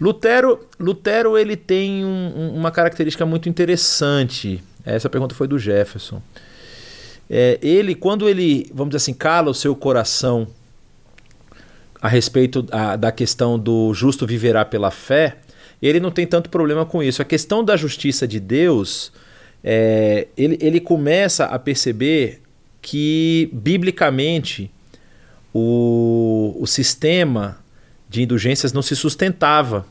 Lutero, 0.00 0.66
Lutero 0.78 1.38
ele 1.38 1.56
tem 1.56 2.04
um, 2.04 2.52
uma 2.52 2.72
característica 2.72 3.24
muito 3.24 3.48
interessante. 3.48 4.60
Essa 4.84 5.08
pergunta 5.08 5.32
foi 5.32 5.46
do 5.46 5.56
Jefferson. 5.56 6.20
É, 7.28 7.60
ele, 7.62 7.94
quando 7.94 8.28
ele, 8.28 8.68
vamos 8.74 8.90
dizer 8.90 8.96
assim, 8.96 9.14
cala 9.14 9.50
o 9.50 9.54
seu 9.54 9.76
coração 9.76 10.48
a 12.02 12.08
respeito 12.08 12.66
a, 12.72 12.96
da 12.96 13.12
questão 13.12 13.56
do 13.56 13.94
justo 13.94 14.26
viverá 14.26 14.64
pela 14.64 14.90
fé, 14.90 15.36
ele 15.88 16.00
não 16.00 16.10
tem 16.10 16.26
tanto 16.26 16.50
problema 16.50 16.84
com 16.84 17.02
isso. 17.02 17.22
A 17.22 17.24
questão 17.24 17.64
da 17.64 17.76
justiça 17.76 18.26
de 18.28 18.38
Deus, 18.38 19.12
é, 19.64 20.28
ele, 20.36 20.58
ele 20.60 20.80
começa 20.80 21.46
a 21.46 21.58
perceber 21.58 22.40
que, 22.82 23.48
biblicamente, 23.52 24.70
o, 25.52 26.56
o 26.58 26.66
sistema 26.66 27.58
de 28.08 28.22
indulgências 28.22 28.72
não 28.72 28.82
se 28.82 28.94
sustentava. 28.96 29.86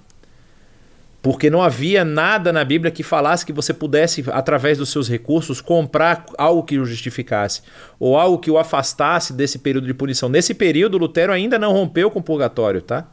porque 1.21 1.49
não 1.49 1.61
havia 1.61 2.05
nada 2.05 2.53
na 2.53 2.63
Bíblia 2.63 2.91
que 2.91 3.03
falasse 3.03 3.45
que 3.45 3.51
você 3.51 3.73
pudesse, 3.73 4.23
através 4.31 4.77
dos 4.77 4.89
seus 4.89 5.09
recursos, 5.09 5.59
comprar 5.59 6.25
algo 6.37 6.63
que 6.63 6.79
o 6.79 6.85
justificasse, 6.85 7.61
ou 7.99 8.17
algo 8.17 8.37
que 8.37 8.49
o 8.49 8.57
afastasse 8.57 9.33
desse 9.33 9.59
período 9.59 9.85
de 9.85 9.93
punição. 9.93 10.29
Nesse 10.29 10.53
período, 10.53 10.97
Lutero 10.97 11.33
ainda 11.33 11.59
não 11.59 11.73
rompeu 11.73 12.09
com 12.09 12.19
o 12.19 12.23
purgatório, 12.23 12.81
tá? 12.81 13.05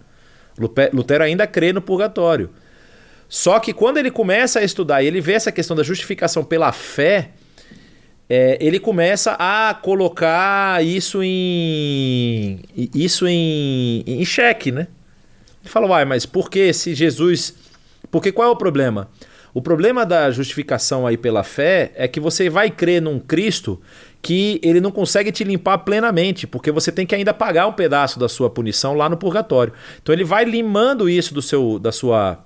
Lutero 0.92 1.24
ainda 1.24 1.46
crê 1.46 1.72
no 1.72 1.82
purgatório. 1.82 2.50
Só 3.28 3.58
que 3.58 3.72
quando 3.72 3.98
ele 3.98 4.10
começa 4.10 4.60
a 4.60 4.64
estudar 4.64 5.02
e 5.02 5.06
ele 5.06 5.20
vê 5.20 5.32
essa 5.32 5.50
questão 5.50 5.76
da 5.76 5.82
justificação 5.82 6.44
pela 6.44 6.72
fé, 6.72 7.30
é, 8.28 8.58
ele 8.60 8.78
começa 8.78 9.36
a 9.38 9.74
colocar 9.74 10.84
isso 10.84 11.22
em 11.22 12.60
isso 12.94 13.26
em, 13.26 14.02
em 14.06 14.24
xeque, 14.24 14.72
né? 14.72 14.88
Ele 15.62 15.70
fala, 15.70 15.86
uai, 15.88 16.04
mas 16.04 16.26
por 16.26 16.50
que 16.50 16.72
se 16.72 16.94
Jesus 16.94 17.54
porque 18.10 18.32
qual 18.32 18.48
é 18.48 18.50
o 18.50 18.56
problema? 18.56 19.08
O 19.52 19.62
problema 19.62 20.04
da 20.04 20.30
justificação 20.30 21.06
aí 21.06 21.16
pela 21.16 21.42
fé 21.42 21.90
é 21.94 22.06
que 22.06 22.20
você 22.20 22.50
vai 22.50 22.70
crer 22.70 23.00
num 23.00 23.18
Cristo 23.18 23.80
que 24.20 24.60
ele 24.62 24.80
não 24.80 24.90
consegue 24.90 25.32
te 25.32 25.44
limpar 25.44 25.78
plenamente, 25.78 26.46
porque 26.46 26.70
você 26.70 26.92
tem 26.92 27.06
que 27.06 27.14
ainda 27.14 27.32
pagar 27.32 27.66
um 27.66 27.72
pedaço 27.72 28.18
da 28.18 28.28
sua 28.28 28.50
punição 28.50 28.94
lá 28.94 29.08
no 29.08 29.16
purgatório. 29.16 29.72
Então 30.02 30.12
ele 30.12 30.24
vai 30.24 30.44
limando 30.44 31.08
isso 31.08 31.32
do 31.32 31.40
seu 31.40 31.78
da 31.78 31.90
sua 31.90 32.44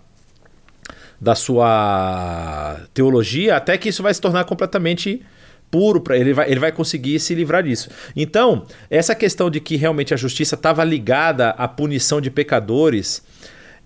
da 1.20 1.34
sua 1.34 2.80
teologia 2.94 3.56
até 3.56 3.76
que 3.76 3.88
isso 3.88 4.02
vai 4.02 4.14
se 4.14 4.20
tornar 4.20 4.44
completamente 4.44 5.22
puro 5.70 6.00
para 6.00 6.16
ele 6.16 6.32
vai, 6.32 6.50
ele 6.50 6.58
vai 6.58 6.72
conseguir 6.72 7.20
se 7.20 7.34
livrar 7.34 7.62
disso. 7.62 7.90
Então, 8.16 8.66
essa 8.90 9.14
questão 9.14 9.50
de 9.50 9.60
que 9.60 9.76
realmente 9.76 10.12
a 10.12 10.16
justiça 10.16 10.54
estava 10.54 10.82
ligada 10.82 11.50
à 11.50 11.68
punição 11.68 12.20
de 12.20 12.30
pecadores, 12.30 13.22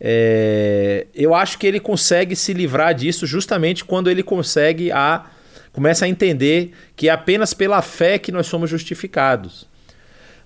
é, 0.01 1.07
eu 1.15 1.35
acho 1.35 1.59
que 1.59 1.67
ele 1.67 1.81
consegue 1.81 2.35
se 2.35 2.53
livrar 2.53 2.95
disso 2.95 3.27
justamente 3.27 3.85
quando 3.85 4.11
ele 4.11 4.23
consegue 4.23 4.91
a 4.91 5.27
começa 5.73 6.05
a 6.05 6.09
entender 6.09 6.71
que 6.95 7.09
é 7.09 7.13
apenas 7.13 7.53
pela 7.53 7.83
fé 7.83 8.17
que 8.17 8.31
nós 8.31 8.47
somos 8.47 8.71
justificados. 8.71 9.67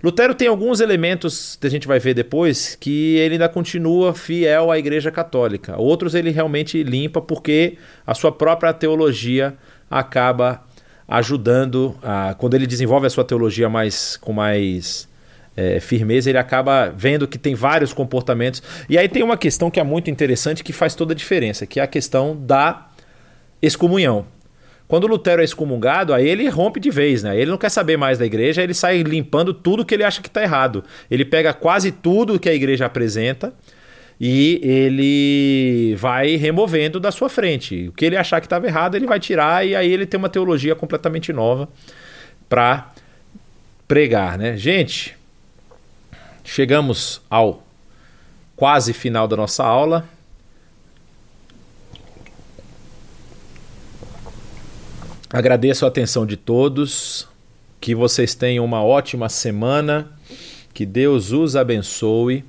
Lutero 0.03 0.35
tem 0.35 0.47
alguns 0.47 0.81
elementos 0.81 1.57
que 1.61 1.67
a 1.67 1.71
gente 1.71 1.89
vai 1.89 1.99
ver 1.99 2.15
depois 2.15 2.77
que 2.77 3.17
ele 3.17 3.35
ainda 3.35 3.49
continua 3.49 4.15
fiel 4.15 4.71
à 4.71 4.79
Igreja 4.79 5.11
Católica. 5.11 5.77
Outros 5.77 6.15
ele 6.15 6.31
realmente 6.31 6.83
limpa 6.85 7.21
porque 7.21 7.77
a 8.07 8.15
sua 8.15 8.31
própria 8.31 8.73
teologia 8.73 9.57
acaba 9.91 10.65
ajudando 11.09 11.97
a, 12.03 12.35
quando 12.39 12.55
ele 12.55 12.67
desenvolve 12.67 13.07
a 13.07 13.11
sua 13.11 13.25
teologia 13.25 13.69
mais 13.69 14.17
com 14.17 14.33
mais 14.33 15.09
é, 15.57 15.81
firmeza, 15.81 16.31
ele 16.31 16.39
acaba 16.39 16.93
vendo 16.97 17.27
que 17.27 17.37
tem 17.37 17.55
vários 17.55 17.93
comportamentos. 17.93 18.63
E 18.89 18.97
aí 18.97 19.09
tem 19.09 19.25
uma 19.25 19.37
questão 19.37 19.69
que 19.71 19.81
é 19.81 19.83
muito 19.83 20.09
interessante 20.09 20.63
que 20.63 20.73
faz 20.73 20.95
toda 20.95 21.13
a 21.13 21.17
diferença, 21.17 21.67
que 21.67 21.81
é 21.81 21.83
a 21.83 21.87
questão 21.89 22.37
da 22.37 22.87
excomunhão. 23.61 24.25
Quando 24.89 25.07
Lutero 25.07 25.43
é 25.43 25.45
excomungado, 25.45 26.15
aí 26.15 26.27
ele 26.27 26.49
rompe 26.49 26.81
de 26.81 26.91
vez, 26.91 27.23
né? 27.23 27.39
Ele 27.39 27.51
não 27.51 27.59
quer 27.59 27.69
saber 27.69 27.97
mais 27.97 28.19
da 28.19 28.25
igreja, 28.27 28.63
ele 28.63 28.75
sai 28.75 29.03
limpando 29.03 29.55
tudo 29.55 29.85
que 29.85 29.95
ele 29.95 30.03
acha 30.03 30.21
que 30.23 30.29
está 30.29 30.43
errado. 30.43 30.83
Ele 31.11 31.25
pega 31.25 31.53
quase 31.53 31.93
tudo 31.93 32.41
que 32.41 32.49
a 32.49 32.55
igreja 32.55 32.87
apresenta 32.87 33.53
e 34.19 34.59
ele 34.63 35.95
vai 35.97 36.37
removendo 36.37 36.99
da 36.99 37.13
sua 37.13 37.29
frente. 37.29 37.89
O 37.89 37.93
que 37.93 38.07
ele 38.07 38.17
achar 38.17 38.41
que 38.41 38.47
estava 38.47 38.67
errado, 38.67 38.97
ele 38.97 39.07
vai 39.07 39.21
tirar 39.21 39.65
e 39.65 39.77
aí 39.77 39.93
ele 39.93 40.07
tem 40.07 40.19
uma 40.19 40.31
teologia 40.31 40.75
completamente 40.75 41.33
nova 41.33 41.69
para 42.49 42.91
pregar, 43.87 44.39
né? 44.39 44.57
Gente, 44.57 45.19
Chegamos 46.51 47.21
ao 47.29 47.63
quase 48.57 48.95
final 48.95 49.29
da 49.29 49.37
nossa 49.37 49.63
aula. 49.63 50.09
Agradeço 55.31 55.85
a 55.85 55.89
atenção 55.89 56.25
de 56.25 56.37
todos. 56.37 57.29
Que 57.81 57.95
vocês 57.95 58.35
tenham 58.35 58.65
uma 58.65 58.83
ótima 58.83 59.29
semana. 59.29 60.11
Que 60.73 60.87
Deus 60.87 61.33
os 61.33 61.57
abençoe. 61.57 62.45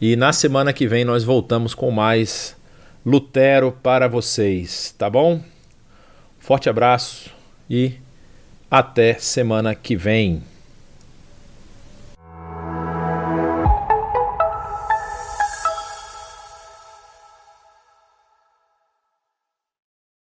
E 0.00 0.16
na 0.16 0.32
semana 0.32 0.72
que 0.72 0.86
vem 0.86 1.04
nós 1.04 1.24
voltamos 1.24 1.74
com 1.74 1.90
mais 1.90 2.56
Lutero 3.04 3.72
para 3.82 4.08
vocês, 4.08 4.94
tá 4.96 5.08
bom? 5.10 5.42
Forte 6.38 6.68
abraço 6.68 7.30
e 7.68 7.94
até 8.70 9.14
semana 9.14 9.74
que 9.74 9.96
vem. 9.96 10.42